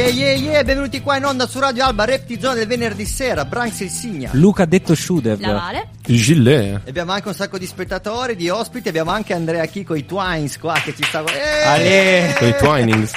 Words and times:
Yeah, 0.00 0.12
yeah, 0.12 0.34
yeah, 0.34 0.64
benvenuti 0.64 1.02
qua 1.02 1.18
in 1.18 1.26
onda 1.26 1.46
su 1.46 1.58
Radio 1.58 1.84
Alba, 1.84 2.06
Reptizone 2.06 2.54
del 2.54 2.66
venerdì 2.66 3.04
sera, 3.04 3.44
Branks 3.44 3.80
il 3.80 3.90
Signa. 3.90 4.30
Luca 4.32 4.64
detto 4.64 4.94
Shudev. 4.94 5.38
La 5.40 5.52
Vale? 5.52 5.88
Gilet. 6.00 6.88
Abbiamo 6.88 7.12
anche 7.12 7.28
un 7.28 7.34
sacco 7.34 7.58
di 7.58 7.66
spettatori, 7.66 8.34
di 8.34 8.48
ospiti, 8.48 8.88
abbiamo 8.88 9.10
anche 9.10 9.34
Andrea 9.34 9.66
Chico, 9.66 9.94
i 9.94 10.06
Twines 10.06 10.58
qua 10.58 10.72
che 10.82 10.94
ci 10.96 11.02
sta... 11.02 11.22
Eh! 11.24 11.64
Ale! 11.64 12.34
Con 12.38 12.48
i 12.48 12.54
Twinings. 12.56 13.12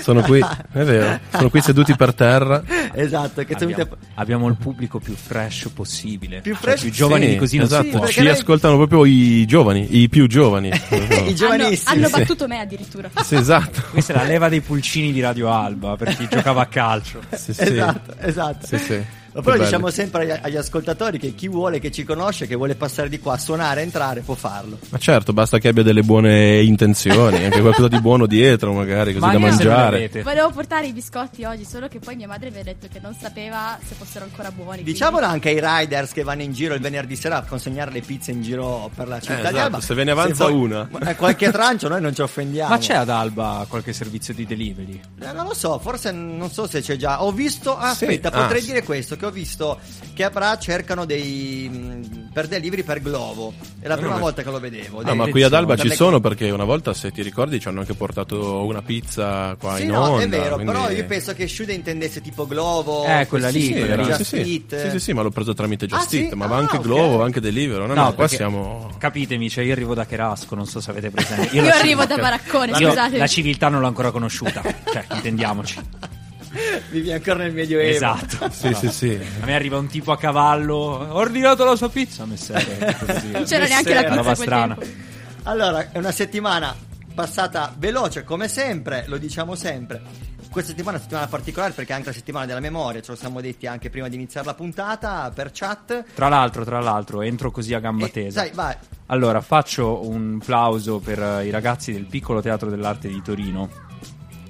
Sono 0.00 0.22
qui, 0.22 0.40
è 0.40 0.82
vero. 0.82 1.18
Sono 1.30 1.50
qui 1.50 1.60
seduti 1.60 1.94
per 1.96 2.14
terra. 2.14 2.62
Esatto, 2.92 3.44
che 3.44 3.52
Abbiamo, 3.54 3.74
siete... 3.74 3.90
abbiamo 4.14 4.48
il 4.48 4.56
pubblico 4.56 4.98
più 4.98 5.14
fresh 5.14 5.68
possibile. 5.74 6.40
Più 6.40 6.52
Cioè, 6.54 6.62
fresh? 6.62 6.80
più 6.82 6.90
giovani 6.90 7.24
Sì, 7.26 7.30
di 7.32 7.36
così 7.36 7.56
non 7.56 7.66
esatto. 7.66 7.82
si 7.84 7.88
può. 7.90 7.98
perché 8.00 8.14
Ci 8.14 8.22
noi- 8.22 8.32
ascoltano 8.32 8.76
proprio 8.76 9.04
i 9.04 9.44
giovani, 9.46 9.98
i 10.02 10.08
più 10.08 10.26
giovani. 10.26 10.68
I 10.72 10.94
Hanno, 10.94 11.32
giovanissimi. 11.34 11.96
hanno 11.96 12.06
sì. 12.08 12.12
battuto 12.20 12.46
me 12.46 12.60
addirittura. 12.60 13.10
sì, 13.22 13.34
esatto. 13.36 13.82
Questa 13.90 14.12
è 14.12 14.16
la 14.16 14.24
leva 14.24 14.48
dei 14.48 14.60
pulcini 14.60 15.12
di 15.12 15.20
Radio 15.20 15.50
Alba 15.50 15.96
per 15.96 16.16
chi 16.16 16.26
giocava 16.28 16.62
a 16.62 16.66
calcio. 16.66 17.20
Sì, 17.34 17.52
sì. 17.52 17.62
Esatto, 17.62 18.14
esatto. 18.20 18.66
Sì, 18.66 18.78
sì. 18.78 19.04
Ma 19.32 19.42
poi 19.42 19.58
Che 19.58 19.64
diciamo 19.64 19.90
sempre 19.90 20.22
agli, 20.22 20.40
agli 20.42 20.56
ascoltatori 20.56 21.18
che 21.18 21.34
chi 21.34 21.48
vuole, 21.48 21.78
che 21.78 21.90
ci 21.90 22.04
conosce, 22.04 22.46
che 22.46 22.54
vuole 22.56 22.74
passare 22.74 23.08
di 23.08 23.18
qua, 23.20 23.36
suonare, 23.36 23.82
entrare, 23.82 24.20
può 24.20 24.34
farlo. 24.34 24.78
Ma 24.88 24.98
certo, 24.98 25.32
basta 25.32 25.58
che 25.58 25.68
abbia 25.68 25.82
delle 25.82 26.02
buone 26.02 26.60
intenzioni, 26.62 27.44
anche 27.44 27.60
qualcosa 27.60 27.88
di 27.88 28.00
buono 28.00 28.26
dietro, 28.26 28.72
magari, 28.72 29.12
così 29.12 29.24
Ma 29.24 29.32
da 29.32 29.38
mangiare. 29.38 30.10
Volevo 30.22 30.50
portare 30.50 30.86
i 30.86 30.92
biscotti 30.92 31.44
oggi, 31.44 31.64
solo 31.64 31.88
che 31.88 31.98
poi 31.98 32.16
mia 32.16 32.26
madre 32.26 32.50
mi 32.50 32.58
ha 32.60 32.62
detto 32.64 32.86
che 32.90 33.00
non 33.00 33.14
sapeva 33.20 33.78
se 33.86 33.94
fossero 33.94 34.24
ancora 34.24 34.50
buoni. 34.50 34.82
Diciamolo 34.82 35.26
anche 35.26 35.50
ai 35.50 35.60
riders 35.60 36.12
che 36.12 36.22
vanno 36.22 36.42
in 36.42 36.52
giro 36.52 36.74
il 36.74 36.80
venerdì 36.80 37.16
sera 37.16 37.38
a 37.38 37.42
consegnare 37.42 37.90
le 37.90 38.00
pizze 38.00 38.30
in 38.30 38.42
giro 38.42 38.90
per 38.94 39.08
la 39.08 39.20
città 39.20 39.38
esatto, 39.38 39.52
di 39.54 39.58
Alba. 39.60 39.80
se 39.80 39.94
ve 39.94 40.04
ne 40.04 40.10
avanza 40.10 40.46
vuoi- 40.46 40.60
una. 40.60 40.88
eh, 41.06 41.16
qualche 41.16 41.50
trancio 41.50 41.88
noi 41.88 42.00
non 42.00 42.14
ci 42.14 42.22
offendiamo. 42.22 42.70
Ma 42.70 42.78
c'è 42.78 42.94
ad 42.94 43.08
Alba 43.10 43.66
qualche 43.68 43.92
servizio 43.92 44.32
di 44.34 44.46
delivery? 44.46 45.00
Eh, 45.20 45.32
non 45.32 45.46
lo 45.46 45.54
so, 45.54 45.78
forse 45.78 46.12
non 46.12 46.50
so 46.50 46.66
se 46.66 46.80
c'è 46.80 46.96
già. 46.96 47.22
Ho 47.22 47.32
visto. 47.32 47.76
ah, 47.76 47.94
Sì, 47.94 48.04
Aspetta, 48.04 48.28
ah, 48.28 48.42
potrei 48.42 48.60
sì. 48.60 48.68
dire 48.68 48.82
questo: 48.82 49.16
che 49.18 49.26
ho 49.26 49.30
visto 49.30 49.78
che 50.14 50.24
a 50.24 50.30
Bra 50.30 50.56
cercano 50.58 51.04
dei. 51.04 51.68
mh, 51.70 52.30
per 52.32 52.46
delivery 52.48 52.82
per 52.84 53.00
Glovo. 53.02 53.52
È 53.80 53.86
la 53.88 53.96
prima 53.96 54.14
ma- 54.14 54.18
volta 54.20 54.42
che 54.42 54.50
lo 54.50 54.58
vedevo. 54.60 54.98
No, 54.98 55.02
Dei- 55.02 55.16
ma 55.16 55.28
qui 55.28 55.42
ad 55.42 55.52
Alba 55.52 55.76
ci 55.76 55.90
sono 55.90 56.20
perché 56.20 56.50
una 56.50 56.64
volta, 56.64 56.94
se 56.94 57.10
ti 57.10 57.22
ricordi, 57.22 57.58
ci 57.60 57.68
hanno 57.68 57.80
anche 57.80 57.94
portato 57.94 58.64
una 58.64 58.80
pizza 58.82 59.56
qua 59.58 59.76
Sì, 59.76 59.82
in 59.82 59.88
no, 59.90 60.00
onda. 60.10 60.22
è 60.24 60.28
vero, 60.28 60.54
quindi- 60.54 60.72
però 60.72 60.90
io 60.90 61.04
penso 61.04 61.34
che 61.34 61.46
Shude 61.48 61.72
intendesse 61.72 62.20
tipo 62.20 62.46
Glovo. 62.46 63.04
Eh, 63.04 63.26
quella 63.28 63.48
lì, 63.48 63.62
Sì, 63.62 63.72
quella 63.72 63.92
era- 63.94 64.02
lì. 64.06 64.14
sì, 64.14 64.24
sì. 64.24 64.64
Sì, 64.68 64.90
sì, 64.90 64.98
sì, 65.00 65.12
ma 65.12 65.22
l'ho 65.22 65.30
preso 65.30 65.52
tramite 65.54 65.84
Ah, 65.86 65.88
Just 65.88 66.08
sì? 66.08 66.22
Eat, 66.24 66.32
ma 66.34 66.46
va 66.46 66.56
Ah, 66.56 66.58
anche 66.60 66.76
ok. 66.76 66.82
Glovo, 66.82 67.22
anche 67.22 67.40
Deliveroo. 67.40 67.86
No, 67.86 67.94
no, 67.94 68.04
qua 68.06 68.12
perché- 68.14 68.36
siamo... 68.36 68.90
Capitemi, 68.98 69.48
cioè 69.50 69.64
io 69.64 69.72
arrivo 69.72 69.94
da 69.94 70.06
Cherasco, 70.06 70.54
non 70.54 70.66
so 70.66 70.80
se 70.80 70.90
avete 70.90 71.10
presente. 71.10 71.54
Io 71.56 71.62
la 71.62 71.74
arrivo 71.76 72.04
da 72.04 72.16
Baraccone, 72.16 72.72
Io 72.78 72.88
scusate. 72.88 73.16
la 73.18 73.26
civiltà 73.26 73.68
non 73.68 73.80
l'ho 73.80 73.86
ancora 73.88 74.10
conosciuta, 74.10 74.62
cioè 74.92 75.04
intendiamoci. 75.12 75.76
Vivi 76.90 77.12
ancora 77.12 77.38
nel 77.38 77.52
Medioevo. 77.52 77.88
Esatto. 77.94 78.48
Sì, 78.58 78.72
sì, 78.74 78.88
sì. 78.90 79.20
A 79.40 79.44
me 79.46 79.54
arriva 79.54 79.78
un 79.78 79.86
tipo 79.86 80.12
a 80.12 80.18
cavallo, 80.18 80.74
ho 80.74 81.14
ordinato 81.14 81.64
la 81.64 81.76
sua 81.76 81.88
pizza, 81.88 82.24
messere. 82.24 82.96
Non 83.32 83.44
c'era 83.44 83.66
neanche 83.66 83.94
la 83.94 84.00
Messere. 84.00 84.08
pizza 84.08 84.14
Roba 84.14 84.34
strana. 84.34 84.74
tempo. 84.74 84.96
Allora, 85.44 85.90
è 85.92 85.98
una 85.98 86.10
settimana 86.12 86.74
passata 87.14 87.74
veloce 87.76 88.24
come 88.24 88.48
sempre, 88.48 89.04
lo 89.06 89.18
diciamo 89.18 89.54
sempre. 89.54 90.26
Questa 90.50 90.70
settimana 90.70 90.96
è 90.96 91.00
una 91.00 91.02
settimana 91.02 91.26
particolare 91.28 91.72
perché 91.72 91.92
è 91.92 91.94
anche 91.94 92.08
la 92.08 92.14
settimana 92.14 92.46
della 92.46 92.60
memoria, 92.60 93.00
ce 93.02 93.10
lo 93.12 93.16
siamo 93.16 93.40
detti 93.40 93.66
anche 93.66 93.90
prima 93.90 94.08
di 94.08 94.14
iniziare 94.16 94.46
la 94.46 94.54
puntata 94.54 95.30
per 95.34 95.50
chat. 95.52 96.04
Tra 96.14 96.28
l'altro, 96.28 96.64
tra 96.64 96.80
l'altro, 96.80 97.20
entro 97.22 97.50
così 97.50 97.74
a 97.74 97.80
gamba 97.80 98.06
E, 98.06 98.10
tesa. 98.10 98.40
sai, 98.40 98.50
vai. 98.54 98.74
Allora, 99.06 99.40
faccio 99.40 100.06
un 100.08 100.38
plauso 100.44 100.98
per 101.00 101.22
eh, 101.22 101.46
i 101.46 101.50
ragazzi 101.50 101.92
del 101.92 102.06
piccolo 102.06 102.40
teatro 102.40 102.70
dell'arte 102.70 103.08
di 103.08 103.20
Torino. 103.22 103.68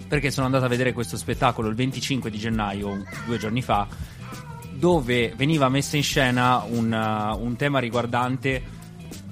Perché 0.09 0.31
sono 0.31 0.47
andato 0.47 0.65
a 0.65 0.69
vedere 0.69 0.93
questo 0.93 1.17
spettacolo 1.17 1.69
il 1.69 1.75
25 1.75 2.31
di 2.31 2.39
gennaio, 2.39 3.05
due 3.27 3.37
giorni 3.37 3.61
fa, 3.61 3.87
dove 4.73 5.35
veniva 5.37 5.69
messa 5.69 5.97
in 5.97 6.03
scena 6.03 6.63
un, 6.67 6.93
uh, 6.93 7.45
un 7.45 7.57
tema 7.57 7.79
riguardante 7.79 8.77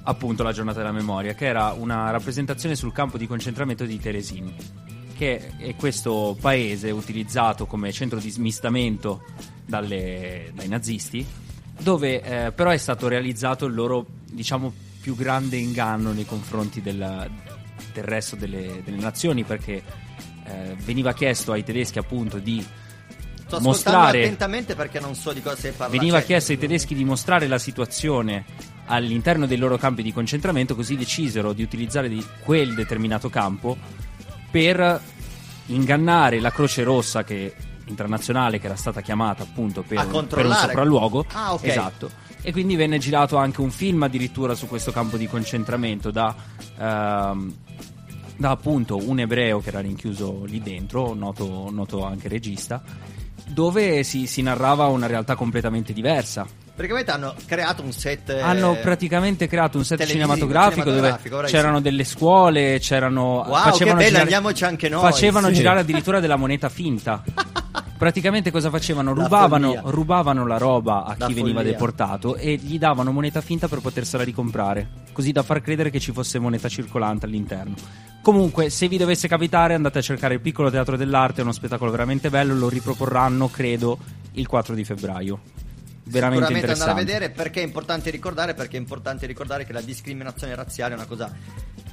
appunto 0.03 0.43
la 0.43 0.53
giornata 0.53 0.79
della 0.79 0.93
memoria, 0.93 1.35
che 1.35 1.47
era 1.47 1.73
una 1.73 2.11
rappresentazione 2.11 2.75
sul 2.75 2.93
campo 2.93 3.17
di 3.17 3.27
concentramento 3.27 3.85
di 3.85 3.99
Teresin, 3.99 4.55
che 5.17 5.57
è 5.57 5.75
questo 5.77 6.37
paese 6.41 6.91
utilizzato 6.91 7.67
come 7.67 7.93
centro 7.93 8.19
di 8.19 8.31
smistamento 8.31 9.23
dalle- 9.65 10.53
dai 10.55 10.69
nazisti, 10.69 11.25
dove 11.81 12.23
eh, 12.23 12.53
però 12.53 12.71
è 12.71 12.77
stato 12.77 13.09
realizzato 13.09 13.67
il 13.67 13.75
loro, 13.75 14.07
diciamo, 14.31 14.73
più 15.01 15.17
grande 15.17 15.57
inganno 15.57 16.13
nei 16.13 16.27
confronti 16.27 16.83
della- 16.83 17.29
del 17.93 18.05
resto 18.05 18.37
delle, 18.37 18.83
delle 18.85 18.99
nazioni, 18.99 19.45
perché 19.45 19.83
eh, 20.47 20.77
veniva 20.85 21.13
chiesto 21.13 21.53
ai 21.53 21.65
tedeschi 21.65 21.99
appunto 21.99 22.39
di 22.39 22.65
Sto 23.47 23.61
mostrare 23.61 24.25
attentamente 24.25 24.75
perché 24.75 24.99
non 24.99 25.15
so 25.15 25.33
di 25.33 25.41
cosa 25.41 25.57
si 25.57 25.71
parla. 25.71 25.97
Veniva 25.97 26.19
Cioè, 26.19 26.27
chiesto 26.27 26.53
ai 26.53 26.59
tedeschi 26.59 26.95
di 26.95 27.05
mostrare 27.05 27.47
la 27.47 27.59
situazione 27.59 28.45
all'interno 28.87 29.47
dei 29.47 29.57
loro 29.57 29.77
campi 29.77 30.03
di 30.03 30.13
concentramento, 30.13 30.75
così 30.75 30.97
decisero 30.97 31.53
di 31.53 31.63
utilizzare 31.63 32.09
di 32.09 32.25
quel 32.45 32.75
determinato 32.75 33.29
campo 33.29 33.77
per 34.51 35.01
ingannare 35.67 36.41
la 36.41 36.51
Croce 36.51 36.83
Rossa 36.83 37.25
che, 37.25 37.55
internazionale 37.87 38.59
che 38.59 38.67
era 38.67 38.77
stata 38.77 39.01
chiamata 39.01 39.43
appunto 39.43 39.83
per, 39.83 40.07
un, 40.11 40.27
per 40.27 40.47
un 40.47 40.53
sopralluogo. 40.53 41.27
Ah, 41.33 41.55
ok. 41.55 41.65
Esatto. 41.65 42.11
E 42.43 42.53
quindi 42.53 42.77
venne 42.77 42.99
girato 42.99 43.37
anche 43.37 43.61
un 43.61 43.71
film 43.71 44.05
addirittura 44.05 44.55
su 44.55 44.69
questo 44.69 44.93
campo 44.93 45.17
di 45.17 45.27
concentramento 45.27 46.13
da, 46.13 46.35
ehm, 46.79 47.55
da 48.37 48.51
appunto 48.51 48.97
un 48.97 49.19
ebreo 49.21 49.61
che 49.61 49.69
era 49.71 49.81
rinchiuso 49.81 50.45
lì 50.47 50.61
dentro, 50.61 51.15
noto, 51.15 51.69
noto 51.71 52.05
anche 52.05 52.29
regista, 52.29 52.83
dove 53.49 54.03
si, 54.03 54.27
si 54.27 54.43
narrava 54.43 54.87
una 54.87 55.07
realtà 55.07 55.35
completamente 55.35 55.93
diversa. 55.93 56.47
Praticamente 56.77 57.11
hanno 57.11 57.35
creato 57.47 57.83
un 57.83 57.93
set. 57.93 58.29
eh, 58.29 58.41
Hanno 58.41 58.77
praticamente 58.83 59.47
creato 59.47 59.79
un 59.79 59.85
set 59.85 60.05
cinematografico, 60.05 60.83
cinematografico, 60.83 61.37
dove 61.37 61.49
c'erano 61.49 61.81
delle 61.81 62.05
scuole, 62.05 62.79
c'erano 62.81 63.45
Wow, 63.47 63.55
facevano 63.55 63.73
che 63.97 64.05
bello, 64.05 64.05
girare, 64.09 64.23
andiamoci 64.23 64.65
anche 64.65 64.89
noi. 64.91 65.01
Facevano 65.01 65.49
Sì. 65.49 65.55
girare 65.55 65.81
addirittura 65.81 66.21
della 66.21 66.37
moneta 66.37 66.69
finta. 66.69 67.23
Praticamente 67.97 68.51
cosa 68.51 68.71
facevano? 68.71 69.15
La 69.15 69.23
Rubavano, 69.23 69.81
rubavano 69.85 70.47
la 70.47 70.59
roba 70.59 71.05
a 71.05 71.15
La 71.17 71.27
chi 71.27 71.35
veniva 71.35 71.57
follia. 71.61 71.73
deportato 71.73 72.37
e 72.37 72.57
gli 72.57 72.79
davano 72.79 73.11
moneta 73.11 73.41
finta 73.41 73.69
per 73.69 73.81
potersela 73.81 74.23
ricomprare, 74.23 74.89
così 75.13 75.33
da 75.33 75.43
far 75.43 75.63
credere 75.63 75.91
che 75.91 75.99
ci 75.99 76.13
fosse 76.13 76.39
moneta 76.39 76.69
circolante 76.69 77.25
all'interno. 77.27 77.75
Comunque, 78.21 78.71
se 78.71 78.89
vi 78.89 78.97
dovesse 78.97 79.29
capitare, 79.29 79.75
andate 79.75 79.99
a 79.99 80.03
cercare 80.03 80.35
il 80.35 80.41
piccolo 80.41 80.71
teatro 80.71 80.97
dell'arte, 80.97 81.41
è 81.41 81.43
uno 81.43 81.53
spettacolo 81.53 81.91
veramente 81.91 82.29
bello, 82.29 82.55
lo 82.55 82.69
riproporranno, 82.69 83.49
credo, 83.49 83.99
il 84.33 84.47
4 84.47 84.75
di 84.75 84.85
febbraio. 84.85 85.41
Veramente 86.09 86.47
Sicuramente 86.47 86.73
andare 86.73 86.91
a 86.91 86.95
vedere 86.95 87.31
perché 87.31 87.63
è 87.63 87.65
importante 87.65 88.11
ricordare 88.11 88.55
perché 88.55 88.77
è 88.77 88.81
importante 88.81 89.27
ricordare 89.27 89.65
che 89.65 89.73
la 89.73 89.81
discriminazione 89.81 90.55
razziale 90.55 90.95
è 90.95 90.97
una 90.97 91.07
cosa 91.07 91.33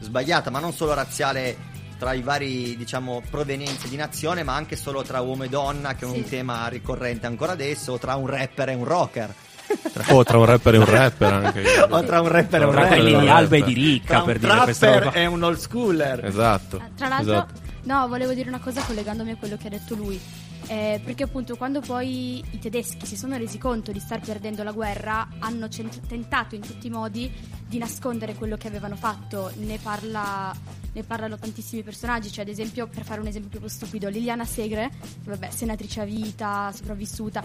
sbagliata, 0.02 0.52
ma 0.52 0.59
non 0.59 0.74
solo 0.74 0.94
razziale 0.94 1.56
tra 2.03 2.12
i 2.12 2.22
vari, 2.22 2.75
diciamo, 2.75 3.22
provenienze 3.30 3.88
di 3.88 3.96
nazione, 3.96 4.44
ma 4.44 4.53
anche 4.56 4.75
solo 4.75 5.03
tra 5.03 5.22
uomo 5.22 5.44
e 5.44 5.47
donna, 5.50 5.96
che 5.96 6.03
è 6.03 6.08
un 6.08 6.16
Sì. 6.16 6.25
tema 6.30 6.68
ricorrente 6.68 7.28
ancora 7.28 7.53
adesso, 7.53 7.94
o 7.94 7.97
tra 7.97 8.16
un 8.16 8.28
rapper 8.28 8.69
e 8.69 8.74
un 8.74 8.84
rocker. 8.84 9.34
Oh, 10.09 10.24
tra 10.25 10.38
un 10.38 10.44
rapper 10.46 10.74
e 10.75 10.78
un 10.78 10.86
rapper 10.86 11.34
anche. 11.34 11.64
o 11.90 12.03
tra 12.03 12.19
un 12.19 12.28
rapper 12.28 12.62
e 12.62 12.66
un 12.66 12.72
Tra 12.72 12.81
rapper. 12.81 12.97
quelli 12.97 13.09
di 13.12 13.25
rapper. 13.25 13.34
Alba 13.36 13.56
e 13.56 13.64
di 13.64 13.73
Tra 13.73 13.82
Ricca, 13.84 14.20
un 14.20 14.26
per 14.26 14.40
dire 14.40 14.58
questa 14.64 15.00
roba. 15.00 15.11
e 15.14 15.26
un 15.26 15.44
old 15.44 15.58
schooler. 15.58 16.26
Esatto. 16.26 16.82
Tra 16.97 17.08
l'altro, 17.08 17.32
esatto. 17.34 17.59
no, 17.84 18.08
volevo 18.09 18.34
dire 18.34 18.49
una 18.49 18.59
cosa 18.59 18.82
collegandomi 18.84 19.32
a 19.32 19.35
quello 19.38 19.56
che 19.58 19.67
ha 19.67 19.70
detto 19.70 19.96
lui. 19.96 20.20
Eh, 20.67 21.01
perché 21.03 21.23
appunto 21.23 21.57
quando 21.57 21.81
poi 21.81 22.43
i 22.51 22.59
tedeschi 22.59 23.05
si 23.05 23.17
sono 23.17 23.35
resi 23.37 23.57
conto 23.57 23.91
di 23.91 23.99
star 23.99 24.21
perdendo 24.21 24.63
la 24.63 24.71
guerra 24.71 25.27
hanno 25.39 25.67
cent- 25.67 26.07
tentato 26.07 26.55
in 26.55 26.61
tutti 26.61 26.87
i 26.87 26.89
modi 26.89 27.29
di 27.67 27.77
nascondere 27.77 28.33
quello 28.35 28.55
che 28.55 28.67
avevano 28.69 28.95
fatto. 28.95 29.51
Ne, 29.57 29.77
parla, 29.79 30.55
ne 30.93 31.03
parlano 31.03 31.37
tantissimi 31.37 31.83
personaggi 31.83 32.31
cioè 32.31 32.43
ad 32.45 32.49
esempio 32.49 32.87
per 32.87 33.03
fare 33.03 33.19
un 33.19 33.27
esempio 33.27 33.59
più 33.59 33.67
stupido 33.67 34.07
Liliana 34.09 34.45
Segre 34.45 34.89
vabbè, 35.23 35.49
senatrice 35.51 36.01
a 36.01 36.05
vita 36.05 36.71
sopravvissuta. 36.73 37.43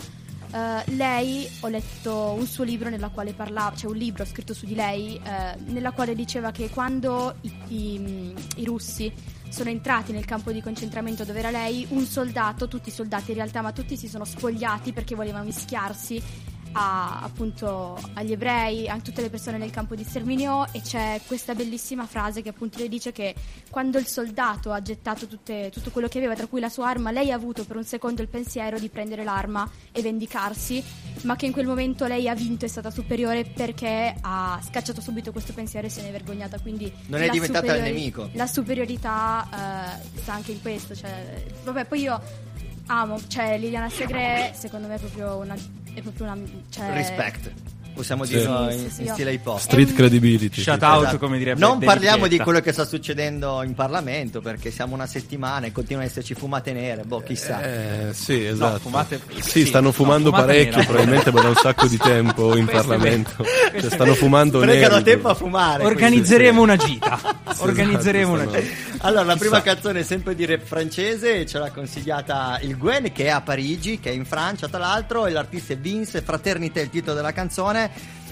Eh, 0.50 0.92
lei 0.94 1.46
ho 1.60 1.68
letto 1.68 2.34
un 2.38 2.46
suo 2.46 2.64
libro 2.64 2.88
nella 2.88 3.08
quale 3.08 3.34
parlava 3.34 3.74
c'è 3.76 3.86
un 3.86 3.96
libro 3.96 4.24
scritto 4.24 4.54
su 4.54 4.64
di 4.64 4.74
lei 4.74 5.16
eh, 5.22 5.56
nella 5.66 5.90
quale 5.90 6.14
diceva 6.14 6.52
che 6.52 6.70
quando 6.70 7.34
i, 7.42 7.52
i- 7.68 8.34
i 8.56 8.64
russi 8.64 9.12
sono 9.50 9.70
entrati 9.70 10.12
nel 10.12 10.24
campo 10.24 10.52
di 10.52 10.60
concentramento 10.60 11.24
dove 11.24 11.38
era 11.38 11.50
lei, 11.50 11.86
un 11.90 12.04
soldato, 12.04 12.68
tutti 12.68 12.88
i 12.88 12.92
soldati 12.92 13.30
in 13.30 13.36
realtà, 13.36 13.62
ma 13.62 13.72
tutti 13.72 13.96
si 13.96 14.08
sono 14.08 14.24
spogliati 14.24 14.92
perché 14.92 15.14
volevano 15.14 15.44
mischiarsi 15.44 16.22
a, 16.72 17.20
appunto 17.22 17.98
agli 18.14 18.32
ebrei, 18.32 18.88
a 18.88 18.98
tutte 19.00 19.22
le 19.22 19.30
persone 19.30 19.58
nel 19.58 19.70
campo 19.70 19.94
di 19.94 20.04
sterminio 20.04 20.66
e 20.72 20.80
c'è 20.80 21.20
questa 21.26 21.54
bellissima 21.54 22.06
frase 22.06 22.42
che 22.42 22.50
appunto 22.50 22.78
le 22.78 22.88
dice 22.88 23.12
che 23.12 23.34
quando 23.70 23.98
il 23.98 24.06
soldato 24.06 24.72
ha 24.72 24.80
gettato 24.82 25.26
tutte- 25.26 25.70
tutto 25.72 25.90
quello 25.90 26.08
che 26.08 26.18
aveva, 26.18 26.34
tra 26.34 26.46
cui 26.46 26.60
la 26.60 26.68
sua 26.68 26.88
arma, 26.88 27.10
lei 27.10 27.30
ha 27.30 27.34
avuto 27.34 27.64
per 27.64 27.76
un 27.76 27.84
secondo 27.84 28.22
il 28.22 28.28
pensiero 28.28 28.78
di 28.78 28.88
prendere 28.88 29.24
l'arma 29.24 29.68
e 29.92 30.02
vendicarsi, 30.02 30.82
ma 31.22 31.36
che 31.36 31.46
in 31.46 31.52
quel 31.52 31.66
momento 31.66 32.06
lei 32.06 32.28
ha 32.28 32.34
vinto, 32.34 32.64
è 32.64 32.68
stata 32.68 32.90
superiore 32.90 33.44
perché 33.44 34.14
ha 34.20 34.60
scacciato 34.64 35.00
subito 35.00 35.32
questo 35.32 35.52
pensiero 35.52 35.86
e 35.86 35.90
se 35.90 36.02
ne 36.02 36.08
è 36.08 36.12
vergognata. 36.12 36.58
Quindi 36.58 36.92
Non 37.06 37.22
è 37.22 37.28
diventata 37.28 37.74
il 37.74 37.82
nemico. 37.82 38.30
La 38.32 38.46
superiorità 38.46 39.98
eh, 40.02 40.18
sta 40.18 40.32
anche 40.32 40.52
in 40.52 40.60
questo. 40.62 40.94
Cioè, 40.94 41.44
vabbè, 41.64 41.84
poi 41.86 42.00
io 42.00 42.20
amo, 42.86 43.20
cioè 43.28 43.58
Liliana 43.58 43.90
Segre 43.90 44.52
secondo 44.54 44.86
me 44.88 44.94
è 44.94 44.98
proprio 44.98 45.36
una... 45.36 45.56
È 45.98 46.02
proprio 46.02 46.26
una 46.26 46.38
cioè, 46.70 46.92
Respect. 46.92 47.52
Possiamo 47.98 48.22
Sì. 48.24 48.34
dirlo 48.36 48.70
Sì, 48.70 48.76
in, 48.76 48.80
sì, 48.90 48.94
sì, 48.94 49.02
in 49.02 49.08
stile 49.12 49.32
hip 49.32 49.44
hop. 49.46 49.58
Street 49.58 49.92
credibility. 49.92 50.60
Shout 50.62 50.82
out, 50.84 51.02
Esatto. 51.02 51.18
come 51.18 51.36
direbbe 51.36 51.58
Non 51.58 51.80
parliamo 51.80 52.28
di 52.28 52.38
quello 52.38 52.60
che 52.60 52.70
sta 52.70 52.84
succedendo 52.84 53.64
in 53.64 53.74
Parlamento 53.74 54.40
perché 54.40 54.70
siamo 54.70 54.94
una 54.94 55.06
settimana 55.08 55.66
e 55.66 55.72
continuano 55.72 56.06
ad 56.06 56.12
esserci 56.12 56.34
fumate 56.34 56.72
nere. 56.72 57.02
Boh, 57.02 57.20
chissà. 57.22 57.60
Eh, 57.60 58.12
sì, 58.14 58.44
esatto. 58.46 58.78
fumate- 58.78 59.20
sì, 59.40 59.42
sì, 59.42 59.66
stanno 59.66 59.86
no, 59.86 59.92
fumando 59.92 60.30
fumata 60.30 60.46
parecchio, 60.46 60.76
nera. 60.76 60.84
probabilmente 60.84 61.30
da 61.32 61.48
un 61.48 61.54
sacco 61.56 61.86
di 61.88 61.96
tempo 61.98 62.56
in 62.56 62.66
Parlamento. 62.66 63.44
Cioè, 63.80 63.90
stanno 63.90 64.14
fumando 64.14 64.60
Pregano 64.60 64.92
neri. 64.98 65.04
tempo 65.04 65.28
a 65.30 65.34
fumare. 65.34 65.82
Organizzeremo 65.98 66.62
una 66.62 66.76
gita. 66.76 67.18
Sì, 67.52 67.62
Organizzeremo 67.64 68.36
esatto, 68.36 68.50
una 68.50 68.60
gita. 68.60 68.86
Allora, 69.06 69.24
la 69.24 69.36
prima 69.36 69.60
canzone 69.62 70.00
è 70.00 70.02
sempre 70.04 70.34
di 70.36 70.44
rap 70.46 70.62
francese, 70.62 71.44
ce 71.46 71.58
l'ha 71.58 71.70
consigliata 71.72 72.58
il 72.62 72.76
Gwen 72.76 73.10
che 73.12 73.24
è 73.24 73.28
a 73.30 73.40
Parigi, 73.40 73.98
che 73.98 74.10
è 74.10 74.12
in 74.12 74.24
Francia 74.24 74.68
tra 74.68 74.78
l'altro, 74.78 75.26
e 75.26 75.30
l'artista 75.32 75.72
è 75.72 75.76
Vince, 75.78 76.22
Fraternité 76.22 76.80
è 76.80 76.84
il 76.84 76.90
titolo 76.90 77.14
della 77.16 77.32
canzone. 77.32 77.87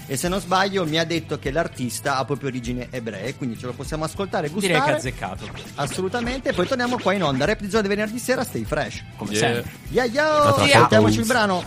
E 0.09 0.17
se 0.17 0.29
non 0.29 0.41
sbaglio 0.41 0.87
mi 0.87 0.99
ha 0.99 1.05
detto 1.05 1.37
che 1.39 1.51
l'artista 1.51 2.17
ha 2.17 2.25
proprio 2.25 2.49
origini 2.49 2.87
ebree, 2.91 3.35
quindi 3.35 3.59
ce 3.59 3.67
lo 3.67 3.73
possiamo 3.73 4.05
ascoltare 4.05 4.47
e 4.47 4.51
gustare. 4.51 4.75
Direi 4.75 4.87
che 4.87 4.93
ha 4.93 4.97
azzeccato. 4.97 5.49
Assolutamente, 5.75 6.53
poi 6.53 6.67
torniamo 6.67 6.97
qua 6.99 7.13
in 7.13 7.25
onda. 7.25 7.45
Rap 7.45 7.61
di 7.61 7.69
Zone 7.69 7.89
venerdì 7.89 8.19
sera, 8.21 8.45
stay 8.45 8.63
fresh. 8.65 9.03
Come 9.17 9.33
Yeah. 9.33 9.55
sempre. 9.55 9.73
Yeah 9.91 10.05
yo! 10.07 10.51
poco. 10.51 10.63
Ascoltiamoci 10.63 11.19
il 11.19 11.27
brano. 11.27 11.65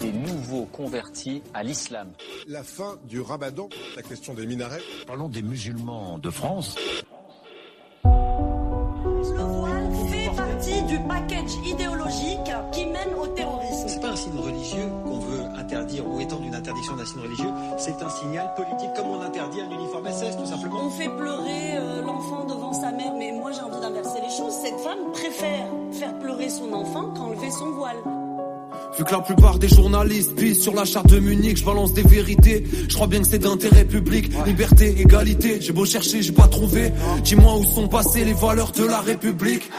des 0.00 0.12
nouveaux 0.12 0.66
convertis 0.72 1.42
à 1.54 1.62
l'islam. 1.62 2.08
la 2.46 2.62
fin 2.62 2.96
du 3.08 3.20
ramadan, 3.20 3.68
la 3.96 4.02
question 4.02 4.34
des 4.34 4.46
minarets. 4.46 4.82
Parlons 5.06 5.28
des 5.28 5.42
musulmans 5.42 6.18
de 6.18 6.30
France. 6.30 6.76
Le 8.04 9.42
voile 9.42 9.90
fait 10.10 10.30
partie 10.36 10.82
du 10.84 10.98
package 11.08 11.52
idéologique 11.64 12.50
qui 12.72 12.86
mène 12.86 13.14
au 13.20 13.26
terrorisme. 13.28 13.88
C'est 13.88 14.00
pas 14.00 14.10
un 14.10 14.16
signe 14.16 14.38
religieux 14.38 14.88
interdire 15.86 16.06
ou 16.08 16.20
étendre 16.20 16.44
une 16.44 16.54
interdiction 16.54 16.96
d'un 16.96 17.04
signe 17.04 17.22
religieux, 17.22 17.50
c'est 17.78 18.02
un 18.02 18.10
signal 18.10 18.52
politique 18.56 18.90
comme 18.96 19.06
on 19.06 19.20
interdit 19.20 19.60
un 19.60 19.70
uniforme 19.70 20.06
SS 20.10 20.36
tout 20.36 20.46
simplement. 20.46 20.80
On 20.84 20.90
fait 20.90 21.08
pleurer 21.08 21.76
euh, 21.76 22.02
l'enfant 22.02 22.44
devant 22.44 22.72
sa 22.72 22.90
mère, 22.90 23.12
mais 23.16 23.32
moi 23.32 23.52
j'ai 23.52 23.60
envie 23.60 23.80
d'inverser 23.80 24.20
les 24.20 24.36
choses. 24.36 24.54
Cette 24.62 24.80
femme 24.80 25.12
préfère 25.12 25.68
faire 25.92 26.18
pleurer 26.18 26.48
son 26.48 26.72
enfant 26.72 27.12
qu'enlever 27.14 27.50
son 27.50 27.70
voile. 27.72 27.96
Vu 28.98 29.04
que 29.04 29.12
la 29.12 29.20
plupart 29.20 29.58
des 29.58 29.68
journalistes 29.68 30.34
pissent 30.36 30.62
sur 30.62 30.74
la 30.74 30.86
charte 30.86 31.08
de 31.08 31.18
Munich, 31.18 31.58
je 31.58 31.64
balance 31.64 31.92
des 31.92 32.02
vérités. 32.02 32.64
Je 32.88 32.94
crois 32.94 33.06
bien 33.06 33.20
que 33.20 33.28
c'est 33.28 33.38
d'intérêt 33.38 33.84
public, 33.84 34.30
liberté, 34.46 34.98
égalité. 34.98 35.60
J'ai 35.60 35.72
beau 35.72 35.84
chercher, 35.84 36.22
j'ai 36.22 36.32
pas 36.32 36.48
trouvé. 36.48 36.92
Dis-moi 37.22 37.58
où 37.58 37.64
sont 37.64 37.88
passées 37.88 38.24
les 38.24 38.32
valeurs 38.32 38.72
de 38.72 38.84
la 38.84 39.00
République. 39.00 39.70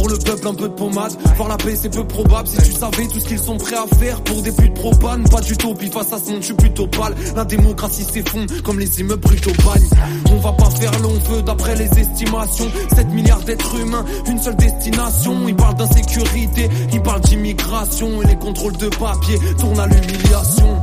Pour 0.00 0.08
le 0.08 0.16
peuple, 0.16 0.48
un 0.48 0.54
peu 0.54 0.66
de 0.66 0.72
pommade. 0.72 1.12
Voir 1.36 1.50
la 1.50 1.58
paix, 1.58 1.76
c'est 1.76 1.90
peu 1.90 2.04
probable. 2.04 2.48
Si 2.48 2.56
tu 2.56 2.72
savais 2.72 3.06
tout 3.06 3.20
ce 3.20 3.26
qu'ils 3.26 3.38
sont 3.38 3.58
prêts 3.58 3.76
à 3.76 3.84
faire 3.98 4.22
pour 4.22 4.40
des 4.40 4.50
putes 4.50 4.72
propanes, 4.72 5.28
pas 5.28 5.42
du 5.42 5.54
tout. 5.58 5.74
Puis 5.74 5.90
face 5.90 6.10
à 6.14 6.18
ce 6.18 6.34
je 6.36 6.40
suis 6.40 6.54
plutôt 6.54 6.86
pâle. 6.86 7.14
La 7.36 7.44
démocratie 7.44 8.04
s'effondre 8.04 8.62
comme 8.62 8.80
les 8.80 9.00
immeubles 9.00 9.20
brûlent 9.20 9.48
au 9.48 9.62
bagne. 9.62 9.88
On 10.32 10.36
va 10.36 10.52
pas 10.52 10.70
faire 10.70 10.98
long 11.00 11.20
feu 11.20 11.42
d'après 11.42 11.76
les 11.76 11.90
estimations. 11.98 12.70
7 12.94 13.08
milliards 13.08 13.42
d'êtres 13.42 13.78
humains, 13.78 14.06
une 14.26 14.38
seule 14.38 14.56
destination. 14.56 15.46
Ils 15.46 15.54
parlent 15.54 15.76
d'insécurité, 15.76 16.70
ils 16.94 17.02
parlent 17.02 17.20
d'immigration. 17.20 18.22
Et 18.22 18.26
les 18.26 18.36
contrôles 18.36 18.78
de 18.78 18.88
papier 18.88 19.38
tournent 19.58 19.80
à 19.80 19.86
l'humiliation. 19.86 20.79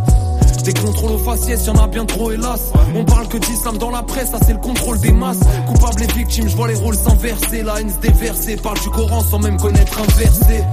Des 0.64 0.74
contrôles 0.74 1.12
aux 1.14 1.18
faciès, 1.18 1.66
y'en 1.66 1.76
a 1.76 1.88
bien 1.88 2.06
trop 2.06 2.32
hélas. 2.32 2.72
On 2.94 3.06
parle 3.06 3.28
que 3.30 3.38
d'islam 3.38 3.78
dans 3.78 3.90
la 3.90 4.04
presse, 4.04 4.32
ça 4.32 4.40
c'est 4.46 4.54
le 4.54 4.60
contrôle 4.60 5.00
des 5.00 5.14
masses. 5.14 5.40
Coupables 5.66 6.04
et 6.04 6.08
victimes, 6.08 6.50
je 6.50 6.56
vois 6.58 6.68
les 6.68 6.76
rôles 6.76 6.96
s'inverser. 6.96 7.64
La 7.64 7.80
haine 7.80 7.90
se 7.90 7.98
déverser, 8.00 8.58
parle 8.58 8.80
du 8.80 8.90
Coran 8.90 9.24
sans 9.24 9.40
même 9.40 9.58
connaître 9.58 9.98
un 10.00 10.20
verset. 10.20 10.66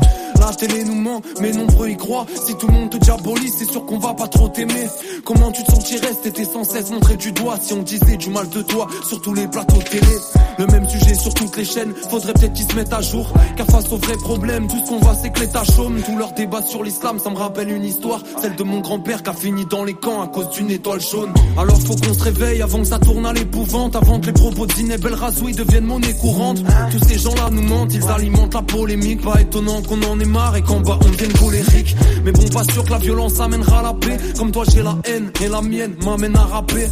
La 0.44 0.52
télé 0.52 0.84
nous 0.84 0.94
ment, 0.94 1.22
mais 1.40 1.52
nombreux 1.52 1.88
y 1.88 1.96
croient. 1.96 2.26
Si 2.44 2.54
tout 2.56 2.66
le 2.66 2.74
monde 2.74 2.90
te 2.90 2.98
diabolise, 2.98 3.54
c'est 3.56 3.70
sûr 3.70 3.86
qu'on 3.86 3.98
va 3.98 4.12
pas 4.12 4.28
trop 4.28 4.46
t'aimer. 4.48 4.88
Comment 5.24 5.50
tu 5.50 5.64
te 5.64 5.72
sentirais 5.72 6.12
si 6.12 6.20
t'étais 6.20 6.44
sans 6.44 6.64
cesse 6.64 6.90
montré 6.90 7.16
du 7.16 7.32
doigt 7.32 7.56
Si 7.58 7.72
on 7.72 7.82
disait 7.82 8.18
du 8.18 8.28
mal 8.28 8.50
de 8.50 8.60
toi 8.60 8.86
sur 9.08 9.22
tous 9.22 9.32
les 9.32 9.48
plateaux 9.48 9.78
de 9.78 9.84
télé? 9.84 10.16
Le 10.58 10.66
même 10.66 10.86
sujet 10.86 11.14
sur 11.14 11.32
toutes 11.32 11.56
les 11.56 11.64
chaînes, 11.64 11.94
faudrait 12.10 12.34
peut-être 12.34 12.52
qu'ils 12.52 12.70
se 12.70 12.76
mettent 12.76 12.92
à 12.92 13.00
jour. 13.00 13.32
Car 13.56 13.66
face 13.66 13.90
aux 13.90 13.96
vrais 13.96 14.18
problèmes, 14.18 14.68
tout 14.68 14.76
ce 14.84 14.90
qu'on 14.90 14.98
voit 14.98 15.14
c'est 15.14 15.30
que 15.30 15.40
l'État 15.40 15.64
chôme. 15.64 16.02
Tout 16.04 16.18
leur 16.18 16.32
débat 16.32 16.62
sur 16.62 16.82
l'islam, 16.82 17.18
ça 17.18 17.30
me 17.30 17.36
rappelle 17.36 17.70
une 17.70 17.84
histoire 17.84 18.20
Celle 18.42 18.54
de 18.54 18.62
mon 18.64 18.80
grand-père 18.80 19.22
qui 19.22 19.30
a 19.30 19.32
fini 19.32 19.64
dans 19.64 19.82
les 19.82 19.94
camps 19.94 20.20
à 20.20 20.28
cause 20.28 20.50
d'une 20.50 20.70
étoile 20.70 21.00
jaune. 21.00 21.32
Alors 21.56 21.80
faut 21.80 21.96
qu'on 21.96 22.12
se 22.12 22.22
réveille 22.22 22.60
avant 22.60 22.80
que 22.80 22.88
ça 22.88 22.98
tourne 22.98 23.24
à 23.24 23.32
l'épouvante 23.32 23.96
Avant 23.96 24.20
que 24.20 24.26
les 24.26 24.32
propos 24.32 24.66
d'Ineb 24.66 25.06
El 25.06 25.14
Razoui 25.14 25.54
deviennent 25.54 25.86
monnaie 25.86 26.14
courante. 26.14 26.58
Tous 26.90 27.08
ces 27.08 27.18
gens-là 27.18 27.48
nous 27.50 27.62
mentent, 27.62 27.94
ils 27.94 28.06
alimentent 28.08 28.54
la 28.54 28.62
polémique. 28.62 29.22
Pas 29.22 29.40
étonnant 29.40 29.80
qu'on 29.80 30.02
en 30.02 30.20
ait 30.20 30.33
et 30.56 30.62
qu'en 30.62 30.80
bas 30.80 30.98
on 31.04 31.10
devienne 31.10 31.32
colérique. 31.32 31.96
Mais 32.24 32.32
bon 32.32 32.48
pas 32.48 32.64
sûr 32.64 32.84
que 32.84 32.90
la 32.90 32.98
violence 32.98 33.40
amènera 33.40 33.82
la 33.82 33.94
paix. 33.94 34.16
Comme 34.36 34.50
toi 34.50 34.64
j'ai 34.68 34.82
la 34.82 34.96
haine 35.04 35.30
et 35.42 35.48
la 35.48 35.62
mienne 35.62 35.94
m'amène 36.04 36.36
à 36.36 36.44
rapper. 36.44 36.86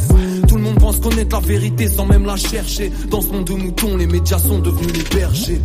Tout 0.47 0.55
le 0.55 0.61
monde 0.61 0.79
pense 0.79 0.99
connaître 0.99 1.35
la 1.39 1.45
vérité 1.45 1.89
sans 1.89 2.05
même 2.05 2.25
la 2.25 2.35
chercher. 2.35 2.91
Dans 3.09 3.21
ce 3.21 3.27
monde 3.27 3.45
de 3.45 3.53
moutons 3.53 3.97
les 3.97 4.07
médias 4.07 4.39
sont 4.39 4.59
devenus 4.59 4.93
les 4.93 5.15
bergers 5.15 5.61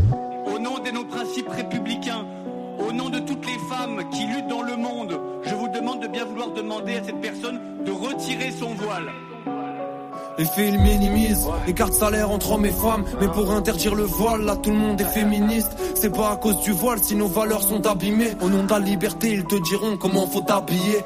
Les 10.38 10.44
faits 10.44 10.68
ils 10.72 10.78
minimisent. 10.78 11.48
L'écart 11.66 11.88
de 11.90 11.94
salaire 11.94 12.30
entre 12.30 12.52
hommes 12.52 12.64
et 12.64 12.70
femmes. 12.70 13.04
Mais 13.20 13.26
pour 13.26 13.50
interdire 13.50 13.96
le 13.96 14.04
voile 14.04 14.42
là 14.42 14.54
tout 14.54 14.70
le 14.70 14.76
monde 14.76 15.00
est 15.00 15.04
féministe. 15.04 15.72
C'est 15.96 16.14
pas 16.14 16.30
à 16.30 16.36
cause 16.36 16.60
du 16.60 16.70
voile 16.70 17.00
si 17.02 17.16
nos 17.16 17.26
valeurs 17.26 17.62
sont 17.62 17.84
abîmées. 17.84 18.36
Au 18.40 18.48
nom 18.48 18.62
de 18.62 18.70
la 18.70 18.78
liberté 18.78 19.32
ils 19.32 19.44
te 19.44 19.56
diront 19.56 19.96
comment 19.96 20.28
faut 20.28 20.42
t'habiller. 20.42 21.04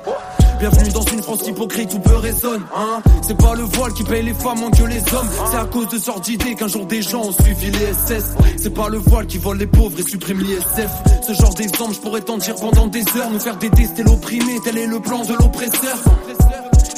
Bienvenue 0.59 0.91
dans 0.91 1.03
une 1.03 1.23
France 1.23 1.49
hypocrite 1.49 1.95
où 1.95 1.99
peu 1.99 2.15
résonne 2.15 2.63
hein. 2.77 3.01
C'est 3.23 3.37
pas 3.39 3.55
le 3.55 3.63
voile 3.63 3.95
qui 3.95 4.05
paye 4.05 4.23
les 4.23 4.35
femmes 4.35 4.61
moins 4.61 4.71
que 4.71 4.85
les 4.85 5.01
hommes. 5.15 5.29
C'est 5.51 5.57
à 5.57 5.65
cause 5.65 5.89
de 5.89 5.99
sordidité 5.99 6.55
qu'un 6.55 6.69
jour 6.69 6.85
des 6.85 7.01
gens 7.01 7.23
ont 7.23 7.33
suivi 7.33 7.71
les 7.71 7.95
SS 7.95 8.35
C'est 8.59 8.75
pas 8.75 8.91
le 8.91 8.99
voile 8.99 9.27
qui 9.27 9.39
vole 9.39 9.57
les 9.57 9.67
pauvres 9.67 9.99
et 9.99 10.03
supprime 10.03 10.41
l'ISF 10.41 10.91
Ce 11.27 11.33
genre 11.33 11.55
d'exemple 11.55 11.95
je 11.95 12.01
pourrais 12.01 12.21
t'en 12.21 12.37
dire 12.37 12.55
pendant 12.57 12.87
des 12.87 13.05
heures 13.17 13.31
Nous 13.33 13.41
faire 13.41 13.57
détester 13.57 14.03
l'opprimé. 14.03 14.61
Tel 14.63 14.77
est 14.77 14.87
le 14.87 15.01
plan 15.01 15.25
de 15.25 15.33
l'oppresseur 15.33 15.97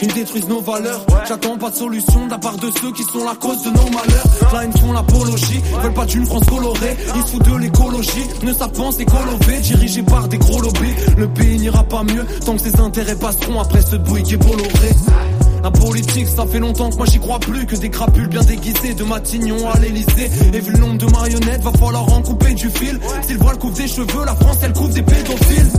ils 0.03 0.13
détruisent 0.13 0.49
nos 0.49 0.61
valeurs. 0.61 1.05
J'attends 1.29 1.57
pas 1.57 1.71
de 1.71 1.77
solution 1.77 2.27
de 2.27 2.31
la 2.31 2.39
part 2.39 2.57
de 2.57 2.71
ceux 2.81 2.93
qui 2.93 3.03
sont 3.03 3.25
la 3.25 3.35
cause 3.35 3.63
de 3.63 3.71
nos 3.71 3.91
malheurs. 3.91 4.53
Là, 4.53 4.65
ils 4.65 4.81
font 4.81 4.93
l'apologie, 4.93 5.61
veulent 5.83 5.95
pas 5.95 6.07
d'une 6.07 6.27
France 6.27 6.45
colorée. 6.49 6.97
Ils 7.17 7.23
se 7.23 7.27
foutent 7.29 7.51
de 7.51 7.57
l'écologie, 7.57 8.27
ne 8.43 8.53
savent 8.53 8.73
pas 8.73 8.91
c'est 8.97 9.05
colové, 9.05 9.61
dirigé 9.61 10.03
par 10.03 10.29
des 10.29 10.39
gros 10.39 10.61
lobbies. 10.61 10.95
Le 11.17 11.29
pays 11.29 11.59
n'ira 11.59 11.85
pas 11.85 12.03
mieux 12.03 12.27
tant 12.45 12.55
que 12.55 12.61
ses 12.61 12.81
intérêts 12.81 13.17
passeront 13.17 13.61
après 13.61 13.83
ce 13.83 13.97
bruit 13.97 14.23
qui 14.23 14.35
est 14.35 14.37
Bolloré. 14.37 14.91
La 15.63 15.71
politique, 15.71 16.29
ça 16.29 16.45
fait 16.47 16.59
longtemps 16.59 16.91
que 16.91 16.97
moi 16.97 17.07
j'y 17.07 17.19
crois 17.19 17.39
plus 17.39 17.65
que 17.65 17.75
des 17.77 17.89
crapules 17.89 18.29
bien 18.29 18.43
déguisées 18.43 18.93
de 18.93 19.05
Matignon 19.05 19.71
à 19.71 19.79
l'Elysée. 19.79 20.31
Et 20.53 20.61
vu 20.61 20.73
le 20.73 20.79
nombre 20.79 20.99
de 20.99 21.07
marionnettes, 21.07 21.63
va 21.63 21.73
falloir 21.73 22.13
en 22.13 22.21
couper 22.21 22.53
du 22.53 22.69
fil. 22.69 23.01
Si 23.27 23.33
le 23.33 23.39
voile 23.39 23.59
couvre 23.59 23.75
des 23.75 23.89
cheveux, 23.89 24.25
la 24.27 24.35
France 24.35 24.59
elle 24.63 24.75
couvre 24.75 24.93
des 24.93 25.03
pédophiles. 25.03 25.71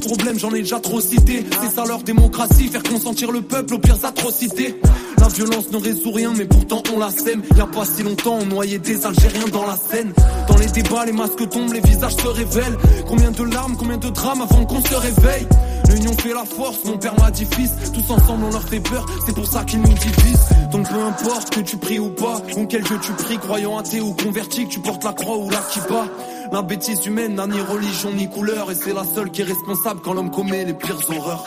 Problèmes, 0.00 0.38
j'en 0.38 0.50
ai 0.54 0.60
déjà 0.60 0.80
trop 0.80 1.00
cité. 1.00 1.44
C'est 1.60 1.74
ça 1.74 1.84
leur 1.84 2.02
démocratie, 2.02 2.68
faire 2.68 2.82
consentir 2.82 3.30
le 3.30 3.42
peuple 3.42 3.74
aux 3.74 3.78
pires 3.78 4.04
atrocités. 4.04 4.80
La 5.18 5.28
violence 5.28 5.70
ne 5.70 5.76
résout 5.76 6.12
rien, 6.12 6.32
mais 6.36 6.46
pourtant 6.46 6.82
on 6.94 6.98
la 6.98 7.10
sème. 7.10 7.42
Y 7.56 7.60
a 7.60 7.66
pas 7.66 7.84
si 7.84 8.02
longtemps, 8.02 8.38
on 8.40 8.46
noyait 8.46 8.78
des 8.78 9.04
Algériens 9.04 9.48
dans 9.52 9.66
la 9.66 9.76
Seine. 9.76 10.12
Dans 10.46 10.56
les 10.56 10.66
débats, 10.66 11.04
les 11.04 11.12
masques 11.12 11.48
tombent, 11.50 11.72
les 11.72 11.80
visages 11.80 12.16
se 12.16 12.26
révèlent. 12.26 12.76
Combien 13.06 13.30
de 13.30 13.42
larmes, 13.42 13.76
combien 13.78 13.98
de 13.98 14.08
drames 14.08 14.42
avant 14.42 14.64
qu'on 14.64 14.82
se 14.82 14.94
réveille? 14.94 15.46
L'union 15.90 16.12
fait 16.12 16.34
la 16.34 16.44
force, 16.44 16.84
mon 16.84 16.98
père 16.98 17.18
m'a 17.18 17.30
dit 17.30 17.46
fils. 17.46 17.72
Tous 17.92 18.12
ensemble 18.12 18.44
on 18.44 18.50
leur 18.50 18.66
fait 18.68 18.80
peur, 18.80 19.06
c'est 19.26 19.34
pour 19.34 19.46
ça 19.46 19.64
qu'ils 19.64 19.80
nous 19.80 19.88
divisent. 19.88 20.48
Donc 20.70 20.88
peu 20.88 21.00
importe 21.00 21.50
que 21.50 21.60
tu 21.60 21.76
pries 21.76 21.98
ou 21.98 22.10
pas, 22.10 22.40
ou 22.56 22.66
quel 22.66 22.82
Dieu 22.82 22.98
tu 23.02 23.12
pries, 23.12 23.38
croyant 23.38 23.78
athée 23.78 24.00
ou 24.00 24.14
converti, 24.14 24.66
que 24.66 24.70
tu 24.70 24.80
portes 24.80 25.04
la 25.04 25.12
croix 25.12 25.36
ou 25.38 25.50
la 25.50 25.60
kippa. 25.72 26.06
La 26.50 26.62
bêtise 26.62 27.04
humaine 27.06 27.34
n'a 27.34 27.46
ni 27.46 27.60
religion 27.60 28.10
ni 28.12 28.28
couleur, 28.28 28.70
et 28.70 28.74
c'est 28.74 28.94
la 28.94 29.04
seule 29.04 29.30
qui 29.30 29.42
est 29.42 29.44
responsable 29.44 30.00
quand 30.02 30.14
l'homme 30.14 30.30
commet 30.30 30.64
les 30.64 30.74
pires 30.74 30.98
horreurs. 31.10 31.44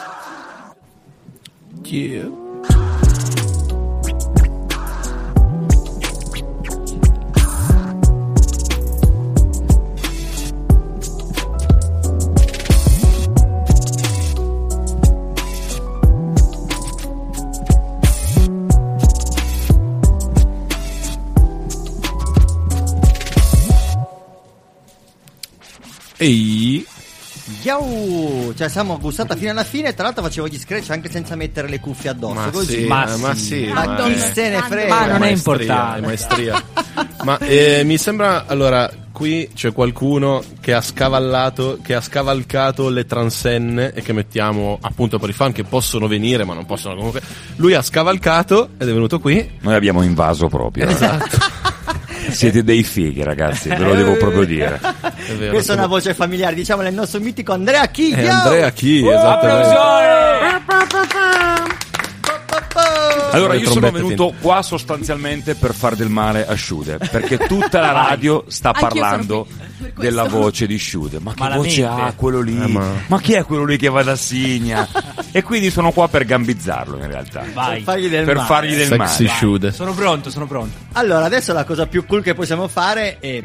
Ehi, 26.22 26.86
Yau! 27.64 28.54
Cioè, 28.56 28.70
siamo 28.70 29.00
gustata 29.00 29.36
fino 29.36 29.50
alla 29.50 29.64
fine. 29.64 29.96
Tra 29.96 30.04
l'altro, 30.04 30.22
facevo 30.22 30.48
gli 30.48 30.60
scratch 30.60 30.92
anche 30.92 31.10
senza 31.10 31.36
mettere 31.36 31.68
le 31.68 31.80
cuffie 31.80 32.12
addosso. 32.12 32.34
ma 32.36 32.50
così. 32.52 32.82
sì, 32.82 32.86
Ma 32.86 33.06
ma, 33.08 33.18
ma 33.18 33.34
sì. 33.36 33.44
sì, 33.44 33.66
Ma 33.74 33.96
chi 34.04 34.18
se 34.20 34.50
ne 34.50 34.62
frega? 34.62 34.88
Ma 34.94 35.06
non 35.08 35.16
è 35.16 35.20
maestria, 35.20 35.54
importante. 35.56 35.98
è 35.98 36.02
maestria. 36.06 36.64
ma 37.24 37.38
eh, 37.40 37.82
mi 37.86 37.98
sembra 37.98 38.46
allora 38.46 38.88
qui 39.12 39.50
c'è 39.56 39.74
qualcuno 39.74 40.44
che 40.60 40.74
ha 40.74 40.82
scavallato 40.82 41.80
che 41.84 41.96
ha 41.96 42.02
scavalcato 42.02 42.90
le 42.90 43.06
transenne 43.06 43.94
e 43.94 44.02
che 44.02 44.14
mettiamo 44.14 44.78
appunto 44.82 45.20
per 45.20 45.30
i 45.30 45.34
fan 45.34 45.52
che 45.52 45.64
possono 45.64 46.08
venire 46.08 46.44
ma 46.46 46.54
non 46.56 46.66
possono 46.66 46.96
comunque 46.96 47.22
lui 47.58 47.74
ha 47.74 47.82
scavalcato 47.82 48.70
ed 48.78 48.88
è 48.90 48.94
venuto 48.94 49.20
qui 49.20 49.58
Noi 49.62 49.76
abbiamo 49.76 50.02
invaso 50.04 50.48
proprio. 50.48 50.88
esatto 50.88 51.38
Siete 52.30 52.64
dei 52.64 52.84
fighi, 52.84 53.24
ragazzi, 53.24 53.68
ve 53.70 53.80
lo 53.80 53.94
devo 53.96 54.16
proprio 54.16 54.46
dire. 54.46 54.80
vero 55.38 55.52
Questa 55.54 55.74
è 55.74 55.76
una 55.76 55.88
voce 55.88 56.14
familiare, 56.14 56.56
diciamo, 56.56 56.82
nel 56.82 56.94
nostro 56.94 57.20
mitico 57.20 57.54
Andrea 57.54 57.86
Chi. 57.88 58.14
Andrea 58.14 58.72
chi 58.72 59.08
esattamente 59.08 59.80
Allora, 63.32 63.54
io 63.56 63.70
sono 63.70 63.92
venuto 63.92 64.34
qua 64.42 64.62
sostanzialmente 64.62 65.56
per 65.56 65.74
far 65.74 65.96
del 65.96 66.10
male 66.10 66.46
a 66.46 66.54
Sciude, 66.54 66.98
perché 66.98 67.38
tutta 67.38 67.80
la 67.80 67.92
radio 68.10 68.44
sta 68.48 68.72
parlando 68.72 69.48
per 69.78 69.94
della 69.96 70.24
voce 70.24 70.68
di 70.68 70.78
Sciude. 70.78 71.20
Ma 71.20 71.34
che 71.34 71.40
Malamente. 71.40 71.82
voce 71.82 71.86
ha 71.86 72.14
quello 72.14 72.42
lì? 72.42 72.62
Eh, 72.62 72.68
ma- 72.68 72.92
ma... 73.08 73.20
chi 73.20 73.34
è 73.34 73.44
quello 73.46 73.66
lì 73.66 73.78
che 73.78 73.90
va 73.90 74.04
da 74.04 74.16
Signa? 74.16 74.88
e 75.32 75.42
quindi 75.44 75.70
sono 75.70 75.92
qua 75.92 76.10
per 76.10 76.26
gambizzarlo 76.26 76.98
in 76.98 77.08
realtà. 77.08 77.44
Vai. 77.54 77.82
Fargli 77.82 78.10
del 78.10 78.26
per 78.26 78.36
male. 78.36 78.48
fargli 78.48 78.76
del 78.76 78.98
male. 78.98 79.72
Sono 79.72 79.94
pronto, 79.94 80.30
sono 80.30 80.46
pronto. 80.46 80.78
Allora, 80.94 81.26
adesso 81.26 81.54
la 81.54 81.64
cosa 81.64 81.88
più 81.88 82.06
cool 82.06 82.22
che 82.22 82.34
possiamo 82.34 82.68
fare 82.68 83.18
è 83.20 83.42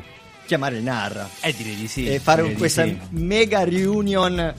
chiamare 0.47 0.77
il 0.79 0.83
Narra 0.83 1.29
Eh, 1.41 1.53
direi 1.55 1.75
di 1.77 1.87
sì. 1.89 2.07
e 2.07 2.19
fare 2.21 2.51
questa 2.55 2.85
sì. 2.85 2.97
mega 3.11 3.65
reunion. 3.65 4.55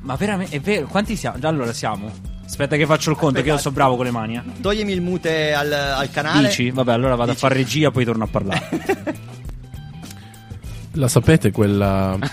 Ma 0.00 0.14
veramente, 0.14 0.54
è 0.56 0.60
vero, 0.60 0.86
quanti 0.86 1.16
siamo? 1.16 1.38
Già 1.40 1.48
allora 1.48 1.72
siamo. 1.72 2.10
Aspetta 2.44 2.76
che 2.76 2.86
faccio 2.86 3.10
il 3.10 3.16
conto, 3.16 3.42
che 3.42 3.48
io 3.48 3.58
sono 3.58 3.74
bravo 3.74 3.96
con 3.96 4.04
le 4.04 4.12
mani. 4.12 4.36
eh. 4.36 4.42
Toglimi 4.60 4.92
il 4.92 5.00
mute 5.02 5.52
al, 5.52 5.72
al 5.72 6.10
canale. 6.12 6.46
Dici? 6.46 6.70
Vabbè, 6.70 6.92
allora 6.92 7.16
vado 7.16 7.32
Dici. 7.32 7.44
a 7.44 7.48
fare 7.48 7.60
regia, 7.60 7.90
poi 7.90 8.04
torno 8.04 8.22
a 8.24 8.28
parlare. 8.28 8.68
la 10.92 11.08
sapete 11.08 11.50
quella 11.50 12.16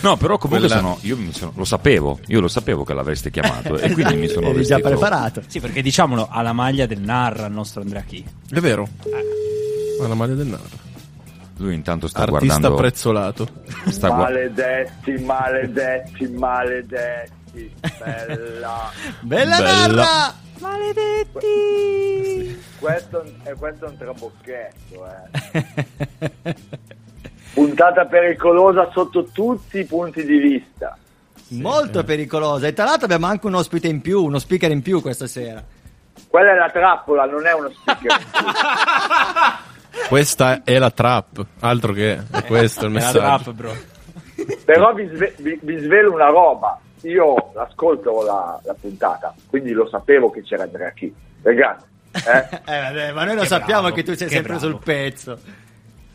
No, 0.00 0.16
però 0.16 0.38
comunque 0.38 0.66
Quella- 0.68 0.80
sono, 0.82 0.98
io 1.02 1.16
mi 1.16 1.32
sono- 1.32 1.52
lo 1.56 1.64
sapevo, 1.64 2.18
io 2.26 2.40
lo 2.40 2.48
sapevo 2.48 2.84
che 2.84 2.94
l'avreste 2.94 3.30
chiamato 3.30 3.76
e 3.78 3.90
quindi 3.92 4.16
mi 4.16 4.28
sono 4.28 4.48
Eri 4.50 4.64
già 4.64 4.76
vestito. 4.76 4.88
preparato. 4.98 5.42
sì, 5.46 5.60
perché 5.60 5.82
diciamolo, 5.82 6.28
ha 6.30 6.42
la 6.42 6.52
maglia 6.52 6.86
del 6.86 7.00
Narra 7.00 7.46
il 7.46 7.52
nostro 7.52 7.80
Andrea 7.80 8.02
Chi. 8.02 8.24
è 8.50 8.60
vero 8.60 8.88
ma 9.10 9.18
la 10.06 10.14
maglia 10.14 10.34
del 10.34 10.46
narro 10.46 10.76
Lui 11.56 11.74
intanto 11.74 12.06
sta 12.06 12.22
artista 12.22 12.46
guardando 12.46 12.74
prezzolato 12.76 13.48
sta 13.86 14.08
gua- 14.08 14.16
Maledetti, 14.16 15.12
maledetti, 15.18 16.28
maledetti. 16.28 17.36
Bella. 17.98 18.90
Bella, 19.20 19.56
Bella. 19.56 19.86
Narra! 19.86 20.34
Questo, 22.78 23.24
è, 23.42 23.52
questo 23.54 23.84
è 23.84 23.88
un 23.88 23.96
trabocchetto, 23.96 25.06
eh. 25.06 26.54
Puntata 27.54 28.04
pericolosa 28.06 28.90
sotto 28.92 29.24
tutti 29.32 29.78
i 29.78 29.84
punti 29.84 30.24
di 30.24 30.36
vista. 30.38 30.96
Molto 31.48 32.04
pericolosa. 32.04 32.66
E 32.66 32.72
tra 32.72 32.84
l'altro 32.84 33.06
abbiamo 33.06 33.26
anche 33.26 33.46
un 33.46 33.54
ospite 33.54 33.88
in 33.88 34.00
più, 34.00 34.22
uno 34.22 34.38
speaker 34.38 34.70
in 34.70 34.82
più 34.82 35.00
questa 35.00 35.26
sera. 35.26 35.64
Quella 36.28 36.52
è 36.52 36.56
la 36.56 36.70
trappola, 36.70 37.24
non 37.24 37.46
è 37.46 37.52
uno 37.52 37.70
speaker. 37.70 38.16
questa 40.08 40.62
è 40.64 40.78
la 40.78 40.90
trap 40.90 41.44
altro 41.60 41.92
che 41.92 42.18
è 42.30 42.44
questo 42.44 42.86
il 42.86 42.90
È 42.90 42.94
la 42.94 42.98
messaggio 43.00 43.18
trap, 43.18 43.50
bro. 43.52 43.72
Però 44.64 44.92
vi, 44.94 45.08
sve- 45.12 45.34
vi- 45.38 45.58
vi 45.62 45.78
svelo 45.78 46.12
una 46.12 46.28
roba. 46.28 46.78
Io 47.02 47.52
ascolto 47.54 48.22
la, 48.24 48.58
la 48.64 48.74
puntata, 48.80 49.32
quindi 49.48 49.70
lo 49.72 49.88
sapevo 49.88 50.30
che 50.30 50.42
c'era 50.42 50.64
Andrea 50.64 50.90
Chi. 50.90 51.12
Ragazzi, 51.42 51.84
eh, 52.12 52.48
Eh, 52.72 52.80
vabbè, 52.80 53.12
ma 53.12 53.24
noi 53.24 53.34
lo 53.36 53.40
Che 53.42 53.46
sappiamo 53.46 53.80
bravo, 53.82 53.94
che 53.94 54.02
tu 54.02 54.14
sei 54.14 54.26
che 54.26 54.34
sempre 54.34 54.54
bravo. 54.54 54.68
sul 54.70 54.80
pezzo. 54.82 55.38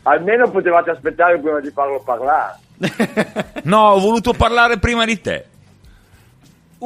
almeno 0.02 0.50
potevate 0.50 0.90
aspettare 0.90 1.38
prima 1.38 1.60
di 1.60 1.70
farlo 1.70 2.00
parlare. 2.00 2.58
No, 3.64 3.78
ho 3.92 3.98
voluto 4.00 4.32
parlare 4.34 4.78
prima 4.78 5.04
di 5.06 5.20
te. 5.20 5.46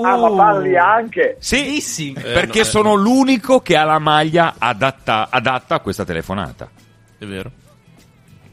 Ah, 0.00 0.17
ma 0.17 0.31
parli 0.31 0.76
anche? 0.76 1.37
Sì, 1.40 1.81
sì. 1.81 2.12
perché 2.12 2.59
no, 2.61 2.64
eh. 2.64 2.69
sono 2.69 2.95
l'unico 2.95 3.61
che 3.61 3.76
ha 3.76 3.83
la 3.83 3.99
maglia 3.99 4.55
adatta, 4.59 5.26
adatta 5.28 5.75
a 5.76 5.81
questa 5.81 6.05
telefonata. 6.05 6.69
È 7.18 7.25
vero 7.25 7.50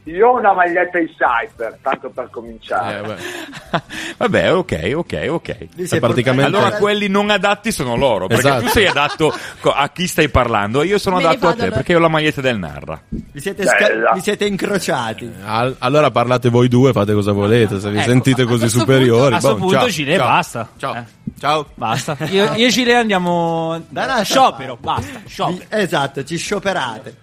Io 0.04 0.28
ho 0.28 0.38
una 0.38 0.52
maglietta 0.52 0.98
in 0.98 1.08
cypher, 1.08 1.78
tanto 1.82 2.10
per 2.10 2.28
cominciare. 2.30 3.18
Eh. 3.18 3.82
Vabbè, 4.18 4.52
ok, 4.54 4.92
ok, 4.94 5.26
ok. 5.30 5.98
Praticamente- 5.98 6.44
Allora 6.56 6.76
quelli 6.76 7.08
non 7.08 7.28
adatti 7.28 7.72
sono 7.72 7.96
loro, 7.96 8.28
perché 8.28 8.46
Esatto. 8.46 8.62
tu 8.62 8.68
sei 8.68 8.86
adatto 8.86 9.34
a 9.62 9.88
chi 9.90 10.06
stai 10.06 10.28
parlando 10.28 10.82
e 10.82 10.86
io 10.86 10.98
sono 10.98 11.16
Me 11.16 11.24
adatto 11.24 11.48
a 11.48 11.54
te 11.54 11.60
allora. 11.62 11.74
perché 11.74 11.96
ho 11.96 11.98
la 11.98 12.06
maglietta 12.06 12.40
del 12.40 12.56
Narra. 12.56 13.02
Vi 13.08 13.40
siete, 13.40 13.64
sca- 13.66 14.12
vi 14.14 14.20
siete 14.20 14.44
incrociati. 14.46 15.28
Al- 15.44 15.74
allora 15.80 16.12
parlate 16.12 16.50
voi 16.50 16.68
due, 16.68 16.92
fate 16.92 17.12
cosa 17.12 17.32
volete. 17.32 17.80
Se 17.80 17.90
vi 17.90 17.96
Ecco, 17.98 18.06
sentite 18.08 18.42
a 18.42 18.46
così 18.46 18.60
questo 18.60 18.78
superiori, 18.78 19.30
punto- 19.32 19.36
a 19.36 19.40
sto 19.40 19.52
boh, 19.54 19.58
punto 19.58 19.74
ciao, 19.76 19.88
Gile, 19.88 20.16
ciao, 20.16 20.26
basta. 20.28 20.68
Ciao, 20.76 20.94
Eh. 20.94 21.04
ciao. 21.40 21.66
Basta. 21.74 22.16
Io, 22.30 22.44
io 22.54 22.66
e 22.66 22.70
Gile 22.70 22.94
andiamo 22.94 23.82
Da 23.88 24.22
sciopero. 24.22 24.76
Basta, 24.80 25.20
sciopero. 25.26 25.64
Esatto, 25.68 26.22
ci 26.22 26.36
scioperate. 26.36 27.16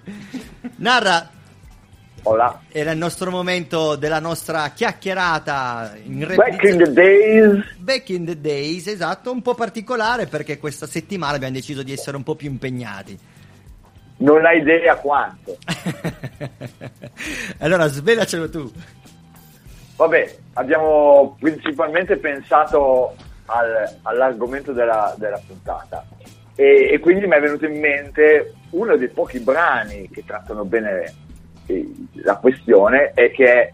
Narra, 0.78 1.30
Hola. 2.26 2.62
era 2.72 2.92
il 2.92 2.98
nostro 2.98 3.30
momento 3.30 3.96
della 3.96 4.20
nostra 4.20 4.70
chiacchierata 4.70 5.94
in 6.06 6.26
Back 6.36 6.64
in 6.64 6.78
the 6.78 6.94
days. 6.94 7.76
Back 7.78 8.10
in 8.10 8.26
the 8.26 8.40
days, 8.40 8.88
esatto, 8.88 9.32
un 9.32 9.42
po' 9.42 9.56
particolare 9.56 10.28
perché 10.28 10.58
questa 10.58 10.88
settimana 10.88 11.36
abbiamo 11.36 11.54
deciso 11.54 11.84
di 11.84 11.92
essere 11.92 12.16
un 12.16 12.24
po' 12.24 12.36
più 12.36 12.50
impegnati. 12.50 13.20
Non 14.18 14.46
hai 14.46 14.60
idea 14.60 14.96
quanto. 14.96 15.58
allora, 17.60 17.88
svelacelo 17.88 18.50
tu. 18.50 18.72
Vabbè, 19.98 20.38
abbiamo 20.54 21.36
principalmente 21.40 22.16
pensato 22.16 23.16
al- 23.48 23.98
all'argomento 24.04 24.72
della, 24.72 25.14
della 25.18 25.42
puntata 25.46 26.06
e, 26.56 26.90
e 26.92 27.00
quindi 27.00 27.28
mi 27.28 27.36
è 27.36 27.40
venuto 27.40 27.66
in 27.66 27.80
mente 27.80 28.54
uno 28.72 28.96
dei 28.96 29.10
pochi 29.10 29.40
brani 29.40 30.10
che 30.10 30.24
trattano 30.26 30.64
bene 30.64 31.14
la 32.24 32.36
questione 32.38 33.12
e 33.16 33.32
che 33.32 33.46
è 33.46 33.72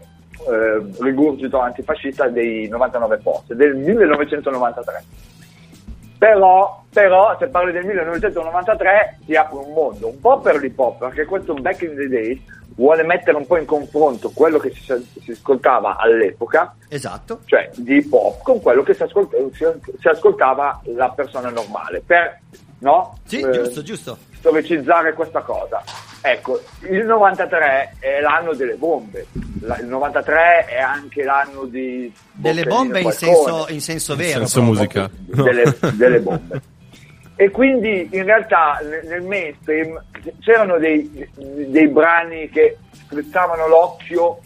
eh, 0.48 0.82
Rigurgito 1.00 1.58
antifascista 1.58 2.28
dei 2.28 2.68
99 2.68 3.18
post 3.18 3.52
del 3.54 3.76
1993. 3.76 5.04
Però, 6.18 6.84
però, 6.92 7.36
se 7.38 7.48
parli 7.48 7.72
del 7.72 7.84
1993 7.86 9.20
ti 9.24 9.34
apre 9.36 9.56
un 9.56 9.72
mondo, 9.72 10.08
un 10.08 10.20
po' 10.20 10.38
per 10.40 10.56
l'hip 10.56 10.78
hop, 10.78 10.98
perché 10.98 11.24
questo 11.24 11.54
Back 11.54 11.80
in 11.82 11.94
the 11.96 12.08
Days 12.08 12.38
vuole 12.76 13.02
mettere 13.04 13.36
un 13.38 13.46
po' 13.46 13.56
in 13.56 13.64
confronto 13.64 14.30
quello 14.30 14.58
che 14.58 14.70
si, 14.70 14.82
si 15.22 15.30
ascoltava 15.30 15.96
all'epoca, 15.96 16.74
Esatto. 16.88 17.40
cioè 17.46 17.70
di 17.74 17.96
hip 17.96 18.12
hop, 18.12 18.42
con 18.42 18.60
quello 18.60 18.82
che 18.82 18.92
si, 18.92 19.02
ascolt- 19.02 19.34
si- 19.52 19.64
si 19.98 20.08
ascoltava 20.08 20.80
la 20.94 21.08
persona 21.08 21.48
normale, 21.48 22.02
per 22.04 22.38
no? 22.80 23.18
Sì, 23.24 23.40
Eh, 23.40 23.50
giusto, 23.50 23.82
giusto. 23.82 24.18
Storicizzare 24.40 25.12
questa 25.12 25.40
cosa. 25.42 25.82
Ecco, 26.22 26.60
il 26.90 27.04
93 27.04 27.94
è 28.00 28.20
l'anno 28.20 28.52
delle 28.54 28.74
bombe, 28.74 29.26
La- 29.62 29.78
il 29.78 29.86
93 29.86 30.64
è 30.66 30.78
anche 30.78 31.22
l'anno 31.22 31.64
di... 31.64 32.12
Delle 32.32 32.64
bombe 32.64 33.00
in 33.00 33.10
senso, 33.12 33.66
in 33.68 33.80
senso 33.80 34.12
In 34.12 34.18
vero. 34.18 34.38
senso 34.46 34.60
proprio. 34.62 34.72
musica. 34.74 35.10
delle, 35.42 35.76
delle 35.96 36.20
bombe. 36.20 36.60
E 37.36 37.50
quindi 37.50 38.06
in 38.12 38.24
realtà 38.24 38.80
nel, 38.82 39.06
nel 39.06 39.22
mainstream 39.22 40.02
c'erano 40.40 40.76
dei, 40.78 41.26
dei 41.36 41.88
brani 41.88 42.50
che 42.50 42.76
strizzavano 43.06 43.66
l'occhio 43.66 44.40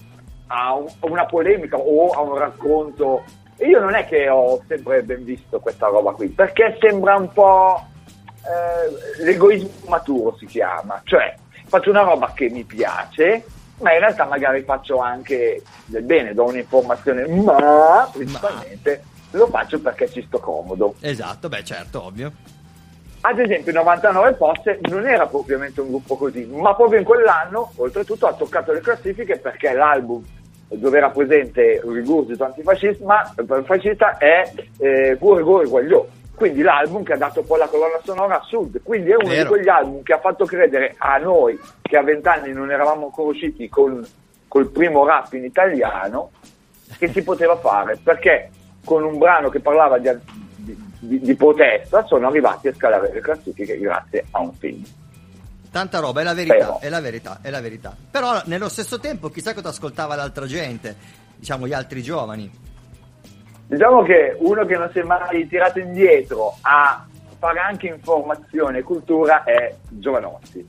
a, 0.47 0.75
un- 0.75 0.87
a 1.01 1.07
una 1.07 1.27
polemica 1.27 1.77
o 1.77 2.11
a 2.11 2.21
un 2.21 2.37
racconto. 2.37 3.25
E 3.57 3.67
io 3.67 3.81
non 3.81 3.95
è 3.95 4.07
che 4.07 4.29
ho 4.29 4.63
sempre 4.69 5.03
ben 5.03 5.25
visto 5.25 5.59
questa 5.59 5.87
roba 5.87 6.13
qui, 6.13 6.29
perché 6.29 6.77
sembra 6.81 7.17
un 7.17 7.33
po' 7.33 7.85
eh, 8.45 9.23
l'egoismo 9.25 9.71
maturo 9.89 10.37
si 10.39 10.47
chiama, 10.47 11.01
cioè 11.05 11.35
faccio 11.67 11.91
una 11.91 12.03
roba 12.03 12.33
che 12.35 12.49
mi 12.51 12.65
piace, 12.65 13.45
ma 13.81 13.93
in 13.93 14.01
realtà 14.01 14.25
magari 14.25 14.63
faccio 14.63 14.99
anche 14.99 15.63
del 15.87 16.03
bene, 16.03 16.35
do 16.35 16.45
un'informazione, 16.45 17.27
ma 17.27 18.09
principalmente 18.13 19.03
lo 19.31 19.47
faccio 19.49 19.81
perché 19.81 20.11
ci 20.11 20.23
sto 20.27 20.39
comodo. 20.39 20.95
Esatto, 21.01 21.49
beh, 21.49 21.65
certo, 21.65 22.05
ovvio. 22.05 22.33
Ad 23.23 23.39
esempio, 23.39 23.73
i 23.73 23.75
99 23.75 24.35
Posse 24.35 24.79
non 24.83 25.07
era 25.07 25.27
propriamente 25.27 25.81
un 25.81 25.89
gruppo 25.89 26.17
così, 26.17 26.45
ma 26.45 26.75
proprio 26.75 26.99
in 26.99 27.05
quell'anno, 27.05 27.73
oltretutto, 27.77 28.27
ha 28.27 28.35
toccato 28.35 28.73
le 28.73 28.81
classifiche 28.81 29.39
perché 29.39 29.73
l'album 29.73 30.23
dove 30.69 30.97
era 30.97 31.11
presente 31.11 31.81
rigurgito 31.85 32.45
antifascista 32.45 33.05
ma- 33.05 33.35
fascista 33.65 34.17
è 34.19 34.51
eh, 34.79 35.17
Gure 35.19 35.43
Gure 35.43 35.67
Guagliò. 35.67 36.07
Quindi 36.35 36.63
l'album 36.63 37.05
che 37.05 37.13
ha 37.13 37.17
dato 37.17 37.43
poi 37.43 37.59
la 37.59 37.69
colonna 37.69 38.01
sonora 38.03 38.41
a 38.41 38.45
Sud. 38.45 38.83
Quindi 38.83 39.11
è 39.11 39.15
uno 39.15 39.29
Vero. 39.29 39.43
di 39.43 39.49
quegli 39.49 39.69
album 39.69 40.03
che 40.03 40.13
ha 40.13 40.19
fatto 40.19 40.45
credere 40.45 40.95
a 40.99 41.17
noi 41.19 41.59
che 41.81 41.97
a 41.97 42.03
vent'anni 42.03 42.53
non 42.53 42.71
eravamo 42.71 43.11
conosciuti 43.11 43.69
con, 43.69 44.05
col 44.49 44.71
primo 44.71 45.07
rap 45.07 45.33
in 45.35 45.45
italiano 45.45 46.31
che 46.99 47.09
si 47.09 47.23
poteva 47.23 47.57
fare, 47.57 47.99
perché 48.03 48.51
con 48.85 49.05
un 49.05 49.19
brano 49.19 49.49
che 49.49 49.61
parlava 49.61 49.99
di, 49.99 50.11
di, 50.57 51.21
di 51.21 51.35
protesta 51.35 52.05
sono 52.05 52.27
arrivati 52.27 52.69
a 52.69 52.75
scalare 52.75 53.13
le 53.13 53.21
classifiche 53.21 53.79
grazie 53.79 54.27
a 54.31 54.41
un 54.41 54.53
film. 54.55 54.83
Tanta 55.71 55.99
roba, 55.99 56.21
è 56.21 56.25
la 56.25 56.35
verità, 56.35 56.55
Però- 56.55 56.79
è 56.81 56.89
la 56.89 57.01
verità, 57.01 57.39
è 57.43 57.51
la 57.51 57.61
verità. 57.61 57.97
Però 58.11 58.41
nello 58.45 58.69
stesso 58.69 59.01
tempo 59.01 59.29
chissà 59.29 59.55
cosa 59.55 59.69
ascoltava 59.71 60.15
l'altra 60.15 60.47
gente, 60.47 60.95
diciamo 61.37 61.67
gli 61.67 61.73
altri 61.73 62.03
giovani. 62.03 62.49
Diciamo 63.67 64.03
che 64.03 64.37
uno 64.39 64.67
che 64.67 64.77
non 64.77 64.91
si 64.91 64.99
è 64.99 65.03
mai 65.03 65.47
tirato 65.47 65.79
indietro 65.79 66.57
a 66.61 67.07
fare 67.39 67.59
anche 67.59 67.87
informazione 67.87 68.79
e 68.79 68.83
cultura 68.83 69.43
è 69.45 69.75
Giovanotti, 69.89 70.67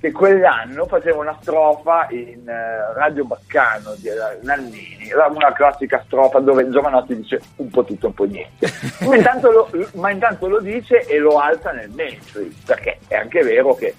che 0.00 0.12
quell'anno 0.12 0.86
faceva 0.86 1.18
una 1.18 1.36
strofa 1.40 2.06
in 2.10 2.48
eh, 2.48 2.92
Radio 2.94 3.24
Baccano 3.24 3.94
di 3.96 4.08
Nannini, 4.42 5.10
era 5.10 5.26
una 5.26 5.52
classica 5.52 6.02
strofa 6.06 6.38
dove 6.40 6.68
Giovanotti 6.70 7.16
dice 7.16 7.40
un 7.56 7.70
po' 7.70 7.84
tutto, 7.84 8.06
un 8.06 8.14
po' 8.14 8.24
niente, 8.24 8.66
ma 9.06 9.16
intanto 9.16 9.50
lo, 9.50 9.70
ma 9.94 10.10
intanto 10.10 10.48
lo 10.48 10.60
dice 10.60 11.06
e 11.06 11.18
lo 11.18 11.38
alza 11.38 11.72
nel 11.72 11.90
mainstream, 11.90 12.52
perché 12.64 12.98
è 13.08 13.16
anche 13.16 13.42
vero 13.42 13.74
che 13.74 13.94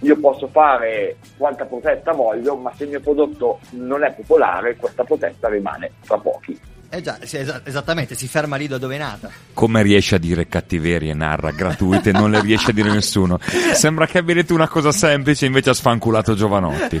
io 0.00 0.18
posso 0.18 0.48
fare 0.48 1.16
quanta 1.36 1.64
protesta 1.64 2.12
voglio, 2.12 2.56
ma 2.56 2.72
se 2.74 2.84
il 2.84 2.90
mio 2.90 3.00
prodotto 3.00 3.60
non 3.70 4.04
è 4.04 4.12
popolare, 4.12 4.76
questa 4.76 5.04
protesta 5.04 5.48
rimane 5.48 5.92
tra 6.04 6.18
pochi. 6.18 6.72
Eh 6.90 7.00
già, 7.00 7.18
sì, 7.22 7.38
esa- 7.38 7.60
esattamente, 7.64 8.14
si 8.14 8.28
ferma 8.28 8.56
lì 8.56 8.68
da 8.68 8.78
dove 8.78 8.94
è 8.94 8.98
nata. 8.98 9.30
Come 9.52 9.82
riesce 9.82 10.14
a 10.14 10.18
dire 10.18 10.46
cattiverie, 10.46 11.12
narra, 11.14 11.50
gratuite, 11.50 12.12
non 12.12 12.30
le 12.30 12.40
riesce 12.40 12.70
a 12.70 12.72
dire 12.74 12.90
nessuno. 12.92 13.38
Sembra 13.72 14.06
che 14.06 14.18
abbia 14.18 14.34
detto 14.34 14.54
una 14.54 14.68
cosa 14.68 14.92
semplice, 14.92 15.46
invece 15.46 15.70
ha 15.70 15.74
sfanculato 15.74 16.34
Giovanotti. 16.34 17.00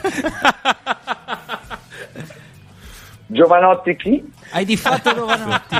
Giovanotti 3.26 3.96
chi? 3.96 4.32
Hai 4.50 4.64
di 4.64 4.76
fatto 4.76 5.14
Giovanotti. 5.14 5.76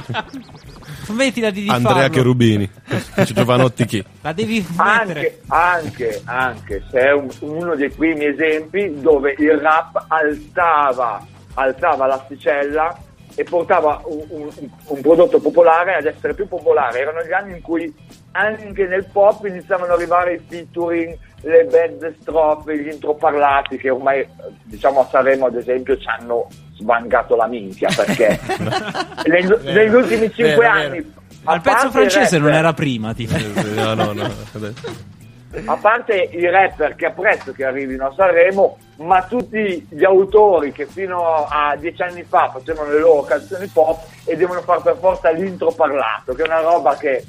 Smettila 1.04 1.50
di 1.50 1.68
Andrea 1.68 1.94
farlo. 1.94 2.08
Cherubini. 2.11 2.70
Dice 3.16 3.34
Giovanotti 3.34 3.84
chi? 3.84 4.04
La 4.23 4.32
devi 4.32 4.64
mettere. 4.76 5.40
Anche, 5.49 6.18
anche, 6.18 6.23
anche 6.25 6.82
se 6.90 6.99
è 7.00 7.12
un- 7.12 7.28
uno 7.40 7.75
dei 7.76 7.90
primi 7.90 8.25
esempi 8.26 8.90
dove 9.00 9.34
il 9.38 9.52
rap 9.58 10.04
alzava, 10.08 11.25
alzava 11.54 12.06
l'asticella 12.06 12.96
e 13.37 13.45
portava 13.45 14.00
un, 14.05 14.25
un- 14.29 14.50
un 14.87 15.00
prodotto 15.00 15.41
popolare 15.41 15.95
ad 15.97 16.07
essere 16.07 16.35
più 16.35 16.47
popolare. 16.47 17.00
Erano 17.00 17.23
gli 17.25 17.33
anni 17.33 17.55
in 17.57 17.62
cui 17.62 17.93
anche 18.33 18.87
nel 18.87 19.07
pop 19.12 19.45
iniziavano 19.45 19.93
ad 19.93 19.99
arrivare 19.99 20.35
i 20.35 20.41
featuring, 20.49 21.17
le 21.43 21.64
band 21.71 22.14
strofe, 22.21 22.79
gli 22.79 22.88
intro 22.88 23.14
parlati 23.14 23.76
che 23.76 23.91
ormai 23.91 24.26
diciamo 24.64 25.00
a 25.00 25.07
Sanremo 25.11 25.47
ad 25.47 25.57
esempio 25.57 25.97
ci 25.99 26.07
hanno 26.09 26.49
svangato 26.76 27.37
la 27.37 27.47
minchia 27.47 27.88
perché 27.95 28.38
negli, 29.26 29.53
negli 29.64 29.95
ultimi 29.95 30.33
cinque 30.33 30.55
Vero, 30.57 30.69
anni 30.71 31.00
vero. 31.00 31.23
Ma 31.43 31.55
il 31.57 31.61
pezzo 31.61 31.91
francese 31.91 32.38
non 32.38 32.47
rapper- 32.49 32.64
era 32.64 32.73
prima, 32.73 33.12
tipo. 33.12 33.35
No, 33.75 33.93
no, 33.95 34.12
no. 34.12 34.31
A 35.64 35.76
parte 35.76 36.28
i 36.32 36.49
rapper 36.50 36.94
che 36.94 37.06
apprezzo 37.06 37.52
che 37.52 37.64
arrivino 37.64 38.06
a 38.06 38.12
Sanremo, 38.14 38.78
ma 38.99 39.23
tutti 39.25 39.87
gli 39.88 40.04
autori 40.04 40.73
che 40.73 40.87
fino 40.87 41.46
a 41.49 41.76
dieci 41.78 42.02
anni 42.02 42.23
fa 42.23 42.50
facevano 42.52 42.90
le 42.90 43.00
loro 43.00 43.23
canzoni 43.23 43.66
pop 43.66 44.04
e 44.25 44.37
devono 44.37 44.61
fare 44.62 44.80
per 44.82 44.96
forza 44.99 45.30
l'intro 45.30 45.73
parlato, 45.73 46.34
che 46.34 46.42
è 46.42 46.46
una 46.46 46.61
roba 46.61 46.96
che 46.96 47.25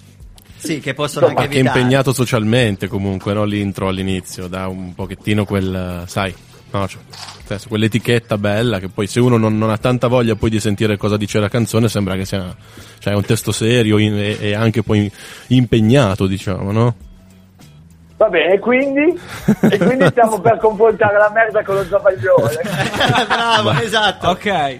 Sì, 0.57 0.79
che 0.79 0.93
possono 0.93 1.27
Ma 1.27 1.33
anche 1.33 1.47
che 1.47 1.55
è 1.55 1.59
evitare. 1.59 1.79
impegnato 1.79 2.13
socialmente 2.13 2.87
comunque, 2.87 3.33
no? 3.33 3.43
L'intro 3.43 3.87
all'inizio, 3.89 4.47
dà 4.47 4.67
un 4.67 4.93
pochettino 4.95 5.45
quel, 5.45 6.03
sai, 6.07 6.33
no, 6.71 6.87
cioè, 6.87 7.01
senso, 7.45 7.67
quell'etichetta 7.67 8.37
bella 8.37 8.79
che 8.79 8.87
poi 8.89 9.05
se 9.07 9.19
uno 9.19 9.37
non, 9.37 9.57
non 9.57 9.69
ha 9.69 9.77
tanta 9.77 10.07
voglia 10.07 10.35
poi 10.35 10.49
di 10.49 10.59
sentire 10.59 10.97
cosa 10.97 11.15
dice 11.17 11.39
la 11.39 11.49
canzone 11.49 11.87
sembra 11.89 12.15
che 12.15 12.25
sia 12.25 12.55
cioè, 12.99 13.13
un 13.13 13.23
testo 13.23 13.51
serio 13.51 13.97
in- 13.99 14.17
e, 14.17 14.37
e 14.39 14.53
anche 14.55 14.81
poi 14.81 15.11
impegnato, 15.47 16.25
diciamo, 16.25 16.71
no? 16.71 16.95
Va 18.17 18.29
bene, 18.29 18.53
e 18.53 18.59
quindi, 18.59 19.19
e 19.69 19.77
quindi 19.77 20.07
stiamo 20.07 20.39
per 20.39 20.57
confrontare 20.57 21.17
la 21.17 21.29
merda 21.33 21.63
con 21.63 21.75
lo 21.75 21.83
zavaglione. 21.85 22.59
Bravo, 23.27 23.71
esatto. 23.71 24.29
Ok. 24.29 24.77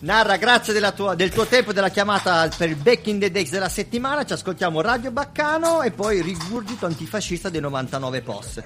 Narra, 0.00 0.36
grazie 0.36 0.72
della 0.72 0.90
tua- 0.90 1.14
del 1.14 1.30
tuo 1.30 1.44
tempo 1.44 1.70
e 1.70 1.74
della 1.74 1.88
chiamata 1.90 2.48
per 2.56 2.68
il 2.68 2.74
Back 2.76 3.06
in 3.06 3.20
the 3.20 3.30
Days 3.30 3.50
della 3.50 3.68
settimana. 3.68 4.24
Ci 4.24 4.32
ascoltiamo 4.32 4.80
Radio 4.80 5.12
Baccano 5.12 5.82
e 5.82 5.92
poi 5.92 6.20
rigurgito 6.22 6.86
antifascista 6.86 7.48
dei 7.48 7.60
99 7.60 8.20
posse. 8.22 8.64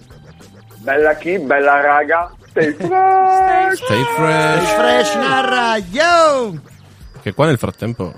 Bella 0.76 1.14
chi, 1.14 1.38
bella 1.38 1.80
raga, 1.80 2.32
stay 2.48 2.72
fresh. 2.72 3.82
Stay 3.84 4.02
fresh. 4.16 4.62
Stay 4.62 4.74
fresh, 4.76 5.14
narra, 5.16 5.76
yo! 5.76 6.54
Che 7.20 7.34
qua 7.34 7.46
nel 7.46 7.58
frattempo 7.58 8.14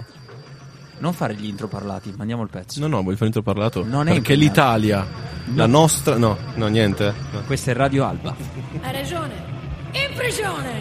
Non 1.01 1.13
fare 1.13 1.35
gli 1.35 1.47
intro 1.47 1.69
parlati, 1.69 2.13
mandiamo 2.17 2.43
il 2.43 2.49
pezzo. 2.49 2.81
No, 2.81 2.89
no, 2.89 3.03
vuoi 3.03 3.15
fare 3.15 3.27
intro 3.27 3.43
parlato? 3.43 3.85
Non 3.85 4.09
è 4.09 4.13
Perché 4.15 4.33
impegnato. 4.33 4.41
l'Italia, 4.63 5.07
la 5.55 5.67
nostra 5.67 6.17
no, 6.17 6.37
no, 6.55 6.67
niente. 6.67 7.15
no. 7.31 7.41
Questa 7.47 7.71
è 7.71 7.75
Radio 7.75 8.05
Alba. 8.05 8.35
Hai 8.81 8.93
ragione. 8.93 9.35
In 9.93 10.15
prigione. 10.17 10.81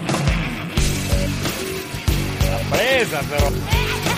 Presa 2.70 3.20
però. 3.30 4.17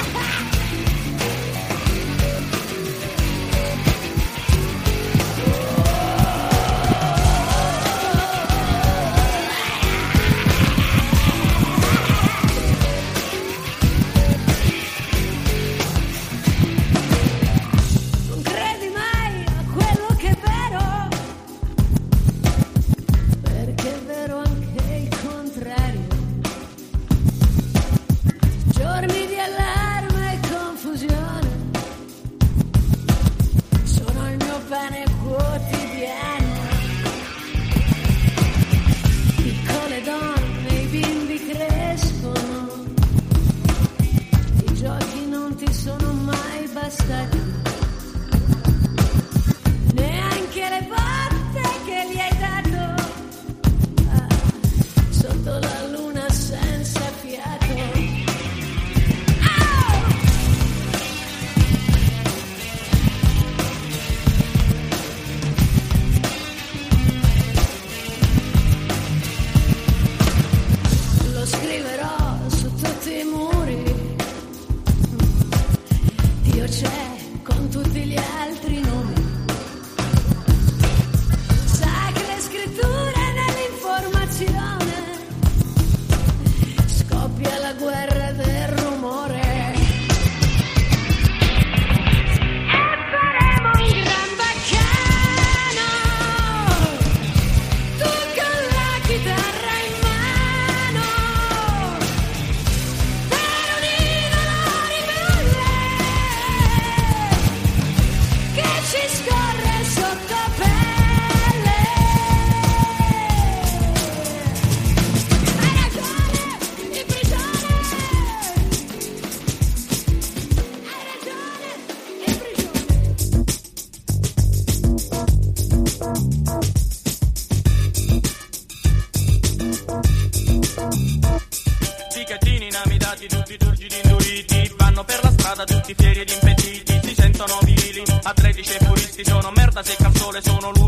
Virili, 138.29 138.35
atletici 138.35 138.73
e 138.73 138.85
puristi 138.85 139.25
Sono 139.25 139.51
merda 139.55 139.83
secca 139.83 140.07
al 140.07 140.15
sole, 140.15 140.41
sono 140.41 140.78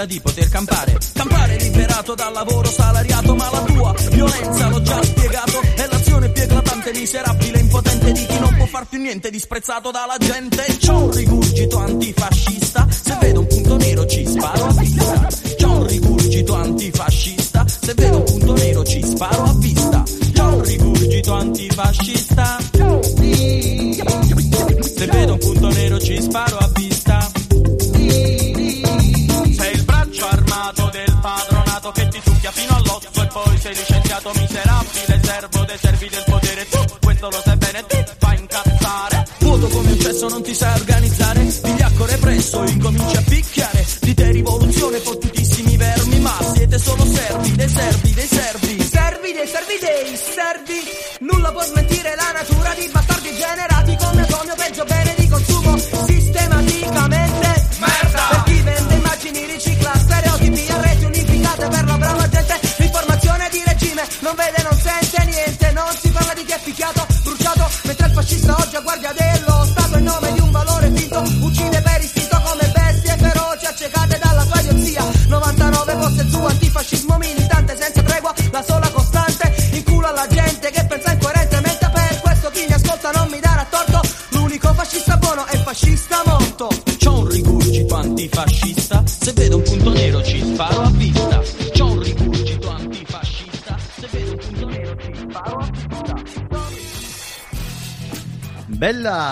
quella 0.00 0.04
di 0.06 0.20
poter 0.20 0.48
campare. 0.48 0.98
Campare 1.12 1.56
liberato 1.56 2.14
dal 2.14 2.32
lavoro 2.32 2.68
salariato, 2.68 3.34
ma 3.34 3.50
la 3.50 3.62
tua 3.62 3.94
violenza 4.10 4.68
l'ho 4.68 4.82
già 4.82 5.02
spiegato. 5.02 5.60
È 5.60 5.86
l'azione 5.90 6.30
più 6.30 6.42
eclatante, 6.42 6.92
miserabile, 6.92 7.58
impotente 7.58 8.12
di 8.12 8.26
chi 8.26 8.38
non 8.38 8.54
può 8.56 8.66
far 8.66 8.86
più 8.86 8.98
niente, 9.00 9.30
disprezzato 9.30 9.90
dalla 9.90 10.16
gente. 10.18 10.64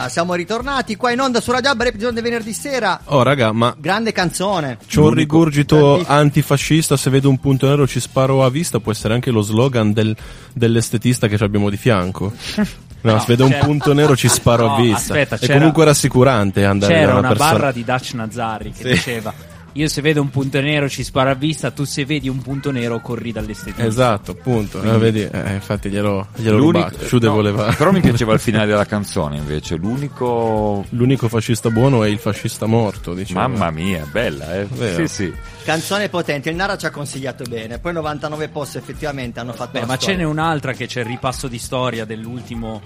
Siamo 0.09 0.35
ritornati 0.35 0.97
qua 0.97 1.11
in 1.13 1.21
onda 1.21 1.41
su 1.41 1.51
Radio 1.51 1.71
Abba, 1.71 1.87
episodio 1.87 2.13
di 2.13 2.21
venerdì 2.21 2.53
sera. 2.53 3.01
Oh, 3.05 3.23
raga, 3.23 3.53
ma 3.53 3.75
Grande 3.79 4.13
canzone. 4.13 4.77
c'ho 4.87 5.05
un 5.05 5.15
rigurgito 5.15 6.05
antifascista. 6.07 6.97
Se 6.97 7.09
vedo 7.11 7.29
un 7.31 7.39
punto 7.39 7.67
nero 7.67 7.87
ci 7.87 7.99
sparo 8.01 8.45
a 8.45 8.51
vista. 8.51 8.81
Può 8.81 8.93
essere 8.93 9.15
anche 9.15 9.31
lo 9.31 9.41
slogan 9.41 9.93
del- 9.93 10.15
dell'estetista 10.53 11.27
che 11.27 11.37
ci 11.39 11.43
abbiamo 11.45 11.71
di 11.71 11.77
fianco. 11.77 12.33
No, 13.01 13.13
No, 13.13 13.19
se 13.21 13.27
vedo 13.29 13.45
un 13.45 13.57
punto 13.61 13.93
nero 13.93 14.17
ci 14.17 14.27
sparo 14.29 14.67
No, 14.67 14.75
a 14.75 14.81
vista. 14.81 15.13
aspetta, 15.15 15.37
è 15.39 15.53
comunque 15.57 15.85
rassicurante 15.85 16.65
andare 16.65 16.95
C'era 16.95 17.13
da 17.13 17.19
una 17.21 17.29
persona. 17.29 17.53
barra 17.53 17.71
di 17.71 17.85
Dutch 17.85 18.13
Nazari 18.15 18.73
che 18.73 18.83
Sì. 18.83 18.89
diceva 18.89 19.33
Io 19.73 19.87
se 19.87 20.01
vedo 20.01 20.21
un 20.21 20.31
punto 20.31 20.61
nero 20.61 20.89
ci 20.89 21.05
sparo 21.05 21.31
a 21.31 21.35
vista, 21.35 21.71
tu 21.71 21.85
se 21.85 22.05
vedi 22.05 22.29
un 22.29 22.41
punto 22.43 22.71
nero 22.73 23.01
corri 23.01 23.31
dall'estetista. 23.31 23.85
Esatto, 23.85 24.33
appunto. 24.33 24.79
Quindi- 24.79 24.97
Eh, 24.97 24.99
vedi, 24.99 25.21
eh, 25.23 25.53
infatti 25.55 25.89
glielo, 25.89 26.27
glielo 26.35 26.59
rubato. 26.59 27.05
Sciude 27.05 27.27
no, 27.29 27.35
voleva. 27.35 27.73
Però 27.75 27.93
mi 27.93 28.01
piaceva 28.01 28.33
il 28.33 28.41
finale 28.41 28.67
della 28.67 28.87
canzone 28.87 29.37
invece. 29.37 29.77
L'unico. 29.77 30.85
L'unico 30.91 31.29
fascista 31.29 31.71
buono 31.71 32.03
è 32.03 32.09
il 32.09 32.19
fascista 32.19 32.67
morto, 32.67 33.15
diciamo. 33.15 33.47
Mamma 33.47 33.71
mia, 33.71 34.05
bella, 34.11 34.57
eh. 34.57 34.65
Vero. 34.65 35.07
Sì, 35.07 35.15
sì. 35.27 35.33
Canzone 35.63 36.09
potente, 36.09 36.51
il 36.51 36.57
Nara 36.57 36.77
ci 36.77 36.87
ha 36.87 36.91
consigliato 36.91 37.45
bene. 37.45 37.79
Poi 37.79 37.93
99 37.93 38.49
post 38.49 38.77
effettivamente 38.77 39.39
hanno 39.39 39.53
fatto 39.53 39.79
Beh, 39.79 39.87
ma 39.87 39.95
ce 39.97 40.01
storia. 40.01 40.19
n'è 40.19 40.25
un'altra 40.25 40.73
che 40.73 40.87
c'è 40.87 41.01
il 41.01 41.07
ripasso 41.07 41.47
di 41.47 41.59
storia 41.59 42.05
dell'ultimo, 42.05 42.81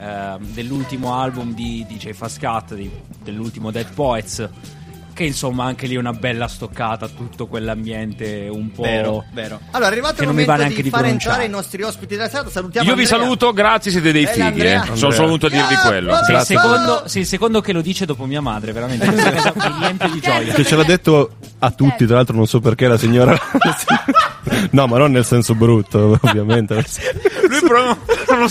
ehm, 0.00 0.38
dell'ultimo 0.52 1.14
album 1.20 1.52
di 1.52 1.84
DJ 1.86 2.12
Fascat, 2.12 2.74
di- 2.74 2.90
dell'ultimo 3.22 3.70
Dead 3.70 3.92
Poets. 3.92 4.48
Che 5.18 5.24
insomma 5.24 5.64
anche 5.64 5.88
lì 5.88 5.96
è 5.96 5.98
una 5.98 6.12
bella 6.12 6.46
stoccata 6.46 7.08
tutto 7.08 7.48
quell'ambiente 7.48 8.48
un 8.48 8.70
po'. 8.70 8.82
Vero, 8.82 9.24
vero. 9.32 9.58
Allora, 9.72 9.88
è 9.90 9.92
arrivato 9.92 10.22
il 10.22 10.28
momento 10.28 10.62
di, 10.68 10.80
di 10.80 10.90
far 10.90 11.06
entrare 11.06 11.44
i 11.44 11.48
nostri 11.48 11.82
ospiti 11.82 12.14
della 12.14 12.28
serata. 12.28 12.50
Salutiamo 12.50 12.88
Io 12.88 12.94
vi 12.94 13.02
Andrea. 13.02 13.20
saluto, 13.20 13.52
grazie, 13.52 13.90
siete 13.90 14.12
dei 14.12 14.22
Bella 14.26 14.44
fighi. 14.44 14.60
Eh. 14.60 14.80
Sono 14.92 15.10
solo 15.10 15.26
venuto 15.26 15.46
a 15.46 15.50
dirvi 15.50 15.74
Ah, 15.74 15.86
quello. 15.88 16.14
Sei 16.24 16.36
il, 16.36 16.42
secondo, 16.42 17.02
sei 17.06 17.22
il 17.22 17.26
secondo 17.26 17.60
che 17.60 17.72
lo 17.72 17.80
dice 17.80 18.06
dopo 18.06 18.26
mia 18.26 18.40
madre, 18.40 18.70
veramente. 18.70 19.10
Mi 19.10 19.20
riempie 19.80 20.10
di 20.12 20.20
gioia. 20.20 20.52
Che 20.54 20.64
ce 20.64 20.76
l'ha 20.76 20.84
detto 20.84 21.32
a 21.58 21.70
tutti, 21.72 22.06
tra 22.06 22.14
l'altro 22.14 22.36
non 22.36 22.46
so 22.46 22.60
perché 22.60 22.86
la 22.86 22.96
signora... 22.96 23.36
no, 24.70 24.86
ma 24.86 24.98
non 24.98 25.10
nel 25.10 25.24
senso 25.24 25.56
brutto, 25.56 26.16
ovviamente. 26.22 26.74
Lui 27.48 27.60
però 27.66 27.96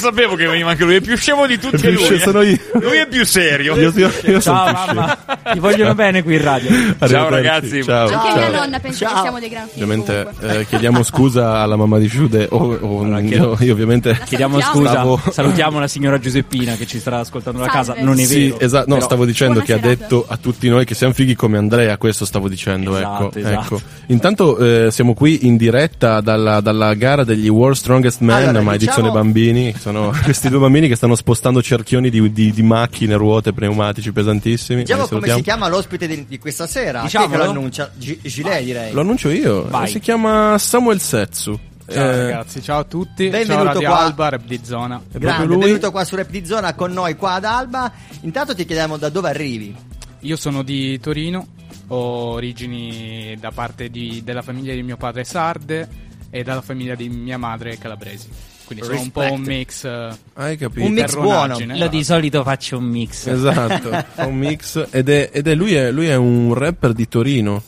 non, 0.02 0.14
sapevo 0.14 0.36
che 0.36 0.46
veniva 0.48 0.70
anche 0.72 0.84
lui, 0.84 0.96
è 0.96 1.02
più 1.02 1.16
scemo 1.18 1.46
di 1.46 1.58
tutti 1.60 1.78
Più 1.78 1.92
lui. 1.92 2.04
scemo 2.04 2.16
eh. 2.16 2.20
sono 2.20 2.42
io. 2.42 2.58
Lui 2.74 2.98
è 2.98 3.08
più 3.08 3.26
serio. 3.26 3.76
Io, 3.76 3.92
io, 3.96 4.12
io 4.26 4.40
sono 4.40 4.58
Ciao 4.66 4.72
mamma, 4.94 5.18
ti 5.52 5.60
vogliono 5.60 5.94
bene 5.96 6.24
qui 6.24 6.36
in 6.36 6.42
radio. 6.44 6.70
Ciao, 7.08 7.30
ragazzi. 7.30 7.84
Ciao. 7.84 8.08
Anche 8.08 8.28
ciao. 8.30 8.38
mia 8.38 8.50
nonna 8.60 8.80
pensa 8.80 9.06
che 9.08 9.20
siamo 9.22 9.40
dei 9.40 9.50
gran 9.50 9.68
figli. 9.68 9.84
Ovviamente 9.84 10.28
eh, 10.42 10.66
chiediamo 10.68 11.04
scusa 11.04 11.58
alla 11.60 11.76
mamma 11.76 11.98
di 11.98 12.08
Giude 12.08 12.48
o, 12.52 12.76
o 12.80 13.20
io, 13.20 13.58
io 13.60 13.74
ovviamente 13.74 14.18
Chiediamo 14.26 14.60
salutiamo. 14.60 14.86
scusa, 14.86 14.90
Stavo- 14.92 15.22
salutiamo 15.32 15.80
la 15.80 15.88
signora 15.88 16.20
Giuseppina 16.20 16.76
che 16.76 16.86
ci 16.86 17.00
starà 17.00 17.20
ascoltando 17.20 17.60
da 17.60 17.68
casa. 17.68 17.96
Non 17.98 18.20
è 18.20 18.24
Sì, 18.24 18.50
vero. 18.50 18.60
esatto. 18.60 18.86
No, 18.88 18.94
però- 18.96 19.06
stavo 19.06 19.26
dicendo 19.26 19.54
Buona 19.62 19.66
che 19.68 19.74
ha 19.74 19.78
detto 19.80 20.26
a 20.28 20.38
tutti 20.38 20.70
noi 20.70 20.86
che 20.86 20.96
siamo 20.96 21.14
fighi 21.14 21.36
come 21.36 21.58
Andrea. 21.58 21.98
Questo 21.98 22.26
stavo 22.26 22.48
dicendo. 22.50 22.96
Esatto, 22.96 23.26
ecco, 23.28 23.38
esatto. 23.40 23.76
ecco. 23.76 23.82
Intanto 24.08 24.58
eh, 24.58 24.92
siamo 24.92 25.14
qui 25.14 25.46
in 25.48 25.58
diretta 25.58 26.22
dalla, 26.22 26.60
dalla 26.62 26.94
gara 26.94 27.24
degli 27.24 27.48
World 27.48 27.76
Strongest 27.76 28.22
Man, 28.22 28.36
Allora, 28.38 28.62
ma 28.62 28.76
diciamo- 28.76 28.76
edizione 28.76 29.10
bambini. 29.12 29.74
Sono 29.88 30.12
questi 30.24 30.50
due 30.50 30.60
bambini 30.60 30.88
che 30.90 30.96
stanno 30.96 31.16
spostando 31.16 31.62
cerchioni 31.62 32.10
di, 32.10 32.32
di- 32.34 32.52
di 32.52 32.62
macchine, 32.64 33.16
ruote, 33.16 33.54
pneumatici 33.54 34.12
pesantissimi. 34.12 34.82
Diciamo 34.82 35.08
come 35.08 35.28
salutiamo. 35.28 35.38
si 35.38 35.44
chiama 35.44 35.68
l'ospite 35.70 36.08
di, 36.08 36.26
di 36.28 36.38
questa 36.40 36.68
sera. 36.68 37.02
Diciamolo? 37.04 37.32
che 37.32 37.38
lo 37.38 37.50
annuncia? 37.52 37.92
G- 37.96 38.20
Gilet, 38.22 38.64
direi. 38.64 38.92
Lo 38.92 39.00
annuncio 39.02 39.30
io. 39.30 39.66
Vai. 39.70 39.88
Si 39.88 40.00
chiama 40.00 40.58
Samuel 40.58 41.00
Setsu. 41.00 41.58
Ciao 41.90 42.04
Eh, 42.04 42.18
ragazzi, 42.24 42.62
ciao 42.62 42.80
a 42.80 42.84
tutti. 42.84 43.30
benvenuto 43.30 43.80
ciao 43.80 43.82
qua. 43.92 44.00
Alba, 44.00 44.30
Rap 44.30 44.44
di 44.46 44.60
Zona. 44.62 45.02
Grande, 45.10 45.46
lui. 45.46 45.56
benvenuto 45.58 45.92
qua 45.92 46.04
su 46.04 46.16
Rap 46.18 46.30
di 46.30 46.46
Zona 46.46 46.74
con 46.74 46.92
noi 46.92 47.16
qua 47.16 47.36
ad 47.36 47.46
Alba. 47.46 47.90
Intanto 48.22 48.54
ti 48.54 48.66
chiediamo 48.66 48.98
da 48.98 49.08
dove 49.08 49.30
arrivi. 49.30 49.74
Io 50.20 50.36
sono 50.36 50.64
di 50.64 51.00
Torino, 51.00 51.48
Ho 51.90 52.32
origini 52.34 53.38
da 53.40 53.52
parte 53.52 53.90
di- 53.90 54.22
della 54.26 54.42
famiglia 54.42 54.74
di 54.74 54.84
mio 54.84 54.98
padre 54.98 55.24
sarde 55.24 55.88
e 56.30 56.44
dalla 56.44 56.60
famiglia 56.62 56.96
di 56.96 57.08
mia 57.08 57.38
madre 57.38 57.78
calabresi. 57.78 58.28
Quindi 58.68 58.84
sono 58.86 59.00
un 59.00 59.12
po' 59.12 59.22
un 59.32 59.42
mix. 59.42 59.86
eh, 59.86 60.10
Hai 60.34 60.58
capito? 60.58 60.86
Un 60.86 60.92
mix 60.92 61.06
terronaggine. 61.12 61.78
Io 61.78 61.88
di 61.88 62.04
solito 62.04 62.44
faccio 62.44 62.78
un 62.78 62.84
mix. 62.84 63.26
Esatto, 63.28 63.90
fa 64.14 64.26
un 64.26 64.36
mix 64.38 64.88
ed 64.92 65.08
è, 65.08 65.30
ed 65.32 65.48
è- 65.48 65.56
lui, 65.56 65.74
è, 65.74 65.90
lui 65.90 66.08
è 66.08 66.16
un 66.16 66.54
rapper 66.54 66.92
di 66.92 67.08
Torino, 67.08 67.64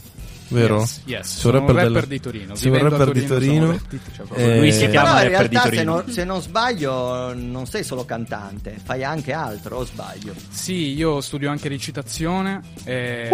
vero? 0.49 0.79
Yes, 0.79 1.01
yes, 1.05 1.37
sono 1.37 1.61
un 1.61 1.67
rapper 1.67 1.89
del- 1.91 2.07
di 2.07 2.19
Torino. 2.19 2.53
A 2.53 2.89
rapper 2.89 3.11
di 3.11 3.25
Torino 3.25 3.65
sono 3.67 4.27
cioè, 4.35 4.41
Eh, 4.41 4.59
lui 4.59 4.73
si 4.73 4.87
chiama 4.89 5.13
Però 5.13 5.23
in 5.23 5.31
rapper 5.31 5.47
di 5.47 5.55
realtà, 5.55 5.69
se 5.75 5.83
non, 5.83 6.03
se 6.09 6.23
non 6.25 6.41
sbaglio, 6.41 7.33
non 7.33 7.65
sei 7.65 7.83
solo 7.85 8.03
cantante, 8.03 8.75
fai 8.83 9.03
anche 9.05 9.31
altro, 9.31 9.77
o 9.77 9.85
sbaglio? 9.85 10.33
Sì, 10.49 10.93
io 10.95 11.21
studio 11.21 11.49
anche 11.49 11.69
recitazione. 11.69 12.59
E... 12.83 13.29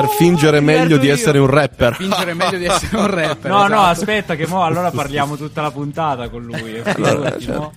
per 0.00 0.08
fingere 0.08 0.60
meglio 0.60 0.98
di 0.98 1.08
essere 1.08 1.38
un 1.38 1.46
rapper. 1.46 1.94
Fingere 1.94 2.34
meglio 2.34 2.58
di 2.58 2.66
essere 2.66 2.96
un 2.98 3.06
rapper. 3.06 3.50
No, 3.50 3.60
no, 3.60 3.64
esatto. 3.66 3.90
aspetta, 3.90 4.34
che 4.34 4.46
mo 4.46 4.62
allora 4.62 4.90
parliamo 4.90 5.36
tutta 5.36 5.62
la 5.62 5.70
puntata 5.70 6.28
con 6.28 6.44
lui. 6.44 6.76
e 6.76 6.82
figurati, 6.82 7.44
certo. 7.44 7.72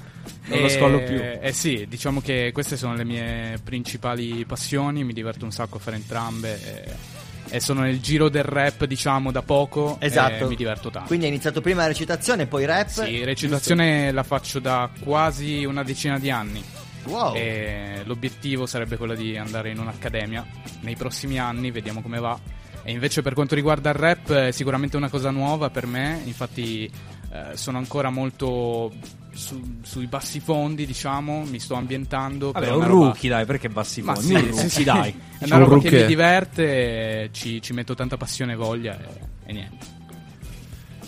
non 0.46 0.62
lo 0.62 0.70
scollo 0.70 1.04
più. 1.04 1.22
Eh 1.42 1.52
sì, 1.54 1.86
diciamo 1.88 2.20
che 2.22 2.52
queste 2.54 2.76
sono 2.76 2.96
le 2.96 3.06
mie 3.06 3.60
principali 3.64 4.44
passioni, 4.46 5.04
mi 5.04 5.14
diverto 5.14 5.46
un 5.46 5.52
sacco 5.52 5.78
a 5.78 5.80
fare 5.80 5.96
entrambe 5.96 6.60
e, 6.62 7.56
e 7.56 7.60
sono 7.62 7.82
nel 7.82 8.02
giro 8.02 8.28
del 8.28 8.44
rap, 8.44 8.84
diciamo, 8.84 9.32
da 9.32 9.42
poco 9.42 9.98
Esatto. 10.00 10.44
e 10.44 10.48
mi 10.48 10.56
diverto 10.56 10.90
tanto. 10.90 11.08
Quindi 11.08 11.26
hai 11.26 11.32
iniziato 11.32 11.62
prima 11.62 11.82
la 11.82 11.88
recitazione, 11.88 12.48
poi 12.48 12.66
rap. 12.66 12.88
Sì, 12.88 13.24
recitazione 13.24 14.12
la 14.12 14.24
faccio 14.24 14.60
da 14.60 14.90
quasi 15.04 15.64
una 15.64 15.84
decina 15.84 16.20
di 16.20 16.30
anni. 16.30 16.64
Wow. 17.06 17.36
E 17.36 18.02
l'obiettivo 18.06 18.66
sarebbe 18.66 18.98
quello 18.98 19.16
di 19.16 19.38
andare 19.38 19.70
in 19.72 19.80
un'accademia 19.80 20.46
nei 20.82 20.96
prossimi 20.96 21.40
anni, 21.40 21.72
vediamo 21.72 22.02
come 22.02 22.20
va. 22.20 22.38
E 22.84 22.92
invece 22.92 23.22
per 23.22 23.34
quanto 23.34 23.56
riguarda 23.56 23.90
il 23.90 23.96
rap 23.96 24.32
è 24.32 24.52
sicuramente 24.52 24.98
una 24.98 25.10
cosa 25.10 25.32
nuova 25.32 25.70
per 25.70 25.86
me, 25.86 26.22
infatti 26.26 26.86
eh, 27.32 27.56
sono 27.56 27.78
ancora 27.78 28.10
molto 28.10 28.92
su- 29.32 29.80
sui 29.84 30.08
bassi 30.08 30.40
fondi, 30.40 30.86
diciamo, 30.86 31.44
mi 31.44 31.60
sto 31.60 31.76
ambientando. 31.76 32.52
Vabbè, 32.52 32.66
per 32.66 32.74
un 32.76 32.80
una 32.82 32.88
roba- 32.88 33.06
rookie, 33.06 33.30
dai, 33.30 33.46
perché 33.46 33.70
bassi 33.70 34.02
Ma 34.02 34.16
fondi? 34.16 34.54
sì, 34.54 34.70
sì, 34.70 34.84
dai. 34.84 35.10
È 35.38 35.44
Un 35.44 35.52
una 35.52 35.58
roba 35.58 35.80
che 35.80 35.92
mi 35.92 36.06
diverte 36.06 37.30
ci, 37.32 37.62
ci 37.62 37.74
metto 37.74 37.94
tanta 37.96 38.18
passione 38.18 38.54
e 38.54 38.56
voglia 38.56 38.98
e, 38.98 39.20
e 39.46 39.54
niente. 39.54 39.98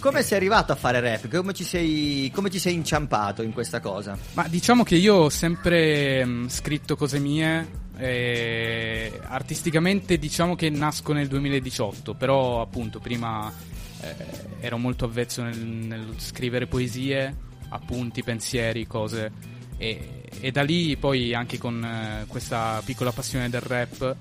Come 0.01 0.23
sei 0.23 0.37
arrivato 0.37 0.71
a 0.71 0.75
fare 0.75 0.99
rap? 0.99 1.27
Come 1.27 1.53
ci 1.53 1.63
sei, 1.63 2.31
come 2.33 2.49
ci 2.49 2.57
sei 2.57 2.73
inciampato 2.73 3.43
in 3.43 3.53
questa 3.53 3.79
cosa? 3.79 4.17
Ma 4.33 4.47
diciamo 4.47 4.81
che 4.81 4.95
io 4.95 5.13
ho 5.13 5.29
sempre 5.29 6.25
mh, 6.25 6.49
scritto 6.49 6.95
cose 6.95 7.19
mie. 7.19 7.67
e 7.97 9.19
artisticamente 9.25 10.17
diciamo 10.17 10.55
che 10.55 10.71
nasco 10.71 11.13
nel 11.13 11.27
2018, 11.27 12.15
però 12.15 12.61
appunto 12.61 12.97
prima 12.97 13.53
eh, 14.01 14.15
ero 14.59 14.79
molto 14.79 15.05
avvezzo 15.05 15.43
nel, 15.43 15.59
nel 15.59 16.15
scrivere 16.17 16.65
poesie, 16.65 17.35
appunti, 17.69 18.23
pensieri, 18.23 18.87
cose. 18.87 19.31
E, 19.77 20.23
e 20.39 20.49
da 20.49 20.63
lì 20.63 20.97
poi 20.97 21.35
anche 21.35 21.59
con 21.59 21.83
eh, 21.83 22.25
questa 22.27 22.81
piccola 22.83 23.11
passione 23.11 23.49
del 23.49 23.61
rap 23.61 24.15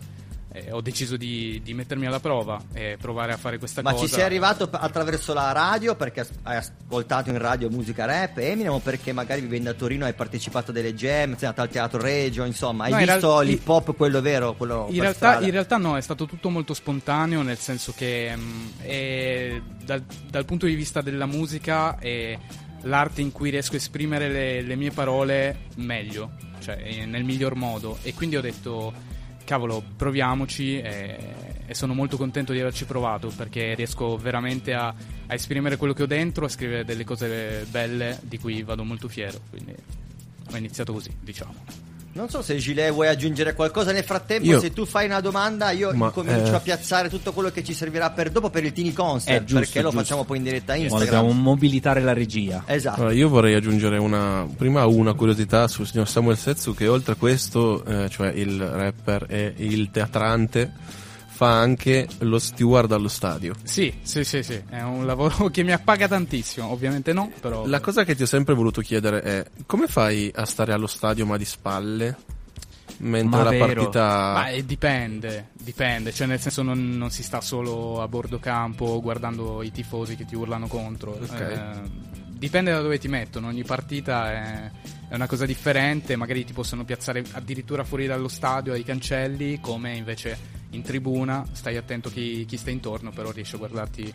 eh, 0.52 0.72
ho 0.72 0.80
deciso 0.80 1.16
di, 1.16 1.60
di 1.62 1.74
mettermi 1.74 2.06
alla 2.06 2.18
prova 2.20 2.60
e 2.72 2.96
provare 3.00 3.32
a 3.32 3.36
fare 3.36 3.58
questa 3.58 3.82
Ma 3.82 3.92
cosa. 3.92 4.06
ci 4.06 4.12
sei 4.12 4.22
arrivato 4.22 4.68
attraverso 4.70 5.32
la 5.32 5.52
radio 5.52 5.94
perché 5.94 6.26
hai 6.42 6.56
ascoltato 6.56 7.30
in 7.30 7.38
radio 7.38 7.70
musica 7.70 8.04
rap 8.04 8.38
Eminem 8.38 8.72
o 8.72 8.78
perché 8.80 9.12
magari 9.12 9.40
vivendo 9.42 9.70
a 9.70 9.74
Torino 9.74 10.04
hai 10.06 10.14
partecipato 10.14 10.70
a 10.70 10.74
delle 10.74 10.94
jam, 10.94 11.36
sei 11.36 11.48
andato 11.48 11.60
al 11.62 11.68
teatro 11.68 12.00
Regio, 12.00 12.44
insomma, 12.44 12.84
hai 12.84 12.90
No, 12.90 12.96
visto 12.98 13.12
real- 13.40 13.46
l'hip 13.46 13.68
hop 13.68 13.94
quello 13.94 14.20
vero, 14.20 14.54
quello 14.54 14.86
In 14.90 15.00
realtà, 15.00 15.40
in 15.40 15.50
realtà 15.50 15.76
no, 15.76 15.96
è 15.96 16.00
stato 16.00 16.26
tutto 16.26 16.50
molto 16.50 16.74
spontaneo, 16.74 17.42
nel 17.42 17.58
senso 17.58 17.92
che 17.96 18.34
mh, 18.34 18.82
è- 18.82 19.60
dal, 19.84 20.04
dal 20.28 20.44
punto 20.44 20.66
di 20.66 20.74
vista 20.74 21.00
della 21.00 21.26
musica 21.26 21.96
è 21.98 22.36
l'arte 22.82 23.20
in 23.20 23.30
cui 23.30 23.50
riesco 23.50 23.74
a 23.74 23.76
esprimere 23.76 24.28
le, 24.28 24.62
le 24.62 24.74
mie 24.74 24.90
parole 24.90 25.66
meglio, 25.76 26.32
cioè 26.60 26.78
eh, 26.82 27.06
nel 27.06 27.24
miglior 27.24 27.54
modo. 27.54 27.98
E 28.02 28.14
quindi 28.14 28.36
ho 28.36 28.40
detto, 28.40 28.92
cavolo, 29.50 29.82
proviamoci 29.96 30.78
e, 30.78 31.18
e 31.66 31.74
sono 31.74 31.92
molto 31.92 32.16
contento 32.16 32.52
di 32.52 32.60
averci 32.60 32.84
provato 32.84 33.32
perché 33.34 33.74
riesco 33.74 34.16
veramente 34.16 34.74
a, 34.74 34.86
a 34.86 35.34
esprimere 35.34 35.76
quello 35.76 35.92
che 35.92 36.04
ho 36.04 36.06
dentro, 36.06 36.44
a 36.44 36.48
scrivere 36.48 36.84
delle 36.84 37.02
cose 37.02 37.66
belle 37.68 38.20
di 38.22 38.38
cui 38.38 38.62
vado 38.62 38.84
molto 38.84 39.08
fiero. 39.08 39.40
Quindi 39.50 39.74
ho 40.52 40.56
iniziato 40.56 40.92
così, 40.92 41.10
diciamo. 41.20 41.89
Non 42.20 42.28
so 42.28 42.42
se 42.42 42.56
Gilet 42.58 42.92
vuoi 42.92 43.08
aggiungere 43.08 43.54
qualcosa 43.54 43.92
nel 43.92 44.04
frattempo, 44.04 44.44
Io- 44.46 44.60
se 44.60 44.74
tu 44.74 44.84
fai 44.84 45.06
una 45.06 45.20
domanda 45.20 45.70
io 45.70 45.90
Ma, 45.94 46.10
comincio 46.10 46.52
eh, 46.52 46.56
a 46.56 46.60
piazzare 46.60 47.08
tutto 47.08 47.32
quello 47.32 47.50
che 47.50 47.64
ci 47.64 47.72
servirà 47.72 48.10
per 48.10 48.28
dopo 48.28 48.50
per 48.50 48.62
il 48.62 48.74
Tini 48.74 48.92
Concert, 48.92 49.44
giusto, 49.44 49.60
perché 49.60 49.80
lo 49.80 49.88
giusto. 49.88 50.02
facciamo 50.02 50.24
poi 50.24 50.36
in 50.36 50.42
diretta 50.42 50.74
Instagram. 50.74 51.08
dobbiamo 51.08 51.32
mobilitare 51.32 52.02
la 52.02 52.12
regia. 52.12 52.62
Esatto. 52.66 53.00
Allora, 53.00 53.14
io 53.14 53.30
vorrei 53.30 53.54
aggiungere 53.54 53.96
una, 53.96 54.46
prima 54.54 54.84
una 54.84 55.14
curiosità 55.14 55.66
sul 55.66 55.86
signor 55.86 56.10
Samuel 56.10 56.36
Setsu 56.36 56.74
che 56.74 56.88
oltre 56.88 57.14
a 57.14 57.16
questo, 57.16 57.82
eh, 57.86 58.10
cioè 58.10 58.28
il 58.32 58.60
rapper 58.60 59.24
e 59.26 59.54
il 59.56 59.90
teatrante, 59.90 60.72
fa 61.40 61.58
anche 61.58 62.06
lo 62.18 62.38
steward 62.38 62.92
allo 62.92 63.08
stadio. 63.08 63.54
Sì, 63.62 63.94
sì, 64.02 64.24
sì, 64.24 64.42
sì, 64.42 64.62
è 64.68 64.82
un 64.82 65.06
lavoro 65.06 65.48
che 65.48 65.62
mi 65.62 65.72
appaga 65.72 66.06
tantissimo, 66.06 66.70
ovviamente 66.70 67.14
no, 67.14 67.32
però... 67.40 67.66
La 67.66 67.80
cosa 67.80 68.04
che 68.04 68.14
ti 68.14 68.24
ho 68.24 68.26
sempre 68.26 68.52
voluto 68.52 68.82
chiedere 68.82 69.22
è 69.22 69.46
come 69.64 69.86
fai 69.86 70.30
a 70.34 70.44
stare 70.44 70.74
allo 70.74 70.86
stadio 70.86 71.24
ma 71.24 71.38
di 71.38 71.46
spalle? 71.46 72.14
Mentre 72.98 73.38
Ma 73.38 73.44
la 73.44 73.50
vero. 73.52 73.64
partita... 73.72 74.32
Ma 74.34 74.48
eh, 74.50 74.66
dipende, 74.66 75.48
dipende, 75.54 76.12
cioè 76.12 76.26
nel 76.26 76.40
senso 76.40 76.60
non, 76.60 76.98
non 76.98 77.10
si 77.10 77.22
sta 77.22 77.40
solo 77.40 78.02
a 78.02 78.08
bordo 78.08 78.38
campo 78.38 79.00
guardando 79.00 79.62
i 79.62 79.72
tifosi 79.72 80.16
che 80.16 80.26
ti 80.26 80.36
urlano 80.36 80.66
contro. 80.66 81.12
Ok. 81.12 81.40
Eh, 81.40 81.90
dipende 82.26 82.70
da 82.70 82.82
dove 82.82 82.98
ti 82.98 83.08
mettono, 83.08 83.46
ogni 83.46 83.64
partita 83.64 84.30
è, 84.30 84.70
è 85.10 85.16
una 85.16 85.26
cosa 85.26 85.44
differente, 85.44 86.14
magari 86.14 86.44
ti 86.44 86.52
possono 86.52 86.84
piazzare 86.84 87.24
addirittura 87.32 87.82
fuori 87.82 88.06
dallo 88.06 88.28
stadio 88.28 88.72
ai 88.72 88.84
cancelli, 88.84 89.58
come 89.58 89.96
invece 89.96 90.38
in 90.70 90.82
tribuna, 90.82 91.44
stai 91.50 91.76
attento 91.76 92.10
chi, 92.10 92.44
chi 92.46 92.56
sta 92.56 92.70
intorno, 92.70 93.10
però 93.10 93.32
riesci 93.32 93.56
a 93.56 93.58
guardarti 93.58 94.12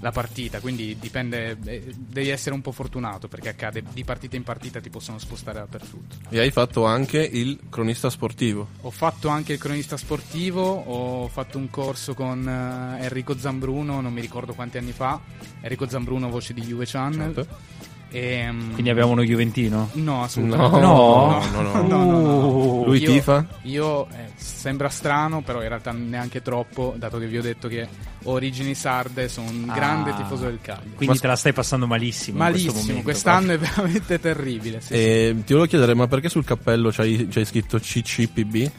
la 0.00 0.10
partita, 0.10 0.60
quindi 0.60 0.96
dipende, 0.98 1.58
eh, 1.64 1.92
devi 1.94 2.30
essere 2.30 2.54
un 2.54 2.62
po' 2.62 2.72
fortunato 2.72 3.28
perché 3.28 3.50
accade 3.50 3.82
di 3.92 4.04
partita 4.04 4.36
in 4.36 4.42
partita 4.42 4.80
ti 4.80 4.88
possono 4.88 5.18
spostare 5.18 5.58
dappertutto. 5.58 6.16
E 6.30 6.38
hai 6.38 6.50
fatto 6.50 6.86
anche 6.86 7.18
il 7.18 7.58
cronista 7.68 8.08
sportivo. 8.08 8.68
Ho 8.80 8.90
fatto 8.90 9.28
anche 9.28 9.52
il 9.52 9.58
cronista 9.58 9.98
sportivo, 9.98 10.62
ho 10.62 11.28
fatto 11.28 11.58
un 11.58 11.68
corso 11.68 12.14
con 12.14 12.48
eh, 12.48 13.04
Enrico 13.04 13.36
Zambruno, 13.36 14.00
non 14.00 14.14
mi 14.14 14.22
ricordo 14.22 14.54
quanti 14.54 14.78
anni 14.78 14.92
fa. 14.92 15.20
Enrico 15.60 15.86
Zambruno, 15.86 16.30
voce 16.30 16.54
di 16.54 16.62
Juve 16.62 16.86
Channel. 16.86 17.34
Certo. 17.34 17.87
E, 18.10 18.50
mm, 18.50 18.72
Quindi 18.72 18.88
abbiamo 18.88 19.12
uno 19.12 19.22
Juventino? 19.22 19.90
No, 19.94 20.22
assolutamente 20.22 20.78
No. 20.80 21.42
No, 21.50 21.50
no, 21.52 21.60
no. 21.62 21.72
no, 21.72 21.82
no, 21.82 22.04
no, 22.10 22.20
no. 22.20 22.84
Lui 22.86 23.00
Io- 23.00 23.12
tifa? 23.12 23.46
Io 23.62 24.06
eh, 24.08 24.30
sembra 24.36 24.88
strano, 24.88 25.42
però 25.42 25.60
in 25.62 25.68
realtà 25.68 25.92
neanche 25.92 26.40
troppo, 26.40 26.94
dato 26.96 27.18
che 27.18 27.26
vi 27.26 27.36
ho 27.36 27.42
detto 27.42 27.68
che 27.68 27.86
ho 28.24 28.32
origini 28.32 28.74
sarde, 28.74 29.28
sono 29.28 29.50
un 29.50 29.66
grande 29.66 30.10
Ah. 30.10 30.14
tifoso 30.14 30.44
del 30.44 30.58
Cagliari. 30.62 30.92
Quindi 30.94 31.14
Ma- 31.16 31.20
te 31.20 31.26
la 31.26 31.36
stai 31.36 31.52
passando 31.52 31.86
malissimo. 31.86 32.38
in 32.42 32.50
questo 32.50 32.66
Malissimo, 32.68 32.86
momento, 32.88 33.02
quest'anno 33.10 33.52
è 33.52 33.58
veramente 33.58 34.18
terribile. 34.20 34.80
sì, 34.80 34.86
sì. 34.86 34.94
E 34.94 35.34
ti 35.44 35.52
volevo 35.52 35.68
chiedere, 35.68 35.94
ma 35.94 36.06
perché 36.06 36.28
sul 36.30 36.44
cappello 36.44 36.90
c'hai, 36.90 37.28
c'hai 37.30 37.44
scritto 37.44 37.78
CCPB? 37.78 38.70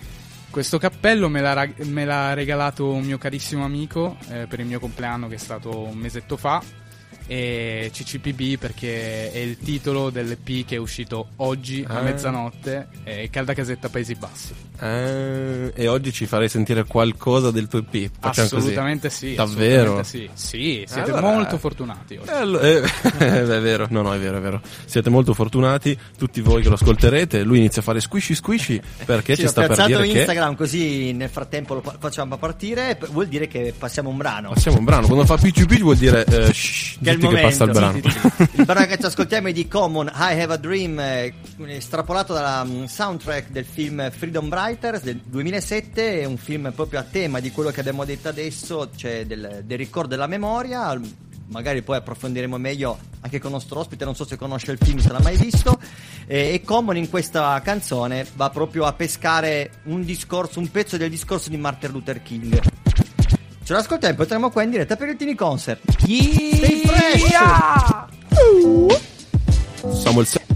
Questo 0.49 0.79
cappello 0.79 1.29
me 1.29 1.41
l'ha, 1.41 1.67
me 1.83 2.05
l'ha 2.05 2.33
regalato 2.33 2.91
un 2.91 3.03
mio 3.03 3.19
carissimo 3.19 3.63
amico 3.63 4.17
eh, 4.31 4.47
per 4.47 4.59
il 4.59 4.65
mio 4.65 4.79
compleanno 4.79 5.27
che 5.27 5.35
è 5.35 5.37
stato 5.37 5.77
un 5.77 5.95
mesetto 5.95 6.35
fa 6.37 6.59
e 7.31 7.91
CCPB 7.93 8.57
perché 8.57 9.31
è 9.31 9.37
il 9.37 9.59
titolo 9.59 10.09
dell'EP 10.09 10.65
che 10.65 10.75
è 10.75 10.79
uscito 10.79 11.27
oggi 11.37 11.85
a 11.87 11.99
Ah. 11.99 12.01
mezzanotte 12.01 12.87
e 13.03 13.29
Calda 13.29 13.53
Casetta 13.53 13.87
Paesi 13.89 14.15
Bassi. 14.15 14.53
Eh, 14.81 15.71
e 15.75 15.87
oggi 15.87 16.11
ci 16.11 16.25
farei 16.25 16.49
sentire 16.49 16.85
qualcosa 16.85 17.51
del 17.51 17.67
tuo 17.67 17.79
EP. 17.87 18.09
Facciamo 18.19 18.47
assolutamente 18.47 19.09
così. 19.09 19.29
sì. 19.29 19.35
Davvero? 19.35 19.99
assolutamente 19.99 20.31
sì. 20.37 20.47
Sì, 20.47 20.83
siete 20.87 21.11
Allora- 21.11 21.33
molto 21.35 21.57
fortunati 21.59 22.17
oggi. 22.17 22.29
Eh, 22.65 22.81
eh, 23.19 23.37
è 23.57 23.61
vero, 23.61 23.85
no, 23.91 24.01
no, 24.01 24.13
è 24.13 24.17
vero, 24.17 24.37
è 24.37 24.41
vero. 24.41 24.61
Siete 24.85 25.09
molto 25.11 25.33
fortunati, 25.35 25.95
tutti 26.17 26.41
voi 26.41 26.61
che 26.63 26.69
lo 26.69 26.75
ascolterete. 26.75 27.43
Lui 27.43 27.59
inizia 27.59 27.81
a 27.81 27.83
fare 27.83 27.99
squishy 27.99 28.33
squishy 28.33 28.81
perché 29.05 29.35
Sì, 29.39 29.41
ci 29.43 29.47
sta 29.49 29.67
per 29.67 29.85
dire 29.85 30.07
che 30.07 30.17
Instagram 30.19 30.55
così 30.55 31.11
nel 31.13 31.29
frattempo 31.29 31.75
lo 31.75 31.83
facciamo 31.99 32.37
partire, 32.37 32.97
vuol 33.11 33.27
dire 33.27 33.47
che 33.47 33.73
passiamo 33.77 34.09
un 34.09 34.17
brano. 34.17 34.49
passiamo 34.49 34.79
un 34.79 34.85
brano. 34.85 35.05
Quando 35.05 35.25
fa 35.25 35.35
PCP 35.37 35.79
vuol 35.81 35.97
dire 35.97 36.25
eh, 36.25 36.51
shh, 36.53 36.97
Zitti 37.19 37.35
che 37.35 37.41
passa 37.41 37.63
il 37.65 37.71
brano. 37.71 37.85
momento. 37.87 38.09
Sì, 38.09 38.19
sì, 38.19 38.29
sì. 38.29 38.49
Il 38.59 38.65
brano 38.65 38.85
che 38.85 38.97
ci 38.97 39.05
ascoltiamo 39.05 39.47
è 39.47 39.51
di 39.51 39.67
Common, 39.67 40.07
I 40.07 40.41
Have 40.41 40.53
a 40.53 40.57
Dream, 40.57 40.99
eh, 40.99 41.33
estrapolato 41.67 42.33
dalla 42.33 42.63
mm, 42.63 42.85
soundtrack 42.85 43.49
del 43.49 43.65
film 43.65 44.09
Freedom 44.11 44.47
Writers 44.49 45.03
del 45.03 45.19
2007, 45.23 46.21
è 46.21 46.25
un 46.25 46.37
film 46.37 46.71
proprio 46.73 46.99
a 46.99 47.03
tema 47.03 47.39
di 47.39 47.51
quello 47.51 47.71
che 47.71 47.79
abbiamo 47.79 48.05
detto 48.05 48.27
adesso, 48.27 48.89
cioè 48.95 49.25
del, 49.25 49.63
del 49.65 49.77
ricordo 49.77 50.09
della 50.09 50.27
memoria, 50.27 50.99
magari 51.49 51.81
poi 51.81 51.97
approfondiremo 51.97 52.57
meglio 52.57 52.97
anche 53.21 53.39
con 53.39 53.49
il 53.49 53.55
nostro 53.55 53.79
ospite, 53.79 54.05
non 54.05 54.15
so 54.15 54.25
se 54.25 54.37
conosce 54.37 54.71
il 54.71 54.77
film, 54.81 54.99
se 54.99 55.11
l'ha 55.11 55.19
mai 55.21 55.37
visto, 55.37 55.79
e, 56.25 56.53
e 56.53 56.61
Common 56.63 56.97
in 56.97 57.09
questa 57.09 57.59
canzone 57.61 58.25
va 58.35 58.49
proprio 58.49 58.85
a 58.85 58.93
pescare 58.93 59.71
un 59.83 60.03
discorso, 60.03 60.59
un 60.59 60.69
pezzo 60.71 60.97
del 60.97 61.09
discorso 61.09 61.49
di 61.49 61.57
Martin 61.57 61.91
Luther 61.91 62.21
King. 62.21 62.59
Ce 63.69 63.75
l'ascoltiamo 63.75 64.15
e 64.15 64.17
potremo 64.17 64.49
qua 64.49 64.63
in 64.63 64.71
diretta 64.71 64.95
per 64.95 65.09
il 65.09 65.15
Tini 65.15 65.35
Concert. 65.35 65.79
Stay 65.99 66.81
fresh! 66.87 67.35
Samuel 70.01 70.25
Se- 70.25 70.41
I 70.43 70.48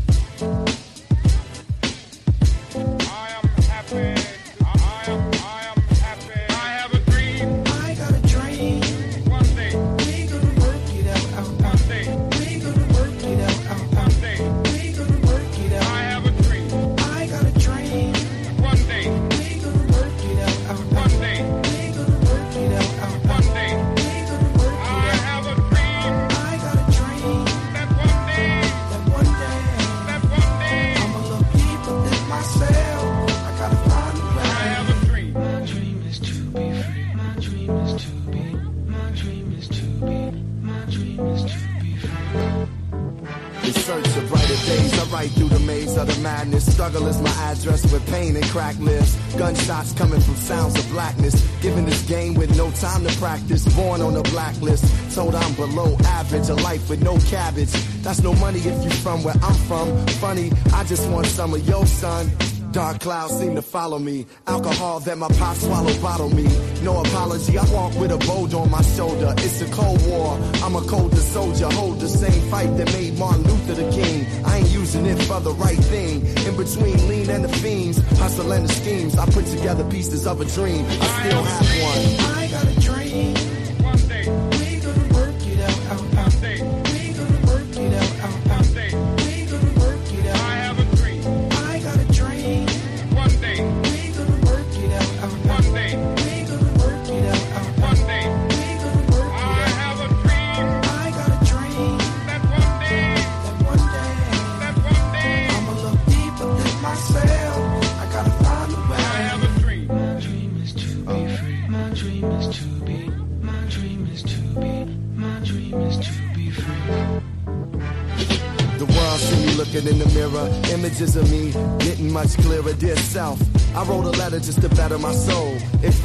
That's 58.13 58.23
no 58.23 58.35
money 58.35 58.59
if 58.59 58.83
you 58.83 58.91
from 58.91 59.23
where 59.23 59.33
I'm 59.41 59.55
from. 59.65 60.05
Funny, 60.21 60.51
I 60.71 60.83
just 60.83 61.09
want 61.09 61.25
some 61.25 61.51
of 61.51 61.67
your 61.67 61.83
son. 61.87 62.29
Dark 62.71 62.99
clouds 62.99 63.39
seem 63.39 63.55
to 63.55 63.63
follow 63.63 63.97
me. 63.97 64.27
Alcohol 64.45 64.99
that 64.99 65.17
my 65.17 65.27
pop 65.29 65.55
swallowed 65.55 65.99
bottle 65.99 66.29
me. 66.29 66.43
No 66.83 67.01
apology, 67.01 67.57
I 67.57 67.65
walk 67.73 67.95
with 67.95 68.11
a 68.11 68.19
bolt 68.19 68.53
on 68.53 68.69
my 68.69 68.83
shoulder. 68.83 69.33
It's 69.37 69.63
a 69.63 69.71
cold 69.71 69.99
war. 70.05 70.37
I'm 70.61 70.75
a 70.75 70.81
colder 70.81 71.15
soldier. 71.15 71.65
Hold 71.71 72.01
the 72.01 72.07
same 72.07 72.39
fight 72.51 72.77
that 72.77 72.93
made 72.93 73.17
Martin 73.17 73.45
Luther 73.45 73.81
the 73.81 73.89
king. 73.89 74.27
I 74.45 74.57
ain't 74.59 74.69
using 74.69 75.07
it 75.07 75.19
for 75.23 75.39
the 75.39 75.53
right 75.53 75.79
thing. 75.79 76.23
In 76.45 76.55
between 76.55 77.07
lean 77.07 77.31
and 77.31 77.43
the 77.43 77.49
fiends, 77.49 77.97
hustle 78.19 78.51
and 78.51 78.69
the 78.69 78.73
schemes. 78.73 79.17
I 79.17 79.25
put 79.25 79.47
together 79.47 79.89
pieces 79.89 80.27
of 80.27 80.39
a 80.39 80.45
dream. 80.45 80.85
I 80.87 81.07
still 81.19 81.43
have 81.43 82.37
one. 82.37 82.42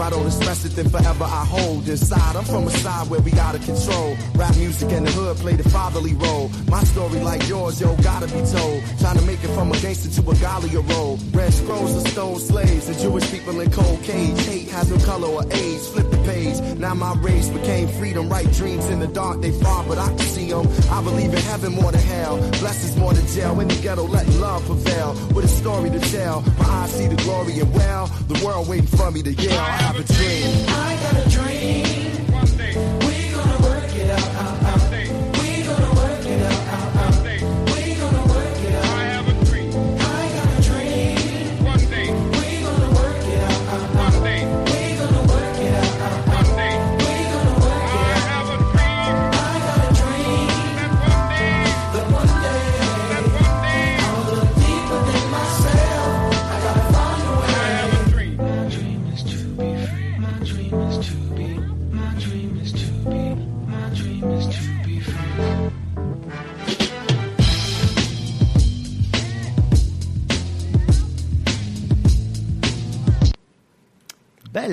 If 0.08 0.14
I 0.14 0.16
don't 0.16 0.26
express 0.26 0.64
it, 0.64 0.70
then 0.70 0.88
forever 0.88 1.24
I 1.24 1.44
hold 1.44 1.86
inside. 1.86 2.34
I'm 2.34 2.44
from 2.44 2.66
a 2.66 2.70
side 2.70 3.10
where 3.10 3.20
we 3.20 3.30
of 3.32 3.62
control. 3.62 4.16
Rap 4.36 4.56
music 4.56 4.90
and 4.90 5.06
the 5.06 5.10
hood 5.10 5.36
play 5.36 5.54
the 5.54 5.68
fatherly 5.68 6.14
role. 6.14 6.50
My 6.70 6.82
story, 6.84 7.20
like 7.20 7.46
yours, 7.46 7.78
yo, 7.78 7.94
gotta 7.96 8.26
be 8.26 8.40
told. 8.40 8.77
My 17.08 17.20
race 17.22 17.48
became 17.48 17.88
freedom. 17.88 18.28
Right 18.28 18.50
dreams 18.52 18.86
in 18.90 19.00
the 19.00 19.06
dark, 19.06 19.40
they 19.40 19.50
far, 19.50 19.84
but 19.84 19.98
I 19.98 20.08
can 20.08 20.18
see 20.18 20.50
them. 20.50 20.66
I 20.90 21.02
believe 21.02 21.32
in 21.32 21.40
heaven 21.40 21.72
more 21.72 21.90
than 21.90 22.02
hell. 22.02 22.36
Blessings 22.60 22.96
more 22.96 23.14
than 23.14 23.26
jail. 23.28 23.58
In 23.60 23.68
the 23.68 23.76
ghetto, 23.76 24.04
let 24.06 24.26
love 24.34 24.64
prevail. 24.66 25.14
With 25.34 25.44
a 25.44 25.48
story 25.48 25.90
to 25.90 26.00
tell. 26.00 26.42
My 26.58 26.64
eyes 26.64 26.92
see 26.92 27.06
the 27.06 27.16
glory 27.16 27.58
and 27.60 27.72
well, 27.72 28.06
the 28.28 28.44
world 28.44 28.68
waiting 28.68 28.86
for 28.86 29.10
me 29.10 29.22
to 29.22 29.32
yell. 29.32 29.58
I 29.58 29.70
have 29.84 29.98
a 29.98 30.04
dream. 30.04 30.66
I 30.68 30.98
got 31.02 31.26
a 31.26 31.30
dream. 31.30 31.97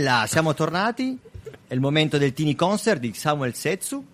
Bella, 0.06 0.28
siamo 0.28 0.54
tornati. 0.54 1.18
È 1.66 1.74
il 1.74 1.80
momento 1.80 2.20
del 2.20 2.32
Tini 2.32 2.54
Concert 2.54 3.00
di 3.00 3.12
Samuel 3.16 3.56
Setsu. 3.56 4.06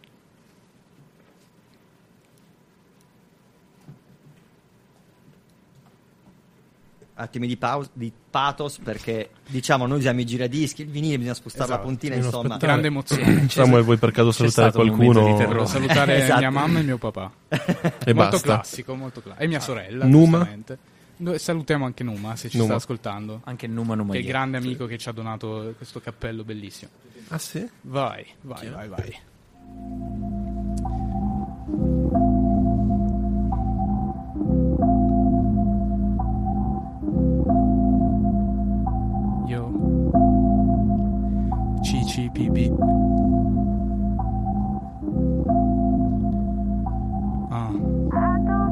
Attimi 7.14 7.46
di, 7.46 7.56
pause, 7.58 7.90
di 7.94 8.12
pathos 8.32 8.80
perché 8.80 9.30
diciamo 9.48 9.86
noi 9.86 10.00
usiamo 10.00 10.22
i 10.22 10.26
giradischi, 10.26 10.82
il 10.84 10.88
vinile 10.88 11.18
bisogna 11.18 11.36
spostare 11.36 11.68
la 11.70 11.74
Esatto. 11.76 11.88
puntina, 11.88 12.16
È 12.16 12.18
uno 12.18 12.26
insomma. 12.26 12.58
Grande 12.58 12.88
emozione. 12.88 13.48
Samuel, 13.50 13.84
vuoi 13.84 13.98
per 13.98 14.12
caso 14.12 14.32
salutare 14.32 14.72
qualcuno? 14.72 15.36
terrore. 15.38 15.68
Salutare 15.68 16.16
Esatto. 16.24 16.40
mia 16.40 16.50
mamma 16.50 16.80
e 16.80 16.84
mio 16.84 16.98
papà. 16.98 17.32
E 17.50 18.14
molto 18.14 18.14
basta. 18.14 18.40
classico, 18.40 18.96
molto 18.96 19.22
cla- 19.22 19.38
E 19.38 19.46
mia 19.46 19.60
sorella. 19.60 20.06
Numa? 20.06 20.38
giustamente. 20.38 20.78
No, 21.22 21.38
Salutiamo 21.38 21.86
anche 21.86 22.04
Numa 22.04 22.36
se 22.36 22.50
ci 22.50 22.58
Numa. 22.58 22.70
sta 22.70 22.78
ascoltando. 22.78 23.42
Anche 23.44 23.68
Numa 23.68 23.94
Numa 23.94 24.12
Che 24.14 24.18
è 24.18 24.22
il 24.22 24.28
grande 24.28 24.58
amico 24.58 24.88
che 24.88 24.98
ci 24.98 25.08
ha 25.08 25.12
donato 25.12 25.74
questo 25.78 26.02
cappello 26.02 26.44
bellissimo. 26.44 26.90
Ah 27.28 27.38
sì? 27.38 27.68
Vai, 27.82 28.26
vai, 28.42 28.70
vai, 28.70 28.88
vai. 28.90 29.20
Yo. 39.48 39.62
CCPB. 41.84 42.58
Ah. 47.52 48.71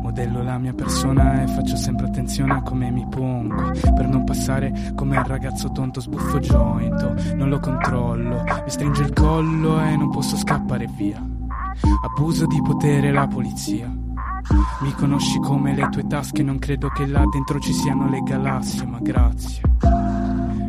Modello 0.00 0.42
la 0.42 0.58
mia 0.58 0.72
persona 0.72 1.42
e 1.42 1.46
faccio 1.46 1.76
sempre 1.76 2.06
attenzione 2.06 2.54
a 2.54 2.62
come 2.62 2.90
mi 2.90 3.06
pongo. 3.08 3.70
Per 3.94 4.08
non 4.08 4.24
passare 4.24 4.92
come 4.94 5.16
il 5.16 5.24
ragazzo 5.24 5.70
tonto 5.72 6.00
sbuffo 6.00 6.38
jointo, 6.38 7.14
non 7.34 7.48
lo 7.48 7.58
controllo, 7.60 8.44
mi 8.44 8.70
stringe 8.70 9.02
il 9.02 9.12
collo 9.12 9.80
e 9.80 9.96
non 9.96 10.10
posso 10.10 10.36
scappare 10.36 10.86
via. 10.86 11.20
Abuso 12.02 12.46
di 12.46 12.60
potere 12.62 13.10
la 13.12 13.26
polizia. 13.26 13.86
Mi 14.80 14.92
conosci 14.92 15.38
come 15.38 15.74
le 15.74 15.88
tue 15.88 16.06
tasche, 16.06 16.42
non 16.42 16.58
credo 16.58 16.88
che 16.88 17.06
là 17.06 17.24
dentro 17.30 17.60
ci 17.60 17.72
siano 17.72 18.08
le 18.08 18.20
galassie, 18.22 18.84
ma 18.86 18.98
grazie. 19.00 19.62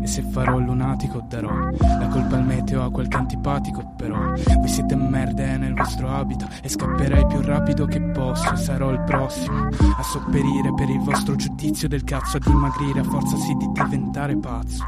E 0.04 0.08
se 0.08 0.22
farò 0.22 0.60
lunatico 0.60 1.26
darò 1.30 1.50
la 1.50 2.08
colpa 2.10 2.36
al 2.36 2.44
meteo 2.46 2.84
a 2.84 2.92
qualche 2.92 3.16
antipatico 3.16 3.94
però 3.96 4.18
Voi 4.18 4.68
siete 4.68 4.96
merde 4.96 5.56
nel 5.56 5.74
vostro 5.74 6.10
abito 6.10 6.46
e 6.62 6.68
scapperai 6.68 7.26
più 7.26 7.40
rapido 7.42 7.86
che 7.86 8.02
posso 8.02 8.54
sarò 8.58 8.92
il 8.92 9.02
prossimo 9.04 9.70
a 9.98 10.04
sopperire 10.04 10.74
per 10.74 10.90
il 10.90 11.00
vostro 11.00 11.36
giudizio 11.36 11.88
del 11.88 12.04
cazzo 12.04 12.36
a 12.36 12.40
dimagrire 12.42 13.00
a 13.00 13.04
forza 13.04 13.38
sì 13.38 13.54
di 13.56 13.72
diventare 13.72 14.36
pazzo 14.38 14.84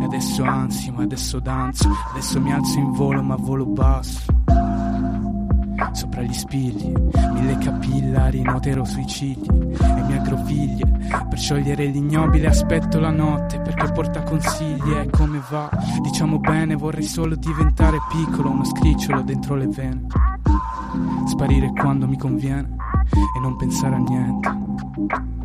E 0.00 0.04
adesso 0.04 0.44
ansimo, 0.44 1.00
adesso 1.00 1.40
danzo, 1.40 1.88
adesso 2.10 2.38
mi 2.40 2.52
alzo 2.52 2.78
in 2.78 2.92
volo 2.92 3.22
ma 3.22 3.36
volo 3.36 3.64
basso. 3.64 4.20
Sopra 5.92 6.22
gli 6.22 6.32
spigli, 6.32 6.92
mille 7.32 7.58
capillari, 7.58 8.42
notero 8.42 8.84
suicidi 8.84 9.46
e 9.46 10.02
mi 10.02 10.16
agroviglie. 10.16 10.86
Per 11.28 11.38
sciogliere 11.38 11.86
l'ignobile 11.86 12.48
aspetto 12.48 12.98
la 12.98 13.10
notte 13.10 13.60
perché 13.60 13.92
porta 13.92 14.22
consigli 14.22 14.92
e 14.92 15.08
come 15.10 15.40
va. 15.50 15.70
Diciamo 16.02 16.38
bene, 16.38 16.74
vorrei 16.74 17.04
solo 17.04 17.34
diventare 17.36 17.98
piccolo, 18.08 18.50
uno 18.50 18.64
scricciolo 18.64 19.22
dentro 19.22 19.54
le 19.54 19.68
vene. 19.68 20.06
Sparire 21.26 21.72
quando 21.72 22.06
mi 22.06 22.18
conviene 22.18 22.76
e 23.36 23.40
non 23.40 23.56
pensare 23.56 23.94
a 23.94 23.98
niente. 23.98 25.43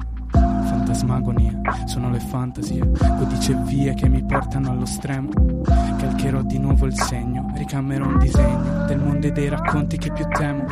Fantasmagonia, 0.99 1.61
sono 1.85 2.09
le 2.09 2.19
fantasie, 2.19 2.91
codice 3.17 3.55
vie 3.63 3.93
che 3.93 4.09
mi 4.09 4.21
portano 4.21 4.71
allo 4.71 4.85
stremo. 4.85 5.29
Calcherò 5.63 6.41
di 6.41 6.59
nuovo 6.59 6.87
il 6.87 6.93
segno, 6.93 7.49
ricamerò 7.55 8.05
un 8.05 8.17
disegno 8.17 8.85
del 8.85 8.99
mondo 8.99 9.27
e 9.27 9.31
dei 9.31 9.47
racconti 9.47 9.97
che 9.97 10.11
più 10.11 10.27
temo. 10.27 10.65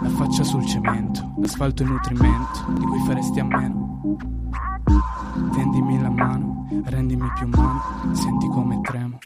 La 0.00 0.08
faccia 0.08 0.42
sul 0.42 0.64
cemento, 0.64 1.34
l'asfalto 1.38 1.82
è 1.82 1.86
nutrimento 1.86 2.64
di 2.72 2.80
cui 2.80 3.00
faresti 3.00 3.40
a 3.40 3.44
meno. 3.44 4.16
Tendimi 5.52 6.00
la 6.00 6.10
mano, 6.10 6.66
rendimi 6.84 7.30
più 7.34 7.46
umano, 7.46 7.82
senti 8.12 8.48
come 8.48 8.80
tremo. 8.80 9.18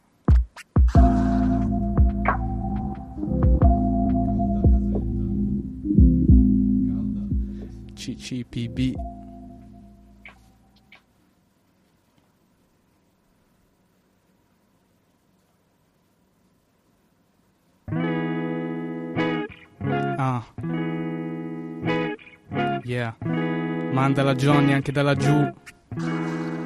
CCPB 7.94 9.15
Ah. 20.26 20.42
Yeah. 22.82 23.14
Mandala 23.92 24.34
Johnny 24.34 24.72
anche 24.72 24.90
da 24.90 25.02
laggiù. 25.02 25.52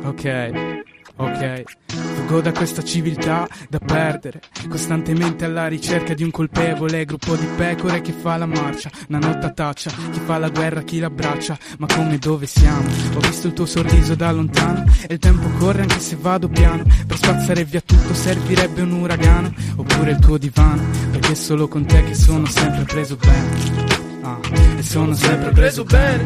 Ok. 0.04 0.78
Ok. 1.16 1.62
Fuggo 1.86 2.40
da 2.40 2.52
questa 2.52 2.82
civiltà 2.82 3.46
da 3.68 3.78
perdere. 3.78 4.40
Costantemente 4.66 5.44
alla 5.44 5.68
ricerca 5.68 6.14
di 6.14 6.22
un 6.22 6.30
colpevole. 6.30 7.04
Gruppo 7.04 7.36
di 7.36 7.46
pecore 7.54 8.00
che 8.00 8.12
fa 8.12 8.38
la 8.38 8.46
marcia. 8.46 8.90
Una 9.08 9.18
nottataccia. 9.18 9.90
Chi 10.10 10.20
fa 10.20 10.38
la 10.38 10.48
guerra, 10.48 10.80
chi 10.80 10.98
l'abbraccia. 10.98 11.58
Ma 11.76 11.86
come 11.86 12.16
dove 12.16 12.46
siamo? 12.46 12.88
Ho 13.14 13.20
visto 13.20 13.48
il 13.48 13.52
tuo 13.52 13.66
sorriso 13.66 14.14
da 14.14 14.32
lontano. 14.32 14.86
E 15.06 15.12
il 15.12 15.18
tempo 15.18 15.46
corre 15.58 15.82
anche 15.82 16.00
se 16.00 16.16
vado 16.18 16.48
piano. 16.48 16.84
Per 17.06 17.16
spazzare 17.18 17.64
via 17.64 17.82
tutto 17.82 18.14
servirebbe 18.14 18.80
un 18.80 18.92
uragano. 18.92 19.52
Oppure 19.76 20.12
il 20.12 20.18
tuo 20.18 20.38
divano. 20.38 20.82
È 21.30 21.34
solo 21.34 21.68
con 21.68 21.86
te 21.86 22.02
che 22.02 22.14
sono 22.14 22.44
sempre 22.44 22.82
preso 22.82 23.14
bene. 23.14 24.18
Ah, 24.22 24.40
e 24.78 24.82
sono 24.82 25.14
sempre 25.14 25.52
preso 25.52 25.84
bene. 25.84 26.24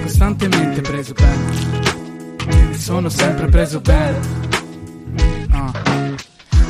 Costantemente 0.00 0.80
preso 0.80 1.12
bene. 1.12 2.70
E 2.70 2.78
sono 2.78 3.10
sempre 3.10 3.48
preso 3.48 3.80
bene. 3.80 4.51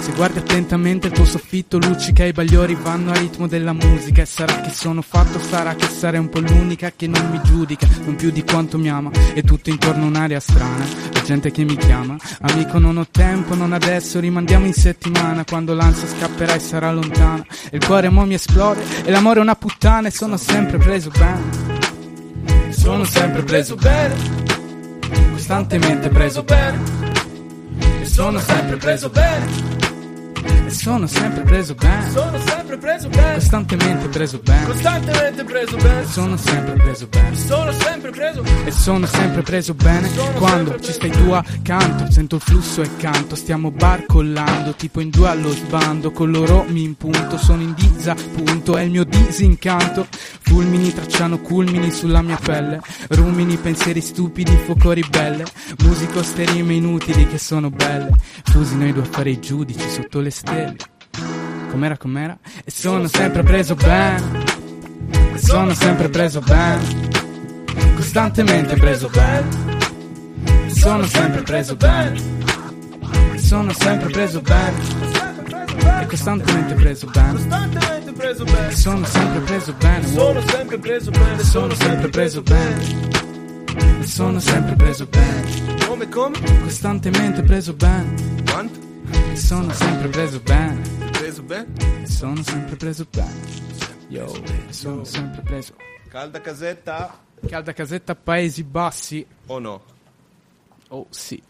Se 0.02 0.10
guardi 0.14 0.40
attentamente 0.40 1.06
il 1.06 1.12
tuo 1.12 1.24
soffitto 1.24 1.78
luccica 1.78 2.24
i 2.24 2.32
bagliori 2.32 2.74
vanno 2.74 3.12
al 3.12 3.18
ritmo 3.18 3.46
della 3.46 3.72
musica. 3.72 4.22
E 4.22 4.26
sarà 4.26 4.60
che 4.60 4.70
sono 4.70 5.00
fatto, 5.00 5.38
sarà 5.38 5.76
che 5.76 5.86
sarei 5.86 6.18
un 6.18 6.28
po' 6.28 6.40
l'unica 6.40 6.90
che 6.90 7.06
non 7.06 7.30
mi 7.30 7.40
giudica 7.44 7.86
Non 8.04 8.16
più 8.16 8.32
di 8.32 8.42
quanto 8.42 8.78
mi 8.78 8.90
ama. 8.90 9.12
E 9.32 9.44
tutto 9.44 9.70
intorno 9.70 10.06
un'aria 10.06 10.40
strana 10.40 10.84
La 11.12 11.22
gente 11.22 11.52
che 11.52 11.62
mi 11.62 11.76
chiama. 11.76 12.16
Amico 12.40 12.80
non 12.80 12.96
ho 12.96 13.06
tempo, 13.08 13.54
non 13.54 13.72
adesso 13.72 14.18
Rimandiamo 14.18 14.66
in 14.66 14.74
settimana. 14.74 15.44
Quando 15.44 15.72
l'ansia 15.72 16.08
scapperà 16.08 16.54
e 16.54 16.58
sarà 16.58 16.90
lontana. 16.90 17.46
E 17.70 17.76
il 17.76 17.86
cuore 17.86 18.08
mo 18.08 18.26
mi 18.26 18.34
esplode 18.34 18.82
E 19.04 19.10
l'amore 19.12 19.38
è 19.38 19.42
una 19.42 19.54
puttana 19.54 20.08
E 20.08 20.10
sono 20.10 20.36
sempre 20.36 20.78
preso 20.78 21.10
bene. 21.10 22.70
Sono 22.70 23.04
sempre 23.04 23.44
preso 23.44 23.76
bene. 23.76 24.16
Costantemente 25.30 26.08
preso 26.08 26.42
bene 26.42 27.01
sono 28.12 28.38
sempre 28.40 28.76
preso 28.76 29.08
bene 29.08 30.01
e 30.44 30.70
sono 30.70 31.06
sempre 31.06 31.42
preso 31.42 31.74
bene. 31.74 32.10
Sono 32.10 32.38
sempre 32.38 32.76
preso 32.76 33.08
bene. 33.08 33.34
Costantemente 33.34 34.08
preso 34.08 34.38
bene. 34.38 34.66
Costantemente 34.66 35.44
preso 35.44 35.76
bene. 35.76 36.00
E 36.00 36.06
sono 36.06 36.36
sempre 36.36 36.72
preso 36.72 37.06
bene. 37.06 37.36
Sono 37.36 37.72
sempre 37.72 38.10
preso 38.10 38.42
E 38.64 38.70
sono 38.70 39.06
sempre 39.06 39.42
preso 39.42 39.74
bene 39.74 40.08
quando 40.34 40.80
ci 40.80 40.92
stai 40.92 41.10
tu 41.10 41.30
accanto. 41.30 42.10
Sento 42.10 42.36
il 42.36 42.42
flusso 42.42 42.82
e 42.82 42.96
canto. 42.96 43.36
Stiamo 43.36 43.70
barcollando, 43.70 44.74
tipo 44.74 45.00
in 45.00 45.10
due 45.10 45.28
allo 45.28 45.50
sbando. 45.50 46.10
Con 46.10 46.30
loro 46.30 46.64
mi 46.68 46.82
impunto, 46.82 47.38
sono 47.38 47.62
in 47.62 47.74
disappunto. 47.74 48.76
È 48.76 48.82
il 48.82 48.90
mio 48.90 49.04
disincanto. 49.04 50.06
Fulmini 50.40 50.92
tracciano 50.92 51.38
culmini 51.38 51.90
sulla 51.90 52.22
mia 52.22 52.38
pelle. 52.42 52.80
Rumini, 53.08 53.56
pensieri 53.56 54.00
stupidi, 54.00 54.56
fuoco 54.64 54.92
ribelle. 54.92 55.44
Musico 55.84 56.22
sterime 56.22 56.74
inutili 56.74 57.26
che 57.26 57.38
sono 57.38 57.70
belle. 57.70 58.10
Fusi 58.44 58.76
noi 58.76 58.92
due 58.92 59.02
a 59.02 59.06
fare 59.06 59.30
i 59.30 59.40
giudici 59.40 59.88
sotto 59.88 60.20
le 60.20 60.30
stelle. 60.32 60.76
Com'era, 61.70 61.96
com'era? 61.96 62.38
E 62.64 62.70
sono 62.70 63.06
sempre 63.06 63.42
preso 63.42 63.74
bene. 63.74 64.44
E 65.34 65.38
sono 65.38 65.72
sempre 65.74 66.08
preso 66.08 66.40
bene. 66.40 67.10
Costantemente 67.94 68.76
preso 68.76 69.08
bene. 69.08 69.48
E 70.66 70.70
sono 70.70 71.04
sempre 71.04 71.42
preso 71.42 71.76
bene. 71.76 72.20
E 73.32 73.38
sono 73.38 73.72
sempre 73.72 74.10
preso 74.10 74.40
bene. 74.40 74.78
E 76.02 76.06
costantemente 76.06 76.74
preso 76.74 77.06
bene. 77.06 77.32
Costantemente 77.32 78.12
preso 78.12 78.44
bene. 78.44 78.68
E 78.68 78.76
sono 78.76 79.04
sempre 79.06 79.40
preso 79.40 79.74
bene. 79.78 80.06
Sono 80.06 80.40
sempre 80.40 80.78
preso 80.78 81.10
bene. 81.10 81.40
E 81.40 81.44
sono 81.44 81.74
sempre 81.74 82.08
preso 82.08 82.42
bene. 82.42 82.84
E 84.00 84.06
sono 84.06 84.40
sempre 84.40 84.74
preso 84.76 85.06
bene. 85.06 85.86
Come, 85.86 86.08
come? 86.08 86.38
Costantemente 86.62 87.42
preso 87.42 87.72
bene. 87.72 88.14
Quanto? 88.50 88.91
E 89.12 89.36
sono 89.36 89.72
sempre 89.72 90.08
preso 90.08 90.40
bene. 90.40 90.80
Preso 91.12 91.42
bene? 91.42 92.06
Sono 92.06 92.42
sempre 92.42 92.76
preso 92.76 93.06
bene. 93.10 93.40
Yo, 94.08 94.32
sono 94.70 95.04
sempre 95.04 95.40
preso. 95.42 95.74
Calda 96.08 96.40
casetta 96.40 97.18
Calda 97.46 97.72
casetta 97.72 98.14
Paesi 98.14 98.62
Bassi. 98.62 99.26
o 99.46 99.58
no? 99.58 99.82
Oh 100.88 101.06
sì. 101.10 101.42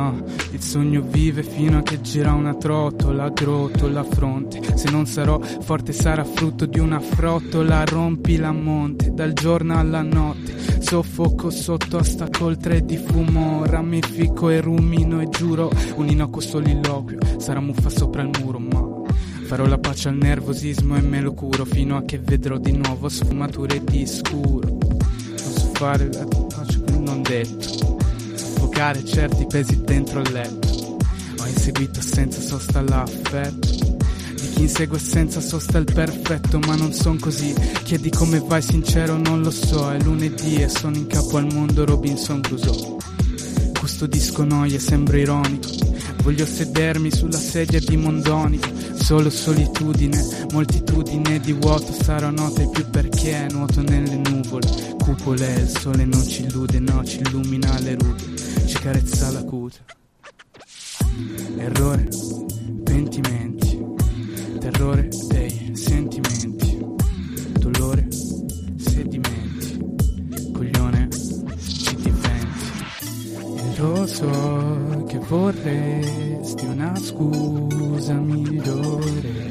Ah, 0.00 0.14
il 0.52 0.62
sogno 0.62 1.02
vive 1.02 1.42
fino 1.42 1.76
a 1.76 1.82
che 1.82 2.00
gira 2.00 2.32
una 2.32 2.54
trottola, 2.54 3.28
grotto 3.28 3.86
la 3.86 4.02
fronte. 4.02 4.74
Se 4.74 4.88
non 4.88 5.04
sarò 5.04 5.38
forte 5.38 5.92
sarà 5.92 6.24
frutto 6.24 6.64
di 6.64 6.78
una 6.78 7.00
frottola, 7.00 7.84
rompi 7.84 8.38
la 8.38 8.50
monte 8.50 9.12
dal 9.12 9.34
giorno 9.34 9.78
alla 9.78 10.00
notte. 10.00 10.56
Soffoco 10.80 11.50
sotto 11.50 11.98
a 11.98 12.02
sta 12.02 12.30
coltre 12.30 12.82
di 12.82 12.96
fumo, 12.96 13.66
ramifico 13.66 14.48
e 14.48 14.62
rumino 14.62 15.20
e 15.20 15.28
giuro 15.28 15.70
un 15.96 16.08
innocuo 16.08 16.40
soliloquio. 16.40 17.18
Sarà 17.36 17.60
muffa 17.60 17.90
sopra 17.90 18.22
il 18.22 18.30
muro, 18.40 18.58
ma 18.58 18.98
Farò 19.44 19.66
la 19.66 19.78
pace 19.78 20.08
al 20.08 20.14
nervosismo 20.14 20.96
e 20.96 21.02
me 21.02 21.20
lo 21.20 21.34
curo 21.34 21.66
fino 21.66 21.96
a 21.96 22.04
che 22.04 22.18
vedrò 22.20 22.56
di 22.56 22.72
nuovo 22.72 23.10
sfumature 23.10 23.82
di 23.84 24.06
scuro. 24.06 24.78
Posso 24.78 25.70
fare 25.74 26.08
la 26.10 26.24
pace 26.24 26.80
con 26.84 27.02
non 27.02 27.20
detto, 27.20 27.98
soffocare 28.80 29.04
certi 29.04 29.46
pesi 29.46 29.80
dentro 29.82 30.20
il 30.20 30.32
letto. 30.32 30.96
Ho 31.38 31.46
inseguito 31.46 32.00
senza 32.00 32.40
sosta 32.40 32.80
l'affetto. 32.80 33.68
Di 33.68 34.48
chi 34.54 34.62
insegue 34.62 34.98
senza 34.98 35.40
sosta 35.40 35.76
il 35.76 35.84
perfetto, 35.84 36.58
ma 36.60 36.76
non 36.76 36.92
son 36.94 37.18
così. 37.18 37.52
Chiedi 37.84 38.08
come 38.08 38.38
vai, 38.40 38.62
sincero, 38.62 39.18
non 39.18 39.42
lo 39.42 39.50
so. 39.50 39.90
È 39.90 40.00
lunedì 40.00 40.56
e 40.56 40.68
sono 40.68 40.96
in 40.96 41.06
capo 41.06 41.36
al 41.36 41.52
mondo 41.52 41.84
Robinson 41.84 42.40
Crusoe. 42.40 42.96
Custodisco 43.78 44.44
noie, 44.44 44.78
sembro 44.78 45.18
ironico. 45.18 45.68
Voglio 46.22 46.46
sedermi 46.46 47.10
sulla 47.10 47.38
sedia 47.38 47.80
di 47.80 47.96
Mondonico. 47.98 48.68
Solo 48.94 49.28
solitudine, 49.28 50.46
moltitudine 50.52 51.38
di 51.40 51.52
vuoto. 51.52 51.92
Sarò 51.92 52.30
nota 52.30 52.66
più 52.66 52.88
perché 52.88 53.46
nuoto 53.50 53.82
nelle 53.82 54.16
nuvole. 54.16 54.66
Cupole, 54.98 55.52
il 55.54 55.68
sole 55.68 56.06
non 56.06 56.26
ci 56.26 56.44
illude, 56.44 56.78
no, 56.78 57.04
ci 57.04 57.20
illumina 57.20 57.78
le 57.80 57.94
rughe. 57.94 58.39
Ci 58.70 58.78
carezza 58.78 59.32
la 59.32 59.42
cute. 59.42 59.78
Errore, 61.56 62.06
sentimenti, 62.84 63.84
terrore 64.60 65.08
dei 65.26 65.72
sentimenti, 65.74 66.78
dolore 67.58 68.06
se 68.76 69.08
dimenti, 69.08 70.52
coglione 70.52 71.08
ci 71.58 71.96
diventi. 71.96 72.70
E 73.56 73.76
lo 73.76 74.06
so 74.06 75.04
che 75.08 75.18
vorresti 75.18 76.64
una 76.66 76.94
scusa 76.94 78.14
migliore. 78.14 79.49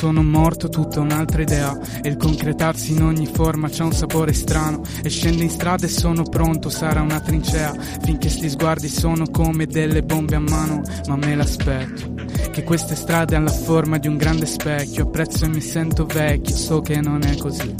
Sono 0.00 0.22
morto 0.22 0.70
tutta 0.70 0.98
un'altra 0.98 1.42
idea. 1.42 1.78
E 2.00 2.08
il 2.08 2.16
concretarsi 2.16 2.92
in 2.92 3.02
ogni 3.02 3.26
forma 3.26 3.68
c'ha 3.68 3.84
un 3.84 3.92
sapore 3.92 4.32
strano. 4.32 4.80
E 5.02 5.10
scendo 5.10 5.42
in 5.42 5.50
strada 5.50 5.84
e 5.84 5.90
sono 5.90 6.22
pronto, 6.22 6.70
sarà 6.70 7.02
una 7.02 7.20
trincea. 7.20 7.74
Finché 8.00 8.30
sti 8.30 8.48
sguardi 8.48 8.88
sono 8.88 9.26
come 9.30 9.66
delle 9.66 10.02
bombe 10.02 10.36
a 10.36 10.40
mano 10.40 10.80
Ma 11.06 11.16
me 11.16 11.34
l'aspetto. 11.34 12.14
Che 12.50 12.62
queste 12.64 12.96
strade 12.96 13.36
hanno 13.36 13.44
la 13.44 13.52
forma 13.52 13.98
di 13.98 14.08
un 14.08 14.16
grande 14.16 14.46
specchio. 14.46 15.04
Apprezzo 15.04 15.44
e 15.44 15.48
mi 15.48 15.60
sento 15.60 16.06
vecchio, 16.06 16.56
so 16.56 16.80
che 16.80 16.98
non 17.02 17.22
è 17.22 17.36
così. 17.36 17.74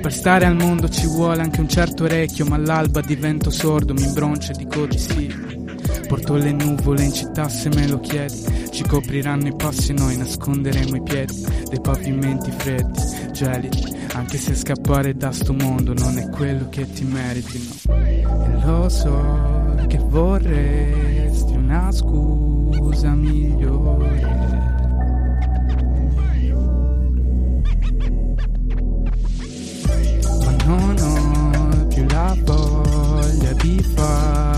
Per 0.00 0.12
stare 0.12 0.46
al 0.46 0.54
mondo 0.54 0.88
ci 0.88 1.06
vuole 1.06 1.42
anche 1.42 1.60
un 1.60 1.68
certo 1.68 2.04
orecchio, 2.04 2.46
ma 2.46 2.54
all'alba 2.54 3.00
divento 3.00 3.50
sordo, 3.50 3.92
mi 3.92 4.04
imbroncio 4.04 4.52
e 4.52 4.54
dico 4.54 4.86
di 4.86 4.98
sì. 4.98 5.58
Porto 6.06 6.34
le 6.36 6.52
nuvole 6.52 7.04
in 7.04 7.12
città 7.12 7.48
se 7.48 7.68
me 7.68 7.86
lo 7.86 7.98
chiedi, 8.00 8.59
ci 8.70 8.84
copriranno 8.84 9.48
i 9.48 9.54
passi 9.54 9.92
noi 9.92 10.16
nasconderemo 10.16 10.96
i 10.96 11.02
piedi 11.02 11.44
dei 11.68 11.80
pavimenti 11.80 12.50
freddi, 12.50 13.00
gelidi, 13.32 13.84
anche 14.14 14.38
se 14.38 14.54
scappare 14.54 15.14
da 15.14 15.32
sto 15.32 15.52
mondo 15.52 15.92
non 15.94 16.18
è 16.18 16.28
quello 16.30 16.68
che 16.68 16.90
ti 16.90 17.04
meriti, 17.04 17.68
no. 17.86 17.94
E 17.94 18.64
lo 18.64 18.88
so 18.88 19.74
che 19.88 19.98
vorresti 19.98 21.52
una 21.52 21.90
scusa 21.92 23.14
migliore. 23.14 24.48
ma 30.44 30.56
non 30.64 30.96
ho 30.98 31.86
più 31.86 32.06
la 32.08 32.36
voglia 32.44 33.52
di 33.54 33.82
fare 33.94 34.49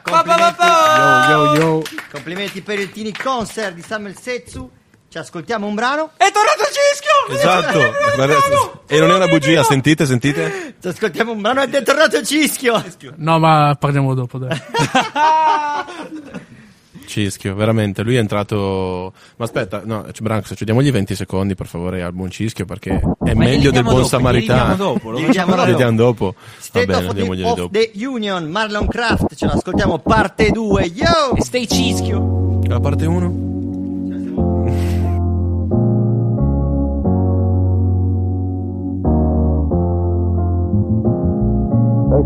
Pa, 0.00 0.12
complimenti. 0.12 0.54
pa. 0.56 1.26
Yo, 1.30 1.44
yo, 1.44 1.54
yo. 1.54 1.82
Complimenti 2.10 2.62
per 2.62 2.78
il 2.78 2.90
Tini 2.90 3.12
Concert 3.12 3.74
di 3.74 3.82
Samuel 3.82 4.16
Setsu. 4.18 4.70
Ci 5.08 5.18
ascoltiamo 5.18 5.66
un 5.66 5.74
brano. 5.74 6.12
È 6.16 6.30
tornato 6.30 6.62
Cischio! 6.70 7.36
Esatto. 7.36 7.78
Guarda- 8.14 8.36
e 8.86 9.00
non 9.00 9.10
è 9.10 9.14
una 9.14 9.26
bugia, 9.26 9.64
sentite, 9.64 10.06
sentite? 10.06 10.76
Ci 10.80 10.86
ascoltiamo 10.86 11.32
un 11.32 11.40
brano 11.40 11.62
ed 11.62 11.74
è 11.74 11.82
tornato 11.82 12.22
Cischio. 12.22 12.80
No, 13.16 13.38
ma 13.40 13.76
parliamo 13.78 14.14
dopo, 14.14 14.38
dai. 14.38 14.56
Cischio, 17.10 17.54
veramente. 17.54 18.02
Lui 18.02 18.14
è 18.16 18.18
entrato. 18.20 19.12
Ma 19.36 19.44
aspetta, 19.44 19.82
no, 19.84 20.06
Branks, 20.22 20.52
ci 20.56 20.64
diamogli 20.64 20.90
20 20.92 21.14
secondi, 21.14 21.54
per 21.54 21.66
favore, 21.66 22.02
al 22.02 22.12
buon 22.12 22.30
Cischio, 22.30 22.64
perché 22.64 23.00
è 23.22 23.34
Ma 23.34 23.44
meglio 23.44 23.70
del 23.70 23.82
buon 23.82 23.82
diamo 23.82 23.92
dopo, 23.96 24.04
samaritano. 24.04 24.74
diamo 24.76 24.76
dopo, 24.92 25.10
lo 25.10 25.18
Gli 25.20 25.24
facciamo 25.24 25.54
dopo. 25.56 25.76
diamo 25.76 25.96
dopo. 25.96 26.34
Va 26.36 26.42
State 26.58 26.86
bene, 26.86 27.06
of, 27.06 27.14
the, 27.14 27.22
of 27.22 27.56
dopo. 27.56 27.68
the 27.72 27.90
Union, 28.06 28.48
Marlon 28.48 28.86
Craft. 28.86 29.34
Ce 29.34 29.46
l'ascoltiamo 29.46 29.98
parte 29.98 30.50
2. 30.50 30.82
Yo! 30.94 31.36
E 31.36 31.42
stai 31.42 31.66
Cischio. 31.66 32.60
La 32.68 32.78
parte 32.80 33.06
1? 33.06 33.49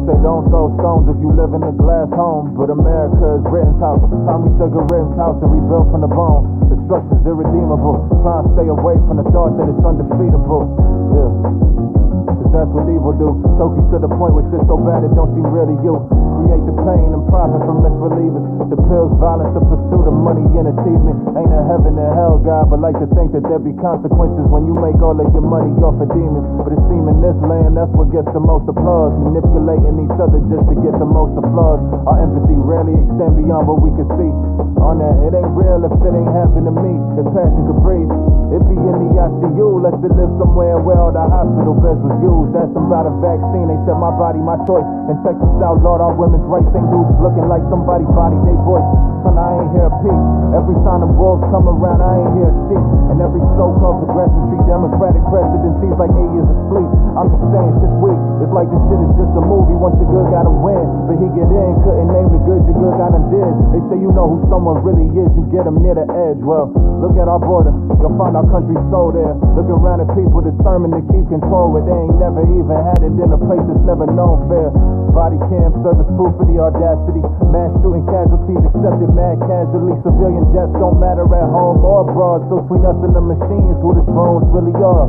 Say 0.05 0.17
don't 0.21 0.45
throw 0.53 0.69
stones 0.81 1.09
if 1.09 1.19
you 1.21 1.33
live 1.33 1.57
in 1.57 1.65
a 1.65 1.73
glass 1.73 2.09
home. 2.13 2.53
But 2.53 2.69
America 2.69 3.41
is 3.41 3.45
Rittenhouse. 3.49 4.05
Tommy 4.29 4.53
Sugar 4.61 4.85
Rittenhouse 4.93 5.41
and 5.41 5.51
rebuilt 5.51 5.89
from 5.89 6.05
the 6.05 6.13
bone. 6.13 6.69
Destruction's 6.69 7.25
irredeemable. 7.25 8.05
Try 8.21 8.45
and 8.45 8.49
stay 8.57 8.69
away 8.69 8.97
from 9.09 9.21
the 9.21 9.27
thought 9.33 9.57
that 9.57 9.67
it's 9.69 9.85
undefeatable. 9.85 10.69
Yeah. 11.13 12.04
Cause 12.25 12.51
that's 12.53 12.71
what 12.73 12.89
evil 12.89 13.13
do. 13.15 13.29
Choke 13.61 13.77
you 13.77 13.85
to 13.95 13.99
the 14.01 14.11
point 14.11 14.33
where 14.35 14.47
shit's 14.49 14.65
so 14.67 14.77
bad 14.81 15.05
it 15.05 15.13
don't 15.13 15.31
seem 15.37 15.47
real 15.49 15.69
to 15.69 15.77
you. 15.85 15.95
Create 16.45 16.65
the 16.65 16.77
pain 16.85 17.09
and 17.13 17.23
profit 17.29 17.61
from 17.65 17.85
misrelievers. 17.85 18.45
The 18.73 18.79
pills, 18.89 19.13
violence, 19.21 19.53
the 19.53 19.65
pursuit 19.65 20.05
of 20.09 20.17
money 20.17 20.45
and 20.57 20.73
achievement. 20.73 21.17
Ain't 21.37 21.53
a 21.53 21.63
heaven 21.69 21.97
and 21.97 22.11
hell, 22.17 22.41
God, 22.41 22.73
but 22.73 22.81
like 22.81 22.97
to 23.01 23.09
think 23.13 23.37
that 23.37 23.45
there 23.45 23.61
be 23.61 23.77
consequences 23.81 24.45
when 24.49 24.65
you 24.65 24.75
make 24.77 24.97
all 25.05 25.17
of 25.17 25.29
your 25.37 25.45
money 25.45 25.73
off 25.85 25.97
of 26.01 26.09
demons. 26.13 26.45
But 26.65 26.73
it 26.73 26.83
seem 26.89 27.05
in 27.09 27.21
this 27.21 27.37
land, 27.45 27.77
that's 27.77 27.93
what 27.93 28.09
gets 28.13 28.29
the 28.33 28.41
most 28.41 28.65
applause. 28.69 29.13
Manipulating 29.21 30.01
each 30.05 30.17
other 30.17 30.41
just 30.49 30.65
to 30.69 30.75
get 30.81 30.97
the 30.97 31.09
most 31.09 31.37
applause. 31.37 31.81
Our 32.09 32.19
empathy 32.25 32.57
rarely 32.57 32.97
extend 32.97 33.37
beyond 33.37 33.69
what 33.69 33.85
we 33.85 33.93
can 33.95 34.09
see. 34.17 34.33
On 34.81 35.01
that, 35.01 35.17
it 35.25 35.33
ain't 35.37 35.53
real 35.55 35.81
if 35.85 35.93
it 35.93 36.13
ain't 36.13 36.33
happened 36.33 36.67
to 36.69 36.75
me. 36.75 36.93
If 37.21 37.25
passion 37.33 37.63
could 37.69 37.81
breathe, 37.85 38.13
it 38.53 38.63
be 38.69 38.77
in 38.77 38.97
the 39.01 39.11
ICU. 39.17 39.69
Let's 39.81 39.99
live 40.01 40.33
somewhere 40.39 40.79
where 40.79 40.99
all 41.01 41.13
the 41.13 41.25
hospital 41.25 41.75
beds 41.79 42.01
was 42.05 42.14
used. 42.23 42.55
That's 42.55 42.71
about 42.75 43.09
a 43.09 43.15
vaccine. 43.19 43.67
They 43.71 43.79
said 43.87 43.99
my 43.99 44.13
body, 44.15 44.39
my 44.39 44.59
choice. 44.69 44.87
And 45.11 45.17
Texas 45.27 45.51
outlawed 45.63 46.01
our 46.01 46.15
women's 46.15 46.47
rights. 46.47 46.71
Ain't 46.75 46.89
dudes 46.91 47.15
looking 47.19 47.47
like 47.51 47.63
somebody 47.73 48.07
body 48.15 48.39
they 48.47 48.57
voice. 48.63 48.87
Son, 49.25 49.37
I 49.41 49.59
ain't 49.59 49.71
hear 49.73 49.89
a 49.89 49.95
peep. 50.05 50.21
Every 50.55 50.77
time 50.87 51.03
the 51.03 51.11
wolves 51.11 51.43
come 51.51 51.67
around, 51.67 52.05
I 52.05 52.13
ain't 52.21 52.33
hear 52.39 52.51
a 52.51 52.57
sheep. 52.69 52.85
And 53.11 53.19
every 53.25 53.43
so-called 53.59 54.05
progressive 54.05 54.43
treat 54.53 54.65
Democratic 54.69 55.23
president 55.33 55.73
seems 55.81 55.97
like 55.97 56.13
eight 56.13 56.33
years 56.37 56.49
asleep. 56.49 56.91
I'm 57.19 57.29
just 57.33 57.47
saying, 57.51 57.73
shit's 57.81 57.99
weak. 57.99 58.21
It's 58.45 58.55
like 58.55 58.69
this 58.69 58.83
shit 58.91 59.01
is 59.01 59.13
just 59.17 59.33
a 59.39 59.43
movie. 59.45 59.77
Once 59.79 59.97
your 60.03 60.11
good 60.11 60.29
gotta 60.31 60.53
win, 60.53 60.85
but 61.09 61.17
he 61.19 61.27
get 61.33 61.49
in, 61.49 61.71
couldn't 61.83 62.11
name 62.13 62.29
the 62.31 62.41
good 62.45 62.63
your 62.69 62.77
good 62.77 62.95
gotta 63.01 63.21
did. 63.33 63.53
They 63.73 63.81
say 63.89 63.97
you 63.99 64.11
know 64.13 64.29
who 64.29 64.39
someone 64.53 64.85
really 64.85 65.09
is, 65.17 65.31
you 65.33 65.45
get 65.49 65.65
them 65.65 65.81
near 65.81 65.97
the 65.97 66.07
edge. 66.07 66.41
Well, 66.45 66.69
look 67.01 67.17
at 67.17 67.27
our 67.31 67.41
border, 67.41 67.73
you'll 68.01 68.17
find 68.21 68.37
our 68.37 68.47
country 68.51 68.77
so 68.93 69.15
there. 69.15 69.33
Look 69.57 69.69
around 69.71 70.05
at 70.05 70.11
people 70.13 70.45
determined 70.45 70.95
to 70.99 71.03
keep 71.09 71.25
control, 71.33 71.73
where 71.73 71.87
they 71.87 72.04
ain't 72.05 72.21
never 72.21 72.45
even 72.45 72.77
had 72.77 73.01
it 73.01 73.17
in 73.17 73.31
a 73.33 73.41
place 73.41 73.65
that's 73.65 73.85
never 73.89 74.05
known 74.05 74.45
fair. 74.47 74.69
Body 75.17 75.41
cam 75.49 75.73
service 75.81 76.11
proof 76.19 76.37
of 76.37 76.47
the 76.47 76.61
audacity. 76.61 77.23
Mass 77.49 77.73
shooting 77.81 78.05
casualties 78.05 78.61
accepted 78.61 79.11
mad 79.17 79.41
casually. 79.49 79.97
Civilian 80.05 80.45
deaths 80.53 80.75
don't 80.77 81.01
matter 81.01 81.25
at 81.25 81.49
home 81.49 81.81
or 81.81 82.05
abroad. 82.05 82.45
So 82.53 82.61
between 82.61 82.85
us 82.85 82.99
and 83.01 83.15
the 83.17 83.25
machines, 83.25 83.77
who 83.81 83.97
the 83.97 84.05
drones 84.13 84.45
really 84.53 84.77
are. 84.77 85.09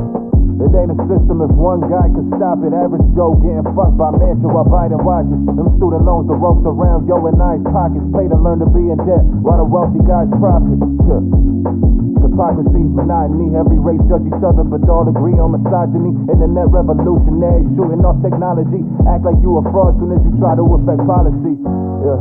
It 0.55 0.71
ain't 0.71 0.93
a 0.93 0.97
system 1.09 1.43
if 1.43 1.51
one 1.51 1.83
guy 1.89 2.07
could 2.13 2.29
stop 2.39 2.63
it. 2.63 2.71
Average 2.71 3.03
Joe 3.17 3.35
getting 3.41 3.65
fucked 3.75 3.97
by 3.99 4.15
mansion 4.15 4.47
while 4.47 4.69
Biden 4.69 5.03
watches. 5.03 5.35
Them 5.51 5.67
student 5.75 6.07
loans, 6.07 6.31
the 6.31 6.37
ropes 6.37 6.63
around 6.63 7.09
yo 7.09 7.19
and 7.27 7.35
I's 7.35 7.59
pockets. 7.73 8.05
Pay 8.15 8.31
to 8.31 8.37
learn 8.39 8.63
to 8.63 8.69
be 8.71 8.87
in 8.87 8.97
debt 9.03 9.25
while 9.43 9.59
the 9.59 9.67
wealthy 9.67 9.99
guys 10.07 10.29
profit. 10.39 10.79
Yeah. 11.09 11.21
Hypocrisy, 12.23 12.83
monotony, 12.87 13.53
every 13.57 13.77
race 13.77 14.01
judge 14.07 14.25
each 14.25 14.41
other, 14.41 14.63
but 14.63 14.81
all 14.87 15.05
agree 15.05 15.35
on 15.37 15.53
misogyny. 15.53 16.15
Internet 16.31 16.71
revolutionary, 16.71 17.65
shooting 17.75 18.01
off 18.05 18.17
technology. 18.23 18.81
Act 19.07 19.25
like 19.27 19.39
you 19.43 19.59
a 19.59 19.63
fraud 19.71 19.99
soon 19.99 20.15
as 20.15 20.21
you 20.23 20.33
try 20.39 20.55
to 20.55 20.65
affect 20.77 21.03
policy. 21.05 21.55
Yeah. 22.03 22.19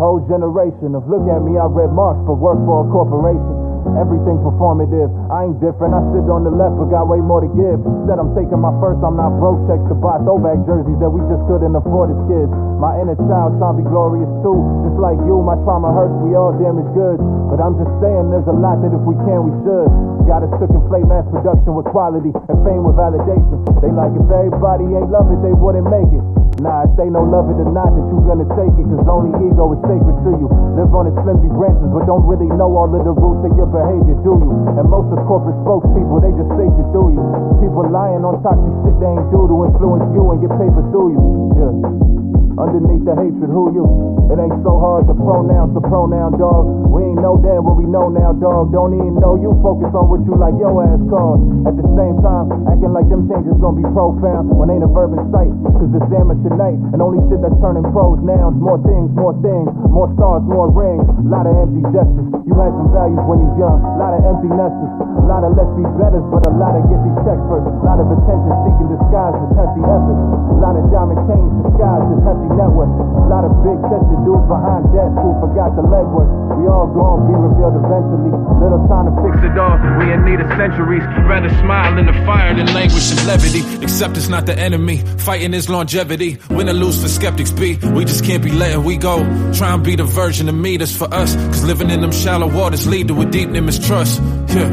Whole 0.00 0.24
generation 0.26 0.96
of 0.98 1.06
look 1.06 1.28
at 1.28 1.42
me, 1.44 1.60
I 1.60 1.68
read 1.68 1.92
Marx, 1.92 2.18
but 2.26 2.40
work 2.40 2.58
for 2.64 2.82
a 2.82 2.86
corporation. 2.90 3.61
Everything 3.98 4.38
performative. 4.40 5.10
I 5.28 5.50
ain't 5.50 5.58
different. 5.58 5.92
I 5.92 6.00
sit 6.14 6.24
on 6.30 6.46
the 6.46 6.54
left, 6.54 6.78
but 6.78 6.88
got 6.88 7.10
way 7.10 7.18
more 7.18 7.42
to 7.42 7.50
give. 7.52 7.78
Instead, 7.82 8.18
I'm 8.18 8.32
taking 8.32 8.58
my 8.62 8.72
first. 8.78 9.02
I'm 9.02 9.18
not 9.18 9.34
broke. 9.36 9.62
Checks 9.66 9.82
to 9.90 9.96
buy 9.98 10.22
throwback 10.22 10.62
jerseys 10.64 10.98
that 11.02 11.10
we 11.10 11.20
just 11.28 11.42
couldn't 11.50 11.74
afford 11.74 12.14
as 12.14 12.20
kids. 12.30 12.50
My 12.78 12.98
inner 12.98 13.18
child 13.28 13.58
trying 13.58 13.78
to 13.78 13.80
be 13.82 13.86
glorious 13.86 14.30
too. 14.42 14.58
Just 14.86 14.98
like 14.98 15.18
you, 15.26 15.42
my 15.42 15.58
trauma 15.66 15.90
hurts. 15.90 16.14
We 16.22 16.34
all 16.34 16.54
damage 16.54 16.88
goods. 16.94 17.22
But 17.50 17.60
I'm 17.60 17.76
just 17.76 17.92
saying, 18.00 18.32
there's 18.32 18.48
a 18.48 18.56
lot 18.56 18.80
that 18.80 18.94
if 18.94 19.02
we 19.04 19.14
can, 19.26 19.44
we 19.44 19.52
should. 19.66 19.90
Got 20.24 20.46
us 20.46 20.52
to 20.62 20.66
conflate 20.70 21.04
mass 21.04 21.26
production 21.28 21.74
with 21.74 21.86
quality 21.90 22.30
and 22.30 22.56
fame 22.62 22.86
with 22.86 22.94
validation. 22.94 23.60
They 23.82 23.90
like 23.90 24.14
if 24.14 24.24
everybody 24.30 24.86
ain't 24.94 25.10
love 25.10 25.28
it, 25.34 25.42
they 25.42 25.52
wouldn't 25.52 25.86
make 25.90 26.08
it. 26.14 26.24
Nah, 26.62 26.86
if 26.86 26.94
they 26.94 27.10
no 27.10 27.24
love 27.24 27.50
it 27.50 27.58
or 27.58 27.66
not, 27.72 27.90
that 27.90 28.06
you 28.12 28.22
gonna 28.22 28.46
take 28.54 28.70
it. 28.76 28.86
Cause 28.86 29.08
only 29.08 29.34
ego 29.40 29.72
is 29.74 29.82
sacred 29.82 30.14
to 30.22 30.30
you. 30.36 30.46
Live 30.78 30.94
on 30.94 31.10
its 31.10 31.18
flimsy 31.24 31.50
branches, 31.50 31.90
but 31.90 32.06
don't 32.06 32.22
really 32.28 32.46
know 32.54 32.70
all 32.76 32.86
of 32.86 33.02
the 33.02 33.10
roots 33.10 33.42
of 33.42 33.56
your 33.56 33.66
behavior, 33.72 34.16
do 34.20 34.32
you? 34.36 34.52
And 34.76 34.86
most 34.86 35.08
of 35.10 35.18
corporate 35.24 35.56
spokespeople, 35.64 36.20
they 36.20 36.32
just 36.36 36.52
say 36.54 36.68
shit, 36.76 36.88
do 36.92 37.08
you? 37.10 37.24
People 37.58 37.88
lying 37.88 38.22
on 38.22 38.38
toxic 38.44 38.74
shit 38.84 38.96
they 39.00 39.08
ain't 39.08 39.28
do 39.32 39.48
to 39.48 39.56
influence 39.66 40.06
you 40.12 40.22
and 40.30 40.38
get 40.44 40.52
paper 40.60 40.84
through 40.92 41.16
you. 41.16 41.24
Yeah. 41.56 42.21
Underneath 42.52 43.04
the 43.08 43.16
hatred, 43.16 43.48
who 43.48 43.72
you? 43.72 43.84
It 44.28 44.36
ain't 44.36 44.60
so 44.60 44.76
hard 44.76 45.08
to 45.08 45.14
pronounce 45.16 45.72
the 45.72 45.80
pronoun, 45.80 46.36
dog. 46.36 46.68
We 46.92 47.00
ain't 47.08 47.20
know 47.20 47.40
then 47.40 47.64
what 47.64 47.80
we 47.80 47.88
know 47.88 48.12
now, 48.12 48.36
dog. 48.36 48.72
Don't 48.76 48.92
even 48.92 49.16
know 49.20 49.40
you. 49.40 49.56
Focus 49.64 49.88
on 49.96 50.12
what 50.12 50.20
you 50.28 50.36
like 50.36 50.56
your 50.60 50.72
ass 50.84 51.00
called. 51.08 51.40
At 51.64 51.80
the 51.80 51.88
same 51.96 52.20
time, 52.20 52.52
acting 52.68 52.92
like 52.92 53.08
them 53.08 53.24
changes 53.24 53.56
gonna 53.56 53.80
be 53.80 53.88
profound 53.96 54.52
when 54.52 54.68
ain't 54.68 54.84
a 54.84 54.90
verb 54.92 55.16
in 55.16 55.24
sight. 55.32 55.52
Cause 55.80 55.92
it's 55.96 56.10
amateur 56.12 56.52
night, 56.52 56.76
and 56.92 57.00
only 57.00 57.24
shit 57.32 57.40
that's 57.40 57.56
turning 57.64 57.88
pros 57.88 58.20
nouns. 58.20 58.60
More 58.60 58.80
things, 58.84 59.08
more 59.16 59.32
things, 59.40 59.72
more 59.88 60.12
stars, 60.20 60.44
more 60.44 60.68
rings. 60.68 61.08
A 61.08 61.28
lot 61.28 61.48
of 61.48 61.56
empty 61.56 61.80
gestures. 61.88 62.28
You 62.44 62.52
had 62.60 62.72
some 62.76 62.92
values 62.92 63.22
when 63.24 63.40
you 63.40 63.48
young. 63.56 63.80
A 63.80 63.96
lot 63.96 64.12
of 64.12 64.20
empty 64.28 64.52
nesters. 64.52 64.92
A 65.00 65.24
lot 65.24 65.40
of 65.40 65.56
let's 65.56 65.72
be 65.72 65.84
betters, 65.96 66.24
but 66.28 66.44
a 66.44 66.52
lot 66.52 66.76
of 66.76 66.84
get 66.92 67.00
these 67.00 67.18
checks 67.24 67.40
first. 67.48 67.64
A 67.64 67.84
lot 67.84 67.96
of 67.96 68.12
attention 68.12 68.52
seeking 68.68 68.88
disguised 68.92 69.40
as 69.40 69.50
hefty 69.56 69.82
efforts. 69.88 70.20
A 70.52 70.58
lot 70.60 70.74
of 70.76 70.84
diamond 70.92 71.20
chains 71.26 71.50
disguised 71.64 72.08
as 72.12 72.20
hefty 72.26 72.41
networks. 72.50 72.96
A 72.98 73.26
lot 73.30 73.44
of 73.46 73.52
big 73.62 73.78
tested 73.86 74.20
dudes 74.26 74.46
behind 74.50 74.82
desks 74.90 75.18
who 75.22 75.30
forgot 75.42 75.70
the 75.78 75.84
legwork. 75.86 76.28
We 76.58 76.66
all 76.68 76.88
gonna 76.90 77.28
be 77.28 77.34
revealed 77.36 77.76
eventually. 77.78 78.32
Little 78.62 78.82
time 78.88 79.06
to 79.10 79.14
fix 79.22 79.34
it 79.46 79.54
all. 79.58 79.76
We 79.98 80.12
in 80.12 80.24
need 80.24 80.40
of 80.40 80.48
centuries. 80.58 81.02
Rather 81.26 81.50
smile 81.62 81.98
in 81.98 82.06
the 82.06 82.16
fire 82.26 82.54
than 82.54 82.66
languish 82.74 83.10
and 83.10 83.26
levity. 83.26 83.62
Acceptance 83.84 84.28
not 84.28 84.46
the 84.46 84.58
enemy. 84.58 84.98
Fighting 85.18 85.54
is 85.54 85.68
longevity. 85.68 86.38
Win 86.50 86.68
or 86.68 86.72
lose 86.72 87.00
for 87.00 87.08
skeptics 87.08 87.50
be. 87.50 87.76
We 87.76 88.04
just 88.04 88.24
can't 88.24 88.42
be 88.42 88.52
letting 88.52 88.84
we 88.84 88.96
go. 88.96 89.22
Try 89.52 89.72
and 89.74 89.82
be 89.82 89.96
the 89.96 90.04
version 90.04 90.48
of 90.48 90.54
me 90.54 90.76
that's 90.76 90.94
for 90.94 91.12
us. 91.12 91.34
Cause 91.34 91.64
living 91.64 91.90
in 91.90 92.00
them 92.00 92.12
shallow 92.12 92.48
waters 92.48 92.86
lead 92.86 93.08
to 93.08 93.20
a 93.20 93.26
deep 93.26 93.50
mistrust. 93.50 94.20
Yeah. 94.48 94.70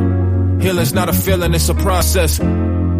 Healing's 0.59 0.93
not 0.93 1.07
a 1.07 1.13
feeling, 1.13 1.53
it's 1.53 1.69
a 1.69 1.73
process. 1.73 2.39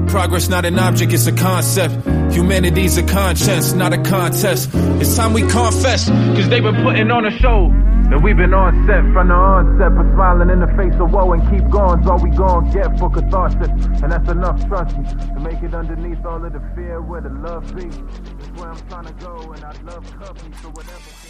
Progress 0.10 0.49
not 0.49 0.66
an 0.66 0.80
object, 0.80 1.14
it's 1.14 1.28
a 1.28 1.32
concept. 1.32 1.93
Humanity's 2.34 2.97
a 2.97 3.03
conscience, 3.03 3.74
not 3.74 3.93
a 3.93 4.01
contest. 4.01 4.70
It's 4.74 5.16
time 5.16 5.34
we 5.34 5.41
confess, 5.41 6.10
cause 6.10 6.49
they've 6.49 6.64
been 6.64 6.82
putting 6.84 7.12
on 7.12 7.26
a 7.26 7.32
show. 7.39 7.72
And 8.12 8.24
we've 8.24 8.36
been 8.36 8.55
on 8.55 8.74
set 8.88 9.03
from 9.14 9.28
the 9.28 9.36
onset, 9.36 9.93
but 9.95 10.12
smiling 10.16 10.49
in 10.49 10.62
the 10.62 10.68
face 10.76 10.99
of 10.99 11.12
woe 11.12 11.32
and 11.34 11.43
keep 11.51 11.70
going's 11.70 12.07
all 12.07 12.18
we 12.18 12.32
gon' 12.32 12.72
get 12.72 12.97
for 12.97 13.07
catharsis. 13.12 13.70
And 14.01 14.12
that's 14.12 14.28
enough, 14.32 14.68
trust 14.68 14.97
me, 14.97 15.05
to 15.05 15.39
make 15.41 15.62
it 15.62 15.76
underneath 15.76 16.26
all 16.26 16.43
of 16.43 16.53
the 16.53 16.60
fear 16.74 17.03
where 17.03 17.22
the 17.22 17.30
love 17.30 17.70
be. 17.76 17.86
It's 17.86 18.49
where 18.57 18.72
I'm 18.72 18.82
trying 18.89 19.05
to 19.05 19.14
go, 19.14 19.53
and 19.53 19.64
I 19.64 19.74
love 19.84 20.10
company, 20.18 20.55
so 20.60 20.70
whatever. 20.70 21.28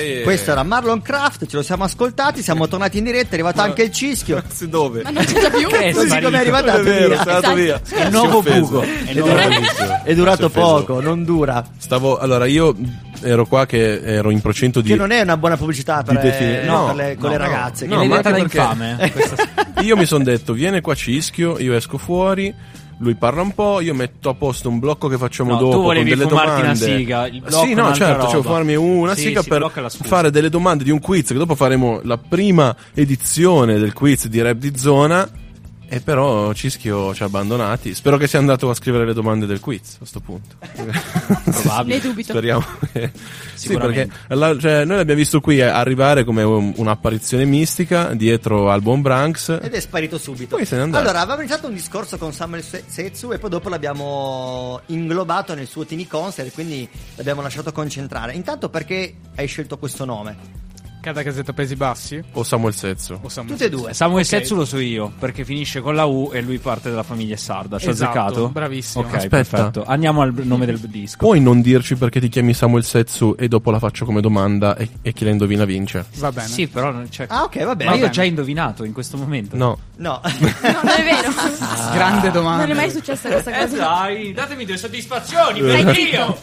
E- 0.00 0.20
Questo 0.22 0.52
era 0.52 0.62
Marlon 0.62 1.02
Craft, 1.02 1.46
ce 1.46 1.56
lo 1.56 1.62
siamo 1.62 1.82
ascoltati, 1.84 2.40
siamo 2.42 2.66
tornati 2.68 2.98
in 2.98 3.04
diretta, 3.04 3.30
è 3.30 3.34
arrivato 3.34 3.60
anche 3.60 3.82
il 3.82 3.90
cischio. 3.92 4.42
Dove? 4.68 5.02
Ma 5.02 5.10
non 5.10 5.24
c'è 5.24 5.50
più. 5.50 5.68
È 5.68 5.92
Così 5.92 6.20
come 6.20 6.36
è 6.36 6.40
arrivato 6.40 6.68
è 6.68 6.82
vero, 6.82 7.08
via. 7.08 7.16
è 7.16 7.18
andato 7.18 7.54
via. 7.54 7.80
È 7.88 8.02
il 8.04 8.10
nuovo 8.10 8.42
Si 8.42 8.50
buco. 8.60 8.82
Si 8.84 8.88
È, 8.88 10.02
è 10.04 10.14
durato- 10.14 10.48
Si 10.48 10.54
poco, 10.54 11.00
non 11.00 11.24
dura. 11.24 11.64
Stavo, 11.78 12.16
allora, 12.18 12.46
io 12.46 12.74
ero 13.22 13.46
qua 13.46 13.66
che 13.66 14.00
ero 14.00 14.30
in 14.30 14.40
procinto 14.40 14.80
di. 14.80 14.90
Che 14.90 14.96
non 14.96 15.10
è 15.10 15.20
una 15.20 15.36
buona 15.36 15.56
pubblicità 15.56 16.02
per, 16.04 16.20
definire- 16.20 16.62
eh, 16.62 16.66
no, 16.66 16.86
per 16.86 16.94
le- 16.94 17.16
con 17.16 17.30
no, 17.30 17.36
le 17.36 17.38
no. 17.38 17.44
ragazze. 17.50 17.86
No, 17.86 18.00
che 18.00 18.06
ma 18.06 18.20
ne- 18.20 18.28
anche 18.30 18.58
perché 18.60 19.82
io 19.82 19.96
mi 19.96 20.06
sono 20.06 20.22
detto, 20.22 20.52
viene 20.52 20.80
qua 20.80 20.94
Cischio, 20.94 21.58
io 21.58 21.74
esco 21.74 21.98
fuori. 21.98 22.54
Lui 23.00 23.14
parla 23.14 23.42
un 23.42 23.52
po', 23.54 23.80
io 23.80 23.94
metto 23.94 24.28
a 24.28 24.34
posto 24.34 24.68
un 24.68 24.80
blocco 24.80 25.06
che 25.06 25.16
facciamo 25.16 25.52
No, 25.52 25.58
tu 25.58 25.64
dopo 25.70 25.82
volevi 25.82 26.10
con 26.10 26.18
delle 26.18 26.28
fumarti 26.28 26.50
una 26.50 26.72
domande. 26.72 26.96
siga, 26.98 27.26
il 27.28 27.40
blocco 27.40 27.64
sì, 27.64 27.74
no, 27.74 27.94
certo, 27.94 28.28
cioè 28.28 28.42
farmi 28.42 28.74
una 28.74 29.14
Sì, 29.14 29.22
siga 29.28 29.42
sì, 29.42 29.48
per 29.48 29.70
fare 29.88 30.30
delle 30.30 30.48
domande 30.48 30.82
di 30.82 30.90
un 30.90 30.98
quiz 30.98 31.28
che 31.28 31.34
dopo 31.34 31.54
faremo 31.54 32.00
la 32.02 32.18
prima 32.18 32.74
edizione 32.94 33.78
del 33.78 33.92
quiz 33.92 34.26
di 34.26 34.42
Rap 34.42 34.56
di 34.56 34.76
Zona. 34.76 35.28
E 35.90 36.00
però 36.00 36.52
Cischio 36.52 37.14
ci 37.14 37.22
ha 37.22 37.26
abbandonati. 37.26 37.94
Spero 37.94 38.18
che 38.18 38.26
sia 38.26 38.38
andato 38.38 38.68
a 38.68 38.74
scrivere 38.74 39.06
le 39.06 39.14
domande 39.14 39.46
del 39.46 39.58
quiz 39.58 39.94
a 39.94 39.98
questo 39.98 40.20
punto. 40.20 40.56
Probabile. 41.50 41.94
Ne 41.96 42.00
dubito. 42.02 42.32
Speriamo 42.32 42.62
che. 42.92 43.10
Sì, 43.54 43.68
Sicuramente. 43.68 44.06
perché 44.28 44.34
la- 44.34 44.58
cioè, 44.58 44.84
noi 44.84 44.96
l'abbiamo 44.96 45.18
visto 45.20 45.40
qui 45.40 45.62
arrivare 45.62 46.24
come 46.24 46.42
un- 46.42 46.74
un'apparizione 46.76 47.46
mistica 47.46 48.12
dietro 48.14 48.70
al 48.70 48.82
buon 48.82 49.00
Branks. 49.00 49.58
Ed 49.62 49.72
è 49.72 49.80
sparito 49.80 50.18
subito. 50.18 50.56
Poi 50.56 50.66
se 50.66 50.76
n'è 50.76 50.82
andato. 50.82 51.02
Allora, 51.04 51.20
avevamo 51.20 51.40
iniziato 51.40 51.68
un 51.68 51.74
discorso 51.74 52.18
con 52.18 52.32
Samuel 52.34 52.62
Se- 52.62 52.84
Setsu 52.86 53.32
e 53.32 53.38
poi 53.38 53.48
dopo 53.48 53.70
l'abbiamo 53.70 54.80
inglobato 54.86 55.54
nel 55.54 55.66
suo 55.66 55.86
Tini 55.86 56.06
Concert, 56.06 56.52
quindi 56.52 56.86
l'abbiamo 57.14 57.40
lasciato 57.40 57.72
concentrare. 57.72 58.34
Intanto 58.34 58.68
perché 58.68 59.14
hai 59.36 59.46
scelto 59.46 59.78
questo 59.78 60.04
nome? 60.04 60.66
Cada 61.00 61.22
casetta 61.22 61.52
pesi 61.52 61.76
bassi? 61.76 62.22
O 62.32 62.42
Samuel 62.42 62.74
Sezzo. 62.74 63.20
O 63.22 63.28
Samuel 63.28 63.52
Tutte 63.56 63.66
e 63.66 63.70
due. 63.70 63.94
Samuel 63.94 64.22
Ok. 64.22 64.28
Setsu 64.28 64.54
lo 64.56 64.64
so 64.64 64.78
io, 64.78 65.12
perché 65.18 65.44
finisce 65.44 65.80
con 65.80 65.94
la 65.94 66.04
U 66.04 66.30
e 66.32 66.40
lui 66.42 66.58
parte 66.58 66.90
dalla 66.90 67.02
famiglia 67.04 67.36
sarda. 67.36 67.78
Ci 67.78 67.86
ho 67.88 67.90
Esatto, 67.92 68.18
azzeccato? 68.18 68.48
bravissimo. 68.48 69.04
Ok, 69.04 69.14
Aspetta. 69.14 69.36
perfetto. 69.36 69.84
Andiamo 69.86 70.22
al 70.22 70.34
nome 70.34 70.66
del 70.66 70.78
disco. 70.80 71.16
Puoi 71.18 71.40
non 71.40 71.60
dirci 71.60 71.96
perché 71.96 72.20
ti 72.20 72.28
chiami 72.28 72.52
Samuel 72.52 72.84
Setsu 72.84 73.34
e 73.38 73.46
dopo 73.48 73.70
la 73.70 73.78
faccio 73.78 74.04
come 74.04 74.20
domanda 74.20 74.76
e, 74.76 74.88
e 75.02 75.12
chi 75.12 75.24
la 75.24 75.30
indovina 75.30 75.64
vince? 75.64 76.04
Va 76.16 76.32
bene. 76.32 76.48
Sì, 76.48 76.66
però 76.66 76.90
non 76.90 77.08
c'è... 77.08 77.26
Ah, 77.28 77.44
ok, 77.44 77.64
va 77.64 77.76
bene. 77.76 77.90
Ma 77.90 77.96
io 77.96 78.06
ho 78.06 78.10
già 78.10 78.24
indovinato 78.24 78.84
in 78.84 78.92
questo 78.92 79.16
momento. 79.16 79.56
No. 79.56 79.78
No. 79.96 80.20
No, 80.68 80.80
non 80.82 80.92
è 80.92 81.02
vero. 81.02 81.30
Grande 81.94 82.30
domanda. 82.30 82.62
Non 82.66 82.72
è 82.72 82.74
mai 82.74 82.90
successa 82.90 83.28
questa 83.28 83.50
Eh 83.56 83.64
cosa. 83.68 83.76
dai, 83.76 84.32
datemi 84.32 84.64
due 84.64 84.76
soddisfazioni, 84.76 85.60
per. 85.60 85.92
Dio! 85.92 86.38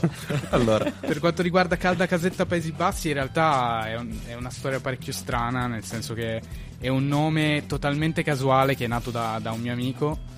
Allora, 0.49 0.91
Per 0.99 1.19
quanto 1.19 1.41
riguarda 1.41 1.77
Calda 1.77 2.05
Casetta 2.07 2.45
Paesi 2.45 2.71
Bassi, 2.71 3.07
in 3.09 3.13
realtà 3.15 3.87
è, 3.87 3.95
un- 3.97 4.17
è 4.25 4.33
una 4.45 4.53
storia 4.53 4.79
parecchio 4.79 5.11
strana, 5.11 5.65
nel 5.65 5.83
senso 5.83 6.13
che 6.13 6.39
è 6.77 6.87
un 6.87 7.07
nome 7.07 7.63
totalmente 7.65 8.21
casuale 8.21 8.75
che 8.75 8.85
è 8.85 8.87
nato 8.87 9.09
da, 9.09 9.39
da 9.41 9.51
un 9.51 9.59
mio 9.59 9.73
amico. 9.73 10.33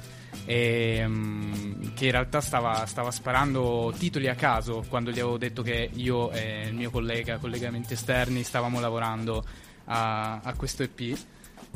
E, 0.46 1.04
mm, 1.06 1.94
che 1.94 2.06
in 2.06 2.12
realtà 2.12 2.40
stava, 2.40 2.86
stava 2.86 3.12
sparando 3.12 3.94
titoli 3.98 4.30
a 4.30 4.36
caso 4.36 4.86
quando 4.88 5.12
gli 5.12 5.20
avevo 5.20 5.38
detto 5.38 5.62
che 5.62 5.90
io 5.94 6.32
e 6.32 6.68
il 6.68 6.74
mio 6.74 6.90
collega, 6.90 7.38
collegamenti 7.38 7.94
esterni, 7.94 8.44
stavamo 8.44 8.80
lavorando 8.80 9.44
a, 9.86 10.40
a 10.40 10.54
questo 10.54 10.84
EP. 10.84 11.18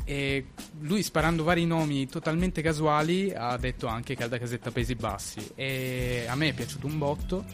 E 0.04 0.46
lui 0.80 1.02
sparando 1.02 1.44
vari 1.44 1.66
nomi 1.66 2.08
totalmente 2.08 2.62
casuali 2.62 3.30
ha 3.30 3.56
detto 3.58 3.88
anche 3.88 4.16
Calda 4.16 4.38
Casetta 4.38 4.70
Paesi 4.70 4.94
Bassi. 4.94 5.50
E 5.54 6.24
a 6.26 6.34
me 6.34 6.48
è 6.48 6.54
piaciuto 6.54 6.86
un 6.86 6.96
botto. 6.96 7.44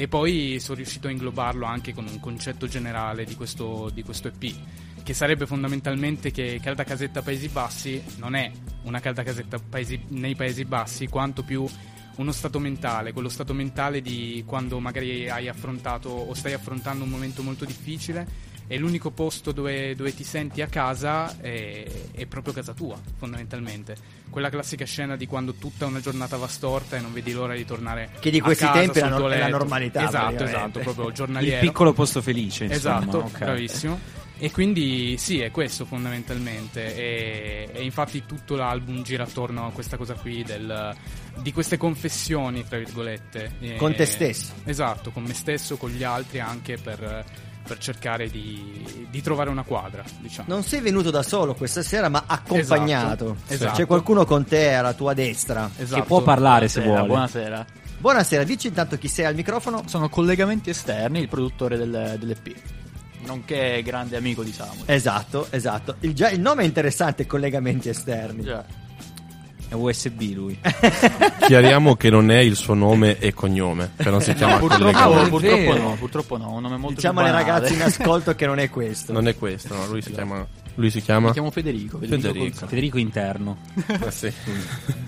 E 0.00 0.08
poi 0.08 0.56
sono 0.60 0.76
riuscito 0.76 1.08
a 1.08 1.10
inglobarlo 1.10 1.66
anche 1.66 1.92
con 1.92 2.06
un 2.06 2.18
concetto 2.20 2.66
generale 2.66 3.26
di 3.26 3.34
questo, 3.36 3.90
di 3.92 4.02
questo 4.02 4.28
EP, 4.28 4.50
che 5.02 5.12
sarebbe 5.12 5.44
fondamentalmente 5.44 6.30
che 6.30 6.58
Calda 6.62 6.84
Casetta 6.84 7.20
Paesi 7.20 7.48
Bassi 7.48 8.02
non 8.16 8.34
è 8.34 8.50
una 8.84 8.98
calda 8.98 9.22
casetta 9.22 9.58
paesi- 9.58 10.00
nei 10.08 10.34
Paesi 10.34 10.64
Bassi, 10.64 11.06
quanto 11.06 11.42
più 11.42 11.66
uno 12.16 12.32
stato 12.32 12.58
mentale, 12.58 13.12
quello 13.12 13.28
stato 13.28 13.52
mentale 13.52 14.00
di 14.00 14.42
quando 14.46 14.80
magari 14.80 15.28
hai 15.28 15.48
affrontato 15.48 16.08
o 16.08 16.32
stai 16.32 16.54
affrontando 16.54 17.04
un 17.04 17.10
momento 17.10 17.42
molto 17.42 17.66
difficile 17.66 18.26
e 18.72 18.78
l'unico 18.78 19.10
posto 19.10 19.50
dove, 19.50 19.96
dove 19.96 20.14
ti 20.14 20.22
senti 20.22 20.62
a 20.62 20.68
casa 20.68 21.36
è, 21.40 21.84
è 22.12 22.26
proprio 22.26 22.52
casa 22.52 22.72
tua, 22.72 22.96
fondamentalmente. 23.18 23.96
Quella 24.30 24.48
classica 24.48 24.84
scena 24.84 25.16
di 25.16 25.26
quando 25.26 25.54
tutta 25.54 25.86
una 25.86 25.98
giornata 25.98 26.36
va 26.36 26.46
storta 26.46 26.96
e 26.96 27.00
non 27.00 27.12
vedi 27.12 27.32
l'ora 27.32 27.56
di 27.56 27.64
tornare 27.64 28.10
Che 28.20 28.30
di 28.30 28.38
a 28.38 28.42
questi 28.42 28.64
casa, 28.64 28.78
tempi 28.78 28.98
è 28.98 29.02
la 29.02 29.08
nor- 29.08 29.32
è 29.32 29.38
la 29.40 29.48
normalità, 29.48 30.06
Esatto, 30.06 30.44
esatto, 30.44 30.78
proprio 30.78 31.08
Il 31.08 31.14
giornaliero. 31.14 31.60
piccolo 31.66 31.92
posto 31.92 32.22
felice, 32.22 32.64
insomma. 32.66 32.98
Esatto, 33.00 33.18
ok. 33.18 33.38
bravissimo. 33.38 33.98
E 34.42 34.50
quindi 34.52 35.16
sì, 35.18 35.40
è 35.40 35.50
questo 35.50 35.84
fondamentalmente. 35.84 36.94
E, 36.96 37.68
e 37.72 37.82
infatti 37.82 38.24
tutto 38.24 38.54
l'album 38.54 39.02
gira 39.02 39.24
attorno 39.24 39.66
a 39.66 39.70
questa 39.72 39.96
cosa 39.96 40.14
qui 40.14 40.44
del- 40.44 40.94
di 41.42 41.52
queste 41.52 41.76
confessioni, 41.76 42.64
tra 42.66 42.78
virgolette. 42.78 43.52
E- 43.60 43.74
Con 43.76 43.94
te 43.96 44.06
stesso. 44.06 44.52
Esatto, 44.64 45.10
con 45.10 45.24
me 45.24 45.34
stesso, 45.34 45.76
con 45.76 45.90
gli 45.90 46.04
altri 46.04 46.38
anche 46.38 46.76
per, 46.78 47.24
per 47.66 47.78
cercare 47.78 48.28
di, 48.28 49.06
di 49.10 49.22
trovare 49.22 49.50
una 49.50 49.62
quadra, 49.62 50.02
diciamo. 50.18 50.48
Non 50.52 50.62
sei 50.64 50.80
venuto 50.80 51.10
da 51.10 51.22
solo 51.22 51.54
questa 51.54 51.82
sera, 51.82 52.08
ma 52.08 52.24
accompagnato. 52.26 53.24
Esatto, 53.46 53.52
esatto. 53.54 53.76
C'è 53.76 53.86
qualcuno 53.86 54.24
con 54.24 54.44
te 54.44 54.72
alla 54.72 54.92
tua 54.94 55.14
destra. 55.14 55.70
Esatto. 55.76 56.00
Che 56.00 56.06
può 56.06 56.22
parlare 56.22 56.68
se 56.68 56.80
Buonasera, 56.80 57.06
vuole. 57.06 57.12
Buonasera. 57.28 57.66
Buonasera, 57.98 58.44
dici 58.44 58.66
intanto 58.68 58.96
chi 58.98 59.08
sei 59.08 59.26
al 59.26 59.34
microfono. 59.34 59.82
Sono 59.86 60.08
collegamenti 60.08 60.70
esterni, 60.70 61.20
il 61.20 61.28
produttore 61.28 61.76
del- 61.76 62.16
dell'EP, 62.18 62.54
nonché 63.26 63.82
grande 63.84 64.16
amico 64.16 64.42
di 64.42 64.52
Samuel. 64.52 64.84
Esatto, 64.86 65.46
esatto. 65.50 65.96
Il, 66.00 66.14
già- 66.14 66.30
il 66.30 66.40
nome 66.40 66.62
è 66.62 66.66
interessante, 66.66 67.26
collegamenti 67.26 67.88
esterni. 67.88 68.42
È 69.70 69.74
USB 69.74 70.32
lui. 70.34 70.58
Chiariamo 71.46 71.94
che 71.94 72.10
non 72.10 72.32
è 72.32 72.38
il 72.38 72.56
suo 72.56 72.74
nome 72.74 73.18
e 73.20 73.32
cognome, 73.32 73.92
non 73.98 74.20
si 74.20 74.34
chiama 74.34 74.58
purtroppo, 74.58 74.82
collegamento. 74.82 75.28
purtroppo 75.28 75.78
no, 75.78 75.94
purtroppo 75.94 76.36
no, 76.38 76.52
un 76.54 76.62
nome 76.62 76.76
molto 76.76 76.96
Diciamo 76.96 77.20
alle 77.20 77.30
ragazze 77.30 77.74
in 77.74 77.82
ascolto 77.82 78.34
che 78.34 78.46
non 78.46 78.58
è 78.58 78.68
questo. 78.68 79.12
Non 79.12 79.28
è 79.28 79.36
questo, 79.36 79.72
no, 79.76 79.86
lui 79.86 80.02
si 80.02 80.10
chiama. 80.10 80.44
Lui 80.74 80.90
si 80.90 81.00
chiama. 81.00 81.28
Mi 81.28 81.32
chiamo 81.34 81.52
Federico, 81.52 81.98
Federico 81.98 82.32
Federico. 82.32 82.66
Federico 82.66 82.98
interno. 82.98 83.58
Eh 83.86 84.10
sì. 84.10 84.32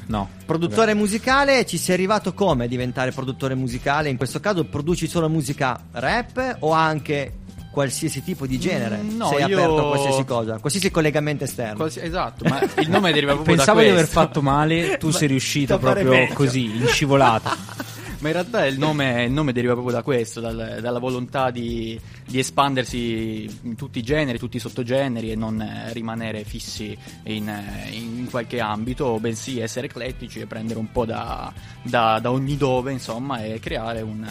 No. 0.07 0.29
Produttore 0.47 0.95
musicale, 0.95 1.67
ci 1.67 1.77
sei 1.77 1.95
arrivato 1.95 2.33
come 2.33 2.67
a 2.67 2.69
diventare 2.69 3.11
produttore 3.11 3.57
musicale? 3.57 4.11
In 4.11 4.17
questo 4.17 4.39
caso 4.39 4.65
produci 4.65 5.09
solo 5.09 5.29
musica 5.29 5.83
rap 5.91 6.59
o 6.61 6.71
anche 6.71 7.39
qualsiasi 7.73 8.23
tipo 8.23 8.47
di 8.47 8.61
genere? 8.61 8.99
Mm, 8.99 9.17
no, 9.17 9.29
sei 9.29 9.39
io- 9.49 9.59
aperto 9.59 9.79
a 9.79 9.89
qualsiasi 9.89 10.25
cosa, 10.25 10.59
qualsiasi 10.59 10.91
collegamento 10.93 11.43
esterno. 11.45 11.75
Qualsi- 11.77 12.01
esatto, 12.01 12.45
ma 12.49 12.61
il 12.77 12.89
nome 12.89 13.13
deriva 13.13 13.33
proprio 13.35 13.57
Pensavo 13.57 13.79
da 13.79 13.85
di 13.87 13.91
aver 13.91 14.03
questo. 14.05 14.21
fatto 14.21 14.43
male, 14.43 14.97
tu 14.99 15.07
Ma- 15.09 15.13
sei 15.13 15.27
riuscito 15.29 15.79
proprio 15.79 16.29
così, 16.35 16.65
in 16.77 16.87
scivolata. 16.87 17.57
Ma 18.23 18.29
in 18.29 18.35
realtà 18.35 18.65
il 18.67 18.79
nome, 18.79 19.25
il 19.25 19.33
nome 19.33 19.53
deriva 19.53 19.73
proprio 19.73 19.97
da 19.97 20.03
questo, 20.05 20.39
dal- 20.39 20.79
dalla 20.81 21.01
volontà 21.01 21.51
di, 21.51 21.99
di 22.25 22.39
espandersi 22.39 23.51
in 23.63 23.75
tutti 23.75 23.99
i 23.99 24.03
generi, 24.05 24.39
tutti 24.39 24.59
i 24.59 24.61
sottogeneri 24.61 25.33
e 25.33 25.35
non 25.35 25.61
rimanere 25.91 26.45
fissi 26.45 26.97
in, 27.25 27.53
in 27.91 28.29
qualche 28.31 28.61
ambito, 28.61 29.19
bensì 29.19 29.59
essere 29.59 29.87
eclettici 29.87 30.39
e 30.39 30.47
prendere 30.47 30.79
un 30.79 30.93
po' 30.93 31.05
da, 31.05 31.53
da- 31.83 32.21
da 32.21 32.31
ogni 32.31 32.57
dove, 32.57 32.93
insomma, 32.93 33.43
e 33.43 33.59
creare 33.59 34.03
un, 34.03 34.25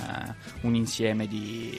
un 0.62 0.74
insieme 0.74 1.28
di, 1.28 1.78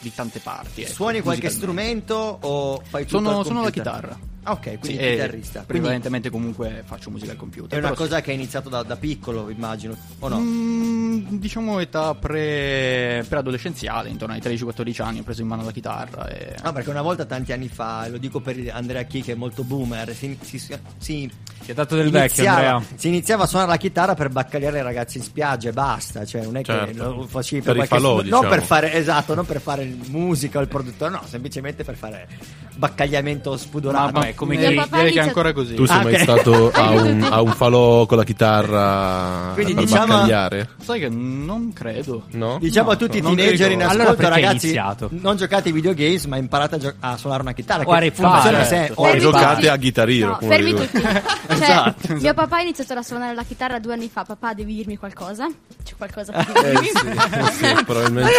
di 0.00 0.12
tante 0.14 0.38
parti. 0.40 0.82
ecco, 0.82 0.92
Suoni 0.92 1.20
qualche 1.20 1.50
strumento 1.50 2.38
o 2.40 2.80
fai 2.88 3.04
tutto 3.06 3.22
Sono, 3.22 3.42
sono 3.44 3.62
la 3.62 3.70
chitarra. 3.70 4.18
Ah, 4.44 4.52
ok, 4.52 4.78
quindi 4.78 4.86
Sì, 4.86 4.96
e 4.96 5.10
chitarrista. 5.10 5.50
Quindi 5.60 5.66
Prevalentemente 5.66 6.30
comunque 6.30 6.82
faccio 6.86 7.10
musica 7.10 7.32
al 7.32 7.36
computer. 7.36 7.70
è 7.76 7.80
una 7.80 7.90
però 7.90 8.00
sì. 8.00 8.08
cosa 8.08 8.22
che 8.22 8.30
hai 8.30 8.36
iniziato 8.36 8.70
da, 8.70 8.82
da 8.82 8.96
piccolo, 8.96 9.50
immagino, 9.50 9.94
o 10.20 10.28
no? 10.28 10.38
Mm, 10.40 11.26
diciamo 11.38 11.80
età 11.80 12.14
pre, 12.14 13.24
preadolescenziale, 13.28 14.08
intorno 14.08 14.32
ai 14.34 14.40
13-14 14.40 15.02
anni 15.02 15.18
ho 15.18 15.22
preso 15.22 15.42
in 15.42 15.48
mano 15.48 15.64
la 15.64 15.70
chitarra 15.72 16.28
e... 16.28 16.54
No, 16.62 16.72
perché 16.72 16.88
una 16.88 17.02
volta 17.02 17.26
tanti 17.26 17.52
anni 17.52 17.68
fa, 17.68 18.08
lo 18.08 18.16
dico 18.16 18.40
per 18.40 18.56
Andrea 18.72 19.02
Chi 19.02 19.20
che 19.20 19.32
è 19.32 19.34
molto 19.34 19.64
boomer, 19.64 20.14
si, 20.14 20.38
si, 20.40 20.58
si, 20.58 21.30
Ti 21.64 21.70
ha 21.70 21.74
dato 21.74 21.96
del 21.96 22.10
vecchio, 22.10 22.42
iniziava, 22.44 22.70
Andrea. 22.76 22.82
si 22.96 23.08
iniziava 23.08 23.42
a 23.44 23.46
suonare 23.46 23.70
la 23.70 23.76
chitarra 23.76 24.14
per 24.14 24.30
baccagliare 24.30 24.78
i 24.78 24.82
ragazzi 24.82 25.18
in 25.18 25.24
spiaggia 25.24 25.68
e 25.68 25.72
basta, 25.72 26.24
cioè 26.24 26.42
non 26.44 26.56
è 26.56 26.62
che 26.62 26.72
Certo. 26.72 27.14
lo 27.16 27.26
facevi 27.26 27.60
Per 27.62 27.76
per, 27.76 27.86
qualche 27.86 28.04
falò, 28.06 28.14
non 28.16 28.24
diciamo. 28.24 28.48
per 28.48 28.62
fare 28.62 28.92
esatto, 28.94 29.34
non 29.34 29.44
per 29.44 29.60
fare 29.60 29.87
il 29.88 29.98
musica 30.10 30.58
o 30.58 30.62
il 30.62 30.68
produttore, 30.68 31.10
no, 31.10 31.22
semplicemente 31.26 31.84
per 31.84 31.96
fare 31.96 32.28
baccagliamento 32.76 33.56
spudorato. 33.56 34.12
Ma- 34.12 34.18
ma 34.20 34.26
è 34.28 34.34
come 34.34 34.56
papà 34.74 34.96
direi 34.98 35.12
che 35.12 35.18
è 35.18 35.22
ancora 35.22 35.52
così. 35.52 35.74
Tu 35.74 35.84
sei 35.86 35.98
Ah, 35.98 36.02
mai 36.02 36.18
stato 36.18 36.70
a 36.74 36.90
un, 36.90 37.26
a 37.28 37.40
un 37.40 37.50
falò 37.52 38.06
con 38.06 38.16
la 38.18 38.24
chitarra 38.24 39.50
Quindi 39.54 39.74
per 39.74 39.84
diciamo- 39.84 40.06
baccagliare? 40.14 40.68
Sai 40.82 41.00
che 41.00 41.08
non 41.08 41.72
credo. 41.72 42.24
No? 42.32 42.58
Diciamo 42.60 42.88
No, 42.88 42.92
a 42.92 42.96
tutti 42.96 43.18
i 43.18 43.20
non 43.20 43.34
teenager 43.34 43.70
in 43.72 43.82
ascolto, 43.82 44.02
Allora 44.10 44.28
ragazzi, 44.28 44.80
non 45.08 45.36
giocate 45.36 45.68
ai 45.68 45.74
videogames, 45.74 46.24
ma 46.26 46.36
imparate 46.36 46.74
a, 46.76 46.78
gio- 46.78 46.94
a 47.00 47.16
suonare 47.16 47.42
una 47.42 47.52
chitarra. 47.52 47.82
O 47.84 47.92
a 47.92 48.00
certo. 48.00 48.64
se- 48.64 48.92
o 48.94 49.02
rappare. 49.04 49.18
Giocate 49.20 49.68
a 49.70 49.76
chitarrino, 49.76 50.38
No, 50.40 50.46
fermi 50.46 50.74
tutti. 50.74 51.00
Cioè, 51.48 51.56
Esatto, 51.70 52.14
Mio 52.14 52.34
papà 52.34 52.56
ha 52.58 52.60
iniziato 52.60 52.92
a 52.94 53.02
suonare 53.02 53.34
la 53.34 53.42
chitarra 53.42 53.78
due 53.80 53.94
anni 53.94 54.08
fa. 54.12 54.22
Papà, 54.22 54.52
devi 54.54 54.74
dirmi 54.74 54.96
qualcosa? 54.96 55.48
C'è 55.82 55.94
qualcosa 55.96 56.30
per 56.44 56.64
Eh, 56.64 56.70
dirmi? 56.70 56.86
sì, 56.88 57.52
sì, 57.66 57.84
probabilmente. 57.84 58.32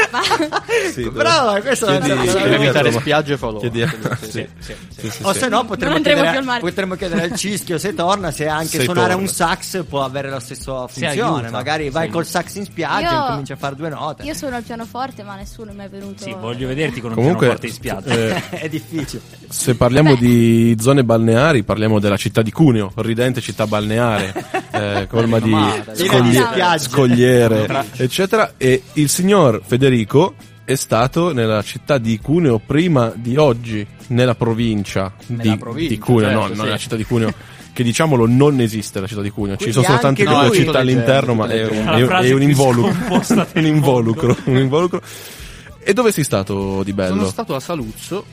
Sì, 0.93 1.03
dove- 1.03 1.17
Brava, 1.41 1.61
questo 1.61 1.85
Chiedi- 1.87 2.07
non 2.09 2.21
chiedi 2.25 2.53
evitare 2.53 2.91
spiagge 2.91 3.33
e 3.33 3.37
falò. 3.37 3.59
Chiedi- 3.59 3.85
Sì, 4.21 4.29
sì. 4.29 4.47
sì, 4.59 4.75
Sì, 4.99 5.09
sì, 5.09 5.23
O 5.23 5.31
sì. 5.33 5.39
se 5.39 5.47
no 5.47 5.65
potremmo 5.65 5.95
chiedere, 6.01 6.29
più 6.29 6.37
al 6.39 6.43
mare. 6.43 6.59
potremmo 6.59 6.95
chiedere 6.95 7.21
al 7.23 7.35
Cischio 7.35 7.77
se 7.77 7.93
torna 7.93 8.31
se 8.31 8.47
anche 8.47 8.77
Se 8.79 8.83
suonare 8.83 9.13
torna. 9.13 9.21
un 9.21 9.27
sax 9.33 9.83
può 9.85 10.03
avere 10.03 10.29
la 10.29 10.39
stessa 10.39 10.87
funzione. 10.87 11.49
Magari 11.49 11.89
vai 11.89 12.09
col 12.09 12.25
sax 12.25 12.55
in 12.55 12.65
spiaggia 12.65 13.11
Io- 13.11 13.23
e 13.25 13.27
cominci 13.29 13.51
a 13.51 13.55
fare 13.55 13.75
due 13.75 13.89
note. 13.89 14.23
Io 14.23 14.33
suono 14.33 14.57
il 14.57 14.63
pianoforte, 14.63 15.23
ma 15.23 15.35
nessuno 15.35 15.71
mi 15.73 15.83
è 15.85 15.89
venuto. 15.89 16.23
Sì, 16.23 16.35
voglio 16.39 16.67
vederti 16.67 16.99
con 17.01 17.11
un 17.11 17.15
Comunque, 17.15 17.47
pianoforte 17.47 17.67
in 17.67 17.73
spiaggia. 17.73 18.13
eh, 18.13 18.43
È 18.65 18.69
difficile. 18.69 19.21
se 19.49 19.75
parliamo 19.75 20.15
di 20.15 20.75
zone 20.79 21.03
balneari, 21.03 21.63
parliamo 21.63 21.99
della 21.99 22.17
città 22.17 22.41
di 22.41 22.51
Cuneo, 22.51 22.91
ridente 22.95 23.39
città 23.41 23.65
balneare, 23.67 24.33
eh, 24.71 25.07
colma 25.09 25.39
di 25.39 25.55
scoglie- 25.93 26.77
scogliere, 26.77 27.85
eccetera. 27.95 28.53
E 28.57 28.83
il 28.93 29.09
signor 29.09 29.61
Federico 29.65 30.33
è 30.69 30.75
stato 30.75 31.33
nella 31.33 31.63
città 31.63 31.97
di 31.97 32.19
Cuneo 32.19 32.59
prima 32.59 33.11
di 33.15 33.37
oggi, 33.37 33.83
nella 34.09 34.35
provincia, 34.35 35.11
Nella 35.25 35.41
di, 35.41 35.57
provincia, 35.57 35.89
di 35.89 35.97
Cuneo, 35.97 36.27
certo, 36.27 36.39
no, 36.39 36.45
sì. 36.45 36.53
non 36.53 36.65
nella 36.65 36.77
città 36.77 36.95
di 36.95 37.03
Cuneo. 37.03 37.33
Che 37.71 37.83
diciamolo 37.83 38.27
non 38.27 38.59
esiste 38.59 38.99
la 38.99 39.07
città 39.07 39.21
di 39.21 39.29
Cuneo, 39.29 39.55
ci 39.55 39.71
Quindi 39.71 39.75
sono 39.75 39.87
soltanto 39.87 40.23
due 40.23 40.47
lui- 40.47 40.57
città 40.57 40.79
all'interno, 40.79 41.33
ma 41.33 41.47
è 41.47 41.65
un, 41.65 41.87
è 41.87 42.23
è 42.23 42.33
un 42.33 42.41
involucro. 42.41 42.93
un 43.53 43.65
involucro, 43.65 44.35
un 44.45 44.57
involucro. 44.57 45.01
E 45.79 45.93
dove 45.93 46.11
sei 46.11 46.25
stato 46.25 46.83
di 46.83 46.91
bello? 46.91 47.15
Sono 47.15 47.29
stato 47.29 47.55
a 47.55 47.59
Saluzzo, 47.61 48.25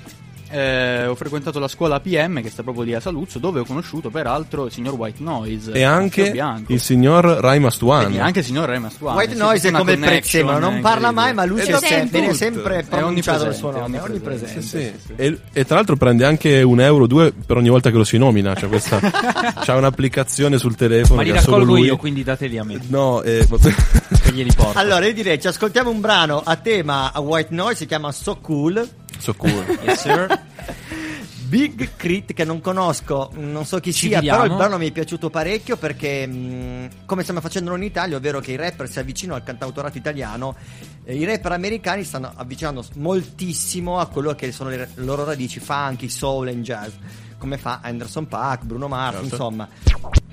eh, 0.56 1.06
ho 1.06 1.14
frequentato 1.14 1.58
la 1.58 1.68
scuola 1.68 2.00
PM 2.00 2.40
che 2.40 2.50
sta 2.50 2.62
proprio 2.62 2.84
lì 2.84 2.94
a 2.94 3.00
Saluzzo, 3.00 3.38
dove 3.38 3.60
ho 3.60 3.64
conosciuto 3.64 4.10
peraltro 4.10 4.66
il 4.66 4.72
signor 4.72 4.94
White 4.94 5.22
Noise. 5.22 5.72
e 5.72 5.82
anche 5.82 6.32
il 6.68 6.80
signor 6.80 7.24
Rai 7.24 7.58
Mastuan. 7.58 8.12
E 8.12 8.20
anche 8.20 8.38
il 8.40 8.44
signor 8.44 8.68
Rema 8.68 8.90
Stuani. 8.90 9.16
White 9.18 9.32
sì, 9.32 9.38
Noise 9.38 9.68
è 9.68 9.72
come 9.72 9.92
il 9.92 9.98
prezzemolo, 9.98 10.58
non 10.58 10.80
parla 10.80 11.10
mai, 11.10 11.34
ma 11.34 11.44
lui 11.44 11.60
È 11.60 11.64
c'è 11.64 11.78
sempre, 11.78 12.20
viene 12.20 12.34
sempre 12.34 12.84
pronunciato 12.88 13.46
il 13.46 13.54
suo 13.54 13.70
nome. 13.70 13.98
Onnipresente. 13.98 14.62
Sì, 14.62 14.92
sì. 15.04 15.12
E, 15.14 15.38
e 15.52 15.64
tra 15.64 15.76
l'altro 15.76 15.96
prende 15.96 16.24
anche 16.24 16.62
un 16.62 16.80
euro 16.80 17.04
o 17.04 17.06
due 17.06 17.32
per 17.32 17.56
ogni 17.56 17.68
volta 17.68 17.90
che 17.90 17.96
lo 17.96 18.04
si 18.04 18.16
nomina. 18.18 18.54
Cioè 18.54 18.68
questa, 18.68 18.98
c'ha 19.60 19.74
un'applicazione 19.74 20.58
sul 20.58 20.74
telefono. 20.74 21.16
Ma 21.16 21.22
li 21.22 21.32
raccolgo 21.32 21.64
lui. 21.64 21.82
io, 21.82 21.96
quindi 21.96 22.22
dateli 22.22 22.58
a 22.58 22.64
me. 22.64 22.80
No, 22.88 23.22
eh, 23.22 23.46
Che 23.46 24.32
glieli 24.32 24.52
porto. 24.54 24.78
Allora, 24.78 25.06
io 25.06 25.12
direi, 25.12 25.40
ci 25.40 25.48
ascoltiamo 25.48 25.90
un 25.90 26.00
brano 26.00 26.42
a 26.44 26.56
tema 26.56 27.12
a 27.12 27.20
White 27.20 27.54
Noise, 27.54 27.76
si 27.76 27.86
chiama 27.86 28.12
So 28.12 28.38
Cool. 28.40 28.88
So 29.18 29.34
cool. 29.34 29.78
Yes, 29.84 30.00
sir. 30.00 30.40
Big 31.46 31.90
Crit 31.96 32.32
che 32.32 32.42
non 32.44 32.60
conosco, 32.60 33.30
non 33.34 33.64
so 33.64 33.78
chi 33.78 33.92
Ci 33.92 34.08
sia, 34.08 34.16
fidiamo? 34.18 34.40
però 34.42 34.50
il 34.52 34.58
brano 34.58 34.78
mi 34.78 34.88
è 34.88 34.90
piaciuto 34.90 35.30
parecchio 35.30 35.76
perché 35.76 36.26
mh, 36.26 36.88
come 37.06 37.22
stiamo 37.22 37.40
facendo 37.40 37.70
noi 37.70 37.78
in 37.78 37.84
Italia, 37.84 38.16
ovvero 38.16 38.40
che 38.40 38.50
i 38.50 38.56
rapper 38.56 38.90
si 38.90 38.98
avvicinano 38.98 39.38
al 39.38 39.44
cantautorato 39.44 39.96
italiano, 39.96 40.56
eh, 41.04 41.14
i 41.14 41.24
rapper 41.24 41.52
americani 41.52 42.02
stanno 42.02 42.32
avvicinando 42.34 42.84
moltissimo 42.94 44.00
a 44.00 44.06
quello 44.06 44.34
che 44.34 44.50
sono 44.50 44.70
le 44.70 44.88
loro 44.94 45.22
radici 45.24 45.60
funky, 45.60 46.08
soul 46.08 46.48
and 46.48 46.64
jazz, 46.64 46.90
come 47.38 47.58
fa 47.58 47.78
Anderson 47.80 48.26
Paak, 48.26 48.64
Bruno 48.64 48.88
Mars, 48.88 49.12
Certo. 49.18 49.26
insomma. 49.30 49.68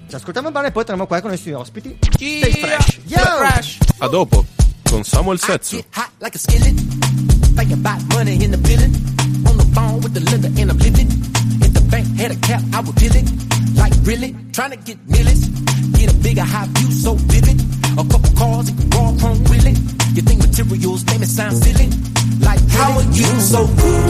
Ci 0.10 0.16
ascoltiamo 0.16 0.48
il 0.48 0.54
brano 0.54 0.68
e 0.68 0.72
poi 0.72 0.84
torniamo 0.84 1.08
qua 1.08 1.22
con 1.22 1.30
i 1.30 1.34
nostri 1.34 1.54
ospiti. 1.54 1.96
Stay 2.10 2.54
fresh. 2.54 2.98
Yo! 3.06 3.20
A 4.00 4.08
dopo 4.08 4.44
con 4.90 5.04
Samuel 5.04 5.40
Setsu. 5.40 5.80
Thinking 7.56 7.80
about 7.80 8.01
money 8.10 8.43
in 8.43 8.51
the 8.51 8.58
building. 8.58 8.93
On 9.47 9.58
the 9.58 9.66
phone 9.76 10.01
with 10.01 10.14
the 10.14 10.22
lender 10.30 10.47
and 10.60 10.72
I'm 10.72 10.78
living. 10.78 11.08
If 11.62 11.74
the 11.74 11.82
bank 11.89 12.08
had 12.18 12.32
a 12.32 12.36
cap, 12.36 12.62
I 12.74 12.82
would 12.82 12.95
bill 12.95 13.16
it. 13.16 13.30
Like 13.76 13.93
really, 14.04 14.36
trying 14.51 14.72
to 14.72 14.78
get 14.78 14.97
millions. 15.08 15.47
Get 15.97 16.12
a 16.12 16.16
bigger 16.18 16.43
high 16.43 16.68
view, 16.68 16.91
so 16.91 17.16
vivid. 17.16 17.62
A 17.93 18.04
couple 18.10 18.32
cars 18.38 18.70
and 18.70 18.93
raw 18.93 19.14
chrome 19.20 19.43
wheeling. 19.45 19.78
You 20.16 20.22
think 20.22 20.41
materials 20.41 21.06
make 21.06 21.20
me 21.22 21.26
sound 21.26 21.58
silly? 21.58 21.89
Like 22.39 22.62
how 22.70 22.91
are 22.97 23.04
you 23.14 23.30
so 23.39 23.66
cool? 23.66 24.04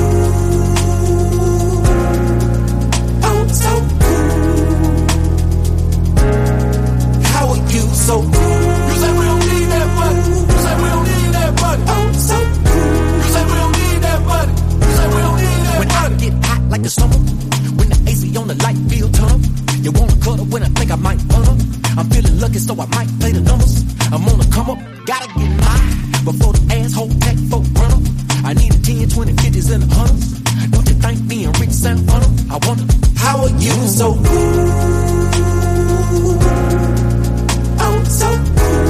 Oh, 3.27 3.47
so 3.51 3.71
cool. 4.01 4.33
How 7.33 7.47
are 7.53 7.63
you 7.71 7.83
so 8.07 8.15
cool? 8.21 8.61
You 8.87 8.95
say 9.03 9.11
we 9.19 9.25
don't 9.25 9.43
need 9.51 9.67
that 9.73 9.87
money. 9.99 10.23
You 10.51 10.57
say 10.63 10.75
we 10.81 10.87
don't 10.89 11.07
need 11.11 11.31
that 11.37 11.51
money. 11.61 11.83
Oh, 11.87 12.11
so 12.13 12.42
like 16.73 16.81
the 16.81 16.89
summer, 16.89 17.21
when 17.77 17.87
the 17.87 17.97
AC 18.09 18.35
on 18.35 18.47
the 18.47 18.57
light 18.65 18.77
feel 18.89 19.07
tunnel. 19.09 19.37
You 19.85 19.91
wanna 19.93 20.17
cut 20.25 20.41
cuddle 20.41 20.45
when 20.49 20.63
I 20.63 20.69
think 20.73 20.89
I 20.89 20.95
might 20.95 21.21
run 21.29 21.45
up. 21.45 21.59
I'm 21.97 22.09
feeling 22.09 22.39
lucky, 22.41 22.57
so 22.57 22.73
I 22.73 22.87
might 22.97 23.11
play 23.21 23.31
the 23.31 23.41
numbers. 23.41 23.85
I'm 24.09 24.25
on 24.25 24.39
the 24.41 24.47
come 24.49 24.71
up, 24.73 24.79
gotta 25.05 25.27
get 25.37 25.51
high 25.61 25.85
before 26.25 26.53
the 26.57 26.63
asshole 26.73 27.13
tech 27.21 27.37
folk 27.51 27.65
run 27.77 27.91
up. 27.93 28.01
I 28.43 28.53
need 28.57 28.73
a 28.73 28.79
10, 28.81 29.05
20, 29.05 29.33
50s 29.33 29.69
and 29.69 29.83
a 29.85 29.87
hundreds. 29.93 30.41
Don't 30.73 30.87
you 30.89 30.97
think 30.97 31.27
being 31.29 31.51
rich 31.61 31.75
sound 31.77 32.09
fun? 32.09 32.25
I 32.49 32.57
wonder 32.65 32.89
how 33.21 33.45
are 33.45 33.53
you 33.61 33.75
so 33.99 34.17
cool? 34.25 34.65
Oh, 37.85 37.97
so 38.19 38.29
cool. 38.57 38.89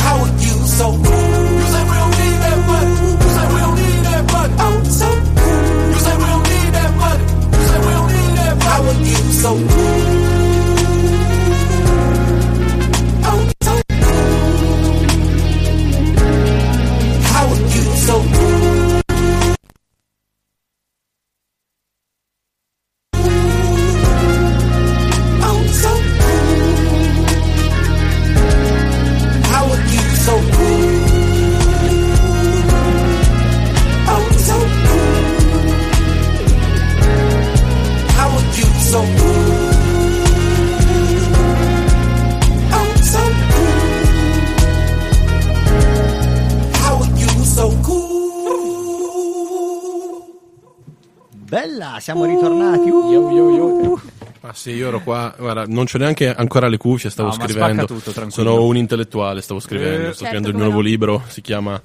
How 0.00 0.16
are 0.24 0.32
you 0.40 0.56
so 0.80 0.86
cool? 1.04 1.07
sou 9.38 9.97
Bella, 51.48 51.96
siamo 52.00 52.24
ritornati. 52.26 52.90
Ah 54.40 54.52
sì, 54.52 54.70
io 54.72 54.88
ero 54.88 55.00
qua, 55.02 55.34
guarda, 55.36 55.64
non 55.66 55.86
c'ho 55.86 55.98
neanche 55.98 56.32
ancora 56.32 56.68
le 56.68 56.76
cuffie, 56.76 57.10
stavo 57.10 57.30
No, 57.30 57.36
ma 57.38 57.48
scrivendo. 57.48 57.86
tutto. 57.86 58.12
Sono 58.28 58.62
un 58.64 58.76
intellettuale, 58.76 59.40
stavo 59.40 59.58
scrivendo, 59.60 60.08
Eh, 60.08 60.12
sto 60.12 60.24
certo, 60.24 60.24
scrivendo 60.24 60.48
il 60.48 60.54
mio 60.54 60.64
nuovo 60.64 60.80
no. 60.80 60.86
libro, 60.86 61.22
si 61.28 61.40
chiama 61.40 61.80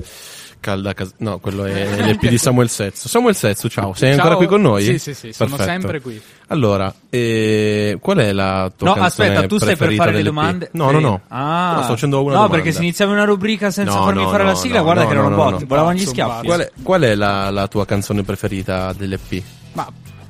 Calda 0.64 0.94
Cas- 0.94 1.16
No, 1.18 1.40
quello 1.40 1.66
è 1.66 1.74
l'EP 2.02 2.28
di 2.30 2.38
Samuel 2.38 2.70
Sezzo. 2.70 3.10
Samuel 3.10 3.36
Sezzo, 3.36 3.68
ciao, 3.70 3.94
sei 3.94 4.12
ancora 4.12 4.30
Ciao. 4.30 4.38
qui 4.38 4.46
con 4.48 4.62
noi? 4.62 4.84
Sì, 4.84 4.98
sì, 4.98 5.14
sì, 5.14 5.34
sono 5.34 5.50
Perfetto. 5.56 5.70
sempre 5.72 6.00
qui. 6.02 6.22
Allora, 6.48 6.94
eh, 7.10 7.98
qual 8.00 8.18
è 8.20 8.32
la 8.32 8.72
tua 8.76 8.88
No, 8.88 8.94
canzone 8.96 9.28
aspetta, 9.30 9.48
tu 9.48 9.58
stai 9.58 9.76
per 9.76 9.94
fare 9.94 10.12
le 10.12 10.18
dell'EP? 10.18 10.34
domande? 10.34 10.70
No, 10.74 10.92
no, 10.92 11.00
no. 11.00 11.22
Ah, 11.28 11.74
No, 11.76 11.82
sto 11.84 11.92
facendo 11.94 12.18
una 12.22 12.28
no, 12.28 12.34
domanda. 12.36 12.56
perché 12.56 12.72
se 12.72 12.82
iniziava 12.82 13.12
una 13.12 13.26
rubrica 13.26 13.70
senza 13.72 13.96
No, 13.96 14.04
farmi 14.06 14.24
no, 14.24 14.30
fare 14.30 14.44
no, 14.44 14.50
la 14.50 14.56
sigla, 14.56 14.78
no, 14.78 14.84
guarda 14.86 15.02
no, 15.02 15.08
che 15.08 15.14
erano 15.14 15.30
no, 15.30 15.36
no, 15.36 15.44
bot. 15.52 15.60
no. 15.60 15.66
Volevano 15.68 15.94
gli 15.94 16.00
Sono 16.00 16.10
schiaffi. 16.12 16.46
Qual 16.48 16.60
è, 16.62 16.72
qual 16.82 17.02
è 17.02 17.16
la, 17.16 17.50
la 17.50 17.68
tua 17.68 17.86
canzone 17.86 18.24
preferita 18.24 18.94
dell'EP? 18.94 19.42
Ma 19.74 19.88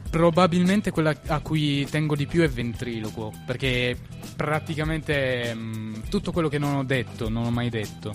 probabilmente 0.10 0.92
quella 0.92 1.14
a 1.28 1.40
cui 1.40 1.88
tengo 1.90 2.16
di 2.16 2.26
più 2.28 2.42
è 2.44 2.48
ventriloquo, 2.50 3.32
perché 3.46 3.98
praticamente 4.36 5.54
mh, 5.54 6.04
tutto 6.10 6.32
quello 6.32 6.48
che 6.50 6.58
non 6.60 6.76
ho 6.76 6.84
detto, 6.84 7.30
non 7.30 7.46
ho 7.46 7.52
mai 7.52 7.70
detto, 7.70 8.14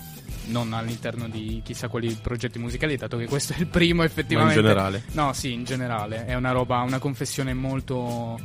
non 0.48 0.72
all'interno 0.72 1.28
di 1.28 1.60
chissà 1.64 1.88
quali 1.88 2.16
progetti 2.20 2.58
musicali, 2.58 2.96
dato 2.96 3.16
che 3.16 3.26
questo 3.26 3.54
è 3.54 3.58
il 3.58 3.66
primo 3.66 4.02
effettivamente. 4.02 4.60
generale? 4.60 5.02
No, 5.12 5.32
sì, 5.32 5.52
in 5.52 5.64
generale, 5.64 6.26
è 6.26 6.34
una 6.34 6.52
roba, 6.52 6.80
una 6.80 6.98
confessione 6.98 7.54
molto 7.54 8.38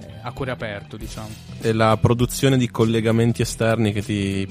eh, 0.00 0.06
a 0.22 0.32
cuore 0.32 0.50
aperto, 0.50 0.96
diciamo. 0.96 1.28
È 1.60 1.72
la 1.72 1.96
produzione 1.96 2.56
di 2.56 2.70
collegamenti 2.70 3.42
esterni 3.42 3.92
che 3.92 4.02
ti, 4.02 4.46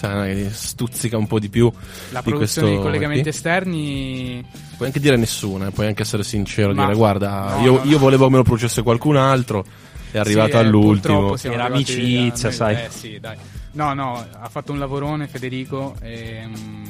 che 0.00 0.48
stuzzica 0.50 1.16
un 1.16 1.26
po' 1.26 1.38
di 1.38 1.48
più. 1.48 1.70
La 2.10 2.20
di 2.20 2.30
produzione 2.30 2.70
di 2.70 2.76
collegamenti 2.78 3.28
EP? 3.28 3.34
esterni 3.34 4.44
Puoi 4.76 4.88
anche 4.88 5.00
dire 5.00 5.16
nessuna, 5.16 5.68
eh, 5.68 5.70
puoi 5.70 5.86
anche 5.86 6.02
essere 6.02 6.24
sincero, 6.24 6.74
Ma- 6.74 6.84
dire 6.84 6.96
guarda, 6.96 7.56
no, 7.56 7.62
io, 7.62 7.72
no, 7.72 7.78
no. 7.78 7.90
io 7.90 7.98
volevo 7.98 8.28
me 8.28 8.38
lo 8.38 8.42
producesse 8.42 8.82
qualcun 8.82 9.16
altro, 9.16 9.64
è 10.10 10.18
arrivato 10.18 10.50
Sì, 10.50 10.56
eh, 10.56 10.58
all'ultimo. 10.58 11.36
Era 11.42 11.64
amicizia, 11.66 12.48
a 12.48 12.52
sai. 12.52 12.74
Eh, 12.74 12.88
sì, 12.90 13.18
dai. 13.20 13.36
No, 13.74 13.92
no, 13.92 14.24
ha 14.32 14.48
fatto 14.48 14.72
un 14.72 14.78
lavorone 14.78 15.26
Federico. 15.26 15.96
E, 16.00 16.46
mm, 16.46 16.84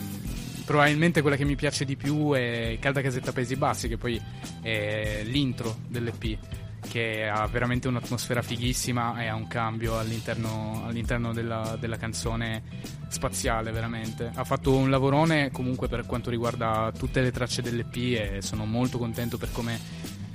probabilmente 0.67 1.23
quella 1.23 1.37
che 1.37 1.45
mi 1.45 1.57
piace 1.57 1.85
di 1.85 1.97
più 1.97 2.33
è 2.33 2.77
Calda 2.81 3.01
Casetta 3.01 3.33
Paesi 3.33 3.57
Bassi, 3.57 3.89
che 3.89 3.97
poi 3.97 4.21
è 4.61 5.23
l'intro 5.25 5.77
dell'EP. 5.89 6.39
Che 6.87 7.27
ha 7.27 7.47
veramente 7.47 7.89
un'atmosfera 7.89 8.43
fighissima 8.43 9.23
e 9.23 9.27
ha 9.29 9.35
un 9.35 9.47
cambio 9.47 9.99
all'interno, 9.99 10.83
all'interno 10.85 11.33
della, 11.33 11.79
della 11.81 11.97
canzone 11.97 12.63
spaziale, 13.09 13.71
veramente. 13.73 14.31
Ha 14.35 14.45
fatto 14.45 14.77
un 14.77 14.91
lavorone 14.91 15.51
comunque 15.51 15.89
per 15.89 16.05
quanto 16.05 16.29
riguarda 16.29 16.93
tutte 16.97 17.23
le 17.23 17.33
tracce 17.33 17.63
dell'EP 17.63 17.97
e 17.97 18.43
sono 18.43 18.67
molto 18.67 18.99
contento 18.99 19.39
per 19.39 19.51
come 19.51 19.81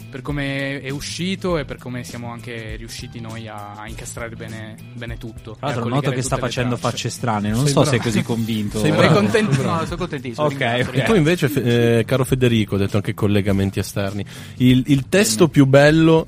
per 0.10 0.22
come 0.22 0.82
è 0.82 0.89
uscito 0.89 1.57
e 1.57 1.66
per 1.66 1.78
come 1.78 2.03
siamo 2.03 2.32
anche 2.32 2.76
riusciti 2.76 3.20
noi 3.20 3.47
a, 3.47 3.74
a 3.74 3.88
incastrare 3.88 4.36
bene, 4.36 4.76
bene 4.93 5.18
tutto. 5.18 5.55
Tra 5.60 5.68
l'altro 5.68 5.88
noto 5.88 6.12
che 6.12 6.22
sta 6.22 6.38
facendo 6.38 6.76
tracce. 6.76 6.89
facce 6.97 7.10
strane, 7.10 7.49
non 7.49 7.64
Sei 7.66 7.74
so 7.74 7.82
bravo. 7.82 7.89
se 7.89 7.95
è 7.97 7.99
così 7.99 8.24
convinto. 8.24 8.80
Sei 8.80 8.91
bravo. 8.91 9.14
contentissimo? 9.16 9.72
No, 9.76 9.84
sono 9.86 9.97
contentissimo. 9.97 10.45
Ok, 10.47 10.51
ringrazio, 10.57 10.89
ok. 10.89 10.95
E 10.97 11.03
tu 11.03 11.14
invece, 11.16 11.51
eh, 11.99 12.05
caro 12.05 12.26
Federico, 12.26 12.76
hai 12.76 12.82
detto 12.82 12.97
anche 12.97 13.14
collegamenti 13.14 13.80
esterni. 13.80 14.26
Il, 14.57 14.84
il 14.88 15.07
testo 15.10 15.47
più 15.47 15.66
bello, 15.66 16.28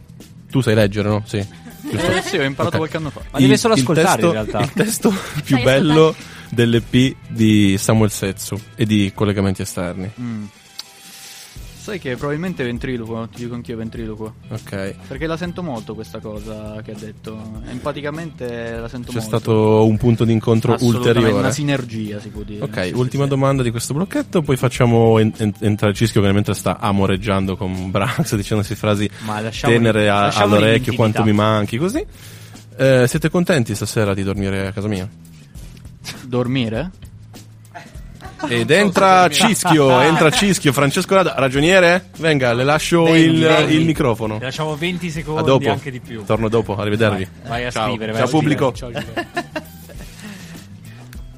tu 0.50 0.62
sai 0.62 0.76
leggere, 0.76 1.10
no? 1.10 1.24
Sì. 1.26 1.46
giusto? 1.82 2.12
Eh, 2.12 2.22
sì, 2.22 2.38
ho 2.38 2.44
imparato 2.44 2.76
Ok. 2.76 2.82
qualche 2.82 2.98
anno 2.98 3.10
fa. 3.10 3.22
Ma 3.32 3.40
deve 3.40 3.58
solo 3.58 3.74
il 3.74 3.80
ascoltare, 3.82 4.08
testo- 4.08 4.26
in 4.28 4.32
realtà. 4.34 4.60
Il 4.62 4.72
testo 4.74 5.14
più 5.44 5.62
bello 5.62 6.16
dell'EP 6.50 7.16
di 7.30 7.78
Samuel 7.78 8.12
Sezzo 8.12 8.60
e 8.76 8.86
di 8.86 9.12
collegamenti 9.16 9.62
esterni. 9.64 10.10
Mm. 10.20 10.44
Sai 11.82 11.98
che 11.98 12.16
probabilmente 12.16 12.64
ventriloquo, 12.64 13.28
ti 13.34 13.42
dico 13.42 13.56
anch'io 13.56 13.76
ventriloquo. 13.76 14.36
Ok. 14.50 14.96
Perché 15.08 15.26
la 15.26 15.36
sento 15.36 15.64
molto 15.64 15.96
questa 15.96 16.20
cosa 16.20 16.80
che 16.84 16.92
ha 16.92 16.96
detto. 16.96 17.42
Empaticamente 17.72 18.76
la 18.76 18.88
sento 18.88 19.12
C'è 19.12 19.18
molto. 19.18 19.38
stato 19.40 19.86
un 19.88 19.98
punto 19.98 20.24
d'incontro 20.24 20.76
ulteriore. 20.82 21.32
Una 21.32 21.50
sinergia, 21.50 22.20
si 22.20 22.30
può 22.30 22.44
dire. 22.44 22.64
Ok, 22.64 22.84
Sì, 22.86 22.92
ultima 22.94 23.24
sì, 23.24 23.30
sì. 23.30 23.36
domanda 23.36 23.64
di 23.64 23.72
questo 23.72 23.96
blocchetto, 23.96 24.44
poi 24.44 24.58
facciamo 24.58 25.18
en- 25.18 25.34
en- 25.38 25.54
entrare 25.60 25.96
Cischio 25.96 26.22
che 26.22 26.32
mentre 26.32 26.54
sta 26.54 26.78
amoreggiando 26.78 27.58
con 27.58 27.74
Brax 27.90 28.36
dicendosi 28.36 28.76
frasi 28.76 29.10
tenere 29.62 30.08
a- 30.08 30.28
all'orecchio 30.30 30.94
quanto 30.94 31.24
mi 31.24 31.34
manchi 31.34 31.78
così. 31.80 32.06
Eh, 32.78 33.06
siete 33.08 33.32
contenti 33.32 33.74
stasera 33.74 34.14
di 34.14 34.22
dormire 34.22 34.68
a 34.68 34.72
casa 34.72 34.88
mia? 34.88 35.10
Dormire? 36.26 36.92
Ed 38.48 38.70
entra 38.72 39.30
Cischio, 39.30 40.00
entra 40.02 40.30
Cischio, 40.32 40.74
Francesco 40.74 41.14
Rada, 41.16 41.34
ragioniere? 41.38 42.10
Venga, 42.18 42.54
le 42.54 42.64
lascio 42.64 43.14
il, 43.16 43.68
il 43.70 43.86
microfono. 43.86 44.38
Ti 44.38 44.44
lasciamo 44.44 44.76
20 44.76 45.08
A 45.08 45.12
secondi, 45.12 45.44
dopo, 45.46 45.70
anche 45.70 45.92
di 45.92 46.00
più. 46.00 46.24
torno 46.26 46.50
dopo, 46.50 46.76
arrivedervi. 46.76 47.28
Vai, 47.44 47.50
vai 47.50 47.66
a 47.66 47.72
Ciao. 47.72 47.88
scrivere, 47.88 48.12
vai 48.12 48.22
Ciao 48.28 48.38
a 48.38 48.42
scrivere. 48.42 48.56
pubblico. 48.56 48.74
Ciao, 48.78 48.92
Giuseppe. 48.92 49.70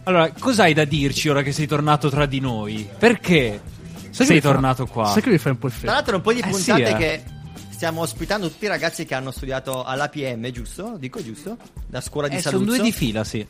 Allora, 0.06 0.32
cos'hai 0.38 0.74
da 0.74 0.84
dirci 0.84 1.30
ora 1.30 1.42
che 1.44 1.52
sei 1.54 1.66
tornato 1.66 2.10
tra 2.10 2.26
di 2.26 2.40
noi? 2.42 2.88
Perché 2.98 3.62
Sai 4.10 4.12
che 4.12 4.24
sei 4.26 4.36
mi 4.36 4.42
fa- 4.42 4.52
tornato 4.52 4.86
qua? 4.86 5.06
Sai 5.08 5.22
che 5.22 5.30
mi 5.30 5.38
fai 5.38 5.52
un 5.54 5.58
po' 5.60 5.68
Tra 5.68 5.76
effetto? 5.78 5.92
l'altro 5.94 6.16
un 6.18 6.22
po' 6.22 6.34
di 6.34 6.40
Eh, 6.40 6.50
puntate 6.50 6.86
sì, 6.86 6.92
eh. 6.92 6.96
che 6.98 7.24
stiamo 7.70 8.02
ospitando 8.02 8.50
tutti 8.50 8.66
i 8.66 8.68
ragazzi 8.68 9.06
che 9.06 9.16
hanno 9.16 9.32
studiato 9.32 9.84
all'APM, 9.84 10.52
giusto? 10.52 10.96
Dico 11.00 11.24
giusto? 11.24 11.56
La 11.90 12.02
scuola 12.02 12.28
di 12.28 12.36
Eh, 12.36 12.42
sono 12.42 12.58
Saluzzo. 12.58 12.76
due 12.76 12.84
di 12.84 12.92
fila, 12.92 13.24
sì. 13.24 13.46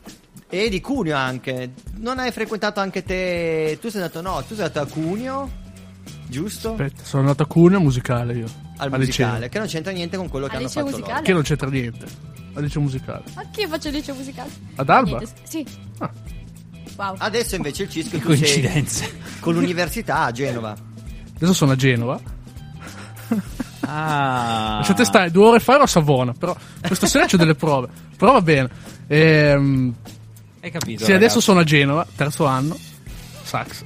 E 0.56 0.70
di 0.70 0.80
Cuneo 0.82 1.18
anche. 1.18 1.72
Non 1.98 2.20
hai 2.20 2.32
frequentato 2.32 2.80
anche 2.80 3.04
te? 3.04 3.78
Tu 3.82 3.90
sei 3.90 4.02
andato, 4.02 4.22
no, 4.22 4.44
tu 4.48 4.54
sei 4.56 4.66
andato 4.66 4.82
a 4.82 4.86
Cuneo, 4.86 5.50
giusto? 6.28 6.72
Aspetta, 6.72 7.04
sono 7.04 7.24
andato 7.24 7.44
a 7.44 7.46
Cuneo 7.48 7.80
musicale 7.80 8.34
io. 8.36 8.46
Al 8.78 8.92
Al 8.94 9.00
musicale, 9.00 9.34
liceo. 9.36 9.50
che 9.50 9.58
non 9.58 9.68
c'entra 9.68 9.92
niente 9.92 10.18
con 10.18 10.30
quello 10.30 10.46
che 10.48 10.56
hanno 10.58 10.68
fatto 10.70 10.86
musicale? 10.86 11.12
loro. 11.12 11.24
Che 11.24 11.34
non 11.34 11.42
c'entra 11.42 11.70
niente. 11.70 12.06
Al 12.54 12.62
liceo 12.64 12.82
musicale. 12.82 13.24
Io 13.58 13.68
faccio 13.68 13.88
il 13.88 13.94
liceo 13.96 14.14
musicale. 14.16 14.50
Ad 14.76 14.90
Alba? 14.90 15.18
Niente, 15.18 15.28
sì. 15.44 15.66
Ah. 15.98 16.12
Wow. 16.98 17.16
Adesso 17.18 17.56
invece 17.56 17.84
il 17.84 17.90
Cisco 17.90 18.18
Che 18.18 18.22
coincidenze. 18.24 19.12
con 19.40 19.56
l'università 19.56 20.26
a 20.26 20.32
Genova. 20.32 20.76
Adesso 21.36 21.54
sono 21.54 21.72
a 21.72 21.76
Genova. 21.76 22.20
Ah. 23.82 24.76
Lasciate 24.78 25.04
stare, 25.04 25.32
due 25.32 25.46
ore 25.48 25.60
fa 25.60 25.74
ero 25.74 25.84
a 25.84 25.88
Savona. 25.88 26.34
Però 26.34 26.56
questa 26.86 27.08
sera 27.08 27.26
c'ho 27.26 27.38
delle 27.38 27.56
prove. 27.56 27.88
Però 28.16 28.34
va 28.34 28.42
bene. 28.42 28.70
Ehm, 29.08 29.94
Hai 30.64 30.72
capito? 30.72 31.04
sì, 31.04 31.12
adesso 31.12 31.42
sono 31.42 31.60
a 31.60 31.64
Genova, 31.66 32.08
terzo 32.16 32.46
anno. 32.46 32.78
Sax. 33.44 33.84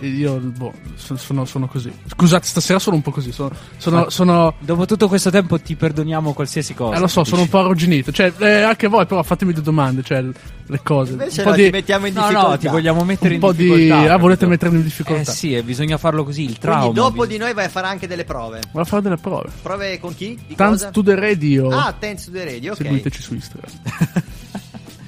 E 0.00 0.08
Io, 0.08 0.34
boh, 0.38 0.72
sono, 0.96 1.44
sono- 1.44 1.68
così. 1.68 1.92
Scusate, 2.08 2.44
stasera 2.44 2.80
sono 2.80 2.96
un 2.96 3.02
po' 3.02 3.12
così. 3.12 3.30
Sono, 3.30 3.52
sono, 3.76 4.10
sono- 4.10 4.54
Dopo 4.58 4.84
tutto 4.84 5.06
questo 5.06 5.30
tempo 5.30 5.60
ti 5.60 5.76
perdoniamo 5.76 6.32
qualsiasi 6.32 6.74
cosa. 6.74 6.96
eh, 6.96 6.98
lo 6.98 7.06
so, 7.06 7.20
dici. 7.20 7.30
sono 7.30 7.42
un 7.42 7.48
po' 7.48 7.60
arrugginito. 7.60 8.10
Cioè, 8.10 8.32
eh, 8.38 8.62
anche 8.62 8.88
voi, 8.88 9.06
però 9.06 9.22
fatemi 9.22 9.52
due 9.52 9.62
domande. 9.62 10.02
Cioè, 10.02 10.24
le 10.66 10.80
cose. 10.82 11.12
Invece 11.12 11.42
un 11.42 11.44
po' 11.44 11.50
no, 11.50 11.56
di, 11.56 11.64
ti 11.66 11.70
mettiamo 11.70 12.06
in 12.08 12.14
No, 12.14 12.20
difficoltà. 12.22 12.48
no, 12.48 12.58
ti 12.58 12.66
vogliamo 12.66 13.04
mettere 13.04 13.28
un 13.28 13.34
in 13.34 13.40
po' 13.40 13.52
di. 13.52 13.64
difficoltà. 13.64 14.12
Ah, 14.12 14.16
volete 14.18 14.46
mettermi 14.46 14.76
in 14.78 14.82
difficoltà? 14.82 15.20
Eh 15.30 15.34
sì, 15.34 15.54
eh, 15.54 15.62
bisogna 15.62 15.96
farlo 15.98 16.24
così, 16.24 16.42
il 16.46 16.58
trauma. 16.58 16.80
Quindi 16.80 16.98
dopo 16.98 17.20
bis- 17.20 17.28
di 17.30 17.36
noi 17.36 17.54
vai 17.54 17.66
a 17.66 17.68
fare 17.68 17.86
anche 17.86 18.08
delle 18.08 18.24
prove. 18.24 18.58
Vado 18.72 18.80
a 18.80 18.84
fare 18.84 19.02
delle 19.02 19.18
prove. 19.18 19.50
Prove 19.62 20.00
con 20.00 20.16
chi? 20.16 20.36
Di 20.48 20.56
Thanks 20.56 20.78
cosa? 20.80 20.90
to 20.90 21.02
the 21.04 21.14
radio. 21.14 21.68
Ah, 21.68 21.94
Thanks 21.96 22.24
to 22.24 22.32
the 22.32 22.42
Radio, 22.44 22.72
ok. 22.72 22.78
Seguiteci 22.82 23.22
su 23.22 23.34
Instagram. 23.34 23.70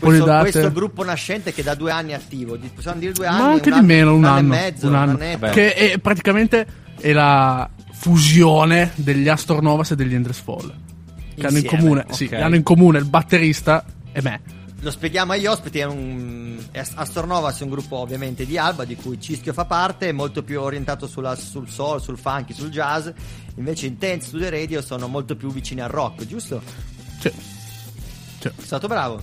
questo, 0.05 0.24
date. 0.24 0.50
questo 0.50 0.72
gruppo 0.72 1.05
nascente 1.05 1.52
che 1.52 1.62
da 1.62 1.74
due 1.74 1.90
anni 1.90 2.12
è 2.12 2.14
attivo. 2.14 2.59
Possiamo 2.74 2.98
dire 2.98 3.12
due 3.12 3.26
anni? 3.26 3.38
Ma 3.38 3.50
anche 3.50 3.68
un 3.68 3.74
di 3.74 3.78
anno- 3.78 3.86
meno, 3.86 4.14
un, 4.14 4.24
anno, 4.24 4.36
anno. 4.36 4.55
e 4.55 4.59
mezzo, 4.59 4.86
un 4.88 4.94
anno. 4.94 5.16
Che 5.16 5.74
è 5.74 5.98
praticamente 5.98 6.66
è 7.00 7.12
la 7.12 7.68
fusione 7.92 8.92
degli 8.96 9.28
Astor 9.28 9.62
Novas 9.62 9.92
e 9.92 9.96
degli 9.96 10.14
Endless 10.14 10.40
Fall. 10.40 10.72
Che 11.34 11.46
hanno 11.46 11.59
in 11.59 11.66
comune, 11.66 12.05
ok. 12.07 12.14
sì, 12.14 12.28
hanno 12.32 12.55
in 12.55 12.62
comune 12.62 12.98
il 12.98 13.07
batterista 13.07 13.84
e 14.12 14.22
me. 14.22 14.40
Lo 14.80 14.90
spieghiamo 14.90 15.32
agli 15.32 15.46
ospiti, 15.46 15.78
è 15.78 15.84
un 15.84 16.59
è 16.70 16.82
Astor 16.94 17.26
Novas 17.26 17.61
è 17.61 17.62
un 17.62 17.70
gruppo 17.70 17.96
ovviamente 17.96 18.44
di 18.44 18.59
Alba 18.59 18.84
di 18.84 18.96
cui 18.96 19.20
Cischio 19.20 19.52
fa 19.52 19.64
parte, 19.64 20.09
è 20.09 20.12
molto 20.12 20.42
più 20.42 20.61
orientato 20.61 21.07
sulla- 21.07 21.36
sul 21.36 21.68
soul, 21.68 22.00
sul 22.00 22.18
funky, 22.18 22.52
sul 22.52 22.68
jazz, 22.68 23.09
invece 23.57 23.86
Intense 23.86 24.28
Studio 24.28 24.50
Radio 24.50 24.82
sono 24.82 25.07
molto 25.07 25.36
più 25.36 25.52
vicini 25.52 25.80
al 25.80 25.88
rock, 25.90 26.26
giusto? 26.26 26.61
Sì. 27.20 27.32
Sei 28.57 28.66
stato 28.66 28.86
bravo. 28.86 29.22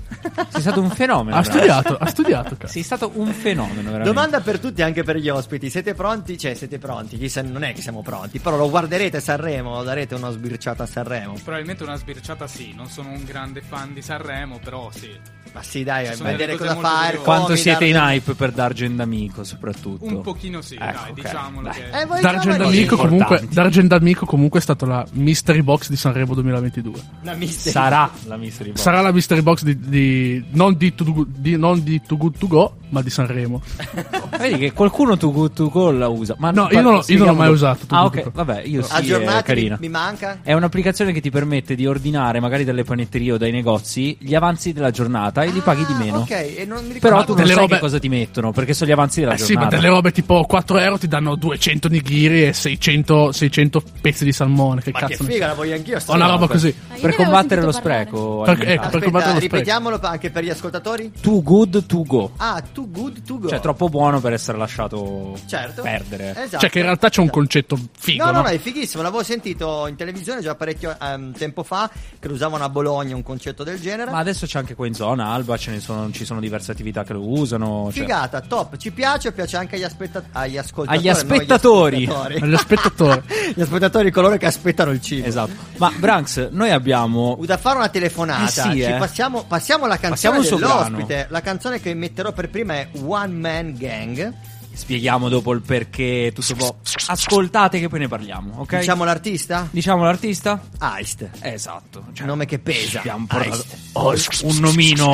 Sei 0.49 0.61
stato 0.61 0.81
un 0.81 0.89
fenomeno. 0.89 1.37
Ha 1.37 1.43
studiato, 1.43 1.97
ha 1.97 2.05
studiato. 2.07 2.55
cazzo. 2.57 2.71
Sei 2.71 2.83
stato 2.83 3.11
un 3.15 3.31
fenomeno, 3.33 3.83
veramente. 3.83 4.03
Domanda 4.03 4.39
per 4.41 4.59
tutti, 4.59 4.81
anche 4.81 5.03
per 5.03 5.17
gli 5.17 5.29
ospiti. 5.29 5.69
Siete 5.69 5.93
pronti? 5.93 6.37
Cioè, 6.37 6.53
siete 6.53 6.77
pronti? 6.77 7.17
Chissà, 7.17 7.41
non 7.41 7.63
è 7.63 7.73
che 7.73 7.81
siamo 7.81 8.01
pronti, 8.01 8.39
però 8.39 8.57
lo 8.57 8.69
guarderete 8.69 9.17
a 9.17 9.21
Sanremo, 9.21 9.83
darete 9.83 10.15
una 10.15 10.31
sbirciata 10.31 10.83
a 10.83 10.87
Sanremo. 10.87 11.33
Probabilmente 11.33 11.83
una 11.83 11.95
sbirciata 11.95 12.47
sì, 12.47 12.73
non 12.75 12.87
sono 12.87 13.09
un 13.09 13.23
grande 13.23 13.61
fan 13.61 13.93
di 13.93 14.01
Sanremo, 14.01 14.59
però 14.63 14.89
sì. 14.91 15.39
Ma 15.53 15.61
sì, 15.63 15.83
dai, 15.83 16.13
sono 16.15 16.29
vedere 16.29 16.55
cosa 16.55 16.75
fa 16.77 17.03
curiose. 17.07 17.17
Quanto 17.23 17.55
siete 17.57 17.85
in 17.85 17.95
hype 17.95 18.33
per 18.35 18.51
Dargen 18.53 18.95
D'Amico, 18.95 19.43
soprattutto? 19.43 20.05
Un 20.05 20.21
pochino 20.21 20.61
sì, 20.61 20.75
Ecco, 20.75 20.83
dai, 20.85 21.09
ok. 21.09 21.13
diciamolo 21.13 21.67
Dai. 21.67 21.73
che... 21.73 21.99
Eh, 22.17 22.21
Dargen 22.21 22.57
D'Amico, 22.57 22.95
comunque. 22.95 23.47
Dargen 23.51 23.87
D'Amico 23.87 24.25
comunque 24.25 24.59
è 24.59 24.61
stata 24.61 24.85
la 24.85 25.05
mystery 25.13 25.61
box 25.61 25.89
di 25.89 25.97
Sanremo 25.97 26.33
2022. 26.35 26.93
Una 27.23 27.33
mystery. 27.33 27.71
Sarà 27.71 28.09
la 28.27 28.37
mystery 28.37 28.69
box. 28.71 28.81
Sarà 28.81 29.01
la 29.01 29.11
mystery 29.11 29.41
box 29.41 29.63
di, 29.63 29.77
di- 29.79 30.45
non, 30.51 30.77
di 30.77 30.95
Too 30.95 31.11
Good- 31.13 31.35
di- 31.35 31.57
non 31.57 31.83
di 31.83 32.01
Too 32.05 32.17
Good 32.17 32.37
To 32.37 32.47
Go, 32.47 32.75
ma 32.89 33.01
di 33.01 33.09
Sanremo. 33.09 33.61
Vedi 34.39 34.57
che 34.57 34.71
qualcuno 34.71 35.17
tu 35.17 35.33
Good 35.33 35.53
To 35.53 35.69
Go 35.69 35.91
la 35.91 36.07
usa. 36.07 36.35
Ma 36.39 36.51
No, 36.51 36.69
io 36.71 36.81
non 36.81 36.93
l'ho- 36.93 37.03
io 37.07 37.17
non 37.17 37.27
l'ho 37.27 37.33
mai 37.35 37.49
usato, 37.51 37.85
Too 37.85 37.97
Ah, 37.97 38.09
To 38.09 38.19
ok, 38.19 38.31
vabbè, 38.31 38.61
io 38.65 38.81
sì, 38.83 38.91
è 38.93 38.95
Aggiornati, 38.95 39.43
carina. 39.43 39.75
mi, 39.79 39.87
mi 39.87 39.91
manca? 39.91 40.39
È 40.41 40.53
un'applicazione 40.53 41.11
che 41.11 41.19
ti 41.19 41.29
permette 41.29 41.75
di 41.75 41.85
ordinare, 41.85 42.39
magari 42.39 42.63
dalle 42.63 42.83
panetterie 42.83 43.33
o 43.33 43.37
dai 43.37 43.51
negozi, 43.51 44.15
gli 44.19 44.33
avanzi 44.33 44.71
della 44.73 44.91
giornata 44.91 45.40
e 45.43 45.51
li 45.51 45.59
paghi 45.61 45.85
di 45.85 45.93
meno. 45.93 46.17
Ah, 46.17 46.21
Ok, 46.21 46.31
e 46.31 46.65
non 46.67 46.85
mi 46.85 46.93
ricordo. 46.93 46.99
Però 47.01 47.21
tu 47.23 47.27
non 47.33 47.35
delle 47.41 47.53
sai 47.53 47.61
robe- 47.61 47.75
che 47.75 47.79
cosa 47.81 47.99
ti 47.99 48.09
mettono, 48.09 48.51
perché 48.51 48.73
sono 48.73 48.89
gli 48.89 48.93
avanzi 48.93 49.19
della 49.21 49.33
Eh 49.33 49.37
sì, 49.37 49.53
ma 49.53 49.61
giornata. 49.61 49.75
delle 49.77 49.87
robe 49.89 50.11
tipo 50.11 50.43
4 50.43 50.77
euro 50.79 50.97
ti 50.97 51.07
danno 51.07 51.35
200 51.35 51.87
nigiri 51.87 52.45
e 52.45 52.53
600, 52.53 53.31
600 53.31 53.83
pezzi 54.01 54.23
di 54.23 54.31
salmone. 54.33 54.81
Che 54.81 54.91
Ma 54.91 54.99
che 54.99 55.05
cazzo 55.07 55.23
ne 55.23 55.31
figa, 55.33 55.47
la 55.47 55.53
voglio 55.53 55.75
anch'io. 55.75 55.97
Ho 55.97 56.13
una 56.13 56.25
roba. 56.25 56.31
roba 56.39 56.47
così. 56.47 56.73
Per 57.01 57.15
combattere 57.15 57.61
lo 57.61 57.71
parlare. 57.71 58.03
spreco. 58.05 58.41
Per- 58.41 58.69
ecco, 58.69 58.89
per 58.89 59.03
combattere 59.03 59.33
lo 59.33 59.39
spreco. 59.39 59.55
ripetiamolo 59.55 59.99
anche 60.01 60.29
per 60.31 60.43
gli 60.43 60.49
ascoltatori. 60.49 61.11
Too 61.21 61.41
good 61.41 61.85
to 61.85 62.03
go. 62.03 62.31
Ah, 62.37 62.61
too 62.71 62.87
good 62.89 63.23
to 63.23 63.39
go. 63.39 63.47
Cioè, 63.49 63.59
troppo 63.59 63.89
buono 63.89 64.19
per 64.19 64.33
essere 64.33 64.57
lasciato 64.57 65.37
Certo. 65.47 65.81
perdere. 65.81 66.31
Esatto. 66.31 66.57
Cioè, 66.59 66.69
che 66.69 66.79
in 66.79 66.85
realtà 66.85 67.09
c'è 67.09 67.21
un 67.21 67.29
concetto 67.29 67.77
figo. 67.97 68.23
No, 68.25 68.31
no, 68.31 68.37
no? 68.37 68.43
no, 68.43 68.49
è 68.49 68.57
fighissimo. 68.59 69.01
L'avevo 69.03 69.23
sentito 69.23 69.87
in 69.87 69.95
televisione 69.95 70.41
già 70.41 70.55
parecchio 70.55 70.95
ehm, 70.99 71.33
tempo 71.33 71.63
fa. 71.63 71.89
Che 72.19 72.27
lo 72.27 72.33
usavano 72.33 72.63
a 72.63 72.69
Bologna 72.69 73.15
un 73.15 73.23
concetto 73.23 73.63
del 73.63 73.79
genere. 73.79 74.11
Ma 74.11 74.19
adesso 74.19 74.45
c'è 74.45 74.59
anche 74.59 74.75
qua 74.75 74.85
in 74.87 74.93
zona, 74.93 75.30
Alba, 75.33 75.57
ce 75.57 75.71
ne 75.71 75.79
sono, 75.79 76.11
ci 76.11 76.25
sono 76.25 76.39
diverse 76.39 76.71
attività 76.71 77.03
che 77.03 77.13
lo 77.13 77.27
usano. 77.27 77.89
cioè- 77.91 78.01
Figata, 78.03 78.41
top. 78.41 78.77
Ci 78.77 78.91
piace, 78.91 79.31
piace 79.31 79.57
anche 79.57 79.75
agli, 79.75 79.83
aspetta- 79.83 80.23
agli 80.31 80.57
ascoltatori. 80.57 80.97
Agli 80.99 81.09
aspettatori. 81.09 82.05
Agli 82.41 82.57
spettatori. 82.57 83.21
Gli 83.55 83.61
aspettatori, 83.61 84.11
coloro 84.11 84.37
che 84.37 84.45
aspettano 84.45 84.91
il 84.91 85.01
cibo. 85.01 85.27
Esatto. 85.27 85.51
Ma 85.77 85.91
Branks, 85.97 86.49
noi 86.51 86.71
abbiamo 86.71 87.37
Da 87.45 87.57
fare 87.57 87.77
una 87.77 87.89
telefonata, 87.89 88.43
Eh 88.45 88.47
sì, 88.49 88.71
Ci 88.71 88.81
eh. 88.81 88.95
passiamo, 88.97 89.43
passiamo 89.47 89.85
alla 89.85 89.97
Passiamo 89.97 90.37
canzone 90.37 90.61
soprano. 90.61 90.83
dell'ospite. 90.95 91.27
La 91.29 91.41
canzone 91.41 91.79
che 91.79 91.93
metterò 91.93 92.31
per 92.31 92.49
prima 92.49 92.75
è 92.75 92.87
One 93.05 93.33
Man 93.33 93.75
Gang. 93.77 94.33
Spieghiamo 94.73 95.29
dopo 95.29 95.51
il 95.51 95.61
perché, 95.61 96.31
tutto 96.33 96.55
po'. 96.55 96.77
Ascoltate 97.07 97.79
che 97.79 97.87
poi 97.87 97.99
ne 97.99 98.07
parliamo, 98.07 98.59
ok? 98.59 98.79
Diciamo 98.79 99.03
l'artista? 99.03 99.67
Diciamo 99.69 100.03
l'artista? 100.03 100.61
Aist. 100.79 101.29
Esatto. 101.41 102.05
Cioè, 102.13 102.25
Nome 102.25 102.45
che 102.45 102.59
pesa. 102.59 102.99
abbiamo 102.99 103.25
portato 103.27 103.65
oh, 103.93 104.15
un 104.43 104.57
nomino. 104.57 105.09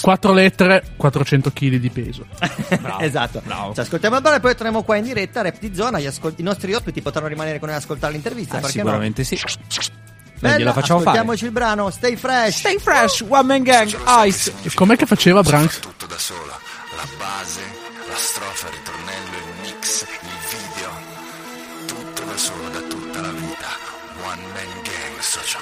4, 0.00 0.32
lettere, 0.32 0.92
400 0.96 1.52
kg 1.52 1.76
di 1.76 1.90
peso. 1.90 2.26
Bravo, 2.80 3.00
esatto. 3.00 3.42
bravo. 3.44 3.74
Ci 3.74 3.80
ascoltiamo 3.80 4.16
il 4.16 4.22
brano 4.22 4.36
e 4.36 4.40
poi 4.40 4.54
torniamo 4.54 4.82
qua 4.82 4.96
in 4.96 5.04
diretta. 5.04 5.42
Rap 5.42 5.58
di 5.58 5.74
zona. 5.74 5.98
Gli, 6.00 6.06
ascol- 6.06 6.34
i 6.36 6.42
nostri 6.42 6.72
ospiti 6.72 7.02
potranno 7.02 7.28
rimanere 7.28 7.58
con 7.58 7.68
noi 7.68 7.76
ad 7.76 7.82
ascoltare 7.82 8.12
l'intervista. 8.12 8.60
Eh, 8.60 8.68
sicuramente 8.68 9.24
sì. 9.24 9.38
no? 9.42 10.08
Noi 10.40 10.58
gliela 10.58 10.72
facciamo 10.72 11.00
fare. 11.00 11.18
ascoltiamoci 11.18 11.44
il 11.44 11.50
brano. 11.50 11.90
Stay 11.90 12.16
fresh. 12.16 12.56
Stay 12.56 12.78
fresh, 12.78 13.24
One 13.28 13.42
Man 13.42 13.62
Gang, 13.62 13.94
Ice. 14.24 14.52
Com'è 14.74 14.96
che 14.96 15.06
faceva 15.06 15.42
Branks? 15.42 15.80
tutto 15.80 16.06
da 16.06 16.18
sola. 16.18 16.58
La 16.96 17.06
base, 17.18 17.60
la 18.10 18.16
strofa, 18.16 18.68
il 18.68 18.74
ritornello, 18.74 19.36
il 19.36 19.52
mix, 19.62 20.02
il 20.02 20.38
video. 20.50 20.90
Tutto 21.86 22.22
da 22.24 22.36
solo 22.36 22.68
da 22.68 22.80
tutta 22.80 23.20
la 23.20 23.30
vita. 23.30 23.68
One 24.24 24.42
man 24.54 24.72
gang, 24.82 25.18
socio. 25.20 25.58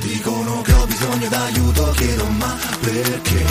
Dicono 0.00 0.62
che 0.62 0.72
ho 0.72 0.86
bisogno 0.86 1.28
d'aiuto, 1.28 1.90
chiedo 1.90 2.24
ma 2.24 2.56
perché? 2.80 3.44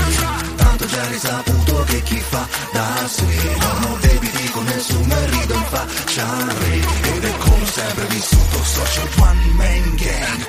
Tanto 0.56 0.86
già 0.88 1.08
risaputo 1.08 1.84
che 1.84 2.02
chi 2.02 2.20
fa 2.20 2.48
da 2.74 3.08
sé 3.08 3.24
non 3.60 3.84
ho 3.84 3.98
debiti 4.02 4.50
con 4.50 4.64
nessuno 4.66 5.14
e 5.16 5.26
rido 5.28 5.54
in 5.54 5.66
faccia 5.66 6.28
al 6.28 6.48
re 6.48 6.76
Ed 7.14 7.24
è 7.24 7.38
come 7.38 7.66
sempre 7.68 8.06
vissuto 8.06 8.64
social 8.64 9.10
one 9.20 9.54
man 9.54 9.96
gang 9.96 10.46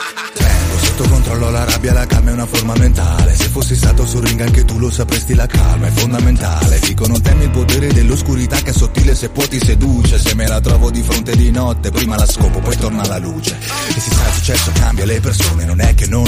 sotto 0.93 1.09
controllo 1.09 1.51
la 1.51 1.65
rabbia, 1.65 1.93
la 1.93 2.07
calma 2.07 2.31
è 2.31 2.33
una 2.33 2.47
forma 2.47 2.75
mentale. 2.77 3.35
Se 3.35 3.49
fossi 3.49 3.75
stato 3.75 4.07
sul 4.07 4.23
ring 4.23 4.41
anche 4.41 4.65
tu 4.65 4.79
lo 4.79 4.91
sapresti, 4.91 5.35
la 5.35 5.47
calma 5.47 5.87
è 5.87 5.91
fondamentale. 5.91 6.79
Dicono 6.81 7.21
temi 7.21 7.45
il 7.45 7.51
potere 7.51 7.93
dell'oscurità 7.93 8.57
che 8.57 8.71
è 8.71 8.73
sottile 8.73 9.15
se 9.15 9.31
può 9.31 9.47
ti 9.47 9.59
seduce. 9.59 10.19
Se 10.19 10.35
me 10.35 10.47
la 10.47 10.61
trovo 10.61 10.91
di 10.91 11.03
fronte 11.03 11.35
di 11.35 11.51
notte, 11.51 11.91
prima 11.91 12.17
la 12.17 12.27
scopo, 12.27 12.59
poi 12.61 12.77
torna 12.77 13.07
la 13.07 13.19
luce. 13.19 13.57
E 13.89 14.01
si 14.01 14.11
sa 14.11 14.27
il 14.27 14.35
successo 14.35 14.71
cambia 14.75 15.05
le 15.07 15.21
persone, 15.21 15.65
non 15.65 15.81
è 15.81 15.95
che 15.95 16.07
non 16.07 16.22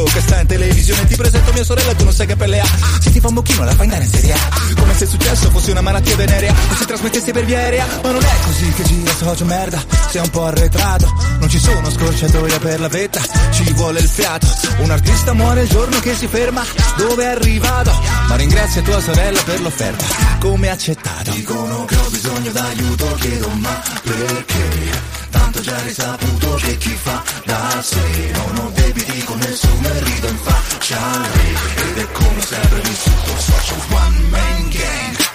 quello 0.00 0.04
che 0.04 0.20
sta 0.20 0.40
in 0.40 0.46
televisione 0.46 1.06
ti 1.06 1.16
presento 1.16 1.52
mia 1.52 1.64
sorella 1.64 1.94
tu 1.94 2.04
non 2.04 2.12
sai 2.12 2.26
che 2.26 2.36
pelle 2.36 2.60
ha. 2.60 2.66
Se 3.00 3.10
ti 3.10 3.20
fa 3.20 3.28
un 3.28 3.34
bocchino 3.34 3.64
la 3.64 3.72
fai 3.72 3.82
andare 3.82 4.04
in 4.04 4.10
serie 4.10 4.32
A. 4.32 4.38
Come 4.76 4.94
se 4.94 5.04
il 5.04 5.10
successo 5.10 5.50
fosse 5.50 5.70
una 5.72 5.80
malattia 5.80 6.16
venerea. 6.16 6.52
O 6.52 6.74
si 6.74 6.84
trasmettesse 6.86 7.32
per 7.32 7.44
via 7.44 7.58
aerea. 7.58 7.86
Ma 8.02 8.10
non 8.10 8.22
è 8.22 8.34
così 8.44 8.68
che 8.72 8.82
gira 8.84 9.12
socio 9.12 9.44
merda. 9.44 9.82
Sei 10.10 10.22
un 10.22 10.30
po' 10.30 10.44
arretrato. 10.44 11.12
Non 11.38 11.48
ci 11.48 11.58
sono 11.58 11.90
scorciatoie 11.90 12.58
per 12.58 12.80
la 12.80 12.88
vetta. 12.88 13.20
Ci 13.50 13.72
vuole 13.72 14.00
il 14.00 14.08
fiato. 14.08 14.46
Un 14.78 14.90
artista 14.90 15.32
muore 15.32 15.62
il 15.62 15.68
giorno 15.68 15.98
che 16.00 16.14
si 16.14 16.26
ferma. 16.26 16.64
Dove 16.96 17.24
è 17.24 17.28
arrivato? 17.28 17.92
Ma 18.28 18.36
ringrazia 18.36 18.82
tua 18.82 19.00
sorella 19.00 19.42
per 19.42 19.60
l'offerta. 19.60 20.04
Come 20.38 20.70
accettato. 20.70 21.30
Dicono 21.32 21.84
che 21.84 21.96
ho 21.96 22.08
bisogno 22.08 22.50
d'aiuto 22.50 23.14
Chiedo 23.20 23.48
ma 23.48 23.82
perché 24.02 25.19
Tanto 25.60 25.76
già 25.76 25.82
risaputo 25.82 26.54
che 26.54 26.76
chi 26.78 26.96
fa? 26.96 27.22
Da 27.44 27.82
sé 27.82 28.30
Non 28.32 28.64
ho 28.64 28.70
debiti 28.70 29.22
con 29.24 29.38
nessuno 29.38 29.88
e 29.88 30.04
rido 30.04 30.28
in 30.28 30.38
faccia 30.38 30.96
al 30.98 31.24
re 31.24 31.82
Ed 31.82 31.98
è 31.98 32.12
come 32.12 32.40
sempre 32.40 32.80
vissuto 32.80 33.38
social 33.38 33.80
one 33.90 34.28
man 34.30 34.68
gang 34.70 35.29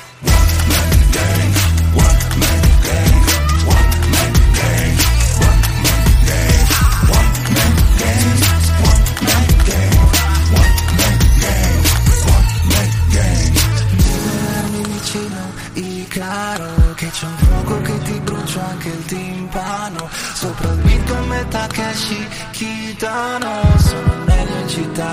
Kitano 23.05 23.77
Sono 23.77 24.23
meglio 24.25 24.59
in 24.61 24.67
città. 24.67 25.11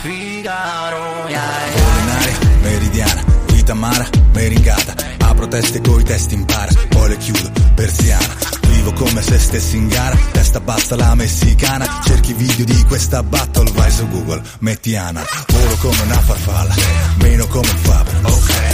Figaro 0.00 1.28
yeah, 1.28 1.66
yeah. 1.74 1.86
Ordinaria, 1.86 2.38
meridiana, 2.62 3.24
vita 3.48 3.72
amara, 3.72 4.08
meringata. 4.32 4.94
Apro 5.18 5.46
teste 5.46 5.82
coi 5.82 6.02
testi 6.04 6.34
impara, 6.34 6.70
poi 6.88 7.10
le 7.10 7.16
chiudo, 7.18 7.50
persiana. 7.74 8.26
Vivo 8.68 8.94
come 8.94 9.20
se 9.20 9.38
stessi 9.38 9.76
in 9.76 9.88
gara, 9.88 10.16
testa 10.32 10.60
bassa 10.60 10.96
la 10.96 11.14
messicana. 11.14 12.00
Cerchi 12.02 12.32
video 12.32 12.64
di 12.64 12.82
questa 12.84 13.22
battle, 13.22 13.70
vai 13.72 13.90
su 13.90 14.08
Google, 14.08 14.40
metti 14.60 14.96
Ana. 14.96 15.22
Volo 15.48 15.76
come 15.80 16.00
una 16.04 16.18
farfalla, 16.18 16.74
meno 17.16 17.46
come 17.46 17.68
un 17.68 17.76
fabbro. 17.76 18.18
Ok, 18.22 18.52
punto 18.54 18.71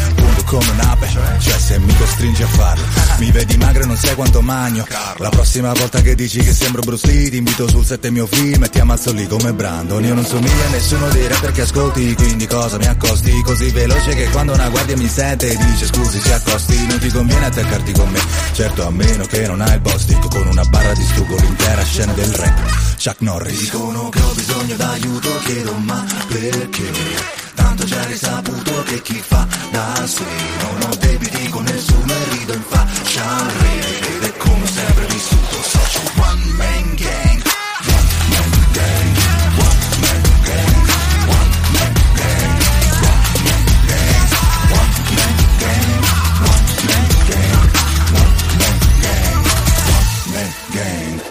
come 0.49 0.71
un'ape 0.71 1.09
Cioè 1.39 1.59
se 1.59 1.79
mi 1.79 1.95
costringi 1.97 2.43
a 2.43 2.47
farlo 2.47 2.83
Mi 3.19 3.31
vedi 3.31 3.57
magro 3.59 3.83
e 3.83 3.87
non 3.87 3.97
sai 3.97 4.15
quanto 4.15 4.41
magno. 4.41 4.87
La 5.19 5.29
prossima 5.29 5.73
volta 5.75 6.01
che 6.01 6.15
dici 6.15 6.41
che 6.41 6.53
sembro 6.53 6.81
Bruce 6.81 7.07
Lee 7.07 7.31
Ti 7.31 7.37
invito 7.37 7.69
sul 7.69 7.85
set 7.85 8.09
mio 8.09 8.27
film 8.27 8.65
e 8.65 8.69
ti 8.71 8.81
ammazzo 8.81 9.13
lì 9.13 9.27
come 9.27 9.53
Brandon. 9.53 10.03
Io 10.05 10.15
non 10.15 10.25
somiglio 10.25 10.65
a 10.65 10.71
nessuno 10.71 11.09
dei 11.11 11.29
rapper 11.29 11.53
che 11.53 11.61
ascolti 11.61 12.15
Quindi 12.15 12.47
cosa 12.47 12.79
mi 12.79 12.87
accosti? 12.87 13.31
Così 13.43 13.71
veloce 13.71 14.15
che 14.15 14.29
quando 14.31 14.55
una 14.55 14.69
guardia 14.69 14.97
mi 14.97 15.09
sente 15.09 15.55
Dice 15.55 15.87
scusi 15.87 16.19
si 16.19 16.33
accosti 16.33 16.87
Non 16.87 16.99
ti 16.99 17.11
conviene 17.11 17.47
attaccarti 17.47 17.93
con 17.93 18.09
me. 18.09 18.21
Certo 18.53 18.87
a 18.87 18.91
meno 18.91 19.27
che 19.27 19.47
non 19.47 19.61
hai 19.61 19.75
il 19.75 19.81
postico 19.81 20.29
Con 20.29 20.47
una 20.47 20.65
barra 20.65 20.95
distruggo 20.95 21.37
l'intera 21.37 21.85
scena 21.85 22.13
del 22.15 22.33
rap. 22.33 22.97
Chuck 23.03 23.21
Norris. 23.21 23.61
Dicono 23.61 24.09
che 24.09 24.21
ho 24.21 24.33
bisogno 24.33 24.77
d'aiuto 24.77 25.39
Chiedo 25.45 25.75
ma 25.75 26.05
perché 26.29 27.48
Tanto 27.79 27.95
già 27.95 28.05
risaputo 28.07 28.83
che 28.83 29.03
chi 29.03 29.23
fa 29.25 29.47
da 29.71 30.05
sé 30.05 30.25
Non 30.63 30.91
ho 30.91 30.97
debiti 30.97 31.49
con 31.49 31.63
nessuno 31.63 32.13
e 32.13 32.25
rido 32.31 32.55
in 32.55 32.63
faccia 32.63 33.25
al 33.25 33.51
re 33.51 34.17
Ed 34.17 34.23
è 34.25 34.37
come 34.37 34.67
sempre 34.67 35.07
vissuto 35.07 35.63
Socio 35.63 36.01
One 36.17 36.45
man 36.57 36.95
gang 36.97 37.41
One 37.87 38.09
man 38.31 38.51
gang 38.73 39.17
One 39.59 39.79
man 40.01 40.23
gang 40.43 40.75
One 41.29 41.55
man 41.71 41.93
gang 42.19 42.59
One 43.07 43.39
man 43.47 43.63
gang 43.87 44.27
One 44.75 44.99
man 45.15 45.37
gang 45.59 46.03
One 46.43 46.75
man 46.83 47.07
gang 47.31 47.63
One 49.87 50.33
man 50.33 50.51
gang 50.73 51.23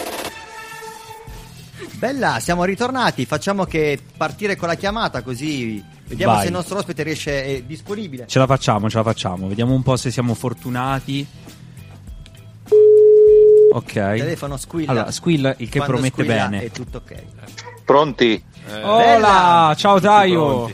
Bella, 2.00 2.40
siamo 2.40 2.64
ritornati. 2.64 3.26
Facciamo 3.26 3.66
che 3.66 4.00
partire 4.16 4.56
con 4.56 4.70
la 4.70 4.76
chiamata 4.76 5.24
così 5.24 5.96
vediamo 6.08 6.32
Vai. 6.34 6.42
se 6.42 6.48
il 6.48 6.54
nostro 6.54 6.78
ospite 6.78 7.04
riesce 7.04 7.44
è 7.44 7.62
disponibile. 7.64 8.26
Ce 8.28 8.40
la 8.40 8.46
facciamo, 8.48 8.90
ce 8.90 8.98
la 8.98 9.04
facciamo. 9.04 9.48
Vediamo 9.48 9.74
un 9.74 9.84
po' 9.84 9.96
se 9.98 10.10
siamo 10.12 10.34
fortunati. 10.34 11.26
Ok. 13.74 13.96
Il 13.96 14.20
telefono 14.22 14.58
squilla. 14.58 14.92
Allora, 14.92 15.12
squilla, 15.12 15.50
il 15.58 15.70
che 15.70 15.78
Quando 15.80 15.94
promette 15.96 16.24
squilla 16.24 16.48
bene. 16.48 16.64
È 16.64 16.72
tutto 16.72 16.98
ok. 16.98 17.24
Pronti? 17.86 18.44
Hola, 18.84 19.74
ciao 19.78 20.00
Taio. 20.00 20.70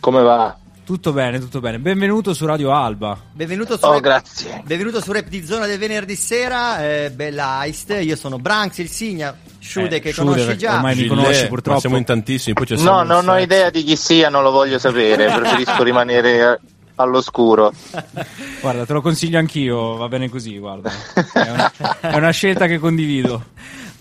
Come 0.00 0.22
va? 0.22 0.56
Tutto 0.84 1.12
bene, 1.12 1.38
tutto 1.40 1.58
bene. 1.60 1.78
Benvenuto 1.80 2.32
su 2.32 2.46
Radio 2.46 2.72
Alba. 2.72 3.18
Benvenuto 3.32 3.76
su, 3.76 3.84
Oh, 3.84 3.92
Rap- 3.92 4.00
grazie. 4.02 4.62
benvenuto 4.64 5.00
su 5.00 5.10
Rap 5.10 5.26
di 5.26 5.44
Zona 5.44 5.66
del 5.66 5.78
venerdì 5.78 6.14
sera, 6.14 6.84
eh, 6.84 7.10
bella 7.10 7.64
Heist. 7.64 7.90
Io 8.02 8.14
sono 8.14 8.38
Branks, 8.38 8.78
il 8.78 8.88
Signa, 8.88 9.36
Sciude 9.66 9.96
Eh, 9.96 10.00
che 10.00 10.12
Sciude, 10.12 10.30
conosci 10.40 10.56
già. 10.58 10.74
ormai 10.76 10.94
mi 10.96 11.06
conosci 11.06 11.46
purtroppo. 11.48 11.80
Siamo 11.80 11.96
in 11.96 12.04
tantissimi, 12.04 12.54
poi 12.54 12.66
c'è 12.66 12.76
No, 12.76 13.02
non 13.02 13.28
ho 13.28 13.36
idea 13.38 13.68
di 13.70 13.82
chi 13.82 13.96
sia, 13.96 14.28
non 14.28 14.42
lo 14.42 14.50
voglio 14.50 14.78
sapere, 14.78 15.26
preferisco 15.34 15.82
rimanere 15.82 16.60
all'oscuro. 16.94 17.72
Guarda, 18.60 18.86
te 18.86 18.92
lo 18.92 19.02
consiglio 19.02 19.38
anch'io, 19.38 19.96
va 19.96 20.08
bene 20.08 20.28
così, 20.28 20.56
guarda. 20.58 20.90
È 21.32 21.50
una, 21.50 21.72
è 22.00 22.14
una 22.16 22.30
scelta 22.30 22.66
che 22.66 22.78
condivido. 22.78 23.44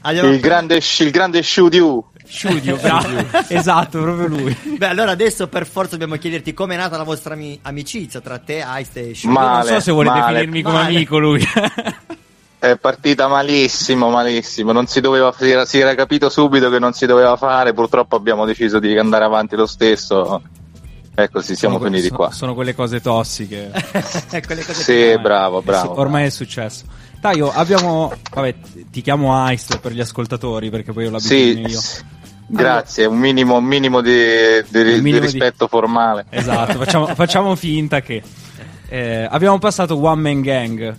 Il 0.07 0.39
grande, 0.39 0.80
il 0.99 1.09
grande 1.11 1.41
Shudiu. 1.41 2.05
Sciudio, 2.28 2.78
bravo. 2.78 3.24
esatto, 3.49 4.01
proprio 4.01 4.28
lui. 4.28 4.55
Beh, 4.78 4.88
allora 4.88 5.11
adesso 5.11 5.47
per 5.47 5.66
forza 5.68 5.91
dobbiamo 5.91 6.16
chiederti 6.20 6.53
com'è 6.53 6.76
nata 6.76 6.97
la 6.97 7.03
vostra 7.03 7.34
ami- 7.34 7.57
amicizia 7.63 8.20
tra 8.22 8.38
te, 8.39 8.63
Heist 8.66 8.97
e. 8.97 9.16
Male, 9.24 9.70
non 9.70 9.78
so 9.78 9.80
se 9.86 9.91
vuole 9.91 10.09
male. 10.09 10.22
definirmi 10.34 10.61
come 10.63 10.76
Male. 10.76 10.95
amico 10.95 11.18
lui. 11.20 11.43
È 12.66 12.78
partita 12.78 13.28
malissimo, 13.28 14.09
malissimo. 14.09 14.72
Non 14.72 14.88
si 14.88 14.99
doveva, 15.01 15.34
si 15.38 15.49
era, 15.49 15.66
si 15.66 15.80
era 15.80 15.93
capito 15.93 16.30
subito 16.30 16.70
che 16.70 16.80
non 16.80 16.93
si 16.93 17.05
doveva 17.05 17.36
fare. 17.38 17.74
Purtroppo 17.74 18.16
abbiamo 18.16 18.45
deciso 18.45 18.80
di 18.80 18.97
andare 18.97 19.24
avanti 19.24 19.55
lo 19.55 19.66
stesso. 19.68 20.41
E 21.18 21.30
così 21.30 21.55
siamo 21.55 21.76
Sono 21.78 21.88
que- 21.88 21.97
finiti 21.97 22.07
sono- 22.13 22.18
qua. 22.28 22.32
Sono 22.32 22.53
quelle 22.55 22.74
cose 22.76 22.99
tossiche. 23.01 23.72
Quelle 24.45 24.66
cose 24.66 24.84
Sì, 24.84 25.18
bravo, 25.22 25.57
Eh 25.57 25.61
sì, 25.61 25.66
bravo. 25.68 25.99
ormai 25.99 26.26
è 26.26 26.30
successo. 26.30 26.86
Taio, 27.22 27.51
abbiamo. 27.53 28.11
Vabbè, 28.34 28.55
ti 28.91 29.01
chiamo 29.01 29.49
Ice 29.51 29.78
per 29.80 29.93
gli 29.93 30.01
ascoltatori 30.01 30.70
perché 30.70 30.91
poi 30.91 31.05
ho 31.07 31.11
l'abitudine 31.11 31.68
Sì, 31.70 31.74
io. 31.74 31.80
sì. 31.80 32.01
grazie. 32.47 33.05
Un 33.05 33.18
minimo, 33.18 33.55
un 33.57 33.63
minimo 33.63 34.01
di, 34.01 34.11
di- 34.70 34.84
di 34.84 35.01
minimo 35.01 35.20
di- 35.26 35.32
rispetto 35.32 35.68
formale. 35.68 36.26
Esatto, 36.30 36.80
facciamo, 36.80 37.05
facciamo 37.16 37.55
finta 37.55 38.01
che. 38.01 38.22
eh, 38.89 39.28
abbiamo 39.30 39.57
passato 39.59 39.97
One 40.03 40.22
Man 40.22 40.41
Gang. 40.41 40.95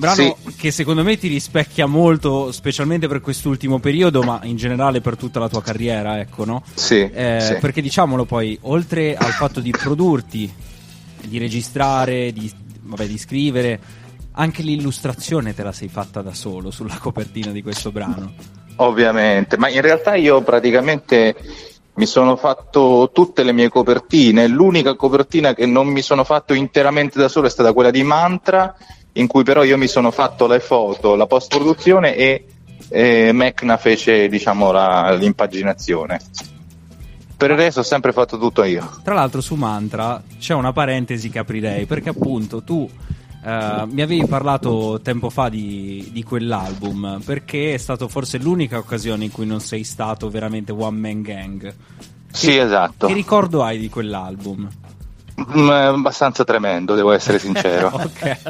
Brano 0.00 0.36
Sì. 0.46 0.54
che 0.56 0.70
secondo 0.70 1.04
me 1.04 1.18
ti 1.18 1.28
rispecchia 1.28 1.84
molto, 1.84 2.50
specialmente 2.52 3.06
per 3.06 3.20
quest'ultimo 3.20 3.78
periodo, 3.80 4.22
ma 4.22 4.40
in 4.44 4.56
generale 4.56 5.02
per 5.02 5.16
tutta 5.16 5.38
la 5.38 5.48
tua 5.48 5.60
carriera, 5.60 6.18
ecco, 6.18 6.46
no? 6.46 6.62
Sì, 6.74 7.00
Eh, 7.12 7.38
sì. 7.40 7.54
Perché 7.60 7.82
diciamolo 7.82 8.24
poi, 8.24 8.58
oltre 8.62 9.14
al 9.14 9.32
fatto 9.32 9.60
di 9.60 9.70
produrti, 9.70 10.50
di 11.26 11.36
registrare, 11.36 12.32
di, 12.32 12.50
vabbè, 12.80 13.06
di 13.06 13.18
scrivere, 13.18 13.80
anche 14.32 14.62
l'illustrazione 14.62 15.54
te 15.54 15.62
la 15.62 15.72
sei 15.72 15.88
fatta 15.88 16.22
da 16.22 16.32
solo 16.32 16.70
sulla 16.70 16.96
copertina 16.98 17.50
di 17.50 17.62
questo 17.62 17.92
brano. 17.92 18.32
Ovviamente, 18.76 19.58
ma 19.58 19.68
in 19.68 19.82
realtà 19.82 20.14
io 20.14 20.40
praticamente 20.40 21.36
mi 21.96 22.06
sono 22.06 22.36
fatto 22.36 23.10
tutte 23.12 23.42
le 23.42 23.52
mie 23.52 23.68
copertine. 23.68 24.46
L'unica 24.46 24.94
copertina 24.94 25.52
che 25.52 25.66
non 25.66 25.88
mi 25.88 26.00
sono 26.00 26.24
fatto 26.24 26.54
interamente 26.54 27.18
da 27.18 27.28
solo 27.28 27.48
è 27.48 27.50
stata 27.50 27.74
quella 27.74 27.90
di 27.90 28.02
Mantra, 28.02 28.74
in 29.12 29.26
cui 29.26 29.42
però 29.42 29.62
io 29.64 29.76
mi 29.76 29.88
sono 29.88 30.10
fatto 30.10 30.46
le 30.46 30.60
foto, 30.60 31.16
la 31.16 31.26
post 31.26 31.48
produzione 31.48 32.14
e 32.14 32.44
eh, 32.88 33.32
Mecna 33.32 33.76
fece 33.76 34.28
diciamo 34.28 34.72
la- 34.72 35.12
l'impaginazione. 35.14 36.20
Per 37.36 37.50
il 37.50 37.56
resto 37.56 37.80
ho 37.80 37.84
sempre 37.84 38.12
fatto 38.12 38.38
tutto 38.38 38.62
io. 38.64 38.98
Tra 39.02 39.14
l'altro 39.14 39.40
su 39.40 39.54
Mantra 39.54 40.22
c'è 40.38 40.52
una 40.54 40.72
parentesi 40.72 41.30
che 41.30 41.38
aprirei, 41.38 41.86
perché 41.86 42.10
appunto 42.10 42.62
tu 42.62 42.88
eh, 43.42 43.86
mi 43.86 44.02
avevi 44.02 44.26
parlato 44.26 45.00
tempo 45.02 45.30
fa 45.30 45.48
di, 45.48 46.10
di 46.12 46.22
quell'album, 46.22 47.22
perché 47.24 47.72
è 47.72 47.78
stato 47.78 48.08
forse 48.08 48.36
l'unica 48.38 48.76
occasione 48.76 49.24
in 49.24 49.30
cui 49.30 49.46
non 49.46 49.60
sei 49.60 49.84
stato 49.84 50.28
veramente 50.28 50.72
one 50.72 50.98
man 50.98 51.22
gang. 51.22 51.74
Sì, 52.30 52.56
esatto. 52.56 53.06
Che 53.06 53.14
ricordo 53.14 53.62
hai 53.62 53.78
di 53.78 53.88
quell'album? 53.88 54.68
Mm, 55.56 55.70
è 55.70 55.84
abbastanza 55.84 56.44
tremendo, 56.44 56.94
devo 56.94 57.12
essere 57.12 57.38
sincero. 57.38 57.90
ok. 57.94 58.48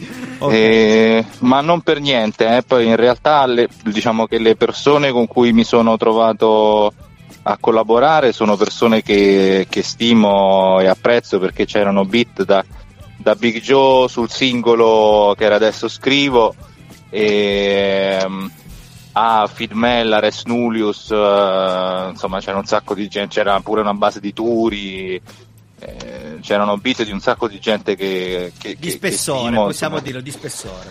Eh, 0.42 1.22
ma 1.40 1.60
non 1.60 1.82
per 1.82 2.00
niente, 2.00 2.56
eh. 2.56 2.62
poi 2.62 2.86
in 2.86 2.96
realtà 2.96 3.44
le- 3.44 3.68
diciamo 3.84 4.26
che 4.26 4.38
le 4.38 4.56
persone 4.56 5.10
con 5.10 5.26
cui 5.26 5.52
mi 5.52 5.64
sono 5.64 5.98
trovato 5.98 6.90
a 7.42 7.58
collaborare 7.60 8.32
sono 8.32 8.56
persone 8.56 9.02
che, 9.02 9.66
che 9.68 9.82
stimo 9.82 10.80
e 10.80 10.86
apprezzo 10.86 11.38
perché 11.38 11.66
c'erano 11.66 12.06
beat 12.06 12.44
da, 12.44 12.64
da 13.18 13.34
Big 13.34 13.60
Joe 13.60 14.08
sul 14.08 14.30
singolo 14.30 15.34
che 15.36 15.44
era 15.44 15.56
adesso 15.56 15.88
scrivo 15.88 16.54
e 17.10 18.18
ehm, 18.22 18.50
a 19.12 19.48
Fidmel, 19.52 20.12
a 20.12 20.20
Res 20.20 20.44
Nullius, 20.44 21.10
eh, 21.10 22.08
insomma 22.10 22.38
c'era 22.40 22.58
un 22.58 22.64
sacco 22.64 22.94
di 22.94 23.08
gente, 23.08 23.34
c'era 23.34 23.58
pure 23.60 23.80
una 23.80 23.94
base 23.94 24.20
di 24.20 24.32
Turi, 24.32 25.20
eh, 25.80 26.38
c'erano 26.40 26.76
beat 26.76 27.04
di 27.04 27.10
un 27.12 27.20
sacco 27.20 27.48
di 27.48 27.58
gente 27.58 27.96
che, 27.96 28.52
che, 28.58 28.70
Di 28.70 28.76
che- 28.76 28.80
che 28.86 28.90
spessore, 28.90 29.40
stimo, 29.48 29.64
possiamo 29.64 29.94
insomma. 29.96 30.00
dirlo, 30.00 30.20
di 30.20 30.30
spessore. 30.30 30.90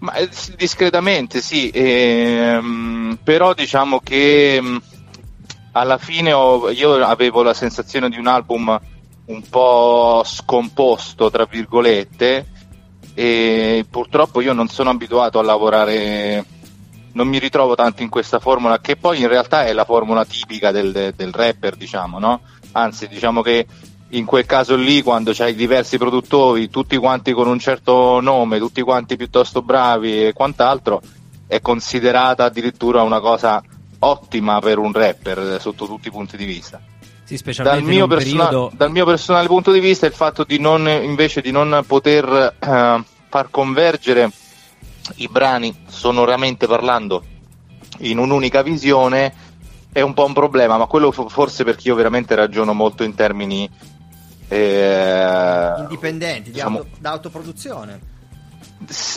Ma 0.00 0.12
eh, 0.14 0.28
discretamente 0.56 1.40
sì, 1.40 1.70
ehm, 1.74 3.18
però 3.22 3.52
diciamo 3.54 3.98
che 4.00 4.60
mh, 4.60 4.82
alla 5.72 5.98
fine 5.98 6.32
ho- 6.32 6.70
io 6.70 7.04
avevo 7.04 7.42
la 7.42 7.54
sensazione 7.54 8.08
di 8.08 8.16
un 8.18 8.26
album 8.28 8.80
un 9.26 9.42
po' 9.48 10.22
scomposto, 10.24 11.30
tra 11.30 11.44
virgolette, 11.44 12.46
e 13.14 13.84
purtroppo 13.90 14.40
io 14.40 14.52
non 14.52 14.68
sono 14.68 14.90
abituato 14.90 15.38
a 15.38 15.42
lavorare, 15.42 16.44
non 17.12 17.26
mi 17.28 17.38
ritrovo 17.38 17.74
tanto 17.74 18.02
in 18.02 18.08
questa 18.08 18.38
formula, 18.38 18.80
che 18.80 18.96
poi 18.96 19.20
in 19.20 19.28
realtà 19.28 19.66
è 19.66 19.72
la 19.72 19.84
formula 19.84 20.24
tipica 20.24 20.70
del, 20.70 21.12
del 21.14 21.32
rapper, 21.32 21.76
diciamo, 21.76 22.18
no? 22.18 22.40
Anzi, 22.72 23.08
diciamo 23.08 23.42
che 23.42 23.66
in 24.10 24.24
quel 24.24 24.46
caso 24.46 24.74
lì, 24.74 25.02
quando 25.02 25.32
c'hai 25.34 25.54
diversi 25.54 25.98
produttori, 25.98 26.70
tutti 26.70 26.96
quanti 26.96 27.32
con 27.32 27.46
un 27.46 27.58
certo 27.58 28.20
nome, 28.20 28.58
tutti 28.58 28.80
quanti 28.82 29.16
piuttosto 29.16 29.62
bravi 29.62 30.26
e 30.26 30.32
quant'altro, 30.32 31.00
è 31.46 31.60
considerata 31.60 32.44
addirittura 32.44 33.02
una 33.02 33.20
cosa 33.20 33.62
ottima 34.00 34.60
per 34.60 34.78
un 34.78 34.92
rapper 34.92 35.38
eh, 35.38 35.60
sotto 35.60 35.86
tutti 35.86 36.08
i 36.08 36.10
punti 36.10 36.36
di 36.36 36.44
vista. 36.44 36.80
Sì, 37.24 37.36
specialmente 37.36 37.84
Dal 37.84 37.94
mio, 37.94 38.06
persona- 38.06 38.44
periodo... 38.44 38.70
dal 38.74 38.90
mio 38.90 39.04
personale 39.04 39.46
punto 39.48 39.72
di 39.72 39.80
vista 39.80 40.06
il 40.06 40.12
fatto 40.12 40.44
di 40.44 40.58
non 40.58 40.88
invece 40.88 41.42
di 41.42 41.50
non 41.50 41.84
poter 41.86 42.54
eh, 42.58 43.02
far 43.28 43.50
convergere 43.50 44.30
i 45.16 45.28
brani 45.28 45.74
sonoramente 45.88 46.66
parlando 46.66 47.22
in 47.98 48.18
un'unica 48.18 48.62
visione 48.62 49.34
è 49.92 50.00
un 50.00 50.14
po' 50.14 50.24
un 50.24 50.32
problema, 50.32 50.76
ma 50.76 50.86
quello 50.86 51.10
fo- 51.10 51.28
forse 51.28 51.64
perché 51.64 51.88
io 51.88 51.94
veramente 51.94 52.34
ragiono 52.34 52.72
molto 52.72 53.02
in 53.02 53.14
termini 53.14 53.68
eh, 54.48 55.74
Indipendenti, 55.80 56.44
di 56.44 56.52
diciamo- 56.52 56.78
auto- 56.78 56.90
da 56.98 57.10
autoproduzione. 57.10 58.00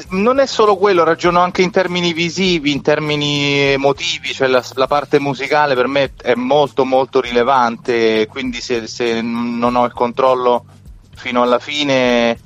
non 0.09 0.39
è 0.39 0.45
solo 0.47 0.75
quello, 0.75 1.03
ragiono 1.03 1.39
anche 1.39 1.61
in 1.61 1.71
termini 1.71 2.13
visivi, 2.13 2.71
in 2.71 2.81
termini 2.81 3.57
emotivi, 3.73 4.33
cioè 4.33 4.47
la, 4.47 4.63
la 4.73 4.87
parte 4.87 5.19
musicale 5.19 5.75
per 5.75 5.87
me 5.87 6.11
è 6.21 6.33
molto 6.35 6.83
molto 6.83 7.21
rilevante, 7.21 8.27
quindi 8.27 8.59
se, 8.59 8.87
se 8.87 9.21
non 9.21 9.75
ho 9.75 9.85
il 9.85 9.93
controllo 9.93 10.65
fino 11.15 11.41
alla 11.41 11.59
fine 11.59 12.37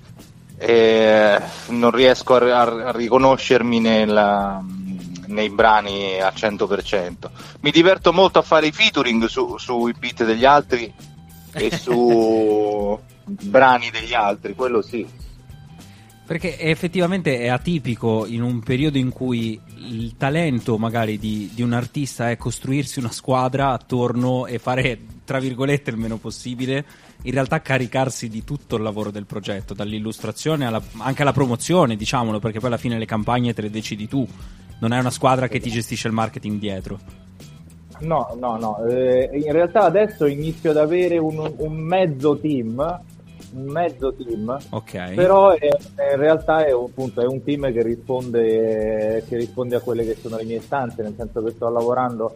eh, 0.57 1.41
non 1.69 1.91
riesco 1.91 2.35
a, 2.35 2.61
a- 2.61 2.87
a 2.87 2.91
riconoscermi 2.91 3.79
nella- 3.79 4.61
nei 5.27 5.49
brani 5.49 6.19
al 6.21 6.33
100%. 6.35 7.29
Mi 7.61 7.71
diverto 7.71 8.13
molto 8.13 8.39
a 8.39 8.43
fare 8.43 8.67
i 8.67 8.71
featuring 8.71 9.25
su- 9.25 9.57
sui 9.57 9.93
beat 9.97 10.23
degli 10.23 10.45
altri 10.45 10.93
e 11.55 11.71
su 11.77 12.99
brani 13.23 13.89
degli 13.89 14.13
altri, 14.13 14.53
quello 14.53 14.81
sì. 14.81 15.05
Perché 16.25 16.59
effettivamente 16.59 17.37
è 17.39 17.47
atipico 17.47 18.25
in 18.25 18.41
un 18.41 18.59
periodo 18.59 18.97
in 18.97 19.11
cui 19.11 19.59
il 19.77 20.15
talento 20.17 20.77
magari 20.77 21.19
di, 21.19 21.51
di 21.53 21.61
un 21.61 21.73
artista 21.73 22.31
è 22.31 22.37
costruirsi 22.37 22.97
una 22.97 23.11
squadra 23.11 23.71
attorno 23.71 24.47
e 24.47 24.57
fare, 24.57 24.99
tra 25.23 25.39
virgolette, 25.39 25.91
il 25.91 25.97
meno 25.97 26.17
possibile, 26.17 26.83
in 27.21 27.31
realtà 27.31 27.61
caricarsi 27.61 28.27
di 28.27 28.43
tutto 28.43 28.75
il 28.75 28.81
lavoro 28.81 29.11
del 29.11 29.27
progetto, 29.27 29.75
dall'illustrazione 29.75 30.65
alla- 30.65 30.81
anche 30.97 31.21
alla 31.21 31.33
promozione, 31.33 31.95
diciamolo, 31.95 32.39
perché 32.39 32.59
poi 32.59 32.69
alla 32.69 32.77
fine 32.77 32.97
le 32.97 33.05
campagne 33.05 33.53
te 33.53 33.61
le 33.61 33.69
decidi 33.69 34.07
tu, 34.07 34.27
non 34.79 34.93
è 34.93 34.99
una 34.99 35.11
squadra 35.11 35.47
che 35.47 35.59
ti 35.59 35.69
gestisce 35.69 36.07
il 36.07 36.13
marketing 36.13 36.59
dietro. 36.59 37.24
No, 37.99 38.35
no, 38.39 38.57
no. 38.57 38.85
eh, 38.85 39.29
in 39.33 39.51
realtà 39.51 39.81
adesso 39.81 40.25
inizio 40.25 40.71
ad 40.71 40.77
avere 40.77 41.17
un, 41.17 41.53
un 41.57 41.73
mezzo 41.73 42.37
team. 42.37 43.01
Un 43.53 43.65
mezzo 43.71 44.13
team. 44.13 44.57
Ok. 44.71 45.13
Però 45.13 45.51
è- 45.51 45.67
in 46.11 46.17
realtà 46.19 46.65
è 46.65 46.73
un, 46.73 46.85
appunto, 46.89 47.21
è 47.21 47.25
un 47.25 47.41
team 47.43 47.71
che 47.71 47.81
risponde, 47.83 49.23
che 49.27 49.37
risponde 49.37 49.75
a 49.77 49.79
quelle 49.79 50.03
che 50.05 50.15
sono 50.19 50.35
le 50.35 50.43
mie 50.43 50.57
istanze, 50.57 51.01
nel 51.03 51.13
senso 51.15 51.41
che 51.41 51.51
sto 51.51 51.69
lavorando 51.69 52.35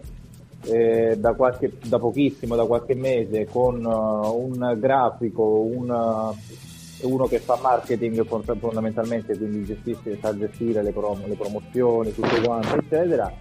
eh, 0.66 1.16
da, 1.18 1.34
qualche, 1.34 1.74
da 1.86 2.00
pochissimo, 2.00 2.56
da 2.56 2.66
qualche 2.66 2.96
mese, 2.96 3.46
con 3.46 3.84
uh, 3.84 4.34
un 4.34 4.76
grafico, 4.80 5.44
un, 5.44 5.90
uh, 5.90 7.08
uno 7.08 7.26
che 7.28 7.40
fa 7.40 7.58
marketing 7.62 8.26
fond- 8.26 8.58
fondamentalmente, 8.58 9.38
quindi 9.38 9.66
gestisce, 9.66 10.18
sa 10.22 10.36
gestire 10.38 10.82
le, 10.84 10.92
prom- 10.92 11.26
le 11.28 11.36
promozioni, 11.36 12.14
tutto 12.14 12.42
quanto, 12.44 12.76
eccetera. 12.76 13.32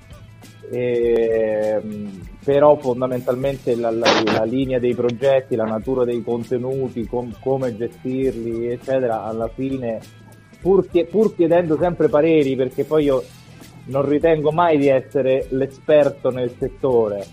E, 0.71 1.81
mh, 1.83 2.27
però 2.45 2.77
fondamentalmente 2.77 3.75
la, 3.75 3.91
la- 3.91 4.23
la 4.25 4.45
linea 4.45 4.79
dei 4.79 4.95
progetti, 4.95 5.57
la 5.57 5.65
natura 5.65 6.05
dei 6.05 6.23
contenuti, 6.23 7.07
com- 7.07 7.35
come 7.41 7.77
gestirli, 7.77 8.69
eccetera, 8.69 9.25
alla 9.25 9.49
fine, 9.49 9.99
pur, 10.61 10.87
pur 11.11 11.35
chiedendo 11.35 11.77
sempre 11.79 12.09
pareri, 12.09 12.55
perché 12.57 12.85
poi 12.85 13.05
io 13.05 13.23
non 13.87 14.07
ritengo 14.07 14.51
mai 14.51 14.77
di 14.79 14.89
essere 14.89 15.47
l'esperto 15.51 16.31
nel 16.31 16.55
settore, 16.59 17.25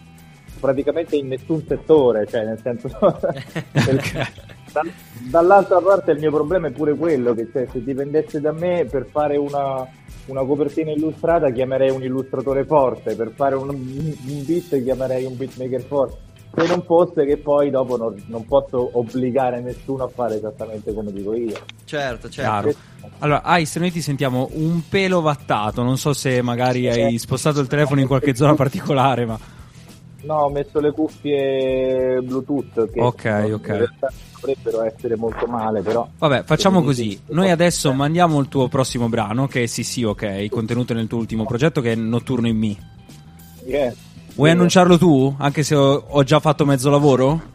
praticamente 0.60 1.16
in 1.18 1.28
nessun 1.28 1.64
settore, 1.68 2.26
cioè 2.28 2.46
nel 2.46 2.60
senso... 2.62 2.90
Da- 4.76 5.40
dall'altra 5.40 5.80
parte 5.80 6.12
il 6.12 6.20
mio 6.20 6.32
problema 6.32 6.68
è 6.68 6.72
pure 6.72 6.96
quello 6.96 7.34
che 7.34 7.48
cioè, 7.50 7.66
se 7.72 7.82
dipendesse 7.82 8.42
da 8.42 8.52
me 8.52 8.86
per 8.90 9.08
fare 9.10 9.38
una, 9.38 9.88
una 10.26 10.44
copertina 10.44 10.92
illustrata 10.92 11.50
chiamerei 11.50 11.92
un 11.92 12.04
illustratore 12.04 12.66
forte, 12.66 13.16
per 13.16 13.32
fare 13.34 13.56
un, 13.56 13.70
un 13.70 14.44
beat 14.46 14.84
chiamerei 14.84 15.24
un 15.24 15.38
beatmaker 15.38 15.82
forte. 15.82 16.24
Se 16.58 16.68
non 16.68 16.84
fosse 16.84 17.26
che 17.26 17.38
poi 17.38 17.70
dopo 17.70 17.98
non, 17.98 18.22
non 18.28 18.46
posso 18.46 18.90
obbligare 18.94 19.60
nessuno 19.60 20.06
a 20.06 20.08
fare 20.08 20.36
esattamente 20.36 20.94
come 20.94 21.12
dico 21.12 21.34
io. 21.34 21.58
Certo, 21.84 22.30
Chiaro. 22.30 22.74
Allora, 23.20 23.42
Ice, 23.58 23.80
noi 23.80 23.92
ti 23.92 24.02
sentiamo 24.02 24.50
un 24.54 24.82
pelo 24.88 25.20
vattato. 25.22 25.84
Non 25.84 25.98
so 25.98 26.14
se 26.14 26.42
magari 26.42 26.88
hai 26.88 27.18
spostato 27.18 27.60
il 27.60 27.68
telefono 27.68 28.00
in 28.00 28.08
qualche 28.08 28.36
zona 28.36 28.56
particolare, 28.56 29.26
ma. 29.26 29.38
No, 30.26 30.36
ho 30.42 30.50
messo 30.50 30.80
le 30.80 30.92
cuffie 30.92 32.20
Bluetooth 32.22 32.90
che 32.92 33.00
Ok, 33.00 33.50
ok. 33.54 33.68
in 33.68 33.78
realtà 33.78 34.12
dovrebbero 34.40 34.84
essere 34.84 35.16
molto 35.16 35.46
male, 35.46 35.82
però 35.82 36.08
Vabbè, 36.18 36.44
facciamo 36.44 36.82
così. 36.82 37.20
Noi 37.28 37.52
adesso 37.52 37.94
mandiamo 37.94 38.40
il 38.40 38.48
tuo 38.48 38.68
prossimo 38.68 39.08
brano, 39.08 39.48
che 39.48 39.64
è 39.64 39.66
sì, 39.68 39.84
sì, 39.84 40.04
ok, 40.04 40.50
contenuto 40.50 40.94
nel 40.94 41.08
tuo 41.08 41.20
ultimo 41.20 41.46
progetto, 41.46 41.80
che 41.82 41.92
è 41.92 41.96
Notturno 41.96 42.48
in 42.48 42.58
Me. 42.58 42.76
Yeah. 43.66 43.94
Vuoi 44.36 44.50
annunciarlo 44.50 44.98
tu? 44.98 45.34
Anche 45.38 45.64
se 45.64 45.76
ho, 45.76 46.06
ho 46.08 46.24
già 46.24 46.40
fatto 46.40 46.66
mezzo 46.66 46.90
lavoro? 46.90 47.54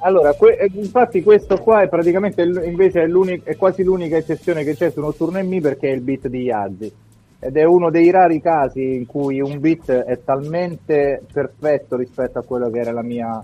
Allora, 0.00 0.32
que- 0.34 0.56
eh, 0.56 0.70
infatti 0.74 1.22
questo 1.22 1.58
qua 1.58 1.82
è 1.82 1.88
praticamente 1.88 2.42
invece 2.42 3.02
è, 3.02 3.40
è 3.42 3.56
quasi 3.56 3.82
l'unica 3.82 4.16
eccezione 4.16 4.62
che 4.62 4.76
c'è 4.76 4.90
su 4.90 5.00
Notturno 5.00 5.38
in 5.38 5.48
Me 5.48 5.60
perché 5.60 5.90
è 5.90 5.94
il 5.94 6.00
beat 6.00 6.28
di 6.28 6.42
Yazzi. 6.42 6.92
Ed 7.40 7.56
è 7.56 7.64
uno 7.64 7.90
dei 7.90 8.10
rari 8.10 8.40
casi 8.40 8.94
in 8.96 9.06
cui 9.06 9.40
un 9.40 9.60
beat 9.60 9.90
è 9.90 10.22
talmente 10.24 11.22
perfetto 11.32 11.96
rispetto 11.96 12.38
a 12.40 12.42
quello 12.42 12.68
che 12.70 12.80
era 12.80 12.90
la 12.90 13.02
mia 13.02 13.40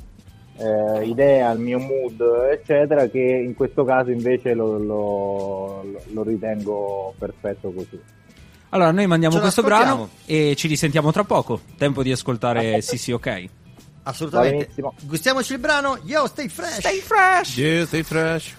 eh, 0.56 1.04
idea, 1.04 1.50
il 1.52 1.60
mio 1.60 1.78
mood, 1.78 2.20
eccetera, 2.50 3.06
che 3.06 3.20
in 3.20 3.54
questo 3.54 3.84
caso 3.84 4.10
invece 4.10 4.52
lo, 4.54 4.78
lo- 4.78 5.84
lo 6.12 6.22
ritengo 6.22 7.14
perfetto 7.18 7.70
così. 7.72 8.00
Allora, 8.70 8.90
noi 8.90 9.06
mandiamo 9.06 9.36
Ce 9.36 9.40
questo 9.40 9.62
brano 9.62 10.08
e 10.26 10.54
ci 10.56 10.66
risentiamo 10.66 11.12
tra 11.12 11.22
poco. 11.22 11.60
Tempo 11.78 12.02
di 12.02 12.10
ascoltare 12.10 12.80
sì, 12.82 12.98
sì, 12.98 13.12
ok. 13.12 13.44
Assolutamente. 14.02 14.70
Gustiamoci 15.02 15.52
il 15.52 15.60
brano. 15.60 15.98
Yo, 16.02 16.26
stay 16.26 16.48
fresh. 16.48 16.78
Stay 16.80 16.98
fresh. 16.98 17.56
Yeah, 17.56 17.86
stay 17.86 18.02
fresh. 18.02 18.54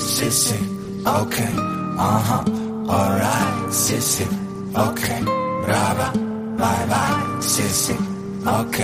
Sissy, 0.00 0.58
ok, 1.04 1.36
aha, 1.96 2.42
alright, 2.86 3.68
sissy, 3.70 4.26
ok, 4.72 5.22
brava, 5.64 6.12
vai 6.56 6.86
vai, 6.88 7.42
sissy, 7.42 7.96
ok, 8.44 8.78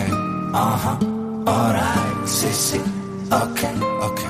aha, 0.52 0.98
alright, 1.44 2.24
sissy, 2.24 2.80
ok, 3.30 3.68
ok. 4.00 4.24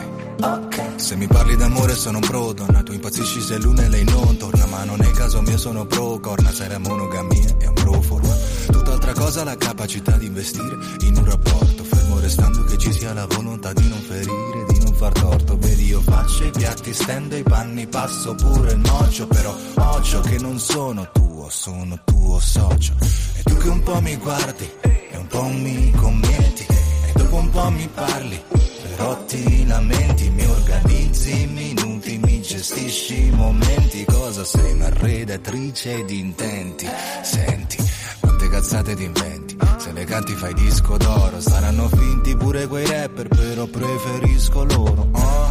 Se 0.96 1.14
mi 1.14 1.26
parli 1.26 1.54
d'amore 1.56 1.94
sono 1.94 2.18
pro, 2.18 2.52
donna, 2.52 2.82
tu 2.82 2.92
impazzisci 2.92 3.40
se 3.40 3.58
l'una 3.58 3.84
e 3.84 3.88
lei 3.88 4.04
non. 4.04 4.36
Torna, 4.38 4.66
ma 4.66 4.82
non 4.84 5.00
è 5.00 5.10
caso 5.10 5.40
mio, 5.42 5.56
sono 5.56 5.84
pro, 5.86 6.18
corna, 6.18 6.50
se 6.50 6.66
la 6.66 6.78
monogamia 6.78 7.54
è 7.58 7.66
un 7.66 7.74
pro 7.74 8.00
forma. 8.00 8.34
Tutt'altra 8.66 9.12
cosa 9.12 9.44
la 9.44 9.56
capacità 9.56 10.16
di 10.16 10.26
investire 10.26 10.76
in 11.02 11.16
un 11.16 11.24
rapporto, 11.24 11.84
fermo 11.84 12.18
restando 12.18 12.64
che 12.64 12.76
ci 12.78 12.92
sia 12.92 13.12
la 13.12 13.26
volontà 13.26 13.72
di 13.72 13.88
non 13.88 14.00
ferire, 14.00 14.64
di 14.68 14.78
non 14.82 14.94
far 14.94 15.12
torto. 15.12 15.56
Vedi, 15.58 15.75
io 15.96 16.02
faccio 16.02 16.44
i 16.44 16.50
piatti, 16.50 16.92
stendo 16.92 17.36
i 17.36 17.42
panni, 17.42 17.86
passo 17.86 18.34
pure 18.34 18.72
il 18.72 18.78
mocio, 18.78 19.26
però 19.26 19.54
occhio 19.76 20.20
che 20.20 20.38
non 20.38 20.58
sono 20.58 21.08
tuo, 21.10 21.48
sono 21.48 21.98
tuo 22.04 22.38
socio. 22.38 22.94
E 23.34 23.42
tu 23.42 23.56
che 23.56 23.68
un 23.68 23.82
po' 23.82 24.00
mi 24.02 24.14
guardi 24.16 24.70
e 24.82 25.16
un 25.16 25.26
po' 25.26 25.44
mi 25.44 25.90
commenti, 25.92 26.66
e 26.66 27.12
dopo 27.14 27.36
un 27.36 27.48
po' 27.48 27.70
mi 27.70 27.88
parli, 27.94 28.38
però 28.82 29.24
ti 29.24 29.66
lamenti, 29.66 30.28
mi 30.28 30.44
organizzi 30.44 31.42
i 31.42 31.46
minuti, 31.46 32.18
mi 32.18 32.42
gestisci 32.42 33.26
i 33.28 33.30
momenti. 33.30 34.04
Cosa 34.04 34.44
sei 34.44 34.72
una 34.72 34.90
redattrice 34.90 36.04
di 36.04 36.18
intenti? 36.18 36.86
Senti, 37.22 37.78
quante 38.20 38.48
cazzate 38.48 38.94
ti 38.94 39.04
inventi? 39.04 39.56
Se 39.78 39.92
le 39.92 40.04
canti 40.04 40.34
fai 40.34 40.52
disco 40.52 40.98
d'oro, 40.98 41.40
saranno 41.40 41.88
finti 41.88 42.36
pure 42.36 42.66
quei 42.66 42.86
rapper, 42.86 43.28
però 43.28 43.64
preferisco 43.64 44.64
loro. 44.64 45.08
oh, 45.12 45.45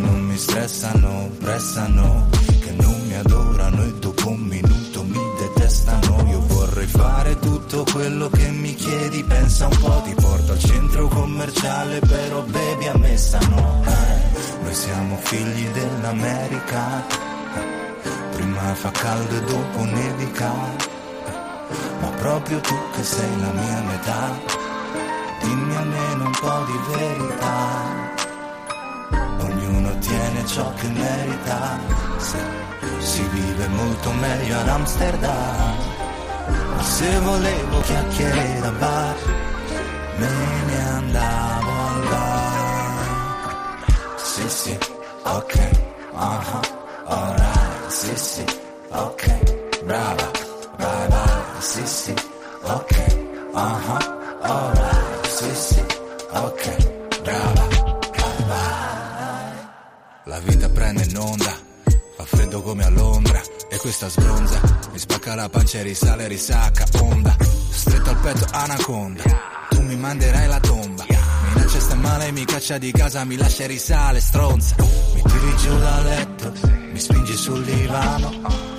non 0.00 0.20
mi 0.22 0.36
stressano, 0.36 1.30
pressano, 1.38 2.28
che 2.60 2.72
non 2.72 3.00
mi 3.06 3.14
adorano 3.14 3.82
e 3.84 3.92
dopo 3.98 4.28
un 4.30 4.40
minuto 4.40 5.02
mi 5.04 5.20
detestano. 5.38 6.24
Io 6.30 6.40
vorrei 6.46 6.86
fare 6.86 7.38
tutto 7.38 7.84
quello 7.92 8.28
che 8.30 8.48
mi 8.50 8.74
chiedi, 8.74 9.22
pensa 9.24 9.66
un 9.66 9.78
po', 9.78 10.00
ti 10.04 10.14
porto 10.14 10.52
al 10.52 10.58
centro 10.58 11.08
commerciale, 11.08 12.00
però 12.00 12.42
bevi 12.42 12.86
a 12.88 12.96
messa 12.98 13.38
no. 13.48 13.82
Eh, 13.84 14.62
Noi 14.62 14.74
siamo 14.74 15.16
figli 15.16 15.66
dell'America, 15.68 17.04
prima 18.32 18.74
fa 18.74 18.90
caldo 18.90 19.36
e 19.36 19.42
dopo 19.42 19.84
nevica. 19.84 20.52
Ma 22.00 22.08
proprio 22.16 22.60
tu 22.60 22.74
che 22.94 23.02
sei 23.02 23.40
la 23.40 23.52
mia 23.52 23.82
metà, 23.82 24.38
dimmi 25.42 25.76
almeno 25.76 26.24
un 26.24 26.36
po' 26.40 26.64
di 26.66 26.78
verità. 26.96 28.09
Ottiene 30.40 30.46
ciò 30.46 30.72
che 30.74 30.88
merita, 30.88 31.78
si 32.98 33.22
vive 33.28 33.68
molto 33.68 34.10
meglio 34.12 34.58
ad 34.58 34.68
Amsterdam. 34.68 35.74
Ma 36.74 36.82
se 36.82 37.18
volevo 37.20 37.80
chiacchiere 37.80 38.60
da 38.60 38.70
bar, 38.70 39.16
me 40.16 40.28
ne 40.66 40.88
andavo 40.88 41.70
al 41.70 42.08
bar. 42.08 43.04
Sì, 44.16 44.48
sì, 44.48 44.78
ok, 45.24 45.70
aha, 46.14 46.60
alright, 47.04 47.86
sì, 47.88 48.16
sì, 48.16 48.44
ok, 48.88 49.82
brava, 49.84 50.30
vai, 50.78 51.08
vai, 51.08 51.42
sì, 51.58 51.86
sì, 51.86 52.14
ok, 52.62 53.16
aha, 53.52 53.98
alright, 54.40 55.26
sì, 55.26 55.54
sì, 55.54 55.84
ok, 56.32 57.20
brava, 57.22 57.66
vai, 58.16 58.44
vai. 58.46 58.89
La 60.30 60.38
vita 60.38 60.68
prende 60.68 61.02
in 61.02 61.18
onda, 61.18 61.58
fa 62.16 62.24
freddo 62.24 62.62
come 62.62 62.84
a 62.84 62.88
Londra, 62.88 63.42
e 63.68 63.76
questa 63.78 64.08
sbronza, 64.08 64.60
mi 64.92 64.98
spacca 65.00 65.34
la 65.34 65.48
pancia 65.48 65.80
e 65.80 65.82
risale, 65.82 66.28
risacca, 66.28 66.86
onda, 67.00 67.36
stretto 67.68 68.10
al 68.10 68.16
petto 68.18 68.46
anaconda, 68.52 69.24
tu 69.70 69.82
mi 69.82 69.96
manderai 69.96 70.46
la 70.46 70.60
tomba, 70.60 71.04
mi 71.08 71.68
sta 71.68 71.96
male, 71.96 72.30
mi 72.30 72.44
caccia 72.44 72.78
di 72.78 72.92
casa, 72.92 73.24
mi 73.24 73.36
lascia 73.36 73.66
risale, 73.66 74.20
stronza. 74.20 74.76
Mi 75.14 75.22
tiri 75.22 75.56
giù 75.56 75.76
dal 75.78 76.04
letto, 76.04 76.52
mi 76.92 77.00
spingi 77.00 77.34
sul 77.34 77.64
divano. 77.64 78.30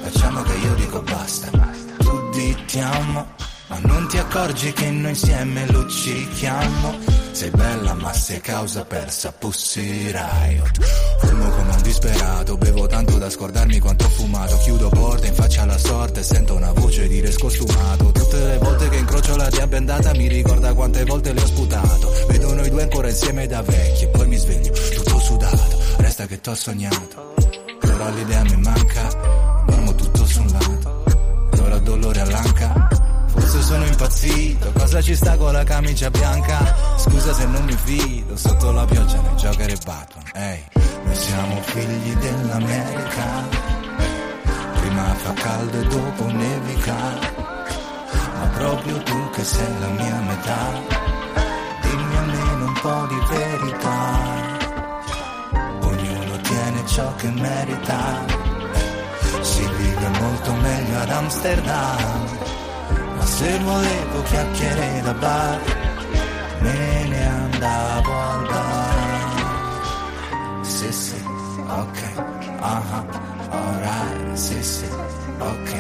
Facciamo 0.04 0.44
che 0.44 0.54
io 0.54 0.74
dico 0.76 1.02
basta. 1.02 1.50
Tu 1.98 2.56
ti 2.66 2.80
amo, 2.80 3.28
ma 3.72 3.80
non 3.84 4.06
ti 4.10 4.18
accorgi 4.18 4.74
che 4.74 4.92
noi 4.92 5.12
insieme 5.12 5.66
luccichiamo. 5.72 7.20
Sei 7.32 7.50
bella 7.52 7.94
ma 7.94 8.12
sei 8.12 8.42
causa 8.42 8.84
persa, 8.84 9.32
Pussy 9.32 10.12
Riot. 10.12 10.84
Fumo 11.20 11.50
come 11.52 11.72
un 11.74 11.82
disperato, 11.82 12.58
bevo 12.58 12.86
tanto 12.88 13.18
da 13.18 13.30
scordarmi 13.30 13.80
quanto 13.80 14.06
ho 14.06 14.10
fumato. 14.10 14.58
Chiudo 14.58 14.90
porte 14.90 15.28
in 15.28 15.34
faccia 15.34 15.62
alla 15.62 15.78
sorte, 15.78 16.22
sento 16.22 16.56
una 16.56 16.74
voce 16.74 17.08
dire 17.08 17.32
scostumato. 17.32 18.12
Tutte 18.12 18.44
le 18.44 18.58
volte 18.58 18.90
che 18.90 18.98
incrocio 18.98 19.38
la 19.38 19.48
tia 19.48 19.68
bendata 19.68 20.14
mi 20.16 20.28
ricorda 20.28 20.74
quante 20.74 21.06
volte 21.06 21.32
le 21.32 21.42
ho 21.42 21.48
sputato. 21.48 22.14
Vedo 22.28 22.54
noi 22.54 22.70
due 22.70 22.82
ancora 22.82 23.08
insieme 23.08 23.48
da 23.48 23.62
vecchi 23.62 24.04
e 24.04 24.08
poi 24.10 24.28
mi 24.28 24.36
sveglio 24.36 24.74
tutto 24.96 25.18
sudato. 25.20 25.80
Resta 25.96 26.26
che 26.26 26.42
t'ho 26.42 26.56
sognato. 26.56 27.34
Ora 27.84 28.10
l'idea 28.10 28.44
mi 28.44 28.58
manca, 28.58 29.08
dormo 29.66 29.96
tutto 29.96 30.26
su 30.26 30.42
un 30.42 30.48
lato. 30.48 31.04
E 31.54 31.60
ora 31.62 31.78
dolore 31.80 32.20
all'anca. 32.20 33.01
Forse 33.34 33.62
sono 33.62 33.86
impazzito, 33.86 34.72
cosa 34.74 35.02
ci 35.02 35.16
sta 35.16 35.38
con 35.38 35.54
la 35.54 35.64
camicia 35.64 36.10
bianca? 36.10 36.76
Scusa 36.98 37.34
se 37.34 37.46
non 37.46 37.64
mi 37.64 37.76
fido, 37.76 38.36
sotto 38.36 38.72
la 38.72 38.86
pioggia 38.86 39.22
nei 39.22 39.36
Joker 39.36 39.70
e 39.70 39.78
Batman. 39.86 40.24
Ehi, 40.34 40.64
noi 41.04 41.16
siamo 41.16 41.62
figli 41.62 42.14
dell'America. 42.16 43.48
Prima 44.80 45.14
fa 45.16 45.34
caldo 45.34 45.80
e 45.80 45.84
dopo 45.88 46.26
nevica. 46.26 46.96
Ma 48.38 48.48
proprio 48.58 48.98
tu 49.04 49.30
che 49.32 49.44
sei 49.44 49.80
la 49.80 49.88
mia 49.88 50.20
metà. 50.20 50.72
Dimmi 51.82 52.18
almeno 52.18 52.66
un 52.66 52.74
po' 52.82 53.08
di 53.08 53.20
verità. 53.30 54.20
Ognuno 55.82 56.38
tiene 56.42 56.86
ciò 56.86 57.16
che 57.16 57.30
merita. 57.30 58.26
Si 59.42 59.62
vive 59.78 60.08
molto 60.20 60.54
meglio 60.54 61.00
ad 61.00 61.10
Amsterdam. 61.10 62.40
Ma 63.22 63.28
se 63.28 63.56
volevo 63.60 64.24
chiacchiere 64.24 65.02
da 65.04 65.14
bar, 65.14 65.60
me 66.62 67.08
ne 67.08 67.28
andavo 67.28 68.14
al 68.20 68.46
bar. 68.48 69.00
Sì, 70.66 70.92
sì, 70.92 71.22
ok, 71.68 72.00
aha, 72.62 73.06
alright, 73.52 74.34
sì, 74.34 74.64
sì, 74.64 74.86
ok, 75.38 75.72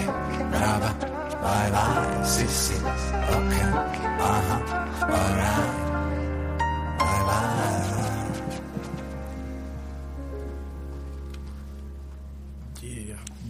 brava, 0.51 0.95
vai, 1.41 1.71
vai, 1.71 2.25
sì, 2.27 2.45
sì, 2.47 2.75
ok, 2.75 3.55
aha, 4.19 4.61
alright, 4.99 5.89
vai, 6.99 7.23
vai. 7.25 7.79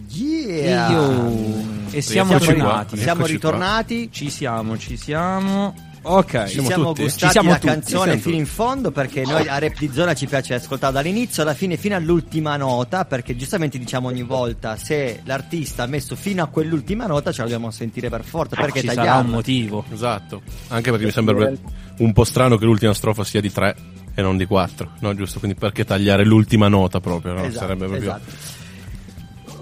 Yeah. 0.08 0.90
Io- 0.92 1.61
E 1.92 2.00
siamo 2.00 2.32
Eccoci 2.32 2.46
tornati. 2.54 2.94
qua. 2.94 3.02
Siamo 3.02 3.26
ritornati. 3.26 4.08
Ci 4.10 4.30
siamo, 4.30 4.78
ci 4.78 4.96
siamo. 4.96 5.74
Ok, 6.04 6.46
Ci 6.46 6.64
siamo 6.64 6.86
tutti. 6.88 7.02
gustati 7.02 7.26
Ci 7.26 7.30
siamo 7.30 7.50
la 7.50 7.54
tutti. 7.58 7.66
canzone 7.68 8.04
Siamo 8.06 8.20
fino 8.22 8.36
in 8.36 8.46
fondo 8.46 8.90
perché 8.90 9.22
noi 9.24 9.46
a 9.46 9.58
Rap 9.60 9.78
di 9.78 9.88
Zona 9.92 10.14
ci 10.14 10.26
piace 10.26 10.54
ascoltare 10.54 10.92
dall'inizio 10.92 11.42
alla 11.44 11.54
fine 11.54 11.76
fino 11.76 11.94
all'ultima 11.94 12.56
nota 12.56 13.04
perché 13.04 13.36
giustamente 13.36 13.78
diciamo 13.78 14.08
ogni 14.08 14.24
volta 14.24 14.74
se 14.74 15.20
l'artista 15.24 15.84
ha 15.84 15.86
messo 15.86 16.16
fino 16.16 16.42
a 16.42 16.46
quell'ultima 16.48 17.06
nota 17.06 17.30
ce 17.30 17.38
la 17.42 17.44
dobbiamo 17.44 17.70
sentire 17.70 18.08
per 18.08 18.24
forza 18.24 18.56
perché 18.56 18.80
Ci 18.80 18.88
sarà 18.88 18.96
tagliamo 19.04 19.20
un 19.20 19.30
motivo. 19.34 19.84
Esatto. 19.92 20.42
Anche 20.68 20.90
perché 20.90 21.04
mi 21.06 21.12
sembra 21.12 21.52
un 21.98 22.12
po' 22.12 22.24
strano 22.24 22.56
che 22.56 22.64
l'ultima 22.64 22.94
strofa 22.94 23.22
sia 23.22 23.40
di 23.40 23.52
tre 23.52 23.76
e 24.12 24.22
non 24.22 24.36
di 24.36 24.44
quattro. 24.46 24.90
No, 25.02 25.14
giusto? 25.14 25.38
Quindi 25.38 25.56
perché 25.56 25.84
tagliare 25.84 26.24
l'ultima 26.24 26.66
nota 26.66 26.98
proprio? 26.98 27.34
No? 27.34 27.42
Esatto, 27.44 27.58
Sarebbe 27.60 27.86
proprio. 27.86 28.10
esatto. 28.10 28.60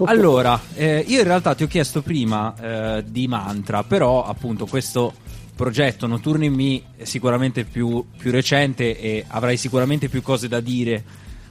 Allora, 0.05 0.59
eh, 0.73 1.03
io 1.07 1.19
in 1.19 1.25
realtà 1.25 1.53
ti 1.53 1.63
ho 1.63 1.67
chiesto 1.67 2.01
prima 2.01 2.55
eh, 2.59 3.03
di 3.07 3.27
mantra, 3.27 3.83
però 3.83 4.23
appunto 4.25 4.65
questo 4.65 5.13
progetto 5.55 6.07
Notturni 6.07 6.49
Me 6.49 6.81
è 6.97 7.03
sicuramente 7.03 7.65
più, 7.65 8.03
più 8.17 8.31
recente 8.31 8.99
e 8.99 9.23
avrai 9.27 9.57
sicuramente 9.57 10.09
più 10.09 10.21
cose 10.21 10.47
da 10.47 10.59
dire 10.59 11.03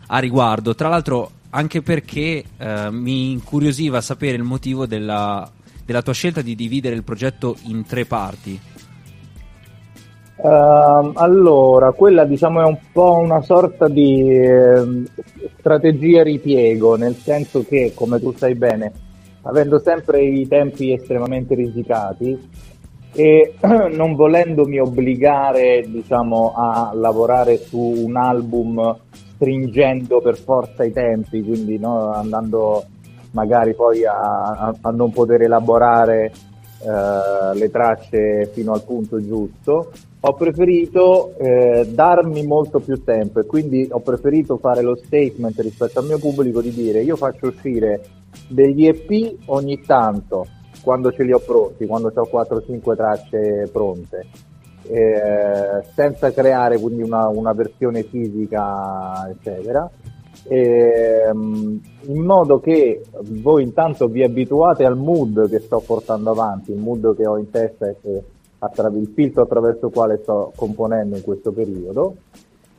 a 0.06 0.18
riguardo. 0.18 0.74
Tra 0.74 0.88
l'altro 0.88 1.30
anche 1.50 1.82
perché 1.82 2.44
eh, 2.56 2.90
mi 2.90 3.32
incuriosiva 3.32 4.00
sapere 4.00 4.36
il 4.36 4.42
motivo 4.42 4.86
della, 4.86 5.50
della 5.84 6.02
tua 6.02 6.12
scelta 6.12 6.42
di 6.42 6.54
dividere 6.54 6.94
il 6.94 7.02
progetto 7.02 7.56
in 7.64 7.84
tre 7.84 8.04
parti. 8.04 8.58
Ehm, 10.42 11.12
allora, 11.16 11.92
quella 11.92 12.24
diciamo 12.24 12.60
è 12.60 12.64
un 12.64 12.78
po' 12.92 13.16
una 13.18 13.42
sorta 13.42 13.88
di 13.88 14.28
ehm, 14.34 15.06
strategia 15.58 16.22
ripiego, 16.22 16.96
nel 16.96 17.14
senso 17.16 17.64
che, 17.66 17.92
come 17.94 18.18
tu 18.20 18.32
sai 18.32 18.54
bene, 18.54 18.92
avendo 19.42 19.78
sempre 19.78 20.22
i 20.22 20.46
tempi 20.48 20.92
estremamente 20.92 21.54
risicati 21.54 22.48
e 23.12 23.54
non 23.92 24.14
volendomi 24.14 24.78
obbligare, 24.78 25.84
diciamo, 25.86 26.54
a 26.56 26.92
lavorare 26.94 27.58
su 27.58 27.78
un 27.78 28.16
album 28.16 28.96
stringendo 29.34 30.20
per 30.20 30.36
forza 30.38 30.84
i 30.84 30.92
tempi, 30.92 31.42
quindi 31.42 31.78
no, 31.78 32.12
andando 32.12 32.84
magari 33.32 33.74
poi 33.74 34.04
a, 34.04 34.12
a- 34.14 34.74
a 34.80 34.90
non 34.90 35.10
poter 35.12 35.42
elaborare 35.42 36.32
eh, 36.82 37.54
le 37.58 37.70
tracce 37.70 38.50
fino 38.52 38.72
al 38.72 38.82
punto 38.84 39.24
giusto, 39.24 39.90
ho 40.22 40.34
preferito 40.34 41.34
eh, 41.38 41.88
darmi 41.90 42.44
molto 42.44 42.78
più 42.80 43.02
tempo 43.02 43.40
e 43.40 43.46
quindi 43.46 43.88
ho 43.90 44.00
preferito 44.00 44.58
fare 44.58 44.82
lo 44.82 44.94
statement 44.96 45.58
rispetto 45.60 45.98
al 45.98 46.04
mio 46.06 46.18
pubblico 46.18 46.60
di 46.60 46.72
dire 46.72 47.00
io 47.02 47.16
faccio 47.16 47.46
uscire 47.46 48.02
degli 48.46 48.86
EP 48.86 49.36
ogni 49.46 49.80
tanto 49.80 50.46
quando 50.82 51.12
ce 51.12 51.24
li 51.24 51.32
ho 51.32 51.38
pronti, 51.38 51.86
quando 51.86 52.12
ho 52.14 52.28
4-5 52.30 52.96
tracce 52.96 53.68
pronte, 53.70 54.26
eh, 54.88 55.84
senza 55.94 56.32
creare 56.32 56.78
quindi 56.78 57.02
una, 57.02 57.28
una 57.28 57.52
versione 57.52 58.02
fisica, 58.02 59.28
eccetera. 59.30 59.88
Ehm, 60.44 61.80
in 62.06 62.24
modo 62.24 62.60
che 62.60 63.02
voi 63.20 63.62
intanto 63.62 64.08
vi 64.08 64.22
abituate 64.22 64.84
al 64.84 64.96
mood 64.96 65.50
che 65.50 65.60
sto 65.60 65.82
portando 65.84 66.30
avanti, 66.30 66.72
il 66.72 66.78
mood 66.78 67.14
che 67.14 67.26
ho 67.26 67.36
in 67.36 67.50
testa 67.50 67.88
e 67.88 67.96
che 68.00 68.22
attrav- 68.60 68.96
il 68.96 69.10
filtro 69.14 69.42
attraverso 69.42 69.86
il 69.86 69.92
quale 69.92 70.18
sto 70.22 70.52
componendo 70.54 71.16
in 71.16 71.22
questo 71.22 71.50
periodo. 71.52 72.14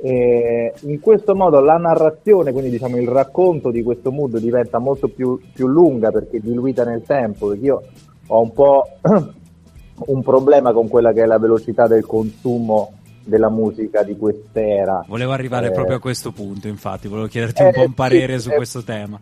E 0.04 0.74
in 0.82 1.00
questo 1.00 1.36
modo 1.36 1.60
la 1.60 1.78
narrazione, 1.78 2.52
quindi 2.52 2.72
diciamo 2.72 2.98
il 2.98 3.08
racconto 3.08 3.70
di 3.70 3.84
questo 3.84 4.12
mood 4.12 4.40
diventa 4.40 4.80
molto 4.80 5.10
più, 5.10 5.40
più 5.54 5.68
lunga 5.68 6.10
perché 6.10 6.40
diluita 6.40 6.84
nel 6.84 7.04
tempo, 7.04 7.50
perché 7.50 7.66
io 7.66 7.82
ho 8.26 8.42
un 8.42 8.52
po' 8.52 8.88
un 10.08 10.24
problema 10.24 10.74
con 10.74 10.88
quella 10.88 11.12
che 11.14 11.22
è 11.22 11.26
la 11.28 11.38
velocità 11.38 11.86
del 11.86 12.06
consumo 12.06 12.94
della 13.24 13.52
musica 13.52 14.02
di 14.02 14.18
quest'era. 14.18 15.06
Volevo 15.08 15.34
arrivare 15.34 15.68
Eh, 15.68 15.72
proprio 15.72 15.98
a 15.98 16.00
questo 16.00 16.32
punto, 16.32 16.68
infatti, 16.68 17.08
volevo 17.08 17.28
chiederti 17.28 17.62
un 17.62 17.68
Eh, 17.68 17.72
po' 17.74 17.82
un 17.82 17.94
parere 17.94 18.40
sì, 18.40 18.48
su 18.48 18.52
eh, 18.52 18.56
questo 18.56 18.84
tema. 18.84 19.20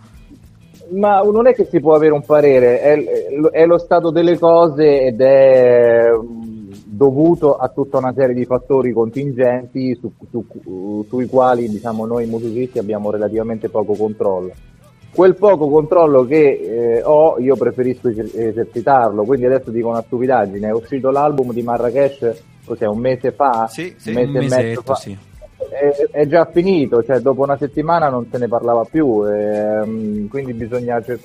Ma 0.91 1.21
non 1.21 1.45
è 1.45 1.53
che 1.53 1.65
si 1.65 1.81
può 1.81 1.93
avere 1.93 2.13
un 2.13 2.23
parere, 2.23 2.79
è, 2.79 3.03
è 3.51 3.65
lo 3.65 3.77
stato 3.77 4.09
delle 4.11 4.39
cose 4.39 5.01
ed 5.01 5.21
è 5.21 6.09
dovuto 6.91 7.55
a 7.57 7.69
tutta 7.69 7.97
una 7.99 8.13
serie 8.13 8.33
di 8.33 8.45
fattori 8.45 8.91
contingenti 8.91 9.95
su- 9.99 10.11
su- 10.31 11.05
sui 11.07 11.27
quali 11.27 11.69
diciamo, 11.69 12.05
noi 12.05 12.25
musicisti 12.25 12.79
abbiamo 12.79 13.11
relativamente 13.11 13.69
poco 13.69 13.93
controllo. 13.93 14.51
Quel 15.13 15.35
poco 15.35 15.69
controllo 15.69 16.23
che 16.25 16.97
eh, 16.97 17.01
ho 17.03 17.37
io 17.39 17.55
preferisco 17.55 18.09
eser- 18.09 18.35
esercitarlo, 18.35 19.23
quindi 19.23 19.45
adesso 19.45 19.69
dico 19.71 19.89
una 19.89 20.01
stupidaggine, 20.01 20.67
è 20.67 20.71
uscito 20.71 21.09
l'album 21.11 21.51
di 21.53 21.61
Marrakesh 21.61 22.43
cos'è, 22.65 22.85
un 22.85 22.99
mese 22.99 23.31
fa, 23.31 23.67
sì, 23.67 23.93
un 24.07 24.13
mese 24.13 24.37
Un 24.37 24.43
e 24.43 24.47
mezzo 24.47 24.81
fa. 24.83 24.95
sì. 24.95 25.17
è, 25.69 26.07
è 26.11 26.27
già 26.27 26.45
finito, 26.45 27.03
cioè 27.03 27.19
dopo 27.19 27.41
una 27.43 27.57
settimana 27.57 28.09
non 28.09 28.27
se 28.31 28.37
ne 28.37 28.47
parlava 28.47 28.83
più, 28.89 29.25
ehm, 29.25 30.27
quindi 30.27 30.53
bisogna 30.53 31.01
cer- 31.01 31.19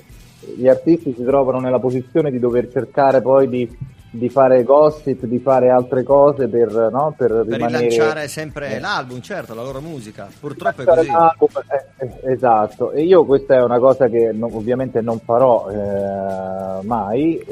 gli 0.57 0.67
artisti 0.67 1.13
si 1.15 1.23
trovano 1.23 1.59
nella 1.59 1.79
posizione 1.79 2.29
di 2.31 2.39
dover 2.39 2.69
cercare 2.71 3.21
poi 3.21 3.47
di, 3.47 3.77
di 4.17 4.29
fare 4.29 4.63
gossip, 4.63 5.25
di 5.25 5.39
fare 5.39 5.69
altre 5.69 6.03
cose 6.03 6.47
per, 6.47 6.71
no, 6.91 7.13
per, 7.17 7.27
per 7.31 7.45
rimanere 7.45 7.87
rilanciare 7.87 8.27
sempre 8.27 8.75
eh, 8.75 8.79
l'album 8.79 9.19
certo 9.21 9.53
la 9.53 9.63
loro 9.63 9.81
musica. 9.81 10.27
Purtroppo 10.39 10.81
è 10.81 10.85
così. 10.85 11.07
eh, 11.09 12.05
eh, 12.05 12.31
esatto, 12.33 12.91
e 12.91 13.03
io 13.03 13.25
questa 13.25 13.55
è 13.55 13.63
una 13.63 13.79
cosa 13.79 14.07
che 14.07 14.31
non- 14.33 14.51
ovviamente 14.53 15.01
non 15.01 15.19
farò 15.19 15.69
eh, 15.69 16.83
mai, 16.85 17.43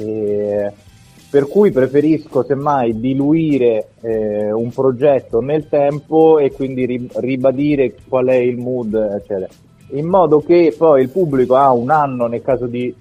per 1.29 1.47
cui 1.47 1.71
preferisco 1.71 2.43
semmai 2.43 2.99
diluire 2.99 3.87
eh, 4.01 4.51
un 4.51 4.69
progetto 4.71 5.39
nel 5.41 5.67
tempo 5.67 6.37
e 6.39 6.51
quindi 6.51 6.85
ri- 6.85 7.09
ribadire 7.15 7.95
qual 8.07 8.27
è 8.27 8.35
il 8.35 8.57
mood, 8.57 8.93
eccetera, 8.93 9.47
in 9.91 10.05
modo 10.05 10.41
che 10.41 10.73
poi 10.77 11.01
il 11.01 11.09
pubblico 11.09 11.55
ha 11.55 11.71
un 11.71 11.89
anno, 11.89 12.27
nel 12.27 12.41
caso 12.41 12.67
di 12.67 12.95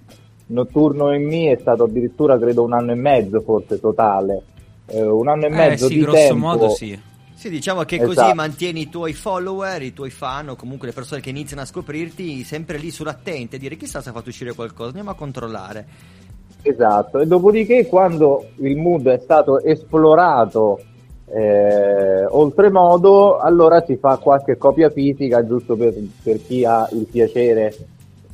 Notturno 0.53 1.15
in 1.15 1.27
Me 1.27 1.53
è 1.53 1.59
stato 1.59 1.85
addirittura 1.85 2.39
credo 2.39 2.63
un 2.63 2.75
anno 2.75 2.93
e 2.93 2.97
mezzo 2.97 3.41
forse 3.41 3.81
totale, 3.81 4.43
eh, 4.87 5.03
un 5.03 5.29
anno 5.29 5.45
e 5.45 5.47
Eh 5.47 5.51
mezzo 5.51 5.87
sì, 5.87 5.95
di 5.95 6.01
grosso 6.01 6.19
tempo 6.19 6.37
modo 6.37 6.69
sì. 6.71 6.99
Sì, 7.35 7.51
diciamo 7.51 7.83
che 7.83 7.97
Esatto. 7.97 8.15
così 8.15 8.35
mantieni 8.35 8.83
i 8.83 8.89
tuoi 8.89 9.15
follower, 9.15 9.83
i 9.83 9.93
tuoi 9.93 10.11
fan 10.11 10.51
o 10.51 10.57
comunque 10.57 10.87
le 10.87 10.93
persone 10.93 11.21
che 11.21 11.31
iniziano 11.31 11.63
a 11.63 11.65
scoprirti 11.65 12.45
sempre 12.45 12.79
lì 12.79 12.93
sull'attente, 12.93 13.59
dire 13.59 13.77
chissà 13.77 14.01
se 14.01 14.11
ha 14.11 14.13
fatto 14.13 14.29
uscire 14.29 14.55
qualcosa, 14.55 14.91
andiamo 14.91 15.11
a 15.11 15.15
controllare. 15.15 15.87
Esatto, 16.63 17.19
e 17.19 17.27
dopodiché 17.27 17.87
quando 17.87 18.47
il 18.59 18.77
mood 18.77 19.09
è 19.09 19.19
stato 19.19 19.61
esplorato 19.61 20.79
eh, 21.35 22.25
oltremodo, 22.27 23.39
allora 23.39 23.83
si 23.85 23.97
fa 23.97 24.19
qualche 24.19 24.57
copia 24.57 24.91
fisica 24.91 25.45
giusto 25.45 25.75
per, 25.75 25.95
per 26.23 26.41
chi 26.45 26.65
ha 26.65 26.89
il 26.93 27.07
piacere 27.11 27.75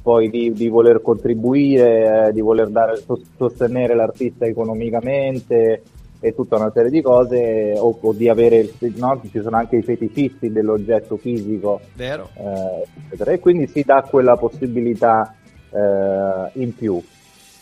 poi 0.08 0.30
di, 0.30 0.54
di 0.54 0.68
voler 0.68 1.02
contribuire, 1.02 2.28
eh, 2.28 2.32
di 2.32 2.40
voler 2.40 2.68
dare, 2.68 2.96
sos- 2.96 3.26
sostenere 3.36 3.94
l'artista 3.94 4.46
economicamente 4.46 5.82
e 6.18 6.34
tutta 6.34 6.56
una 6.56 6.70
serie 6.70 6.88
di 6.88 7.02
cose, 7.02 7.74
o, 7.76 7.94
o 8.00 8.12
di 8.14 8.26
avere, 8.26 8.70
no? 8.96 9.20
ci 9.30 9.38
sono 9.42 9.58
anche 9.58 9.76
i 9.76 9.82
feticisti 9.82 10.50
dell'oggetto 10.50 11.18
fisico 11.18 11.80
Vero? 11.94 12.30
eh, 12.38 13.32
e 13.32 13.38
quindi 13.38 13.66
si 13.66 13.82
dà 13.82 14.00
quella 14.08 14.36
possibilità 14.36 15.34
eh, 15.70 16.50
in 16.58 16.74
più. 16.74 16.98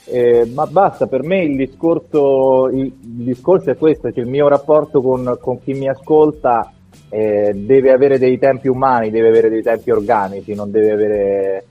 Eh, 0.05 0.48
ma 0.55 0.68
basta, 0.68 1.09
per 1.09 1.24
me 1.24 1.43
il 1.43 1.56
discorso, 1.56 2.68
il, 2.68 2.85
il 2.85 3.24
discorso 3.24 3.73
è 3.73 3.77
questo, 3.77 4.12
cioè 4.12 4.23
il 4.23 4.31
mio 4.31 4.47
rapporto 4.47 5.02
con, 5.02 5.36
con 5.40 5.60
chi 5.60 5.73
mi 5.73 5.89
ascolta 5.89 6.73
eh, 7.09 7.52
deve 7.56 7.90
avere 7.90 8.20
dei 8.20 8.39
tempi 8.39 8.68
umani, 8.68 9.10
deve 9.10 9.31
avere 9.31 9.48
dei 9.48 9.62
tempi 9.62 9.90
organici, 9.90 10.55
non 10.55 10.70
deve 10.70 10.93
avere... 10.93 11.64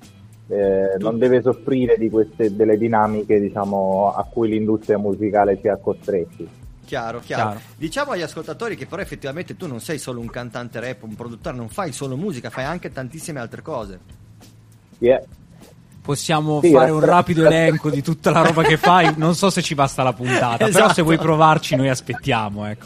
eh, 0.48 0.96
non 1.00 1.18
deve 1.18 1.42
soffrire 1.42 1.96
di 1.98 2.10
queste 2.10 2.56
delle 2.56 2.78
dinamiche 2.78 3.40
diciamo 3.40 4.14
a 4.16 4.24
cui 4.32 4.50
l'industria 4.50 4.98
musicale 4.98 5.60
ci 5.60 5.68
ha 5.68 5.78
costretti 5.78 6.48
Chiaro, 6.86 7.20
chiaro, 7.20 7.44
Chiaro. 7.50 7.62
Diciamo 7.78 8.12
agli 8.12 8.22
ascoltatori 8.22 8.76
che 8.76 8.86
però 8.86 9.02
effettivamente 9.02 9.58
tu 9.58 9.66
non 9.66 9.80
sei 9.80 9.98
solo 9.98 10.20
un 10.20 10.28
cantante 10.30 10.80
rap, 10.80 11.02
un 11.02 11.16
produttore, 11.16 11.56
non 11.58 11.68
fai 11.68 11.92
solo 11.92 12.16
musica, 12.16 12.52
fai 12.52 12.64
anche 12.66 12.92
tantissime 12.92 13.40
altre 13.40 13.64
cose. 13.64 14.00
Possiamo 16.04 16.60
Sì, 16.62 16.72
fare 16.72 16.92
un 16.92 17.00
rapido 17.00 17.44
elenco 17.44 17.90
di 17.90 18.04
tutta 18.04 18.30
la 18.30 18.42
roba 18.44 18.62
che 18.62 18.78
fai. 18.78 19.16
Non 19.18 19.34
so 19.34 19.50
se 19.50 19.64
ci 19.64 19.74
basta 19.74 20.04
la 20.04 20.14
puntata, 20.14 20.58
però 20.58 20.70
Esatto. 20.70 20.94
se 20.94 21.02
vuoi 21.02 21.18
provarci, 21.18 21.76
noi 21.76 21.90
aspettiamo. 21.90 22.68
Ecco. 22.68 22.86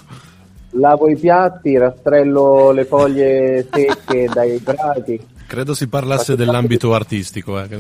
lavo 0.72 1.10
i 1.10 1.18
piatti, 1.18 1.78
rastrello 1.78 2.72
le 2.72 2.86
foglie 2.86 3.68
secche 3.70 4.30
dai 4.34 4.62
drati 4.64 5.20
Credo 5.50 5.74
si 5.74 5.88
parlasse 5.88 6.36
dell'ambito 6.36 6.94
artistico. 6.94 7.60
eh. 7.60 7.68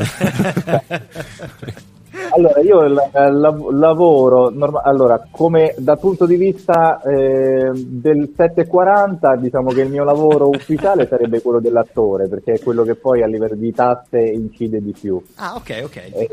Allora, 2.32 2.60
io 2.62 2.88
la- 2.88 3.10
la- 3.30 3.56
lavoro 3.72 4.50
norma- 4.50 4.82
allora, 4.84 5.26
come 5.32 5.74
dal 5.78 6.00
punto 6.00 6.26
di 6.26 6.36
vista 6.36 7.02
eh, 7.02 7.72
del 7.74 8.34
740, 8.36 9.36
diciamo 9.36 9.72
che 9.72 9.82
il 9.82 9.90
mio 9.90 10.04
lavoro 10.04 10.48
ufficiale 10.50 11.08
sarebbe 11.08 11.42
quello 11.42 11.60
dell'attore, 11.60 12.28
perché 12.28 12.54
è 12.54 12.60
quello 12.60 12.84
che 12.84 12.96
poi 12.96 13.24
a 13.24 13.28
livello 13.28 13.56
di 13.56 13.72
tasse 13.74 14.20
incide 14.20 14.82
di 14.82 14.92
più. 15.00 15.22
Ah, 15.36 15.56
ok, 15.56 15.82
ok. 15.86 15.96
Eh, 15.96 16.30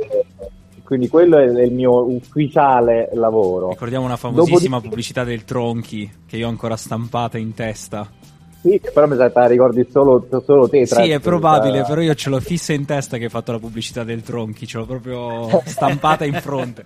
quindi 0.85 1.09
quello 1.09 1.39
è 1.39 1.63
il 1.63 1.73
mio 1.73 2.05
ufficiale 2.11 3.11
lavoro. 3.15 3.71
Ricordiamo 3.71 4.05
una 4.05 4.17
famosissima 4.17 4.55
Dopodiché- 4.77 4.89
pubblicità 4.89 5.25
del 5.25 5.45
Tronchi 5.45 6.11
che 6.27 6.37
io 6.37 6.47
ho 6.47 6.51
ancora 6.51 6.77
stampata 6.77 7.39
in 7.39 7.55
testa. 7.55 8.07
Sì, 8.67 8.81
però 8.93 9.07
mi 9.07 9.15
sa 9.15 9.29
che 9.29 9.33
te 9.33 9.39
la 9.39 9.47
ricordi 9.47 9.87
solo, 9.89 10.27
solo 10.45 10.69
te. 10.69 10.87
Sì, 10.87 11.11
è 11.11 11.21
probabile, 11.21 11.85
però 11.87 12.01
io 12.01 12.15
ce 12.15 12.31
l'ho 12.31 12.41
fissa 12.41 12.73
in 12.73 12.85
testa 12.85 13.17
che 13.17 13.25
hai 13.25 13.31
fatto 13.31 13.53
la 13.53 13.61
pubblicità 13.61 14.03
del 14.03 14.23
Tronchi, 14.23 14.67
ce 14.67 14.79
l'ho 14.79 14.87
proprio 14.87 15.63
stampata 15.65 16.25
in 16.25 16.35
fronte. 16.35 16.85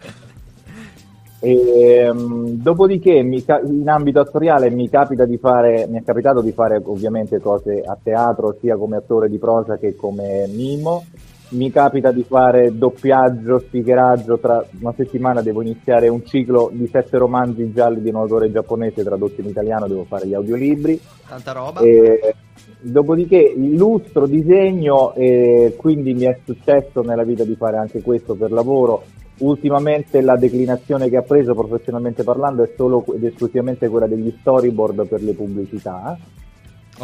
E, 1.43 2.11
mm, 2.13 2.61
dopodiché 2.61 3.23
mi 3.23 3.43
in 3.65 3.89
ambito 3.89 4.21
attoriale 4.21 4.69
mi 4.69 4.91
capita 4.91 5.25
di 5.25 5.39
fare, 5.39 5.87
mi 5.89 5.99
è 5.99 6.05
capitato 6.05 6.43
di 6.43 6.53
fare 6.53 6.79
ovviamente 6.85 7.41
cose 7.41 7.81
a 7.81 7.97
teatro 8.01 8.59
sia 8.61 8.77
come 8.77 8.97
attore 8.97 9.31
di 9.31 9.39
prosa 9.39 9.79
che 9.79 9.97
come 9.97 10.47
mimo. 10.49 11.07
Mi 11.51 11.73
capita 11.73 12.13
di 12.13 12.23
fare 12.23 12.77
doppiaggio, 12.79 13.59
speakeraggio, 13.59 14.39
tra 14.39 14.65
una 14.81 14.93
settimana 14.97 15.43
devo 15.43 15.63
iniziare 15.63 16.09
un 16.09 16.25
ciclo 16.25 16.71
di 16.73 16.87
sette 16.87 17.19
romanzi 17.19 17.73
gialli 17.73 18.01
di 18.01 18.09
un 18.09 18.17
autore 18.17 18.53
giapponese 18.53 19.03
tradotto 19.03 19.41
in 19.41 19.49
italiano, 19.49 19.89
devo 19.89 20.05
fare 20.05 20.29
gli 20.29 20.35
audiolibri. 20.35 21.01
Tanta 21.27 21.51
roba. 21.51 21.81
E, 21.81 22.35
dopodiché 22.81 23.39
illustro, 23.39 24.27
disegno 24.27 25.13
e 25.15 25.75
quindi 25.77 26.15
mi 26.15 26.25
è 26.25 26.39
successo 26.45 27.03
nella 27.03 27.25
vita 27.25 27.43
di 27.43 27.57
fare 27.57 27.79
anche 27.79 28.01
questo 28.01 28.35
per 28.35 28.53
lavoro. 28.53 29.03
Ultimamente 29.39 30.21
la 30.21 30.37
declinazione 30.37 31.09
che 31.09 31.17
ha 31.17 31.23
preso 31.23 31.55
professionalmente 31.55 32.23
parlando 32.23 32.63
è 32.63 32.71
solo 32.77 33.05
ed 33.13 33.25
esclusivamente 33.25 33.89
quella 33.89 34.07
degli 34.07 34.33
storyboard 34.39 35.09
per 35.09 35.21
le 35.21 35.33
pubblicità. 35.33 36.17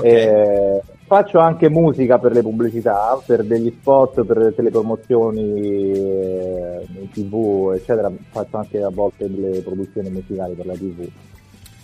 Eh, 0.03 0.83
faccio 1.07 1.39
anche 1.39 1.71
musica 1.71 2.19
per 2.19 2.33
le 2.33 2.43
pubblicità, 2.43 3.19
per 3.25 3.45
degli 3.45 3.73
spot, 3.79 4.25
per 4.25 4.39
le 4.39 4.55
telepromozioni 4.55 5.93
eh, 5.93 6.87
in 7.01 7.11
tv, 7.13 7.73
eccetera. 7.75 8.11
Faccio 8.31 8.57
anche 8.57 8.83
a 8.83 8.91
volte 8.91 9.31
delle 9.31 9.61
produzioni 9.61 10.11
musicali 10.11 10.55
per 10.55 10.67
la 10.67 10.75
tv. 10.75 11.09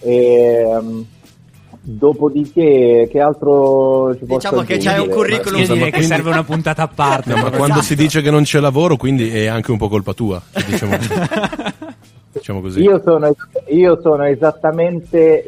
E, 0.01 0.65
um, 0.67 1.07
dopodiché, 1.81 3.09
che 3.09 3.21
altro 3.21 4.13
ci 4.17 4.25
posso 4.25 4.49
Diciamo 4.51 4.63
che 4.63 4.79
c'hai 4.79 4.99
un 5.01 5.09
curriculum 5.09 5.61
Io 5.61 5.67
direi 5.67 5.79
ma 5.79 5.85
che 5.85 5.91
quindi- 5.93 6.09
serve 6.09 6.31
una 6.31 6.45
puntata 6.45 6.83
a 6.83 6.89
parte. 6.89 7.31
No, 7.31 7.37
ma 7.37 7.41
proprio. 7.43 7.65
quando 7.65 7.83
si 7.83 7.95
dice 7.95 8.23
che 8.23 8.31
non 8.31 8.43
c'è 8.43 8.59
lavoro, 8.59 8.97
quindi 8.97 9.31
è 9.31 9.47
anche 9.47 9.71
un 9.71 9.79
po' 9.79 9.89
colpa 9.89 10.13
tua. 10.15 10.43
cioè, 10.53 10.65
Diciamo, 10.65 10.97
diciamo 12.33 12.61
così. 12.61 12.81
Io 12.81 13.01
sono, 13.05 13.33
io 13.69 14.01
sono 14.03 14.25
esattamente 14.25 15.47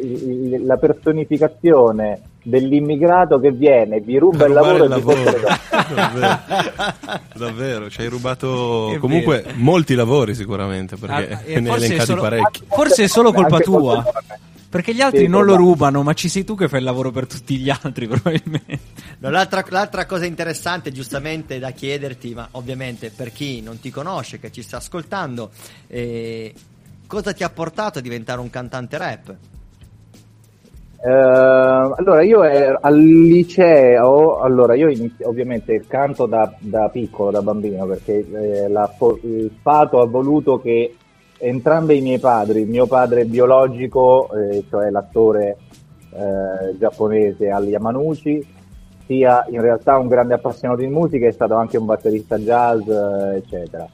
la 0.65 0.77
personificazione 0.77 2.21
dell'immigrato 2.47 3.41
che 3.41 3.51
viene, 3.53 4.01
vi 4.01 4.19
ruba 4.19 4.45
il 4.47 4.53
lavoro 4.53 4.77
il 4.77 4.83
e 4.85 4.89
lavoro. 4.89 5.23
cose. 5.23 5.41
Davvero, 7.35 7.91
ci 7.91 8.01
hai 8.03 8.09
rubato 8.09 8.93
È 8.93 8.99
comunque 8.99 9.41
vero. 9.43 9.55
molti 9.57 9.95
lavori 9.95 10.35
sicuramente, 10.35 10.97
perché 10.97 11.33
Ah, 11.35 11.41
e 11.45 11.59
ne 11.61 11.71
hai 11.71 11.77
elencati 11.77 12.05
solo- 12.07 12.21
parecchi. 12.21 12.63
Forse 12.69 13.05
è 13.05 13.07
solo 13.09 13.33
colpa 13.33 13.55
Anche 13.57 13.65
tua. 13.65 14.03
colpa. 14.03 14.23
Perché 14.69 14.93
gli 14.93 15.01
altri 15.01 15.21
Sì, 15.21 15.27
non 15.29 15.45
lo 15.45 15.55
rubano, 15.55 16.03
ma 16.03 16.15
ci 16.15 16.29
sei 16.29 16.43
tu 16.45 16.57
che 16.57 16.69
fai 16.69 16.81
il 16.81 16.85
lavoro 16.85 17.13
per 17.13 17.27
tutti 17.29 17.57
gli 17.57 17.71
altri, 17.71 18.09
probabilmente. 18.09 18.81
No, 19.19 19.31
l'altra, 19.31 19.65
l'altra 19.69 20.05
cosa 20.05 20.27
interessante, 20.27 20.91
giustamente 20.93 21.59
da 21.61 21.71
chiederti, 21.71 22.35
ma 22.35 22.49
ovviamente 22.53 23.11
per 23.15 23.33
chi 23.33 23.63
non 23.63 23.79
ti 23.81 23.91
conosce, 23.91 24.39
che 24.41 24.51
ci 24.51 24.63
sta 24.63 24.79
ascoltando, 24.79 25.51
eh, 25.87 26.53
cosa 27.07 27.33
ti 27.33 27.45
ha 27.45 27.51
portato 27.51 28.01
a 28.01 28.03
diventare 28.03 28.41
un 28.41 28.51
cantante 28.51 28.99
rap? 28.99 29.35
Eh, 31.07 31.11
allora, 31.11 32.23
io 32.23 32.43
ero 32.45 32.79
al 32.81 32.97
liceo, 32.99 34.39
allora 34.39 34.75
io 34.75 34.89
inizi- 34.89 35.23
ovviamente 35.23 35.85
canto 35.87 36.25
da, 36.25 36.51
da 36.59 36.89
piccolo, 36.89 37.31
da 37.31 37.43
bambino, 37.43 37.85
perché 37.85 38.25
eh, 38.27 38.69
la 38.69 38.91
il 39.23 39.51
fato 39.61 40.01
ha 40.01 40.07
voluto 40.07 40.59
che 40.59 40.95
entrambi 41.37 41.99
i 41.99 42.01
miei 42.01 42.19
padri, 42.19 42.63
il 42.63 42.69
mio 42.69 42.87
padre 42.87 43.27
biologico, 43.27 44.31
eh, 44.33 44.65
cioè 44.71 44.89
l'attore 44.89 45.59
eh, 46.11 46.79
giapponese 46.79 47.51
Ali 47.51 47.69
Yamanuchi, 47.69 48.43
sia 49.05 49.45
in 49.51 49.61
realtà 49.61 49.99
un 49.99 50.09
grande 50.09 50.33
appassionato 50.33 50.81
di 50.81 50.87
musica, 50.87 51.27
è 51.27 51.33
stato 51.33 51.55
anche 51.55 51.77
un 51.77 51.85
batterista 51.85 52.39
jazz, 52.39 52.81
eh, 52.89 53.37
eccetera. 53.37 53.87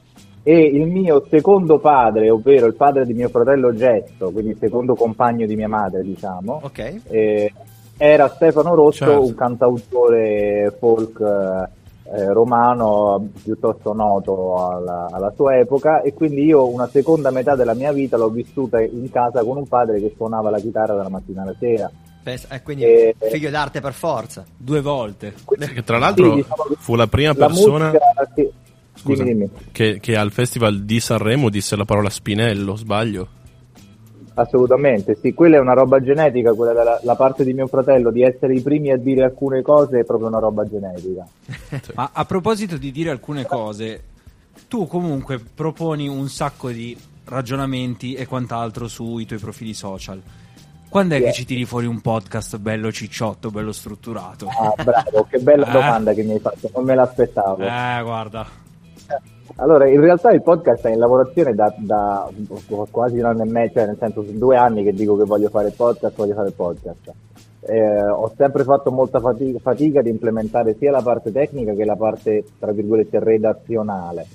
E 0.43 0.59
il 0.59 0.87
mio 0.87 1.23
secondo 1.29 1.77
padre, 1.79 2.29
ovvero 2.31 2.65
il 2.65 2.73
padre 2.75 3.05
di 3.05 3.13
mio 3.13 3.29
fratello 3.29 3.73
Getto, 3.75 4.31
quindi 4.31 4.51
il 4.51 4.57
secondo 4.59 4.95
compagno 4.95 5.45
di 5.45 5.55
mia 5.55 5.67
madre, 5.67 6.01
diciamo, 6.01 6.61
Ok. 6.63 7.01
eh, 7.09 7.53
era 7.97 8.27
Stefano 8.29 8.73
Rosso, 8.73 9.05
Certo. 9.05 9.21
un 9.23 9.35
cantautore 9.35 10.75
folk 10.79 11.19
eh, 11.19 11.79
eh, 12.13 12.33
romano 12.33 13.23
piuttosto 13.43 13.93
noto 13.93 14.55
alla, 14.67 15.07
alla 15.11 15.31
sua 15.35 15.57
epoca 15.59 16.01
e 16.01 16.13
quindi 16.15 16.43
io 16.45 16.67
una 16.67 16.87
seconda 16.87 17.29
metà 17.29 17.55
della 17.55 17.75
mia 17.75 17.91
vita 17.91 18.17
l'ho 18.17 18.29
vissuta 18.29 18.81
in 18.81 19.09
casa 19.11 19.43
con 19.43 19.57
un 19.57 19.67
padre 19.67 19.99
che 19.99 20.11
suonava 20.17 20.49
la 20.49 20.59
chitarra 20.59 20.95
dalla 20.95 21.09
mattina 21.09 21.43
alla 21.43 21.55
sera. 21.59 21.89
Eh, 22.23 22.61
quindi 22.63 22.83
Eh, 22.83 23.15
figlio 23.29 23.49
d'arte 23.51 23.79
per 23.79 23.93
forza. 23.93 24.43
Due 24.57 24.81
volte. 24.81 25.33
Che 25.57 25.83
tra 25.83 25.97
l'altro 25.99 26.29
Sì, 26.31 26.35
diciamo 26.37 26.63
fu 26.77 26.95
la 26.95 27.07
prima 27.07 27.33
la 27.35 27.45
persona 27.45 27.85
musica- 27.85 28.31
sì. 28.35 28.51
Scusa, 29.01 29.23
Dimmi, 29.23 29.45
dimmi. 29.47 29.49
Che, 29.71 29.99
che 29.99 30.15
al 30.15 30.31
festival 30.31 30.83
di 30.83 30.99
Sanremo 30.99 31.49
disse 31.49 31.75
la 31.75 31.85
parola 31.85 32.09
spinello, 32.09 32.75
sbaglio? 32.75 33.27
Assolutamente, 34.33 35.17
sì, 35.21 35.33
quella 35.33 35.57
è 35.57 35.59
una 35.59 35.73
roba 35.73 35.99
genetica, 36.01 36.53
quella 36.53 36.71
della 36.71 36.99
la 37.03 37.15
parte 37.15 37.43
di 37.43 37.51
mio 37.53 37.67
fratello 37.67 38.11
di 38.11 38.23
essere 38.23 38.55
i 38.55 38.61
primi 38.61 38.89
a 38.91 38.97
dire 38.97 39.23
alcune 39.25 39.61
cose 39.61 39.99
è 39.99 40.05
proprio 40.05 40.29
una 40.29 40.39
roba 40.39 40.63
genetica. 40.63 41.27
Ma 41.95 42.11
a 42.13 42.23
proposito 42.25 42.77
di 42.77 42.91
dire 42.91 43.09
alcune 43.09 43.45
cose, 43.45 44.03
tu 44.69 44.87
comunque 44.87 45.37
proponi 45.39 46.07
un 46.07 46.29
sacco 46.29 46.69
di 46.69 46.97
ragionamenti 47.25 48.13
e 48.13 48.25
quant'altro 48.25 48.87
sui 48.87 49.25
tuoi 49.25 49.39
profili 49.39 49.73
social. 49.73 50.21
Quando 50.87 51.15
è 51.15 51.17
Sì. 51.19 51.23
che 51.25 51.31
ci 51.33 51.45
tiri 51.45 51.65
fuori 51.65 51.85
un 51.85 51.99
podcast 52.01 52.57
bello 52.57 52.91
cicciotto, 52.91 53.49
bello 53.51 53.71
strutturato? 53.73 54.47
Ah, 54.47 54.73
bravo, 54.81 55.27
che 55.29 55.39
bella 55.39 55.67
Eh. 55.69 55.71
domanda 55.71 56.13
che 56.13 56.23
mi 56.23 56.31
hai 56.33 56.39
fatto, 56.39 56.69
non 56.73 56.85
me 56.85 56.95
l'aspettavo. 56.95 57.61
Eh, 57.63 57.99
guarda. 58.01 58.47
Allora, 59.57 59.87
in 59.87 59.99
realtà 59.99 60.31
il 60.31 60.41
podcast 60.41 60.87
è 60.87 60.91
in 60.91 60.99
lavorazione 60.99 61.53
da, 61.53 61.73
da 61.77 62.29
quasi 62.89 63.19
un 63.19 63.25
anno 63.25 63.43
e 63.43 63.49
mezzo, 63.49 63.73
cioè 63.73 63.85
nel 63.85 63.97
senso 63.99 64.23
sono 64.23 64.37
due 64.37 64.55
anni 64.55 64.83
che 64.83 64.93
dico 64.93 65.15
che 65.17 65.25
voglio 65.25 65.49
fare 65.49 65.67
il 65.67 65.73
podcast, 65.75 66.15
voglio 66.15 66.33
fare 66.33 66.47
il 66.47 66.53
podcast. 66.53 67.11
eh, 67.61 68.07
ho 68.07 68.31
sempre 68.35 68.63
fatto 68.63 68.91
molta 68.91 69.19
fatica, 69.19 69.59
fatica 69.59 69.99
ad 69.99 70.07
implementare 70.07 70.75
sia 70.77 70.91
la 70.91 71.01
parte 71.01 71.31
tecnica 71.31 71.73
che 71.73 71.85
la 71.85 71.95
parte, 71.95 72.43
tra 72.59 72.71
virgolette, 72.71 73.19
redazionale. 73.19 74.25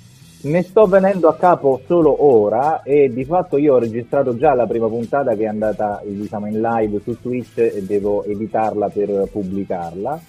Ne 0.42 0.62
sto 0.62 0.86
venendo 0.86 1.28
a 1.28 1.34
capo 1.34 1.80
solo 1.86 2.24
ora 2.24 2.82
e 2.82 3.08
di 3.12 3.24
fatto 3.24 3.56
io 3.56 3.74
ho 3.74 3.78
registrato 3.78 4.36
già 4.36 4.54
la 4.54 4.66
prima 4.66 4.86
puntata 4.86 5.34
che 5.34 5.42
è 5.42 5.46
andata 5.46 6.00
diciamo, 6.04 6.46
in 6.46 6.60
live 6.60 7.00
su 7.00 7.20
Twitch 7.20 7.58
e 7.58 7.82
devo 7.84 8.22
editarla 8.22 8.88
per 8.90 9.28
pubblicarla. 9.32 10.20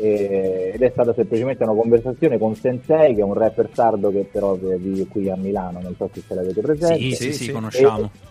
E- 0.00 0.72
ed 0.74 0.82
è 0.82 0.90
stata 0.90 1.12
semplicemente 1.14 1.64
una 1.64 1.74
conversazione 1.74 2.38
con 2.38 2.54
Sensei, 2.54 3.14
che 3.14 3.20
è 3.20 3.24
un 3.24 3.34
rapper 3.34 3.68
sardo 3.72 4.10
che 4.10 4.28
però 4.30 4.54
vive 4.54 5.06
qui 5.06 5.28
a 5.28 5.36
Milano, 5.36 5.80
non 5.80 5.94
so 5.96 6.08
se 6.12 6.22
ce 6.26 6.34
l'avete 6.34 6.60
presente. 6.60 6.98
Sì, 6.98 7.14
sì, 7.14 7.32
sì, 7.32 7.50
conosciamo. 7.50 8.10
E, 8.14 8.28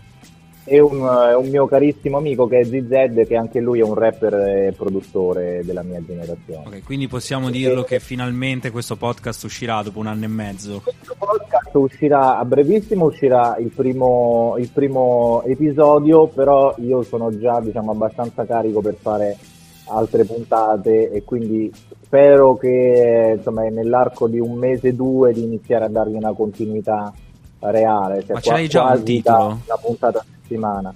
e 0.70 0.80
un, 0.80 0.98
eh, 0.98 1.34
un 1.34 1.48
mio 1.48 1.66
carissimo 1.66 2.18
amico 2.18 2.46
che 2.46 2.60
è 2.60 2.64
ZZ, 2.66 3.26
che 3.26 3.36
anche 3.38 3.62
lui 3.62 3.80
è 3.80 3.84
un 3.84 3.94
rapper 3.94 4.34
e 4.34 4.74
produttore 4.76 5.62
della 5.64 5.82
mia 5.82 6.02
generazione. 6.06 6.68
Ok, 6.68 6.84
quindi 6.84 7.08
possiamo 7.08 7.50
dirlo 7.50 7.84
che 7.84 8.00
finalmente 8.00 8.70
questo 8.70 8.98
podcast 8.98 9.46
uscirà 9.46 9.82
dopo 9.82 10.00
un 10.00 10.08
anno 10.08 10.26
e 10.26 10.28
mezzo. 10.28 10.84
podcast 11.18 11.74
uscirà 11.74 12.38
a 12.38 12.44
brevissimo, 12.44 13.06
uscirà 13.06 13.56
il 13.60 13.72
primo, 13.74 14.56
il 14.58 14.70
primo 14.70 15.42
episodio, 15.46 16.28
però 16.28 16.76
io 16.80 17.02
sono 17.04 17.38
già 17.38 17.62
diciamo 17.62 17.92
abbastanza 17.92 18.46
carico 18.46 18.82
per 18.82 18.96
fare 19.00 19.38
altre 19.90 20.24
puntate 20.26 21.12
e 21.12 21.24
quindi 21.24 21.72
spero 22.02 22.56
che 22.56 23.36
insomma 23.38 23.64
nell'arco 23.70 24.28
di 24.28 24.40
un 24.40 24.54
mese 24.54 24.96
due 24.96 25.34
di 25.34 25.44
iniziare 25.44 25.86
a 25.86 25.90
dargli 25.90 26.16
una 26.16 26.34
continuità 26.34 27.12
reale, 27.60 28.22
cioè 28.24 28.34
Ma 28.34 28.40
ce 28.40 28.52
l'hai 28.52 28.68
già 28.68 28.84
un 28.84 29.04
titolo? 29.04 29.46
una 29.46 29.78
puntata 29.82 30.20
a 30.20 30.26
settimana. 30.42 30.94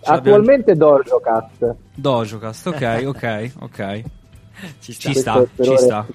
Ce 0.00 0.10
Attualmente 0.10 0.74
Dojocast. 0.74 1.76
Dojocast, 1.94 2.66
ok, 2.68 3.02
ok, 3.06 3.50
ok. 3.60 4.02
Ci 4.80 4.92
Ci 4.92 5.14
sta, 5.14 5.44
ci 5.60 5.68
ora 5.68 5.74
è 5.74 5.76
sta. 5.76 6.06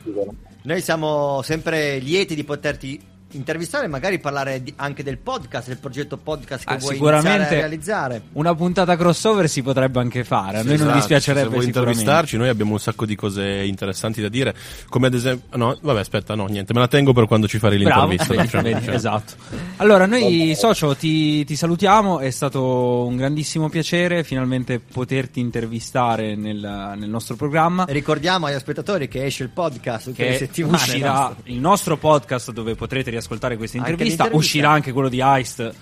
Noi 0.64 0.82
siamo 0.82 1.42
sempre 1.42 1.98
lieti 2.00 2.36
di 2.36 2.44
poterti 2.44 3.00
intervistare 3.34 3.86
e 3.86 3.88
magari 3.90 4.20
parlare 4.20 4.62
di- 4.64 4.74
anche 4.78 5.04
del 5.04 5.18
podcast, 5.18 5.68
del 5.68 5.78
progetto 5.78 6.18
podcast 6.18 6.66
che 6.66 6.74
Ah, 6.74 6.78
vuoi 6.78 6.96
iniziare 6.96 7.16
a 7.18 7.22
sicuramente 7.22 7.56
realizzare. 7.56 8.22
una 8.34 8.54
puntata 8.56 8.96
crossover 8.96 9.50
si 9.50 9.62
potrebbe 9.62 10.00
anche 10.00 10.24
fare. 10.24 10.58
A 10.60 10.64
noi 10.64 10.72
non 10.78 10.82
Esatto, 10.88 10.94
dispiacerebbe 10.98 11.48
Se 11.50 11.54
vuoi 11.54 11.66
intervistarci, 11.66 12.38
noi 12.38 12.50
abbiamo 12.50 12.72
un 12.74 12.80
sacco 12.80 13.06
di 13.06 13.16
cose 13.16 13.44
interessanti 13.64 14.22
da 14.22 14.30
dire. 14.30 14.54
Come 14.90 15.08
ad 15.08 15.14
esempio. 15.14 15.58
No, 15.58 15.78
vabbè, 15.82 16.00
aspetta, 16.00 16.36
no, 16.36 16.46
niente, 16.46 16.74
me 16.74 16.80
la 16.80 16.88
tengo 16.88 17.14
per 17.14 17.26
quando 17.28 17.48
ci 17.48 17.58
farei 17.60 17.82
Bravo, 17.82 18.08
l'intervista. 18.08 18.34
vedi, 18.34 18.44
diciamo, 18.48 18.64
vedi, 18.64 18.86
cioè. 18.86 18.94
esatto. 18.96 19.34
Allora, 19.78 20.06
noi 20.06 20.54
socio 20.56 20.96
ti, 20.96 21.44
ti 21.46 21.56
salutiamo, 21.56 22.20
è 22.20 22.30
stato 22.30 23.06
un 23.06 23.16
grandissimo 23.18 23.70
piacere 23.70 24.24
finalmente 24.24 24.80
poterti 24.80 25.40
intervistare 25.40 26.36
nel, 26.36 26.94
nel 26.98 27.10
nostro 27.10 27.36
programma. 27.36 27.86
Ricordiamo 27.88 28.46
agli 28.46 28.58
spettatori 28.60 29.08
che 29.08 29.26
esce 29.26 29.44
il 29.44 29.50
podcast 29.50 30.14
Che 30.14 30.38
settimane. 30.38 30.76
uscirà 30.76 31.36
il 31.46 31.60
nostro 31.60 31.98
podcast 31.98 32.52
dove 32.52 32.76
potrete 32.76 33.10
riascoltare 33.10 33.22
questa 33.28 33.78
Anche 33.78 33.92
intervista, 33.92 34.24
l'intervista. 34.24 34.36
uscirà 34.36 34.70
anche 34.72 34.92
quello 34.92 35.10
di 35.10 35.22
Heist 35.22 35.74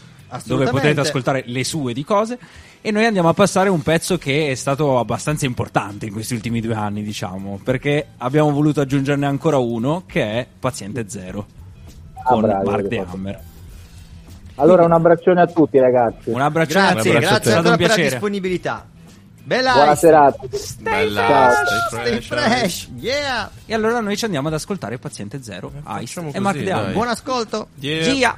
dove 0.46 0.66
potrete 0.70 1.00
ascoltare 1.02 1.44
le 1.48 1.64
sue 1.64 1.94
di 1.94 2.04
cose 2.06 2.40
e 2.80 2.90
noi 2.92 3.06
andiamo 3.06 3.28
a 3.30 3.34
passare 3.34 3.70
un 3.70 3.82
pezzo 3.82 4.18
che 4.18 4.50
è 4.50 4.56
stato 4.56 4.98
abbastanza 4.98 5.46
importante 5.46 6.06
in 6.06 6.14
questi 6.14 6.34
ultimi 6.34 6.62
due 6.62 6.74
anni 6.74 7.04
diciamo 7.04 7.60
perché 7.64 8.08
abbiamo 8.18 8.52
voluto 8.52 8.80
aggiungerne 8.82 9.26
ancora 9.26 9.58
uno 9.58 10.04
che 10.06 10.24
è 10.24 10.48
Paziente 10.60 11.06
Zero 11.10 11.46
con 12.24 12.42
bravi, 12.42 12.66
Mark 12.70 12.88
De. 12.88 13.06
Hammer 13.06 13.40
Allora 14.56 14.86
un 14.86 14.92
abbraccione 14.92 15.42
a 15.42 15.48
tutti 15.48 15.80
ragazzi. 15.80 16.30
un 16.30 16.40
abbraccione 16.42 16.88
a 16.88 16.92
Grazie, 16.94 17.12
te, 17.12 17.20
grazie 17.20 17.36
è 17.38 17.40
stato 17.42 17.58
ancora 17.68 17.72
un 17.72 17.78
per 17.78 17.90
la 17.90 18.04
disponibilità. 18.10 18.86
Bella 19.44 19.74
Buona 19.74 19.92
Ice. 19.92 20.00
serata. 20.00 20.38
Stay 20.52 20.84
Bella 20.84 21.26
fresh, 21.26 21.88
Stay 21.88 22.00
stay 22.02 22.22
fresh, 22.22 22.60
fresh. 22.60 22.88
Yeah. 23.00 23.50
e 23.66 23.74
allora 23.74 24.00
noi 24.00 24.16
ci 24.18 24.26
andiamo 24.26 24.48
ad 24.50 24.54
ascoltare 24.54 24.98
Paziente 25.00 25.42
Zero 25.42 25.72
Heist 25.86 26.14
facciamo 26.14 26.32
e 26.34 26.40
Mark 26.40 26.58
De 26.58 26.64
dai. 26.66 26.74
Hammer 26.80 26.94
Buon 26.94 27.08
ascolto. 27.08 27.68
Yeah. 27.80 28.14
Gia 28.14 28.38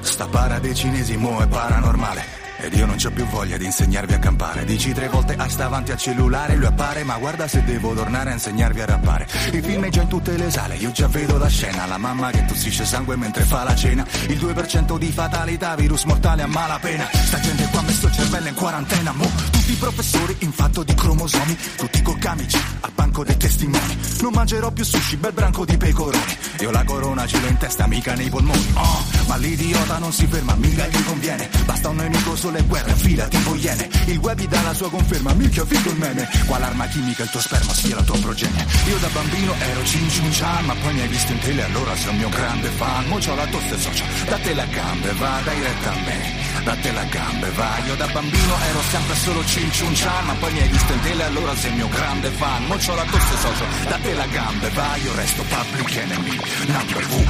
Sta 0.00 0.26
para 0.26 0.58
dei 0.58 0.74
cinesi 0.74 1.16
mo 1.16 1.38
è 1.40 1.46
paranormale 1.46 2.37
ed 2.60 2.74
io 2.74 2.86
non 2.86 2.96
c'ho 2.96 3.10
più 3.10 3.24
voglia 3.26 3.56
di 3.56 3.64
insegnarvi 3.64 4.14
a 4.14 4.18
campare. 4.18 4.64
Dici 4.64 4.92
tre 4.92 5.08
volte 5.08 5.34
a 5.34 5.48
sta 5.48 5.66
avanti 5.66 5.92
al 5.92 5.98
cellulare 5.98 6.56
Lui 6.56 6.66
appare 6.66 7.04
ma 7.04 7.16
guarda 7.18 7.46
se 7.46 7.62
devo 7.64 7.94
tornare 7.94 8.30
a 8.30 8.32
insegnarvi 8.34 8.80
a 8.80 8.86
rappare. 8.86 9.26
Il 9.52 9.62
film 9.62 9.84
è 9.84 9.88
già 9.88 10.02
in 10.02 10.08
tutte 10.08 10.36
le 10.36 10.50
sale 10.50 10.76
Io 10.76 10.90
già 10.92 11.08
vedo 11.08 11.38
la 11.38 11.48
scena. 11.48 11.86
La 11.86 11.98
mamma 11.98 12.30
che 12.30 12.44
tossisce 12.44 12.84
sangue 12.84 13.16
mentre 13.16 13.44
fa 13.44 13.64
la 13.64 13.74
cena. 13.74 14.06
Il 14.28 14.38
2% 14.38 14.98
di 14.98 15.12
fatalità 15.12 15.74
Virus 15.76 16.04
mortale 16.04 16.42
a 16.42 16.46
malapena. 16.46 17.08
Sta 17.12 17.40
gente 17.40 17.66
qua 17.70 17.82
messo 17.82 18.06
il 18.06 18.12
cervello 18.12 18.48
in 18.48 18.54
quarantena 18.54 19.12
Mo 19.12 19.57
i 19.70 19.74
professori 19.74 20.36
in 20.40 20.52
fatto 20.52 20.82
di 20.82 20.94
cromosomi 20.94 21.56
Tutti 21.76 22.02
col 22.02 22.18
camice 22.18 22.58
al 22.80 22.92
banco 22.94 23.24
dei 23.24 23.36
testimoni 23.36 23.98
Non 24.20 24.32
mangerò 24.32 24.70
più 24.70 24.84
sushi 24.84 25.16
bel 25.16 25.32
branco 25.32 25.64
di 25.64 25.76
pecoroni 25.76 26.36
Io 26.60 26.70
la 26.70 26.84
corona 26.84 27.26
ce 27.26 27.40
l'ho 27.40 27.48
in 27.48 27.56
testa 27.56 27.86
mica 27.86 28.14
nei 28.14 28.28
polmoni 28.28 28.66
Oh 28.74 29.18
ma 29.28 29.36
l'idiota 29.36 29.98
non 29.98 30.10
si 30.10 30.26
ferma, 30.26 30.54
mica 30.54 30.86
gli 30.86 31.04
conviene. 31.04 31.48
Basta 31.66 31.90
un 31.90 31.96
nemico 31.96 32.34
sulle 32.34 32.62
guerre, 32.62 32.94
fila 32.94 33.28
tipo 33.28 33.54
iene. 33.56 33.88
Il 34.06 34.16
web 34.16 34.40
dà 34.40 34.62
la 34.62 34.72
sua 34.72 34.88
conferma, 34.88 35.34
mica 35.34 35.66
figo 35.66 35.90
il 35.90 35.98
meme. 35.98 36.26
Qual 36.46 36.62
arma 36.62 36.86
chimica 36.86 37.24
il 37.24 37.30
tuo 37.30 37.40
sperma 37.40 37.74
sia 37.74 37.94
la 37.94 38.02
tua 38.02 38.18
progenie. 38.18 38.66
Io 38.86 38.96
da 38.96 39.08
bambino 39.08 39.54
ero 39.58 39.84
Cin 39.84 40.08
Cin 40.08 40.30
Chan, 40.30 40.64
ma 40.64 40.74
poi 40.80 40.94
mi 40.94 41.00
hai 41.02 41.08
visto 41.08 41.32
in 41.32 41.38
tele, 41.40 41.62
allora 41.62 41.94
sei 41.94 42.08
un 42.08 42.16
mio 42.16 42.28
grande 42.30 42.68
fan. 42.70 43.06
Mo 43.06 43.18
c'ho 43.18 43.34
la 43.34 43.46
tosse 43.46 43.78
socia, 43.78 44.04
date 44.26 44.54
la 44.54 44.64
gambe, 44.64 45.12
va, 45.12 45.40
dai 45.44 45.60
retta 45.60 45.92
a 45.92 45.96
me. 46.06 46.46
Date 46.64 46.92
la 46.92 47.04
gambe, 47.04 47.50
va. 47.50 47.78
Io 47.86 47.94
da 47.96 48.06
bambino 48.06 48.54
ero 48.70 48.80
sempre 48.90 49.14
solo 49.14 49.44
Cin 49.58 49.72
Cin 49.72 49.92
Chan, 49.92 50.36
poi 50.38 50.52
mi 50.52 50.60
hai 50.60 50.68
visto 50.68 50.92
in 50.92 51.00
tele, 51.00 51.24
allora 51.24 51.56
sei 51.56 51.72
mio 51.72 51.88
grande 51.88 52.30
fan. 52.30 52.64
Mo 52.66 52.76
c'ho 52.76 52.94
la 52.94 53.02
tosse 53.02 53.36
socia, 53.40 53.64
date 53.88 54.14
la 54.14 54.26
gambe, 54.26 54.70
va. 54.70 54.94
Io 55.02 55.12
resto 55.16 55.42
public 55.42 55.96
enemy, 55.96 56.38
number 56.66 57.04
one. 57.10 57.26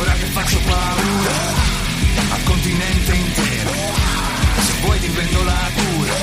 Ora 0.00 0.12
che 0.14 0.26
faccio 0.26 0.58
paura 0.58 1.36
al 2.30 2.42
continente 2.42 3.14
intero, 3.14 3.72
se 4.58 4.72
vuoi 4.80 4.98
ti 4.98 5.08
prendo 5.08 5.44
la 5.44 5.70
cura, 5.72 6.14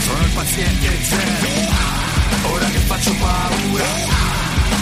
sono 0.00 0.24
il 0.24 0.30
paziente 0.30 0.98
zero. 1.02 1.48
Ora 2.52 2.66
che 2.70 2.78
faccio 2.78 3.14
paura 3.14 3.84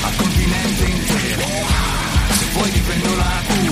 al 0.03 0.17
continente 0.17 0.85
intero, 0.85 1.47
se 2.39 2.45
vuoi 2.53 2.71
ti 2.71 2.79
prendo 2.79 3.17
la 3.17 3.43
cura, 3.49 3.64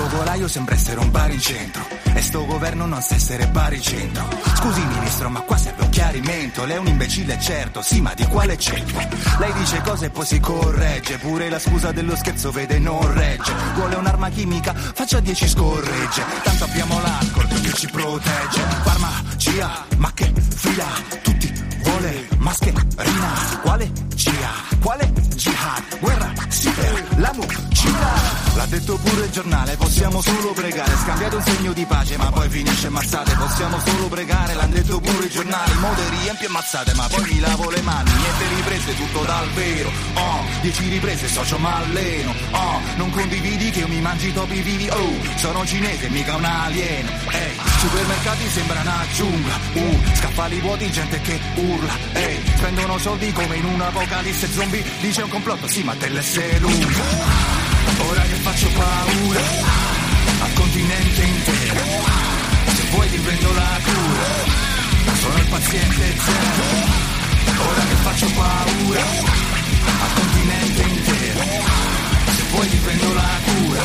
Il 0.00 0.06
focolaio 0.08 0.48
sembra 0.48 0.74
essere 0.74 0.98
un 0.98 1.10
bar 1.10 1.30
in 1.30 1.38
centro 1.38 1.86
e 2.14 2.22
sto 2.22 2.46
governo 2.46 2.86
non 2.86 3.02
sa 3.02 3.16
essere 3.16 3.46
baricentro. 3.48 4.26
Scusi 4.56 4.82
ministro, 4.82 5.28
ma 5.28 5.40
qua 5.42 5.58
serve 5.58 5.82
un 5.82 5.90
chiarimento. 5.90 6.64
Lei 6.64 6.76
è 6.76 6.78
un 6.78 6.86
imbecille, 6.86 7.38
certo, 7.38 7.82
sì, 7.82 8.00
ma 8.00 8.14
di 8.14 8.24
quale 8.24 8.56
centro? 8.56 8.98
Lei 9.38 9.52
dice 9.52 9.82
cose 9.82 10.06
e 10.06 10.10
poi 10.10 10.24
si 10.24 10.40
corregge. 10.40 11.18
Pure 11.18 11.50
la 11.50 11.58
scusa 11.58 11.92
dello 11.92 12.16
scherzo 12.16 12.50
vede 12.50 12.78
non 12.78 13.12
regge. 13.12 13.52
Vuole 13.74 13.96
un'arma 13.96 14.30
chimica, 14.30 14.72
faccia 14.74 15.20
10 15.20 15.48
scorregge. 15.48 16.24
Tanto 16.44 16.64
abbiamo 16.64 16.98
l'alcol 17.02 17.46
che 17.60 17.72
ci 17.74 17.86
protegge. 17.88 18.62
Farmacia, 18.82 19.84
ma 19.98 20.10
che 20.14 20.32
fila? 20.48 20.86
Tutti 21.20 21.52
vuole 21.82 22.26
mascherina. 22.38 23.60
Quale 23.60 23.92
CIA? 24.14 24.50
Quale 24.80 25.29
jihad? 25.40 25.98
Guerra, 25.98 26.32
siper, 26.48 27.04
la 27.16 27.32
mucina. 27.34 28.48
L'ha 28.54 28.66
detto 28.66 28.96
pure 28.96 29.24
il 29.24 29.30
giornale, 29.30 29.76
possiamo 29.76 30.20
solo 30.20 30.52
pregare. 30.52 30.92
Scambiate 31.02 31.36
un 31.36 31.42
segno 31.42 31.72
di 31.72 31.84
pace, 31.86 32.16
ma 32.18 32.30
poi 32.30 32.48
finisce 32.50 32.88
mazzate. 32.88 33.34
Possiamo 33.34 33.78
solo 33.84 34.08
pregare, 34.08 34.54
l'hanno 34.54 34.74
detto 34.74 35.00
pure 35.00 35.24
i 35.24 35.30
giornali. 35.30 35.72
Mode 35.78 36.08
riempie 36.10 36.48
mazzate, 36.48 36.92
ma 36.94 37.06
poi 37.08 37.22
mi 37.22 37.40
lavo 37.40 37.70
le 37.70 37.80
mani. 37.80 38.10
Niente 38.10 38.54
riprese, 38.54 38.96
tutto 38.96 39.24
dal 39.24 39.48
vero. 39.50 39.90
Oh, 40.14 40.44
dieci 40.60 40.88
riprese, 40.88 41.28
socio 41.28 41.58
m'alleno. 41.58 42.34
Oh, 42.50 42.80
non 42.96 43.10
condividi 43.10 43.70
che 43.70 43.80
io 43.80 43.88
mi 43.88 44.00
mangi 44.00 44.32
topi 44.32 44.60
vivi. 44.60 44.88
Oh, 44.88 45.14
sono 45.36 45.64
cinese, 45.64 46.10
mica 46.10 46.36
un 46.36 46.44
alieno. 46.44 47.10
Ehi, 47.30 47.58
supermercati 47.78 48.48
sembra 48.50 48.80
una 48.80 49.04
giungla. 49.14 49.54
Uh, 49.72 49.98
scaffali 50.16 50.60
vuoti, 50.60 50.90
gente 50.90 51.20
che 51.22 51.40
urla. 51.54 51.92
Ehi, 52.12 52.42
spendono 52.56 52.98
soldi 52.98 53.32
come 53.32 53.56
in 53.56 53.64
un'apocalisse 53.64 54.50
zombie. 54.52 54.84
Dice 55.00 55.22
un 55.22 55.29
complotto, 55.30 55.68
sì, 55.68 55.82
ma 55.82 55.94
te 55.94 56.08
le 56.08 56.22
sei 56.22 56.58
lunga. 56.58 57.02
Ora 58.08 58.22
che 58.22 58.34
faccio 58.34 58.68
paura 58.68 59.40
al 60.42 60.52
continente 60.54 61.22
intero, 61.22 61.84
se 62.74 62.82
vuoi 62.90 63.08
ti 63.08 63.18
prendo 63.18 63.52
la 63.52 63.78
cura, 63.82 65.14
sono 65.14 65.36
il 65.38 65.46
paziente 65.46 66.14
zero. 66.18 67.68
Ora 67.68 67.82
che 67.88 67.94
faccio 68.02 68.26
paura 68.32 69.00
al 70.00 70.12
continente 70.14 70.82
intero, 70.82 71.40
se 72.34 72.42
vuoi 72.50 72.68
ti 72.68 72.76
prendo 72.76 73.12
la 73.14 73.38
cura, 73.44 73.82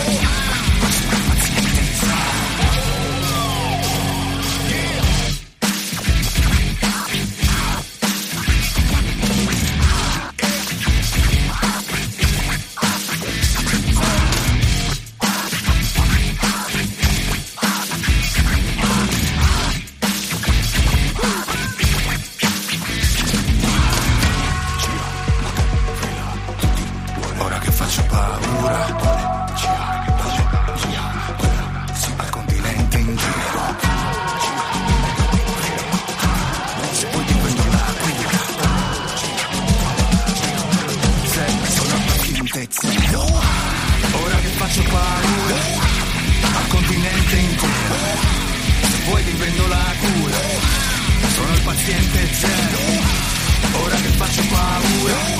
paziente 51.86 52.28
zero. 52.34 53.84
Ora 53.84 53.96
che 53.96 54.10
faccio 54.18 54.42
paura 54.50 55.35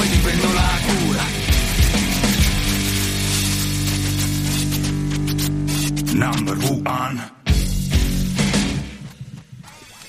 Vuoi 0.00 0.08
ti 0.12 0.16
prendo 0.18 0.52
la 0.54 0.78
cura. 0.86 1.22
Number 6.14 6.56
one. 6.86 7.32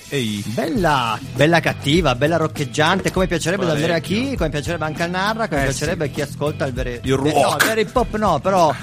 Ehi. 0.07 0.41
Bella, 0.47 1.19
bella 1.35 1.59
cattiva, 1.59 2.15
bella 2.15 2.37
roccheggiante, 2.37 3.11
come 3.11 3.27
piacerebbe 3.27 3.63
ad 3.63 3.71
Andrea 3.71 3.99
Parecchio. 3.99 4.29
Chi, 4.29 4.35
come 4.37 4.49
piacerebbe 4.49 4.85
anche 4.85 5.03
a 5.03 5.07
Narra, 5.07 5.49
come 5.49 5.61
Eh, 5.61 5.65
piacerebbe 5.65 6.05
a 6.05 6.07
chi 6.07 6.21
ascolta 6.21 6.65
il 6.65 6.73
vero 6.73 6.89
Il 7.01 7.13
rock. 7.15 7.33
No, 7.33 7.55
il 7.59 7.65
vero 7.65 7.79
hip 7.81 7.93
hop 7.95 8.15
no, 8.15 8.39
però 8.39 8.73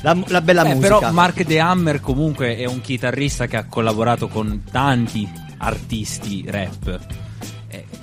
la, 0.00 0.18
la 0.26 0.40
bella 0.40 0.62
Eh, 0.64 0.74
musica. 0.74 0.98
Però 0.98 1.12
Mark 1.12 1.44
De 1.44 1.60
Hammer 1.60 2.00
comunque 2.00 2.56
è 2.56 2.64
un 2.64 2.80
chitarrista 2.80 3.46
che 3.46 3.56
ha 3.58 3.66
collaborato 3.66 4.26
con 4.26 4.64
tanti 4.68 5.30
artisti 5.58 6.44
rap. 6.48 6.98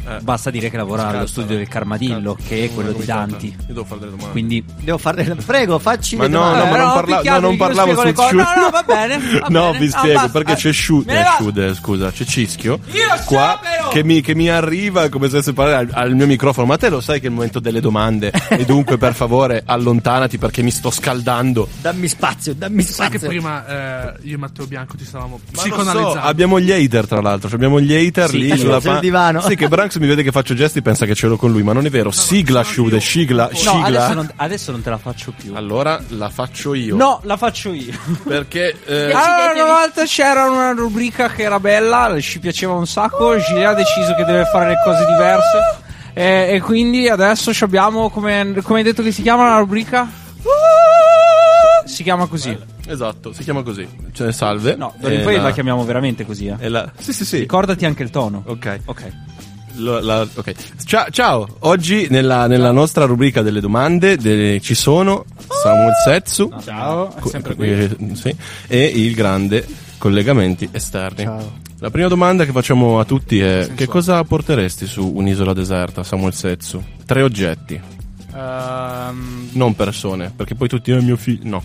Eh, 0.07 0.19
Basta 0.21 0.49
dire 0.49 0.69
che 0.69 0.77
lavora 0.77 1.03
allo 1.03 1.11
Scalza, 1.17 1.27
studio 1.33 1.57
del 1.57 1.67
Carmadillo, 1.67 2.33
Scalza. 2.33 2.47
che 2.49 2.63
è 2.65 2.73
quello 2.73 2.91
di. 2.91 3.05
Danti. 3.05 3.47
Io 3.47 3.55
devo 3.67 3.83
fare 3.83 3.99
delle 3.99 4.11
domande. 4.11 4.31
Quindi 4.31 4.63
Devo 4.81 4.97
fare 4.97 5.23
Prego, 5.45 5.79
facci 5.79 6.15
Ma 6.15 6.23
le 6.23 6.29
no, 6.29 6.39
domande. 6.39 6.63
no, 6.63 6.69
ma 6.71 6.77
non, 6.77 6.93
parla- 6.93 7.21
no, 7.33 7.39
non 7.39 7.57
parlavo 7.57 7.93
cose. 8.13 8.29
Shude. 8.29 8.43
No, 8.43 8.61
no, 8.61 8.69
va 8.69 8.83
bene, 8.83 9.17
va 9.39 9.47
no, 9.49 9.71
bene. 9.71 9.79
vi 9.79 9.85
Ah, 9.93 9.97
spiego 9.97 10.13
basta. 10.21 10.29
perché 10.31 10.53
c'è 10.55 10.71
ne 11.05 11.21
eh, 11.21 11.25
Shude, 11.37 11.73
scusa, 11.75 12.11
c'è 12.11 12.23
Cischio 12.25 12.79
Io 12.91 13.07
qua 13.25 13.59
che 13.91 14.03
mi, 14.03 14.21
che 14.21 14.35
mi 14.35 14.49
arriva 14.49 15.09
come 15.09 15.29
se 15.29 15.53
parlare 15.53 15.85
al, 15.85 15.89
al 15.93 16.15
mio 16.15 16.25
microfono. 16.27 16.65
Ma 16.67 16.77
te 16.77 16.89
lo 16.89 17.01
sai 17.01 17.19
che 17.19 17.25
è 17.25 17.29
il 17.29 17.35
momento 17.35 17.59
delle 17.59 17.79
domande 17.81 18.31
e 18.49 18.65
dunque 18.65 18.97
per 18.97 19.13
favore 19.13 19.63
allontanati 19.65 20.37
perché 20.37 20.61
mi 20.61 20.71
sto 20.71 20.89
scaldando. 20.91 21.67
Dammi 21.81 22.07
spazio, 22.07 22.53
dammi 22.55 22.81
Sai 22.83 23.09
che 23.09 23.17
spazio. 23.17 23.27
prima 23.27 23.65
eh, 23.67 24.13
io 24.23 24.35
e 24.35 24.37
Matteo 24.37 24.65
Bianco 24.65 24.95
ti 24.95 25.05
stavamo 25.05 25.39
Ma 25.39 25.57
so, 25.57 25.61
psicoanalizzando. 25.61 26.19
abbiamo 26.19 26.59
gli 26.59 26.71
hater 26.71 27.07
tra 27.07 27.21
l'altro, 27.21 27.47
cioè 27.47 27.57
abbiamo 27.57 27.79
gli 27.81 27.93
hater 27.93 28.29
Sì, 28.29 28.37
lì 28.39 28.49
sul 28.49 28.59
sulla 28.59 28.79
pa- 28.79 28.99
divano. 28.99 29.41
Sì, 29.41 29.55
che 29.55 29.67
Branks 29.89 29.95
mi 29.97 30.07
vede 30.07 30.21
che 30.23 30.31
faccio 30.31 30.53
gesti 30.53 30.77
e 30.77 30.81
pensa 30.83 31.05
che 31.07 31.15
ce 31.15 31.25
l'ho 31.25 31.35
con 31.35 31.51
lui, 31.51 31.63
ma 31.63 31.73
non 31.73 31.83
è 31.85 31.89
vero. 31.89 32.11
sigla 32.11 32.63
Shude, 32.63 32.99
sigla, 32.99 33.49
No, 33.51 33.57
sigla. 33.57 33.83
adesso 33.85 34.13
non, 34.13 34.31
adesso 34.35 34.71
non 34.71 34.81
te 34.83 34.89
la 34.91 34.97
faccio 34.97 35.33
più. 35.35 35.53
Allora 35.55 35.99
la 36.09 36.29
faccio 36.29 36.73
io. 36.75 36.95
No, 36.95 37.19
la 37.23 37.37
faccio 37.37 37.73
io. 37.73 37.93
Perché 38.23 38.75
eh, 38.85 39.11
Allora, 39.11 39.51
una 39.63 39.65
volta 39.79 40.03
c'era 40.05 40.47
una 40.49 40.71
rubrica 40.73 41.29
che 41.29 41.41
era 41.43 41.59
bella, 41.59 42.15
ci 42.19 42.39
piaceva 42.39 42.73
un 42.73 42.85
sacco. 42.85 43.35
Gilia 43.39 43.69
ha 43.69 43.73
deciso 43.73 44.13
che 44.13 44.23
deve 44.25 44.45
fare 44.45 44.69
le 44.69 44.75
cose 44.83 45.05
diverse. 45.05 45.57
E, 46.13 46.53
e 46.55 46.61
quindi 46.61 47.07
adesso 47.09 47.51
ci 47.53 47.63
abbiamo, 47.63 48.09
come, 48.09 48.53
come 48.61 48.79
hai 48.79 48.85
detto 48.85 49.01
che 49.01 49.11
si 49.11 49.23
chiama 49.23 49.49
la 49.49 49.57
rubrica? 49.57 50.07
Si 51.85 52.03
chiama 52.03 52.27
così. 52.27 52.55
Esatto, 52.87 53.33
si 53.33 53.43
chiama 53.43 53.63
così. 53.63 53.87
Cioè, 54.13 54.31
salve. 54.31 54.75
No, 54.75 54.93
poi 54.99 55.35
la- 55.35 55.41
la 55.41 55.51
chiamiamo 55.51 55.83
veramente 55.85 56.25
così. 56.25 56.47
Eh. 56.59 56.69
la- 56.69 56.91
Sì, 56.99 57.11
sì, 57.13 57.25
sì. 57.25 57.37
Ricordati 57.39 57.85
anche 57.85 58.03
il 58.03 58.09
tono. 58.11 58.43
Ok. 58.45 58.79
Ok. 58.85 59.11
Lo- 59.79 59.99
la- 59.99 60.27
ok. 60.33 60.53
Ciao, 60.85 61.05
ciao. 61.09 61.47
oggi 61.59 62.07
nella, 62.09 62.47
nella 62.47 62.71
nostra 62.71 63.05
rubrica 63.05 63.41
delle 63.41 63.59
domande 63.61 64.17
de- 64.17 64.59
ci 64.61 64.75
sono 64.75 65.25
Samuel 65.63 65.93
Setsu 66.05 66.51
Ciao, 66.63 67.15
è 67.15 67.19
co- 67.19 67.29
sempre 67.29 67.55
qui. 67.55 67.69
eh, 67.71 67.95
sì, 68.13 68.35
e 68.67 68.83
il 68.85 69.13
grande 69.15 69.65
collegamenti 69.97 70.69
esterni. 70.71 71.23
Ciao. 71.23 71.57
La 71.79 71.89
prima 71.91 72.07
domanda 72.09 72.43
che 72.45 72.51
facciamo 72.51 72.99
a 72.99 73.05
tutti 73.05 73.39
è 73.39 73.69
che 73.73 73.87
cosa 73.87 74.21
porteresti 74.23 74.85
su 74.85 75.09
un'isola 75.15 75.53
deserta, 75.53 76.03
Samuel 76.03 76.33
Setsu? 76.33 76.83
Tre 77.05 77.21
oggetti, 77.21 77.79
Ehm, 78.35 79.49
non 79.53 79.75
persone, 79.75 80.31
perché 80.35 80.55
poi 80.55 80.67
tutti 80.67 80.91
è 80.91 80.99
mio 81.01 81.15
figlio. 81.17 81.47
No, 81.49 81.63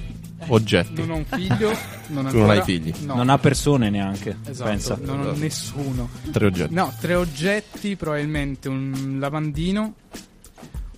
oggetti. 0.49 0.95
non 1.01 1.11
ho 1.11 1.17
un 1.17 1.25
figlio. 1.25 1.77
Non 2.09 2.27
Tu 2.27 2.39
non 2.39 2.51
hai 2.51 2.63
figli. 2.63 2.93
No. 3.05 3.15
Non 3.17 3.31
ha 3.31 3.39
persone 3.39 3.91
neanche. 3.91 4.37
Esatto, 4.47 4.69
Pensa. 4.71 4.99
non 5.01 5.27
ho 5.27 5.33
nessuno. 5.33 6.09
Tre 6.31 6.47
oggetti. 6.47 6.75
No, 6.75 6.93
tre 7.01 7.15
oggetti, 7.15 7.97
probabilmente 7.97 8.69
un 8.69 9.17
lavandino, 9.19 9.95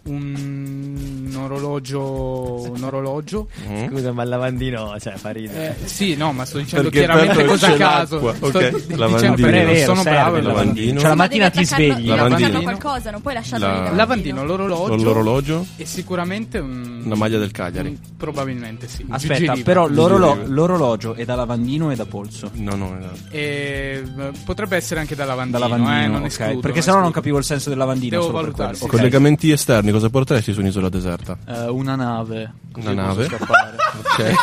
un 0.07 1.37
orologio, 1.39 2.71
un 2.71 2.83
orologio. 2.83 3.49
Mm. 3.69 3.89
Scusa, 3.89 4.13
ma 4.13 4.23
il 4.23 4.29
lavandino, 4.29 4.97
cioè, 5.01 5.15
fa 5.15 5.31
ridere. 5.31 5.77
Eh, 5.83 5.87
sì, 5.87 6.17
no, 6.17 6.33
ma 6.33 6.45
sto 6.45 6.59
dicendo 6.59 6.89
Perché 6.91 7.07
chiaramente 7.07 7.45
cosa 7.45 7.69
a 7.69 7.77
caso. 7.77 8.35
Sto 8.35 8.47
Ok, 8.47 8.71
dicendo 8.75 8.97
lavandino. 8.97 9.35
È 9.49 9.51
vero, 9.51 9.85
sono 9.85 10.03
bravo 10.03 10.41
lavandino. 10.41 11.01
Cioè, 11.01 11.09
la 11.11 11.15
Ma 11.15 11.23
mattina 11.23 11.51
ti 11.51 11.65
svegli. 11.65 12.07
Lavandino. 12.09 12.63
qualcosa, 12.63 13.11
non 13.11 13.21
puoi 13.21 13.35
lasciarlo 13.35 13.67
La- 13.67 13.91
lavandino, 13.93 14.45
l'orologio. 14.45 15.03
L'orologio? 15.03 15.67
E 15.77 15.85
sicuramente 15.85 16.59
un... 16.59 17.03
Una 17.05 17.15
maglia 17.15 17.39
del 17.39 17.51
Cagliari. 17.53 17.89
un- 17.89 17.99
probabilmente 18.17 18.89
sì. 18.89 19.05
Aspetta, 19.09 19.53
Gigli 19.55 19.63
però 19.63 19.87
l'orolo- 19.89 20.39
l'orologio 20.47 21.15
è 21.15 21.25
da 21.25 21.35
lavandino 21.35 21.91
e 21.91 21.97
da 21.97 22.07
polso. 22.07 22.51
No, 22.55 22.75
no, 22.75 22.89
no. 22.99 23.11
E, 23.31 24.03
eh, 24.19 24.31
potrebbe 24.45 24.77
essere 24.77 25.01
anche 25.01 25.15
da 25.15 25.25
lavandino, 25.25 25.59
Da 25.59 25.67
lavandino, 25.69 26.03
eh, 26.03 26.07
non 26.07 26.21
ok. 26.23 26.27
escludo, 26.27 26.61
Perché 26.61 26.81
sennò 26.81 26.97
non 26.97 27.05
escludo. 27.07 27.11
capivo 27.21 27.39
il 27.39 27.45
senso 27.45 27.69
del 27.69 27.79
lavandino. 27.79 28.19
Devo 28.21 28.33
valutarsi. 28.33 28.87
Collegamenti 28.87 29.51
esterni, 29.51 29.91
cosa 29.97 30.11
porteresti 30.11 30.53
su 30.53 30.61
un'isola 30.61 30.89
deserta? 30.91 31.39
Eh, 31.49 31.69
una 31.69 31.97
nave. 31.97 32.53
Così 32.71 32.87
Una 32.89 33.07
nave? 33.07 33.27
scappare. 33.27 33.75
Ok. 33.97 34.35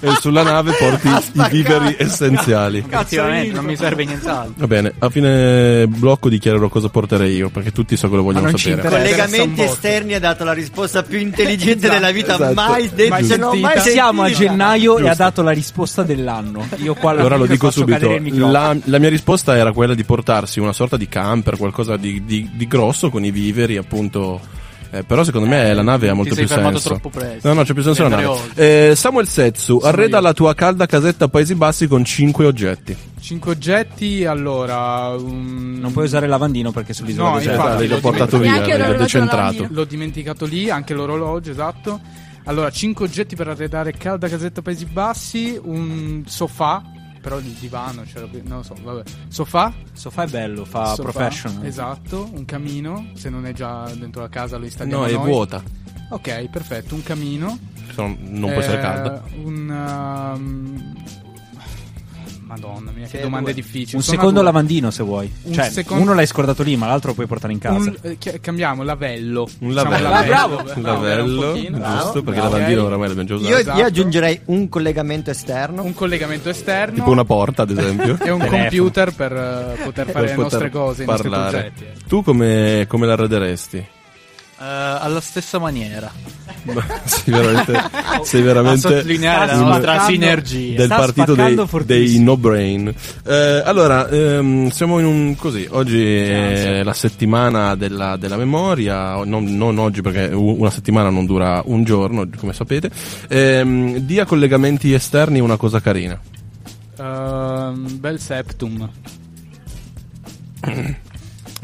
e 0.00 0.10
sulla 0.20 0.42
nave 0.42 0.72
porti 0.72 1.08
i 1.32 1.48
viveri 1.50 1.96
essenziali. 1.98 2.78
Effettivamente, 2.86 3.54
non 3.54 3.64
mi 3.64 3.74
serve 3.76 4.04
nient'altro. 4.04 4.52
Va 4.56 4.66
bene, 4.66 4.92
a 4.98 5.08
fine 5.08 5.86
blocco 5.86 6.28
dichiarerò 6.28 6.68
cosa 6.68 6.88
porterei 6.90 7.34
io, 7.34 7.48
perché 7.48 7.72
tutti 7.72 7.96
so 7.96 8.08
che 8.10 8.16
lo 8.16 8.22
vogliono 8.22 8.46
non 8.46 8.54
ci 8.56 8.70
sapere. 8.70 8.86
interessa. 8.88 9.16
Collegamenti 9.26 9.62
esterni 9.62 10.14
ha 10.14 10.20
dato 10.20 10.44
la 10.44 10.52
risposta 10.52 11.02
più 11.02 11.18
intelligente 11.18 11.88
della 11.88 12.10
vita 12.10 12.34
esatto. 12.34 12.52
mai 12.54 12.90
detta. 12.94 13.22
Se 13.22 13.36
non 13.36 13.58
mai 13.58 13.80
Siamo 13.80 14.22
a 14.22 14.30
gennaio 14.30 14.94
e 14.94 14.96
Giusto. 14.98 15.12
ha 15.12 15.16
dato 15.16 15.42
la 15.42 15.52
risposta 15.52 16.02
dell'anno. 16.02 16.66
Io 16.76 16.94
qua 16.94 17.10
Allora 17.12 17.36
lo 17.36 17.46
dico 17.46 17.70
subito, 17.70 18.18
la, 18.32 18.76
la 18.84 18.98
mia 18.98 19.08
risposta 19.08 19.56
era 19.56 19.72
quella 19.72 19.94
di 19.94 20.04
portarsi 20.04 20.60
una 20.60 20.72
sorta 20.74 20.96
di 20.98 21.08
camper, 21.08 21.56
qualcosa 21.56 21.96
di, 21.96 22.22
di- 22.24 22.50
di 22.54 22.66
grosso 22.66 23.08
con 23.10 23.24
i 23.24 23.30
viveri 23.30 23.76
appunto. 23.78 24.64
Eh, 24.90 25.02
però 25.02 25.24
secondo 25.24 25.48
me 25.48 25.72
la 25.74 25.82
nave 25.82 26.08
ha 26.08 26.14
molto 26.14 26.34
sei 26.34 26.44
più 26.46 26.54
fermato 26.54 26.78
senso. 26.78 26.88
troppo 26.98 27.08
presto. 27.10 27.48
No, 27.48 27.54
no, 27.54 27.62
c'è 27.64 27.72
più 27.74 27.82
senso 27.82 28.02
la 28.04 28.08
nave. 28.08 28.28
Eh, 28.54 28.92
Samuel 28.94 29.26
Setsu, 29.28 29.80
arreda 29.82 30.20
la 30.20 30.32
tua 30.32 30.54
calda 30.54 30.86
casetta 30.86 31.24
a 31.24 31.28
Paesi 31.28 31.54
Bassi 31.54 31.86
con 31.86 32.04
5 32.04 32.46
oggetti. 32.46 32.96
Cinque 33.20 33.50
oggetti, 33.50 34.24
allora... 34.24 35.08
un- 35.18 35.78
Non 35.80 35.92
puoi 35.92 36.04
usare 36.04 36.26
il 36.26 36.30
lavandino 36.30 36.70
perché 36.70 36.92
sull'isola 36.92 37.30
No, 37.30 37.36
deserta. 37.38 37.62
infatti, 37.62 37.78
L'hai 37.78 37.88
l'ho 37.88 37.98
portato 38.00 38.38
via, 38.38 38.62
alla 38.62 38.92
decentrato. 38.94 39.66
L'ho 39.70 39.84
dimenticato 39.84 40.44
lì, 40.46 40.70
anche 40.70 40.94
l'orologio, 40.94 41.50
esatto. 41.50 42.00
Allora, 42.44 42.70
5 42.70 43.04
oggetti 43.04 43.34
per 43.34 43.48
arredare 43.48 43.92
calda 43.92 44.28
casetta 44.28 44.62
Paesi 44.62 44.84
Bassi, 44.84 45.58
un 45.60 46.22
sofà, 46.26 46.80
però 47.26 47.38
il 47.38 47.44
divano 47.58 48.02
c'era 48.02 48.24
qui, 48.26 48.40
non 48.44 48.58
lo 48.58 48.62
so, 48.62 48.76
vabbè. 48.80 49.02
Sofà, 49.26 49.72
Sofà 49.92 50.22
è 50.22 50.26
bello, 50.28 50.64
fa 50.64 50.94
sofà, 50.94 51.10
professional. 51.10 51.66
Esatto, 51.66 52.30
un 52.32 52.44
camino, 52.44 53.08
se 53.14 53.30
non 53.30 53.46
è 53.46 53.52
già 53.52 53.90
dentro 53.94 54.22
la 54.22 54.28
casa 54.28 54.58
lo 54.58 54.64
installiamo 54.64 55.02
No, 55.02 55.08
è 55.08 55.12
noi. 55.14 55.24
vuota. 55.24 55.60
Ok, 56.10 56.48
perfetto, 56.48 56.94
un 56.94 57.02
camino. 57.02 57.58
Sono- 57.90 58.16
non 58.20 58.50
può 58.52 58.60
essere 58.60 58.78
Eh, 58.78 58.80
calda. 58.80 59.22
Un 59.42 60.34
um, 60.36 60.94
Madonna 62.46 62.92
mia, 62.94 63.06
che 63.08 63.16
Sì, 63.16 63.22
domande 63.22 63.52
due. 63.52 63.60
difficili. 63.60 63.96
Un 63.96 64.02
Sono 64.02 64.16
secondo 64.18 64.34
due. 64.40 64.42
lavandino 64.44 64.90
se 64.92 65.02
vuoi. 65.02 65.28
Un 65.42 65.52
cioè, 65.52 65.68
secondo- 65.68 66.04
uno 66.04 66.14
l'hai 66.14 66.26
scordato 66.26 66.62
lì, 66.62 66.76
ma 66.76 66.86
l'altro 66.86 67.08
lo 67.08 67.14
puoi 67.14 67.26
portare 67.26 67.52
in 67.52 67.58
casa. 67.58 67.90
Un- 67.90 67.96
eh, 68.02 68.40
cambiamo 68.40 68.84
lavello. 68.84 69.48
Un 69.58 69.68
Diciamo 69.70 69.90
lavello, 69.90 70.08
lavello, 70.10 70.26
bravo. 70.32 70.54
un 70.60 70.72
un 70.76 70.82
lavello, 70.82 71.40
pochino. 71.52 71.76
giusto, 71.78 72.22
perché 72.22 72.22
bravo. 72.22 72.46
il 72.46 72.52
lavandino 72.52 72.84
oramai 72.84 73.08
l'abbiamo 73.08 73.28
già 73.28 73.34
usato. 73.34 73.50
Io, 73.52 73.58
Esatto. 73.58 73.78
io 73.80 73.84
aggiungerei 73.84 74.40
un 74.44 74.68
collegamento 74.68 75.30
esterno. 75.30 75.82
Un 75.82 75.94
collegamento 75.94 76.48
esterno. 76.48 76.94
Tipo 76.94 77.10
una 77.10 77.24
porta, 77.24 77.62
ad 77.62 77.70
esempio. 77.70 78.16
E 78.22 78.30
un 78.30 78.38
Telefono. 78.38 78.48
computer 78.62 79.12
per 79.12 79.32
eh, 79.32 79.82
poter 79.82 80.06
fare 80.10 80.26
Per 80.26 80.36
le 80.36 80.42
nostre 80.42 80.70
cose, 80.70 81.02
i 81.02 81.06
nostri 81.06 81.28
parlare. 81.28 81.72
progetti. 81.74 82.06
Tu 82.06 82.22
come, 82.22 82.84
come 82.88 83.06
l'arrederesti? 83.06 83.86
Eh, 84.58 84.64
alla 84.64 85.20
stessa 85.20 85.58
maniera. 85.58 86.10
sei 87.04 87.34
veramente, 87.34 87.78
sei 88.24 88.40
veramente 88.40 88.86
A 88.86 88.90
sottolineare 88.90 89.52
la 89.52 89.58
nostra 89.58 90.00
sinergia. 90.04 90.76
del 90.76 90.86
Sta 90.86 90.96
partito 90.96 91.34
dei, 91.34 91.56
dei 91.84 92.18
no 92.20 92.38
brain. 92.38 92.92
Eh, 93.26 93.62
allora, 93.64 94.08
ehm, 94.08 94.70
siamo 94.70 94.98
in 94.98 95.04
un 95.04 95.36
così. 95.36 95.68
Oggi 95.70 96.02
è 96.02 96.82
la 96.82 96.94
settimana 96.94 97.74
della, 97.74 98.16
della 98.16 98.36
memoria. 98.36 99.22
Non, 99.24 99.44
non 99.44 99.76
oggi 99.78 100.00
perché 100.00 100.34
una 100.34 100.70
settimana 100.70 101.10
non 101.10 101.26
dura 101.26 101.60
un 101.66 101.84
giorno, 101.84 102.26
come 102.38 102.54
sapete. 102.54 102.90
Ehm, 103.28 103.98
dia 103.98 104.24
collegamenti 104.24 104.94
esterni 104.94 105.38
una 105.38 105.58
cosa 105.58 105.80
carina. 105.80 106.18
Ehm, 106.98 107.98
bel 107.98 108.18
septum. 108.18 108.88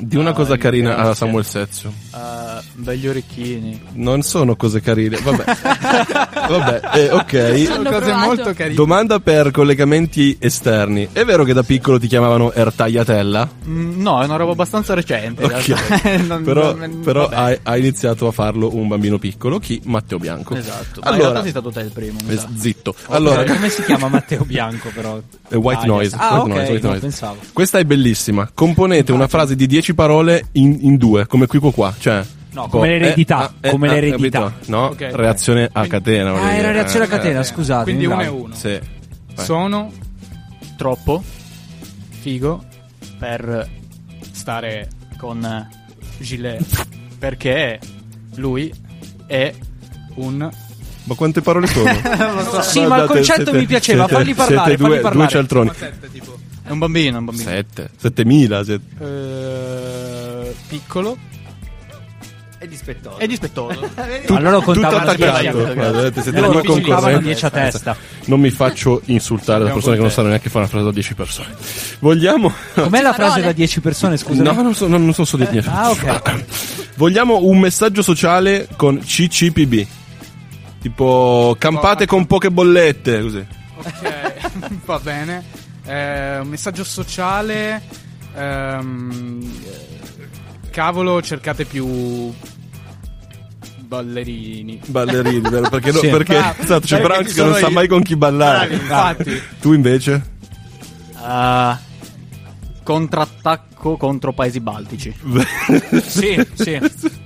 Di 0.05 0.17
una 0.17 0.33
cosa 0.33 0.57
carina 0.57 0.97
a 0.97 1.15
Samuel 1.15 1.45
Sezio. 1.45 1.93
Uh, 2.11 2.19
begli 2.75 3.07
orecchini. 3.07 3.81
Non 3.93 4.23
sono 4.23 4.57
cose 4.57 4.81
carine. 4.81 5.17
Vabbè. 5.23 5.45
Vabbè, 6.49 6.81
eh, 6.95 7.11
ok. 7.13 7.65
Sono 7.73 7.89
cose 7.91 8.13
molto 8.13 8.53
carine. 8.53 8.75
Domanda 8.75 9.21
per 9.21 9.53
collegamenti 9.53 10.37
esterni. 10.41 11.09
È 11.13 11.25
vero 11.25 11.45
che 11.45 11.53
da 11.53 11.63
piccolo 11.63 12.01
ti 12.01 12.09
chiamavano 12.09 12.53
Ertagliatella? 12.53 13.49
Mm, 13.67 14.01
no, 14.03 14.21
è 14.21 14.25
una 14.25 14.35
roba 14.37 14.51
abbastanza 14.53 14.93
recente. 14.95 15.47
realtà. 15.47 15.77
Non- 16.27 16.43
però 16.45 16.75
non- 16.75 17.01
però 17.01 17.29
hai, 17.29 17.57
hai 17.63 17.79
iniziato 17.79 18.27
a 18.27 18.33
farlo 18.33 18.75
un 18.75 18.89
bambino 18.89 19.19
piccolo. 19.19 19.61
Chi? 19.61 19.81
Matteo 19.85 20.19
Bianco. 20.19 20.57
Esatto. 20.57 21.01
Ma 21.01 21.11
in 21.11 21.15
Allora, 21.15 21.23
realtà 21.23 21.41
sei 21.43 21.51
stato 21.51 21.71
te 21.71 21.81
il 21.81 21.93
primo. 21.93 22.19
mi 22.27 22.35
eh, 22.35 22.39
sa. 22.39 22.49
zitto. 22.57 22.91
Ok, 22.91 23.15
Allora, 23.15 23.45
come 23.45 23.69
si 23.69 23.85
chiama 23.85 24.09
Matteo 24.09 24.45
Bianco 24.45 24.91
però? 24.93 25.21
È 25.49 25.55
white 25.55 25.83
Ah, 25.83 25.87
noise. 25.87 26.17
Ah, 26.19 26.41
white 26.41 26.41
ok, 26.41 26.49
noise, 26.57 26.71
white 26.73 26.83
no, 26.83 26.89
noise. 26.89 27.01
pensavo. 27.07 27.37
Questa 27.53 27.79
è 27.79 27.85
bellissima. 27.85 28.51
Componete 28.53 29.13
una 29.13 29.29
frase 29.29 29.55
di 29.55 29.67
10 29.67 29.92
parole 29.95 30.47
in, 30.53 30.79
in 30.81 30.97
due, 30.97 31.27
come 31.27 31.47
qui 31.47 31.59
qua 31.59 31.73
qua. 31.73 31.95
Cioè, 31.99 32.25
No, 32.53 32.65
tipo, 32.65 32.77
come 32.77 32.89
l'eredità, 32.89 33.55
eh, 33.61 33.69
ah, 33.69 33.71
come 33.71 33.89
eh, 33.89 33.91
l'eredità. 34.01 34.41
capito? 34.41 34.71
No, 34.71 34.85
Ok, 34.87 34.93
ok. 35.11 35.15
reazione 35.17 35.69
a 35.73 35.87
catena. 35.87 36.35
Ah, 36.35 36.53
era 36.53 36.71
reazione 36.71 37.05
a 37.07 37.09
Eh, 37.09 37.11
catena, 37.11 37.41
eh. 37.41 37.45
scusate. 37.45 37.85
Quindi 37.85 38.05
uno 38.07 38.21
e 38.21 38.27
uno. 38.27 38.55
Sì. 38.55 38.79
Sono 39.37 39.91
Troppo 40.77 41.23
figo 42.21 42.63
per 43.19 43.69
stare 44.33 44.89
con 45.17 45.69
Gilet. 46.19 46.87
perché 47.19 47.79
lui 48.37 48.73
è 49.27 49.55
un 50.17 50.51
Ma 51.05 51.15
quante 51.15 51.41
parole 51.41 51.67
sono? 51.69 51.91
Sì, 52.63 52.85
ma 52.85 53.03
il 53.03 53.09
concetto 53.09 53.43
siete- 53.45 53.53
mi 53.59 53.65
piaceva, 53.67 54.07
siete- 54.07 54.15
falli 54.23 54.35
parlare, 54.35 54.69
siete 54.77 54.83
due, 54.83 54.97
parlare. 55.01 55.17
due 55.17 55.29
cialtroni. 55.29 55.71
È 56.65 56.71
un 56.71 56.79
bambino, 56.79 57.17
è 57.17 57.19
un 57.19 57.25
bambino. 57.25 57.51
Sette. 57.51 57.91
Settemila. 57.97 58.63
siete- 58.65 58.85
eh, 59.01 60.55
piccolo 60.69 61.17
È 62.59 62.67
dispettoso. 62.69 63.19
È 63.19 63.27
dispettoso. 63.27 63.81
Allora 64.29 64.51
lo 64.53 64.59
Tutto 64.61 64.73
contavano 64.73 65.11
attaccato. 65.11 65.41
10. 65.41 65.75
Guardate, 65.75 66.23
siete 66.23 66.41
Loro 66.41 66.53
due 66.53 66.63
contavano 66.63 66.95
concorrenti. 67.01 67.25
10 67.25 67.45
a 67.45 67.51
testa. 67.51 67.97
Non 68.27 68.41
mi 68.41 68.51
faccio 68.51 69.03
insultare 69.07 69.65
da 69.65 69.71
persone 69.73 69.97
che 69.97 70.03
non 70.03 70.11
sanno 70.13 70.29
neanche 70.29 70.49
fare 70.49 70.61
una 70.61 70.69
frase 70.69 70.85
da 70.85 70.93
10 70.93 71.15
persone. 71.15 71.49
Vogliamo. 71.99 72.53
Com'è 72.75 73.03
la 73.03 73.13
frase 73.15 73.41
da 73.41 73.51
10 73.53 73.81
persone, 73.81 74.17
scusa? 74.17 74.43
No, 74.45 74.53
non 74.53 74.75
so, 74.75 74.87
non, 74.87 75.03
non 75.03 75.13
so 75.13 75.25
solo 75.25 75.45
di 75.45 75.59
Ah, 75.67 75.91
ok. 75.91 76.45
Vogliamo 76.95 77.43
un 77.43 77.59
messaggio 77.59 78.03
sociale 78.03 78.69
con 78.77 79.01
CCPB. 79.01 79.87
Tipo, 80.81 81.57
campate 81.59 82.07
con 82.07 82.27
poche 82.27 82.51
bollette. 82.53 83.21
Così. 83.23 83.45
ok 83.77 84.51
va 84.87 84.99
bene 85.01 85.62
Eh, 85.85 86.39
un 86.39 86.49
messaggio 86.49 86.85
sociale 86.85 87.83
ehm, 88.37 89.41
eh, 89.65 90.71
cavolo 90.71 91.21
cercate 91.23 91.65
più 91.65 92.33
ballerini 93.81 94.81
Ballerini, 94.87 95.41
vero? 95.41 95.69
Perché, 95.69 95.93
no- 95.93 95.99
Sì. 95.99 96.09
perché 96.09 96.35
Bravo. 96.35 96.63
esatto, 96.63 96.87
c'è 96.87 96.97
ci 96.97 97.03
che 97.03 97.09
non 97.09 97.27
sono 97.33 97.55
sa 97.55 97.67
io. 97.67 97.71
mai 97.73 97.89
con 97.89 98.03
chi 98.03 98.17
ballare. 98.17 98.69
Bravi, 98.69 98.75
infatti. 98.83 99.43
Tu 99.61 99.73
invece? 99.75 100.31
Ah, 101.15 101.79
contrattacco 102.83 103.97
contro 103.97 104.33
paesi 104.33 104.61
baltici. 104.61 105.15
Sì, 106.03 106.47
sì, 106.55 106.79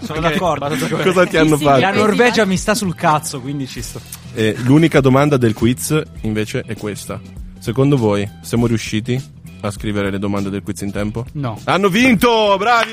sono 0.03 0.21
d'accordo. 0.21 0.69
Cosa 1.03 1.27
ti 1.27 1.37
hanno 1.37 1.57
fatto? 1.57 1.81
La 1.81 1.93
Norvegia 1.93 2.45
mi 2.45 2.57
sta 2.57 2.75
sul 2.75 2.95
cazzo, 2.95 3.41
quindi 3.41 3.67
ci 3.67 3.83
sto. 3.83 4.01
E 4.35 4.55
l'unica 4.65 5.01
domanda 5.01 5.37
del 5.37 5.55
quiz 5.55 6.01
invece 6.23 6.63
è 6.67 6.75
questa. 6.77 7.21
Secondo 7.67 7.97
voi 7.97 8.31
siamo 8.43 8.69
riusciti 8.69 9.21
a 9.63 9.73
scrivere 9.73 10.09
le 10.13 10.21
domande 10.21 10.51
del 10.51 10.63
quiz 10.63 10.83
in 10.83 10.93
tempo? 10.93 11.27
No. 11.33 11.59
Hanno 11.65 11.89
vinto! 11.89 12.55
Bravi! 12.57 12.93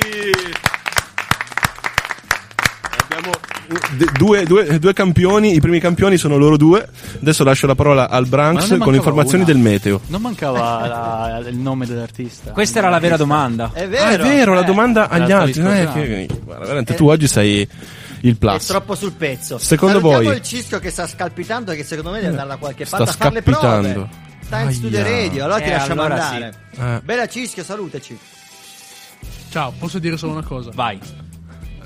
Abbiamo 3.04 3.32
d- 3.96 4.12
due, 4.18 4.44
due- 4.46 4.80
due 4.80 4.94
campioni, 4.94 5.54
i 5.54 5.60
primi 5.62 5.80
campioni 5.80 6.18
sono 6.18 6.38
loro 6.38 6.58
due. 6.58 6.90
Adesso 7.22 7.44
lascio 7.44 7.68
la 7.68 7.76
parola 7.76 8.10
al 8.10 8.26
Branks 8.26 8.76
con 8.80 8.96
informazioni 8.96 9.44
una. 9.44 9.54
del 9.54 9.62
meteo. 9.62 10.02
Non 10.08 10.22
mancava 10.24 10.88
la- 11.38 11.48
il 11.48 11.56
nome 11.56 11.86
dell'artista. 11.86 12.50
Questa 12.50 12.80
era 12.80 12.90
la 12.90 12.98
vera 12.98 13.16
domanda. 13.16 13.70
È 13.76 13.84
Ah, 13.84 13.88
vero. 13.88 14.24
è 14.24 14.28
vero, 14.28 14.54
la 14.56 14.62
Eh, 14.62 14.66
domanda 14.66 15.02
la 15.02 15.08
agli 15.10 15.26
stavi 15.26 15.34
altri. 15.34 15.52
è 15.62 15.84
scordando. 15.86 15.94
che- 15.94 16.28
guarda, 16.44 16.64
veramente, 16.64 16.96
tu 16.96 17.08
oggi 17.10 17.28
sei 17.28 17.68
il 18.22 18.34
È 18.34 18.36
plus. 18.38 18.66
troppo 18.66 18.96
sul 18.96 19.12
pezzo. 19.12 19.60
Secondo 19.60 20.00
Salutiamo 20.00 20.24
voi- 20.30 20.36
il 20.38 20.42
cischio 20.42 20.80
che 20.80 20.90
sta 20.90 21.06
scalpitando 21.06 21.70
e 21.70 21.76
che 21.76 21.84
secondo 21.84 22.10
me 22.10 22.16
deve 22.22 22.30
andare 22.30 22.48
da 22.50 22.56
qualche 22.58 22.86
Sta 22.86 22.98
parte 22.98 23.12
a 23.12 23.14
fare 23.14 23.34
le 23.36 23.42
scappitando. 23.44 23.92
prove. 23.92 24.23
Thanks 24.54 24.80
to 24.82 24.90
the 24.90 25.02
radio. 25.04 25.46
Allora 25.46 25.60
ti 25.60 25.70
Eh, 25.70 25.72
lasciamo 25.72 26.02
allora 26.04 26.28
andare. 26.28 26.54
Eh. 26.78 27.02
Bella 27.04 27.28
cischio, 27.28 27.64
salutaci. 27.64 28.18
Ciao, 29.50 29.72
posso 29.78 30.00
dire 30.00 30.18
solo 30.18 30.34
una 30.34 30.44
cosa? 30.44 30.72
Vai. 30.74 31.00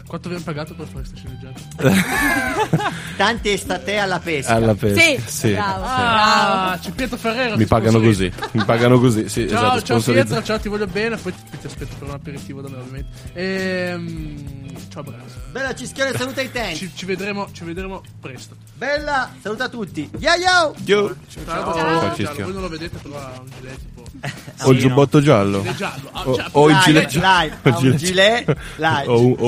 Quanto 0.07 0.27
abbiamo 0.29 0.45
pagato 0.45 0.73
per 0.73 0.87
fare 0.87 1.05
questa 1.05 1.17
sceneggiata? 1.17 2.91
Tanti 3.17 3.49
estate 3.49 3.97
alla 3.97 4.19
pesca. 4.19 4.53
Alla 4.53 4.73
pesca. 4.73 5.01
Sì, 5.01 5.21
Sì. 5.25 5.51
bravo. 5.51 5.83
Ah, 5.85 6.79
c'è 6.81 6.91
Pietro 6.91 7.17
Ferrero. 7.17 7.57
Mi 7.57 7.65
pagano 7.65 7.99
così. 7.99 8.31
Mi 8.51 8.63
pagano 8.63 8.99
così. 8.99 9.27
Sì, 9.27 9.47
Ciao, 9.49 9.75
esatto. 9.75 9.99
ciao. 10.01 10.13
Pietro, 10.13 10.41
ciao, 10.43 10.59
ti 10.59 10.69
voglio 10.69 10.87
bene. 10.87 11.17
Poi 11.17 11.33
ti, 11.33 11.57
ti 11.59 11.65
aspetto 11.67 11.95
per 11.99 12.07
un 12.07 12.13
aperitivo 12.13 12.61
da 12.61 12.69
me, 12.69 12.77
ovviamente. 12.77 13.09
Ehm, 13.33 14.77
ciao, 14.89 15.03
Branks. 15.03 15.33
Bella 15.51 15.75
cischione, 15.75 16.13
saluta 16.15 16.41
i 16.41 16.51
tempi. 16.51 16.75
Ci, 16.77 16.91
ci 16.95 17.05
vedremo, 17.05 17.49
ci 17.51 17.63
vedremo 17.65 18.01
presto. 18.21 18.55
Bella, 18.75 19.31
saluta 19.41 19.67
tutti. 19.69 20.09
Yo 20.19 20.29
yo! 20.33 20.73
Io- 20.85 21.15
Tra 21.43 21.55
l'altro, 21.59 21.73
Ciao, 21.73 21.99
giallo, 21.99 22.15
Cischio. 22.15 22.43
voi 22.45 22.53
non 22.53 22.61
lo 22.61 22.69
vedete, 22.69 22.97
però 23.01 23.17
ha 23.17 23.31
un 23.41 23.49
gilet 23.59 23.77
tipo. 23.77 24.05
Ho 24.61 24.71
il 24.71 24.79
giubbotto 24.79 25.21
giallo. 25.21 25.61
Gilet 25.61 25.75
giallo. 25.75 26.09
Ah, 26.11 26.27
O, 26.27 26.37
o 26.51 26.69
il 26.69 26.77
gilet 26.83 27.11
live, 27.13 27.57
o 27.63 27.69
ha 27.69 27.77
un 27.77 27.95
gilet 27.97 28.57
live. 28.77 29.07
O, 29.07 29.21
un- 29.25 29.35
o 29.39 29.47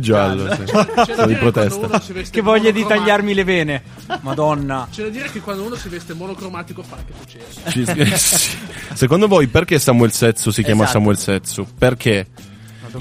giallo. 0.00 0.52
sì. 0.54 0.62
C'è 0.64 1.26
di 1.26 1.34
protesta. 1.34 2.00
Che 2.30 2.40
voglia 2.40 2.70
di 2.70 2.84
tagliarmi 2.86 3.34
le 3.34 3.44
vene. 3.44 3.82
Madonna. 4.20 4.88
C'è 4.90 5.02
da 5.04 5.08
dire 5.08 5.30
che 5.30 5.40
quando 5.40 5.64
uno 5.64 5.74
si 5.74 5.88
veste 5.88 6.14
monocromatico 6.14 6.82
fa 6.82 6.96
che 7.06 7.12
succede. 7.70 8.16
Sì. 8.16 8.56
Secondo 8.94 9.28
voi 9.28 9.46
perché 9.48 9.78
Samuel 9.78 10.12
Setsu 10.12 10.50
si 10.50 10.62
chiama 10.62 10.82
Esatto. 10.84 10.98
Samuel 10.98 11.18
Setsu? 11.18 11.66
Perché 11.78 12.26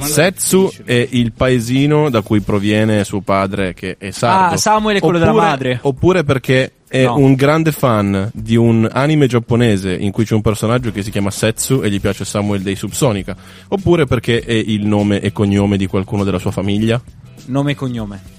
Setsu 0.01 0.71
è 0.83 1.07
il 1.11 1.31
paesino 1.31 2.09
da 2.09 2.21
cui 2.21 2.41
proviene 2.41 3.03
suo 3.03 3.21
padre 3.21 3.73
che 3.73 3.95
è 3.97 4.11
sardo. 4.11 4.55
Ah, 4.55 4.57
Samuel 4.57 4.97
è 4.97 4.99
quello 4.99 5.17
della 5.17 5.31
Oppure- 5.31 5.45
madre. 5.47 5.79
Oppure 5.81 6.23
perché 6.23 6.71
è 6.87 7.03
No. 7.03 7.17
un 7.17 7.33
grande 7.35 7.71
fan 7.71 8.29
di 8.33 8.55
un 8.55 8.87
anime 8.91 9.27
giapponese 9.27 9.93
in 9.93 10.11
cui 10.11 10.23
c'è 10.25 10.33
un 10.35 10.41
personaggio 10.41 10.91
che 10.91 11.03
si 11.03 11.11
chiama 11.11 11.29
Setsu 11.31 11.81
e 11.83 11.89
gli 11.89 11.99
piace 11.99 12.23
Samuel 12.25 12.61
dei 12.61 12.75
Subsonica. 12.75 13.35
Oppure 13.69 14.05
perché 14.05 14.39
è 14.41 14.53
il 14.53 14.85
nome 14.85 15.19
e 15.19 15.31
cognome 15.31 15.77
di 15.77 15.87
qualcuno 15.87 16.23
della 16.23 16.39
sua 16.39 16.51
famiglia. 16.51 17.01
Nome 17.45 17.71
e 17.71 17.75
cognome. 17.75 18.35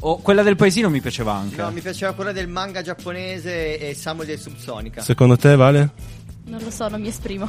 Oh, 0.00 0.18
quella 0.18 0.42
del 0.42 0.54
paesino 0.56 0.88
mi 0.90 1.00
piaceva 1.00 1.32
anche. 1.34 1.60
No, 1.60 1.70
mi 1.70 1.80
piaceva 1.80 2.12
quella 2.12 2.32
del 2.32 2.46
manga 2.48 2.82
giapponese 2.82 3.78
e 3.78 3.94
Samuel 3.94 4.28
del 4.28 4.38
Subsonica. 4.38 5.00
Secondo 5.02 5.36
te, 5.36 5.56
Vale? 5.56 5.90
Non 6.46 6.60
lo 6.62 6.70
so, 6.70 6.88
non 6.88 7.00
mi 7.00 7.08
esprimo. 7.08 7.48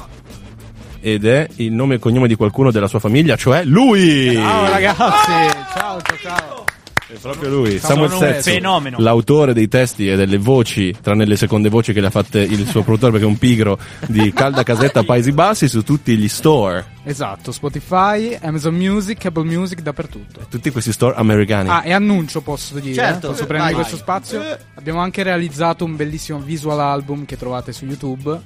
Ed 1.00 1.26
è 1.26 1.48
il 1.58 1.72
nome 1.72 1.96
e 1.96 2.00
cognome 2.00 2.28
di 2.28 2.36
qualcuno 2.36 2.72
della 2.72 2.88
sua 2.88 3.00
famiglia, 3.00 3.38
cioè 3.38 3.64
lui! 3.64 4.34
ciao 4.34 4.70
ragazzi 4.70 5.32
ciao 5.74 6.02
ciao 6.02 6.18
ciao 6.22 6.66
È 7.12 7.18
proprio 7.18 7.50
lui, 7.50 7.80
Samuel 7.80 8.40
fenomeno. 8.40 9.00
l'autore 9.00 9.54
dei 9.54 9.68
testi 9.68 10.08
e 10.08 10.16
delle 10.16 10.38
voci, 10.38 10.96
tranne 11.02 11.26
le 11.26 11.38
seconde 11.38 11.68
voci 11.68 11.92
che 11.92 12.02
le 12.02 12.08
ha 12.08 12.12
fatte 12.12 12.40
il 12.40 12.68
suo 12.68 12.84
produttore 12.84 13.14
perché 13.14 13.26
è 13.26 13.30
un 13.30 13.40
pigro, 13.40 13.80
di 14.06 14.32
Calda 14.32 14.62
Casetta 14.62 15.02
Paesi 15.02 15.32
Bassi 15.32 15.68
su 15.68 15.82
tutti 15.82 16.16
gli 16.16 16.28
store, 16.28 16.86
esatto 17.04 17.52
Spotify 17.52 18.38
Amazon 18.40 18.76
Music 18.76 19.26
Apple 19.26 19.44
Music 19.44 19.82
dappertutto 19.82 20.46
tutti 20.48 20.70
questi 20.70 20.92
store 20.92 21.16
americani. 21.16 21.70
Ah, 21.70 21.82
e 21.84 21.94
annuncio 21.94 22.42
posso 22.42 22.78
dire? 22.78 22.94
Certo, 22.94 23.30
posso 23.30 23.48
prendere 23.48 23.74
vai. 23.74 23.82
questo 23.82 23.98
spazio? 23.98 24.42
Abbiamo 24.76 25.00
anche 25.00 25.24
realizzato 25.24 25.86
un 25.86 25.96
bellissimo 25.96 26.38
visual 26.38 26.80
album 26.80 27.26
che 27.26 27.38
trovate 27.38 27.74
su 27.74 27.86
YouTube 27.86 28.40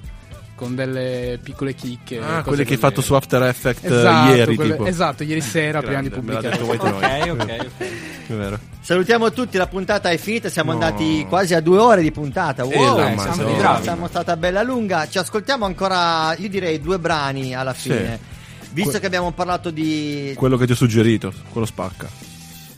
con 0.63 0.75
delle 0.75 1.39
piccole 1.43 1.73
chicche. 1.75 2.17
Ah, 2.19 2.37
cose 2.37 2.43
quelli 2.47 2.63
che 2.65 2.73
hai 2.73 2.79
fatto 2.79 3.01
su 3.01 3.13
After 3.13 3.43
Effects 3.43 3.83
eh, 3.83 3.95
Esatto, 3.97 4.33
ieri, 4.33 4.55
quelle- 4.55 4.71
tipo. 4.71 4.85
esatto, 4.85 5.23
ieri 5.23 5.41
sera 5.41 5.81
prima 5.81 6.01
di 6.01 6.09
Grande, 6.09 6.25
me 6.33 6.33
l'ha 6.41 6.49
pubblicare. 6.61 7.31
Ok, 7.31 7.31
ok, 7.31 7.67
ok. 8.53 8.59
Salutiamo 8.79 9.31
tutti, 9.31 9.57
la 9.57 9.67
puntata 9.67 10.09
è 10.09 10.17
finita, 10.17 10.49
siamo 10.49 10.71
No. 10.73 10.79
andati 10.83 11.25
quasi 11.29 11.53
a 11.53 11.61
due 11.61 11.77
ore 11.77 12.01
di 12.01 12.11
puntata. 12.11 12.63
E 12.63 12.65
Wow, 12.75 12.97
Eh, 12.99 13.13
Madonna. 13.15 13.33
siamo 13.33 13.55
bravi. 13.55 13.83
siamo 13.83 14.07
stata 14.07 14.35
bella 14.37 14.61
lunga. 14.63 15.07
Ci 15.07 15.17
ascoltiamo 15.17 15.65
ancora, 15.65 16.35
io 16.37 16.49
direi 16.49 16.79
due 16.79 16.99
brani 16.99 17.53
alla 17.55 17.73
fine. 17.73 18.19
Visto 18.71 18.91
Que- 18.91 18.99
che 19.01 19.05
abbiamo 19.05 19.31
parlato 19.31 19.69
di... 19.69 20.33
Quello 20.35 20.57
che 20.57 20.65
ti 20.65 20.71
ho 20.71 20.75
suggerito, 20.75 21.31
quello 21.51 21.67
spacca. 21.67 22.07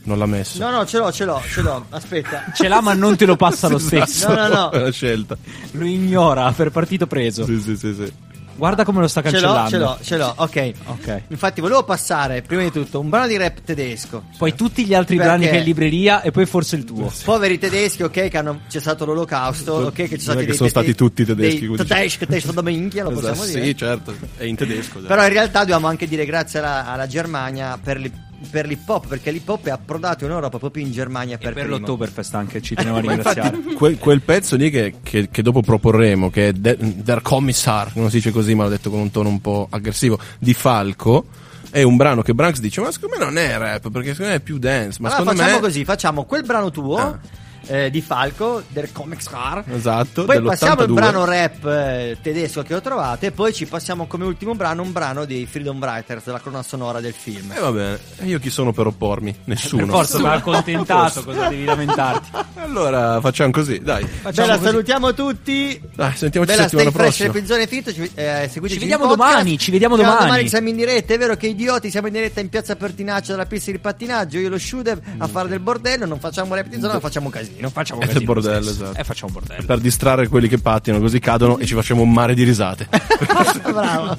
Non 0.06 0.18
l'ha 0.18 0.26
messo. 0.26 0.58
No, 0.62 0.70
no, 0.70 0.86
ce 0.86 0.98
l'ho, 0.98 1.10
ce 1.12 1.24
l'ho, 1.24 1.40
ce 1.52 1.60
l'ho. 1.62 1.84
Aspetta. 1.90 2.44
Ce 2.54 2.68
l'ha 2.68 2.80
ma 2.80 2.94
non 2.94 3.16
te 3.16 3.26
lo 3.26 3.36
passa 3.36 3.68
lo 3.68 3.78
stesso. 3.78 4.28
No, 4.28 4.34
no, 4.34 4.48
no. 4.48 4.70
È 4.70 4.78
una 4.80 4.90
scelta. 4.92 5.36
Lo 5.72 5.84
ignora 5.84 6.50
per 6.52 6.70
partito 6.70 7.06
preso. 7.06 7.44
Sì, 7.44 7.60
sì, 7.60 7.76
sì, 7.76 7.92
sì. 7.94 8.12
Guarda 8.56 8.84
come 8.86 9.00
lo 9.00 9.06
sta 9.08 9.20
Ce 9.20 9.38
l'ho, 9.38 9.52
cancellando. 9.52 9.68
ce 9.70 9.76
l'ho, 9.78 9.98
ce 10.02 10.16
l'ho, 10.16 10.32
ok. 10.34 10.72
Ok. 10.86 11.22
Infatti 11.28 11.60
volevo 11.60 11.84
passare, 11.84 12.40
prima 12.40 12.62
di 12.62 12.70
tutto, 12.70 13.00
un 13.00 13.10
brano 13.10 13.26
di 13.26 13.36
rap 13.36 13.58
tedesco. 13.62 14.22
Poi 14.38 14.54
tutti 14.54 14.86
gli 14.86 14.94
altri 14.94 15.16
Perché- 15.16 15.30
brani 15.30 15.44
che 15.46 15.50
hai 15.52 15.58
in 15.58 15.64
libreria 15.64 16.22
e 16.22 16.30
poi 16.30 16.46
forse 16.46 16.76
il 16.76 16.84
tuo. 16.84 17.12
Poveri 17.24 17.58
tedeschi, 17.58 18.02
ok, 18.04 18.28
che 18.28 18.38
hanno 18.38 18.60
cessato 18.70 19.04
l'olocausto, 19.04 19.72
ok, 19.74 19.92
che 19.92 20.16
ci 20.18 20.26
Non 20.26 20.36
sono 20.36 20.38
è 20.38 20.38
stati 20.38 20.38
che 20.40 20.46
dei 20.46 20.56
sono 20.56 20.68
stati 20.70 20.94
tutti 20.94 21.24
tedeschi, 21.26 21.66
dei 21.66 21.76
tedeschi, 21.76 22.18
tedeschi 22.26 22.54
da 22.54 22.62
minchia, 22.62 23.02
lo 23.02 23.10
possiamo 23.12 23.34
Esatto, 23.42 23.50
dire. 23.52 23.64
Sì, 23.66 23.76
certo, 23.76 24.14
è 24.38 24.44
in 24.44 24.56
tedesco. 24.56 25.02
già. 25.02 25.06
Però 25.08 25.22
in 25.26 25.32
realtà 25.32 25.58
dobbiamo 25.58 25.88
anche 25.88 26.06
dire 26.08 26.24
grazie 26.24 26.60
alla, 26.60 26.86
alla 26.90 27.06
Germania 27.06 27.78
per, 27.82 27.98
l'hi- 27.98 28.12
per 28.50 28.66
l'hip 28.66 28.88
hop, 28.88 29.06
perché 29.08 29.30
l'hip 29.30 29.48
hop 29.48 29.66
è 29.66 29.70
approdato 29.70 30.24
in 30.24 30.30
Europa 30.30 30.58
proprio 30.58 30.84
in 30.84 30.92
Germania 30.92 31.38
per, 31.38 31.52
Per 31.52 31.62
primo. 31.64 31.78
l'Oktoberfest 31.78 32.34
anche 32.34 32.60
ci 32.62 32.74
tenevo 32.74 32.96
a 32.96 33.00
ringraziare. 33.00 33.56
infatti, 33.56 33.74
quel, 33.76 33.98
quel 33.98 34.20
pezzo 34.22 34.56
lì 34.56 34.70
che, 34.70 34.94
che- 35.02 35.28
che 35.30 35.42
dopo 35.42 35.62
proporremo, 35.62 36.30
che 36.30 36.48
è 36.48 36.52
De- 36.52 36.76
Der 36.78 37.22
Kommissar, 37.22 37.92
non 37.94 38.10
si 38.10 38.16
dice 38.16 38.30
così, 38.30 38.54
ma 38.54 38.64
l'ho 38.64 38.70
detto 38.70 38.90
con 38.90 39.00
un 39.00 39.10
tono 39.10 39.28
un 39.28 39.40
po' 39.40 39.66
aggressivo, 39.70 40.18
di 40.38 40.54
Falco, 40.54 41.26
è 41.70 41.82
un 41.82 41.96
brano 41.96 42.22
che 42.22 42.32
Branks 42.34 42.60
dice: 42.60 42.80
Ma 42.80 42.90
secondo 42.90 43.16
me 43.18 43.24
non 43.24 43.36
è 43.38 43.56
rap, 43.58 43.90
perché 43.90 44.10
secondo 44.12 44.30
me 44.32 44.36
è 44.38 44.40
più 44.40 44.58
dance. 44.58 44.98
Ma 45.00 45.08
allora 45.08 45.22
secondo 45.22 45.40
facciamo 45.42 45.60
me. 45.60 45.66
così, 45.66 45.84
facciamo 45.84 46.24
quel 46.24 46.42
brano 46.44 46.70
tuo 46.70 47.18
eh, 47.66 47.90
di 47.90 48.00
Falco, 48.00 48.62
del 48.68 48.90
Comics 48.92 49.28
Car. 49.28 49.64
Esatto, 49.68 50.24
Poi 50.24 50.40
passiamo 50.42 50.82
il 50.82 50.86
dell'82. 50.86 50.94
brano 50.94 51.24
rap 51.24 51.64
eh, 51.66 52.18
tedesco 52.22 52.62
che 52.62 52.74
ho 52.74 52.80
trovato 52.80 53.26
e 53.26 53.32
poi 53.32 53.52
ci 53.52 53.66
passiamo 53.66 54.06
come 54.06 54.24
ultimo 54.24 54.54
brano 54.54 54.82
un 54.82 54.92
brano 54.92 55.24
dei 55.24 55.46
Freedom 55.46 55.80
Writers 55.80 56.24
della 56.24 56.38
colonna 56.38 56.62
sonora 56.62 57.00
del 57.00 57.12
film. 57.14 57.52
E 57.52 57.60
va 57.60 57.72
bene, 57.72 57.98
e 58.18 58.26
io 58.26 58.38
chi 58.38 58.50
sono 58.50 58.72
per 58.72 58.86
oppormi? 58.86 59.34
Nessuno. 59.44 59.84
Per 59.84 59.94
forza, 59.94 60.18
ma 60.18 60.32
accontentato, 60.34 61.22
cosa 61.24 61.48
devi 61.48 61.64
lamentarti? 61.64 62.30
Allora 62.66 63.20
facciamo 63.20 63.52
così, 63.52 63.78
dai. 63.78 64.04
Bella, 64.34 64.58
salutiamo 64.60 65.14
tutti. 65.14 65.80
Dai, 65.94 66.16
sentiamoci 66.16 66.52
Bella, 66.52 66.62
settimana 66.68 66.90
fresh, 66.90 67.16
prossima. 67.16 67.58
è 67.58 67.66
finito. 67.66 67.92
Ci, 67.92 68.10
eh, 68.14 68.50
Ci 68.52 68.78
vediamo 68.78 69.06
domani, 69.06 69.56
ci 69.58 69.70
vediamo 69.70 69.96
Ciao, 69.96 70.04
domani. 70.04 70.24
domani 70.26 70.48
siamo 70.48 70.68
in 70.68 70.76
diretta. 70.76 71.14
È 71.14 71.18
vero 71.18 71.36
che 71.36 71.46
idioti 71.46 71.90
siamo 71.90 72.08
in 72.08 72.14
diretta 72.14 72.40
in 72.40 72.48
piazza 72.48 72.74
Pertinaccio 72.74 73.32
dalla 73.32 73.46
pista 73.46 73.70
di 73.70 73.78
pattinaggio. 73.78 74.38
Io 74.38 74.46
e 74.46 74.50
lo 74.50 74.58
Shudev 74.58 75.00
a 75.18 75.26
fare 75.28 75.48
del 75.48 75.60
bordello. 75.60 76.06
Non 76.06 76.18
facciamo 76.18 76.54
repetizione, 76.54 76.94
ma 76.94 77.00
facciamo 77.00 77.30
casino. 77.30 77.55
Facciamo 77.70 78.00
È 78.00 78.06
del 78.06 78.24
bordello, 78.24 78.70
esatto. 78.70 78.98
E 78.98 79.04
facciamo 79.04 79.32
bordello. 79.32 79.64
Per 79.64 79.78
distrarre 79.78 80.28
quelli 80.28 80.48
che 80.48 80.58
pattinano, 80.58 81.02
così 81.02 81.18
cadono 81.18 81.58
e 81.58 81.66
ci 81.66 81.74
facciamo 81.74 82.02
un 82.02 82.12
mare 82.12 82.34
di 82.34 82.44
risate. 82.44 82.88
Bravo. 83.62 84.18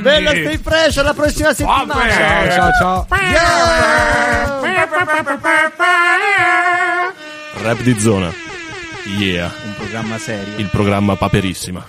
Bella, 0.00 0.30
stay 0.30 0.58
fresh. 0.58 0.98
Alla 0.98 1.14
prossima 1.14 1.52
settimana. 1.54 1.94
Ciao, 2.10 2.50
ciao, 2.50 2.70
ciao. 2.78 3.06
Rap 7.62 7.80
di 7.82 7.98
zona. 7.98 8.32
Yeah. 9.18 9.50
Un 9.64 9.74
programma 9.76 10.18
serio. 10.18 10.56
Il 10.56 10.68
programma 10.68 11.16
Paperissima. 11.16 11.84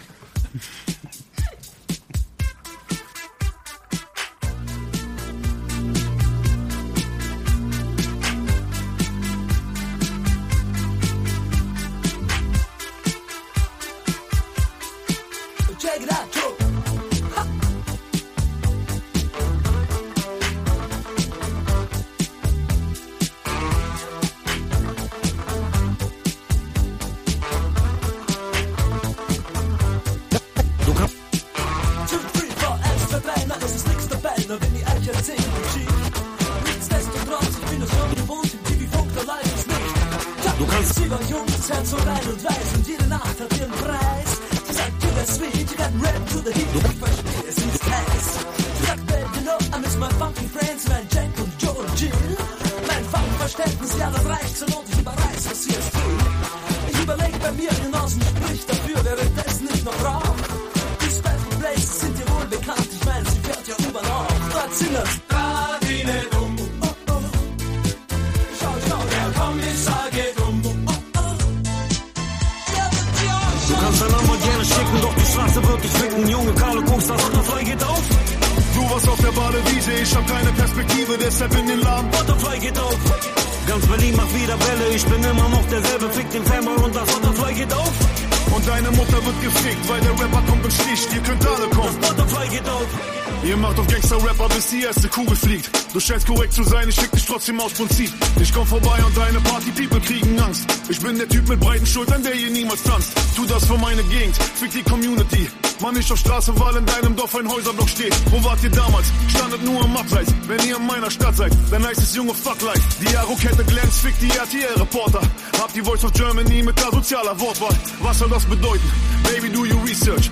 Fick 97.51 97.57
dich 97.57 97.57
trotzdem 97.57 97.59
aus 97.59 97.73
Prinzip. 97.73 98.11
Ich 98.41 98.53
komm 98.53 98.65
vorbei 98.65 99.03
und 99.05 99.15
deine 99.17 99.39
Party-People 99.41 99.99
kriegen 100.01 100.39
Angst. 100.39 100.65
Ich 100.89 100.99
bin 100.99 101.17
der 101.17 101.27
Typ 101.27 101.47
mit 101.47 101.59
breiten 101.59 101.85
Schultern, 101.85 102.23
der 102.23 102.33
hier 102.33 102.49
niemals 102.49 102.83
tanzt. 102.83 103.11
Tu 103.35 103.45
das 103.45 103.65
für 103.65 103.77
meine 103.77 104.03
Gegend, 104.03 104.35
fick 104.35 104.71
die 104.71 104.83
Community. 104.83 105.47
Mann, 105.81 105.95
nicht 105.95 106.11
auf 106.11 106.19
Straße, 106.19 106.53
weil 106.59 106.75
in 106.75 106.85
deinem 106.85 107.15
Dorf 107.15 107.35
ein 107.35 107.49
Häuserblock 107.49 107.89
steht. 107.89 108.13
Wo 108.31 108.43
wart 108.43 108.63
ihr 108.63 108.69
damals? 108.69 109.07
Standet 109.29 109.63
nur 109.63 109.83
im 109.83 109.97
Abseits. 109.97 110.31
Wenn 110.47 110.59
ihr 110.67 110.77
in 110.77 110.85
meiner 110.85 111.09
Stadt 111.09 111.35
seid, 111.35 111.51
dann 111.71 111.85
heißt 111.85 111.99
es 111.99 112.15
junge 112.15 112.33
Fuck 112.33 112.61
Life. 112.61 112.81
Die 113.01 113.17
Arrokette 113.17 113.63
glänzt, 113.63 114.01
fick 114.01 114.17
die 114.19 114.29
RTL-Reporter. 114.29 115.21
Hab 115.59 115.73
die 115.73 115.81
Voice 115.81 116.03
of 116.03 116.13
Germany 116.13 116.61
mit 116.61 116.77
asozialer 116.85 117.39
Wortwahl. 117.39 117.75
Was 118.01 118.19
soll 118.19 118.29
das 118.29 118.45
bedeuten? 118.45 118.91
Baby, 119.23 119.49
do 119.49 119.65
you 119.65 119.77
research? 119.85 120.29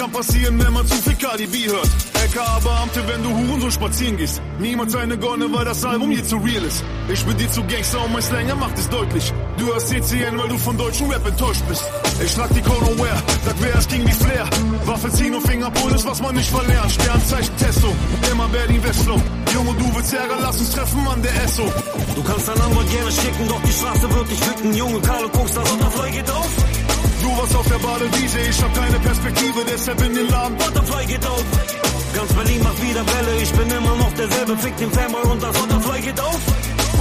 Kann 0.00 0.12
passieren, 0.12 0.58
wenn 0.58 0.72
man 0.72 0.86
zu 0.86 0.94
viel 0.94 1.14
KDB 1.14 1.66
hört. 1.66 1.90
LKA-Beamte, 2.14 3.06
wenn 3.06 3.22
du 3.22 3.28
Huren 3.28 3.60
so 3.60 3.70
spazieren 3.70 4.16
gehst. 4.16 4.40
Niemals 4.58 4.96
eine 4.96 5.18
Gonne, 5.18 5.52
weil 5.52 5.66
das 5.66 5.84
Album 5.84 6.10
hier 6.10 6.24
zu 6.24 6.38
real 6.38 6.64
ist. 6.64 6.82
Ich 7.12 7.22
bin 7.26 7.36
dir 7.36 7.50
zu 7.50 7.62
Gangster 7.64 8.02
und 8.02 8.14
mein 8.14 8.22
Slang, 8.22 8.48
er 8.48 8.56
macht 8.56 8.78
es 8.78 8.88
deutlich. 8.88 9.30
Du 9.58 9.74
hast 9.74 9.88
CCN, 9.88 10.38
weil 10.38 10.48
du 10.48 10.56
von 10.56 10.78
deutschen 10.78 11.10
Rap 11.10 11.26
enttäuscht 11.28 11.62
bist. 11.68 11.84
Ich 12.24 12.30
schlag 12.32 12.48
die 12.54 12.62
Code 12.62 12.98
Ware, 12.98 13.22
das 13.44 13.62
wär 13.62 13.74
es 13.74 13.88
ging 13.88 14.06
wie 14.06 14.12
Flair. 14.12 14.48
Waffe 14.86 15.12
ziehen 15.12 15.34
und 15.34 15.46
Fingerpull 15.46 15.92
ist, 15.92 16.06
was 16.06 16.22
man 16.22 16.34
nicht 16.34 16.48
verlernt. 16.48 16.92
Sternzeichen 16.92 17.56
Testo, 17.58 17.94
immer 18.32 18.48
Berlin 18.48 18.82
Westflow. 18.82 19.20
Junge, 19.52 19.74
du 19.74 19.94
willst 19.94 20.14
Ärger, 20.14 20.38
lass 20.40 20.58
uns 20.60 20.70
treffen 20.70 21.06
an 21.06 21.20
der 21.20 21.44
Esso. 21.44 21.70
Du 22.14 22.22
kannst 22.22 22.48
dein 22.48 22.56
Nummer 22.56 22.84
gerne 22.84 23.12
schicken, 23.12 23.48
doch 23.48 23.60
die 23.60 23.72
Straße 23.72 24.14
wird 24.14 24.30
dich 24.30 24.40
ficken. 24.40 24.72
Junge, 24.72 24.98
Karle, 25.02 25.28
guckst, 25.28 25.58
das 25.58 25.68
Butterfly 25.68 26.10
geht 26.10 26.30
auf. 26.30 26.48
Du 27.22 27.36
warst 27.36 27.54
auf 27.56 27.66
der 27.68 27.78
Badewiese, 27.78 28.38
ich 28.40 28.62
hab 28.62 28.74
keine 28.74 28.98
Perspektive, 29.00 29.64
deshalb 29.70 30.00
in 30.02 30.14
den 30.14 30.28
Laden. 30.28 30.56
Butterfly 30.56 31.06
geht 31.06 31.26
auf. 31.26 31.44
Ganz 32.14 32.32
Berlin 32.32 32.62
macht 32.62 32.82
wieder 32.82 33.04
Welle, 33.06 33.42
ich 33.42 33.52
bin 33.52 33.70
immer 33.70 33.96
noch 33.96 34.12
derselbe. 34.14 34.56
Fick 34.56 34.76
den 34.76 34.90
Fanboy 34.90 35.22
und 35.22 35.42
das 35.42 35.56
Butterfly 35.58 36.00
geht 36.00 36.20
auf. 36.20 36.40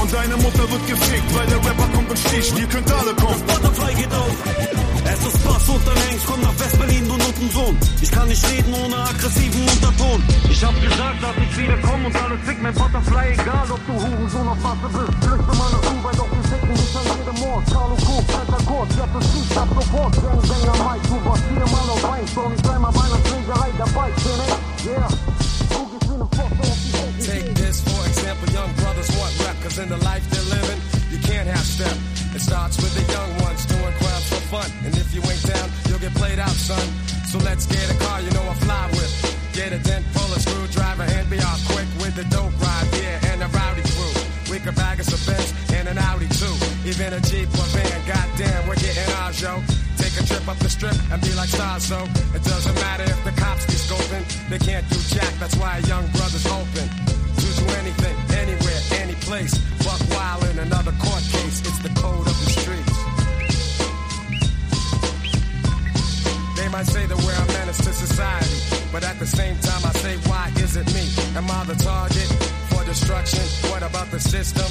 Und 0.01 0.13
deine 0.13 0.37
Mutter 0.37 0.71
wird 0.71 0.87
gefickt, 0.87 1.35
weil 1.35 1.47
der 1.47 1.57
Rapper 1.57 1.87
kommt 1.93 2.09
und 2.09 2.19
sticht. 2.19 2.57
Ihr 2.57 2.67
könnt 2.67 2.91
alle 2.91 3.13
kommen. 3.15 3.41
Das 3.47 3.59
Butterfly 3.59 3.93
geht 3.95 4.13
auf. 4.13 4.68
Es 5.05 5.19
ist 5.25 5.43
Bass 5.43 5.67
Hengst, 5.67 6.25
komm 6.25 6.41
nach 6.41 6.57
West-Berlin, 6.59 7.07
du 7.07 7.15
Nuttensohn. 7.17 7.77
Ich 8.01 8.11
kann 8.11 8.27
nicht 8.27 8.43
reden 8.49 8.73
ohne 8.73 8.97
aggressiven 8.97 9.61
Unterton. 9.61 10.23
Ich 10.49 10.63
hab 10.63 10.75
gesagt, 10.81 11.23
dass 11.23 11.35
ich 11.37 11.57
wieder 11.57 11.77
komm 11.81 12.05
und 12.05 12.15
alle 12.15 12.37
fick 12.39 12.61
mein 12.61 12.73
Butterfly, 12.73 13.33
egal 13.33 13.71
ob 13.71 13.79
du 13.87 13.93
Hurensohn 13.93 14.47
auf 14.47 14.63
Wasser 14.63 14.89
bist. 14.89 15.13
Flüchte 15.23 15.53
mal 15.57 15.71
nach 15.71 15.81
Dubai, 15.81 16.11
doch 16.17 16.29
wir 16.31 16.43
ficken 16.49 16.73
dich 16.75 16.95
an 16.95 17.05
jedem 17.17 17.39
Mord. 17.39 17.63
Carlo 17.71 17.95
Cook, 17.95 18.25
alter 18.33 18.63
Kurs, 18.65 18.89
jetzt 18.97 19.15
ist 19.19 19.27
Schieß 19.31 19.57
ab 19.57 19.69
sofort. 19.75 20.13
Gang, 20.19 20.41
Banger, 20.41 20.77
Mike, 20.83 21.07
du 21.07 21.17
warst 21.25 21.43
viermal 21.47 21.89
auf 21.89 22.03
Weinstone. 22.03 22.55
Ich 22.55 22.61
dreimal 22.61 22.91
bei 22.91 23.03
einer 23.07 23.21
Schlägerei 23.27 23.69
dabei, 23.77 24.09
bin 24.09 24.39
ich, 24.43 24.85
yeah. 24.85 25.07
Du 25.69 25.81
gehst 25.91 26.07
wie 26.11 26.17
ne 26.17 26.27
Pfoste 26.27 26.63
auf 26.65 26.79
die. 26.83 27.25
Take 27.25 27.53
this 27.53 27.81
for 27.81 28.01
example, 28.05 28.47
young 28.51 28.71
brothers 28.81 29.09
want 29.15 29.33
rap, 29.45 29.55
cause 29.63 29.77
in 29.79 29.89
the 29.89 29.99
life 30.03 30.25
they're 30.29 30.49
living, 30.49 30.79
you 31.11 31.19
can't 31.23 31.47
have 31.47 31.65
step. 31.65 32.18
It 32.39 32.47
starts 32.47 32.79
with 32.79 32.95
the 32.95 33.03
young 33.11 33.31
ones 33.43 33.65
doing 33.67 33.93
crimes 33.99 34.27
for 34.31 34.39
fun. 34.47 34.71
And 34.87 34.95
if 34.95 35.11
you 35.11 35.19
ain't 35.27 35.43
down, 35.43 35.67
you'll 35.91 35.99
get 35.99 36.15
played 36.15 36.39
out, 36.39 36.55
son. 36.55 36.79
So 37.27 37.37
let's 37.43 37.67
get 37.67 37.83
a 37.91 37.97
car, 37.99 38.23
you 38.23 38.31
know 38.31 38.47
I 38.47 38.55
fly 38.63 38.87
with. 38.95 39.11
Get 39.51 39.75
a 39.75 39.79
dent 39.83 40.07
full 40.15 40.31
of 40.31 40.39
screwdriver 40.39 41.03
and 41.03 41.29
be 41.29 41.35
off 41.43 41.59
quick 41.67 41.83
with 41.99 42.15
the 42.15 42.23
dope 42.31 42.55
ride, 42.63 42.87
yeah, 42.95 43.27
and 43.35 43.43
a 43.43 43.47
rowdy 43.51 43.83
crew. 43.91 44.15
We 44.47 44.63
could 44.63 44.71
bag 44.79 45.03
us 45.03 45.11
a 45.11 45.19
Benz 45.27 45.51
and 45.75 45.91
an 45.91 45.97
Audi 45.99 46.31
too. 46.39 46.55
Even 46.87 47.11
a 47.11 47.19
Jeep 47.27 47.51
or 47.59 47.67
van, 47.75 47.99
goddamn, 48.07 48.71
we're 48.71 48.79
getting 48.79 49.11
ours, 49.19 49.35
yo. 49.43 49.59
Take 49.99 50.15
a 50.15 50.23
trip 50.23 50.47
up 50.47 50.59
the 50.63 50.71
strip 50.71 50.95
and 51.11 51.19
be 51.19 51.35
like 51.35 51.51
Sasso. 51.51 52.07
It 52.31 52.43
doesn't 52.47 52.75
matter 52.79 53.03
if 53.03 53.19
the 53.27 53.35
cops 53.35 53.67
be 53.67 53.75
scoping, 53.75 54.23
they 54.47 54.63
can't 54.63 54.87
do 54.87 54.95
jack. 55.11 55.27
That's 55.43 55.59
why 55.59 55.79
a 55.79 55.81
young 55.91 56.07
brother's 56.15 56.47
open 56.47 56.87
to 56.87 57.47
do 57.51 57.65
anything, 57.83 58.15
anywhere, 58.31 58.47
any 58.47 58.55
place. 59.29 59.53
Buck 59.85 60.01
in 60.49 60.57
another 60.57 60.91
court 60.97 61.21
case. 61.29 61.61
It's 61.61 61.77
the 61.85 61.93
code 62.01 62.25
of 62.25 62.37
the 62.41 62.49
streets. 62.49 62.97
They 66.57 66.67
might 66.73 66.87
say 66.87 67.05
that 67.05 67.17
we're 67.23 67.37
a 67.37 67.47
menace 67.59 67.77
to 67.85 67.93
society, 67.93 68.57
but 68.91 69.03
at 69.03 69.19
the 69.19 69.27
same 69.27 69.55
time 69.59 69.85
I 69.85 69.93
say, 70.01 70.17
why 70.29 70.51
is 70.57 70.75
it 70.75 70.87
me? 70.97 71.05
Am 71.37 71.45
I 71.45 71.63
the 71.65 71.75
target 71.75 72.29
for 72.69 72.83
destruction? 72.85 73.45
What 73.69 73.83
about 73.83 74.09
the 74.09 74.19
system 74.19 74.69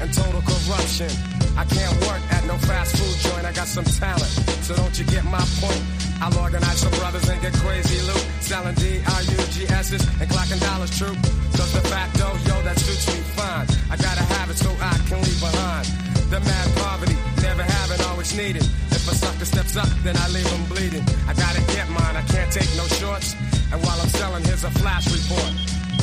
and 0.00 0.14
total 0.14 0.42
corruption? 0.42 1.10
I 1.58 1.64
can't 1.64 1.96
work 2.06 2.22
at 2.30 2.46
no 2.46 2.56
fast 2.70 2.94
food 2.96 3.16
joint, 3.26 3.44
I 3.44 3.52
got 3.52 3.66
some 3.66 3.84
talent, 3.84 4.32
so 4.62 4.76
don't 4.76 4.96
you 4.96 5.06
get 5.06 5.24
my 5.24 5.42
point? 5.58 6.07
I'll 6.20 6.36
organize 6.38 6.80
some 6.80 6.90
brothers 6.98 7.28
and 7.28 7.40
get 7.40 7.52
crazy 7.54 8.02
loot, 8.06 8.26
selling 8.40 8.74
D-R-U-G-S's 8.74 10.02
and 10.20 10.26
clocking 10.28 10.60
dollars 10.60 10.90
true. 10.98 11.14
Cause 11.54 11.72
the 11.72 11.84
fact 11.86 12.14
though, 12.18 12.34
yo, 12.46 12.60
that 12.62 12.78
suits 12.78 13.06
me 13.06 13.20
fine. 13.38 13.66
I 13.90 13.96
gotta 13.96 14.24
have 14.34 14.50
it 14.50 14.58
so 14.58 14.70
I 14.80 14.98
can 15.06 15.22
leave 15.22 15.40
behind. 15.40 15.86
The 16.28 16.40
mad 16.40 16.68
poverty, 16.76 17.16
never 17.40 17.62
having, 17.62 18.00
always 18.10 18.36
needed. 18.36 18.64
If 18.90 19.06
a 19.06 19.14
sucker 19.14 19.44
steps 19.44 19.76
up, 19.76 19.88
then 20.02 20.16
I 20.16 20.28
leave 20.28 20.46
him 20.46 20.64
bleeding. 20.66 21.04
I 21.30 21.32
gotta 21.34 21.62
get 21.72 21.88
mine, 21.88 22.16
I 22.16 22.22
can't 22.26 22.52
take 22.52 22.68
no 22.76 22.86
shorts. 22.98 23.34
And 23.72 23.78
while 23.86 23.98
I'm 24.00 24.10
selling, 24.10 24.44
here's 24.44 24.64
a 24.64 24.70
flash 24.70 25.06
report. 25.06 25.54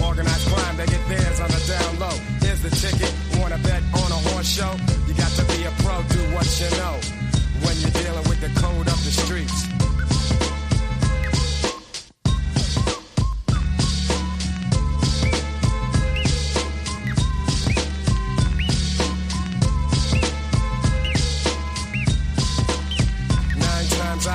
Organized 0.01 0.47
crime, 0.47 0.77
they 0.77 0.87
get 0.87 1.03
theirs 1.07 1.39
on 1.39 1.49
the 1.51 1.61
down 1.67 1.99
low. 1.99 2.15
Here's 2.39 2.61
the 2.63 2.71
ticket, 2.71 3.11
wanna 3.39 3.59
bet 3.59 3.83
on 3.99 4.09
a 4.11 4.19
horse 4.31 4.47
show? 4.47 4.71
You 5.07 5.13
got 5.13 5.31
to 5.35 5.43
be 5.51 5.67
a 5.67 5.71
pro, 5.83 6.01
do 6.07 6.21
what 6.31 6.47
you 6.59 6.69
know. 6.79 6.95
When 7.67 7.75
you're 7.83 7.95
dealing 7.99 8.25
with 8.29 8.39
the 8.39 8.51
code 8.59 8.87
of 8.87 8.99
the 9.03 9.11
streets. 9.11 9.74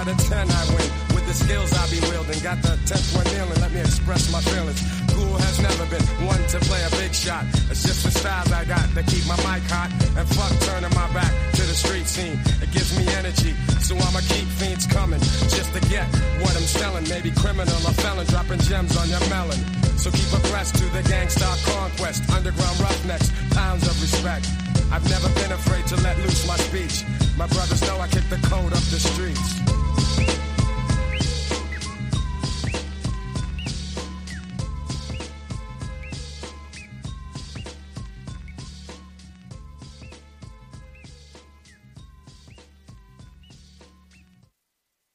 Out 0.00 0.08
of 0.08 0.16
ten 0.28 0.48
I 0.48 0.64
win. 0.72 0.88
With 1.12 1.26
the 1.28 1.36
skills 1.36 1.70
I 1.76 1.84
be 1.92 2.00
wielding. 2.08 2.40
Got 2.40 2.62
the 2.64 2.80
tenth 2.88 3.12
one 3.12 3.28
kneeling, 3.36 3.60
let 3.60 3.72
me 3.72 3.80
express 3.80 4.32
my 4.32 4.40
feelings. 4.40 4.80
Cool 5.12 5.36
has 5.36 5.60
never 5.60 5.84
been 5.92 6.04
one 6.24 6.40
to 6.56 6.58
play 6.64 6.80
a 6.88 6.90
big 6.96 7.12
shot. 7.12 7.44
It's 7.68 7.84
just 7.84 8.00
the 8.04 8.10
styles 8.10 8.50
I 8.50 8.64
got 8.64 8.86
that 8.96 9.04
keep 9.06 9.24
my 9.28 9.36
mic 9.44 9.60
hot. 9.68 9.92
And 10.16 10.24
fuck 10.24 10.52
turning 10.64 10.94
my 10.96 11.08
back 11.12 11.32
to 11.52 11.62
the 11.68 11.76
street 11.76 12.08
scene. 12.08 12.40
It 12.64 12.72
gives 12.72 12.96
me 12.96 13.04
energy, 13.20 13.52
so 13.84 13.92
I'ma 13.92 14.24
keep 14.24 14.48
fiends 14.56 14.86
coming. 14.88 15.20
Just 15.52 15.68
to 15.76 15.80
get 15.92 16.08
what 16.40 16.56
I'm 16.56 16.64
selling. 16.64 17.04
Maybe 17.12 17.30
criminal 17.36 17.80
or 17.84 17.94
felon 18.00 18.24
dropping 18.32 18.60
gems 18.64 18.96
on 18.96 19.08
your 19.12 19.20
melon. 19.28 19.60
So 20.00 20.08
keep 20.08 20.32
abreast 20.32 20.80
to 20.80 20.86
the 20.96 21.04
gangsta 21.04 21.44
conquest. 21.76 22.24
Underground 22.32 22.80
roughnecks, 22.80 23.28
pounds 23.52 23.84
of 23.84 24.00
respect. 24.00 24.48
I've 24.88 25.04
never 25.12 25.28
been 25.36 25.52
afraid 25.52 25.86
to 25.92 25.96
let 26.00 26.16
loose 26.24 26.48
my 26.48 26.56
speech. 26.56 27.04
My 27.36 27.46
brothers 27.46 27.82
know 27.82 28.00
I 28.00 28.08
kick 28.08 28.24
the 28.32 28.40
code 28.48 28.72
up 28.72 28.84
the 28.88 28.98
streets. 28.98 29.60
Bye. 30.16 30.49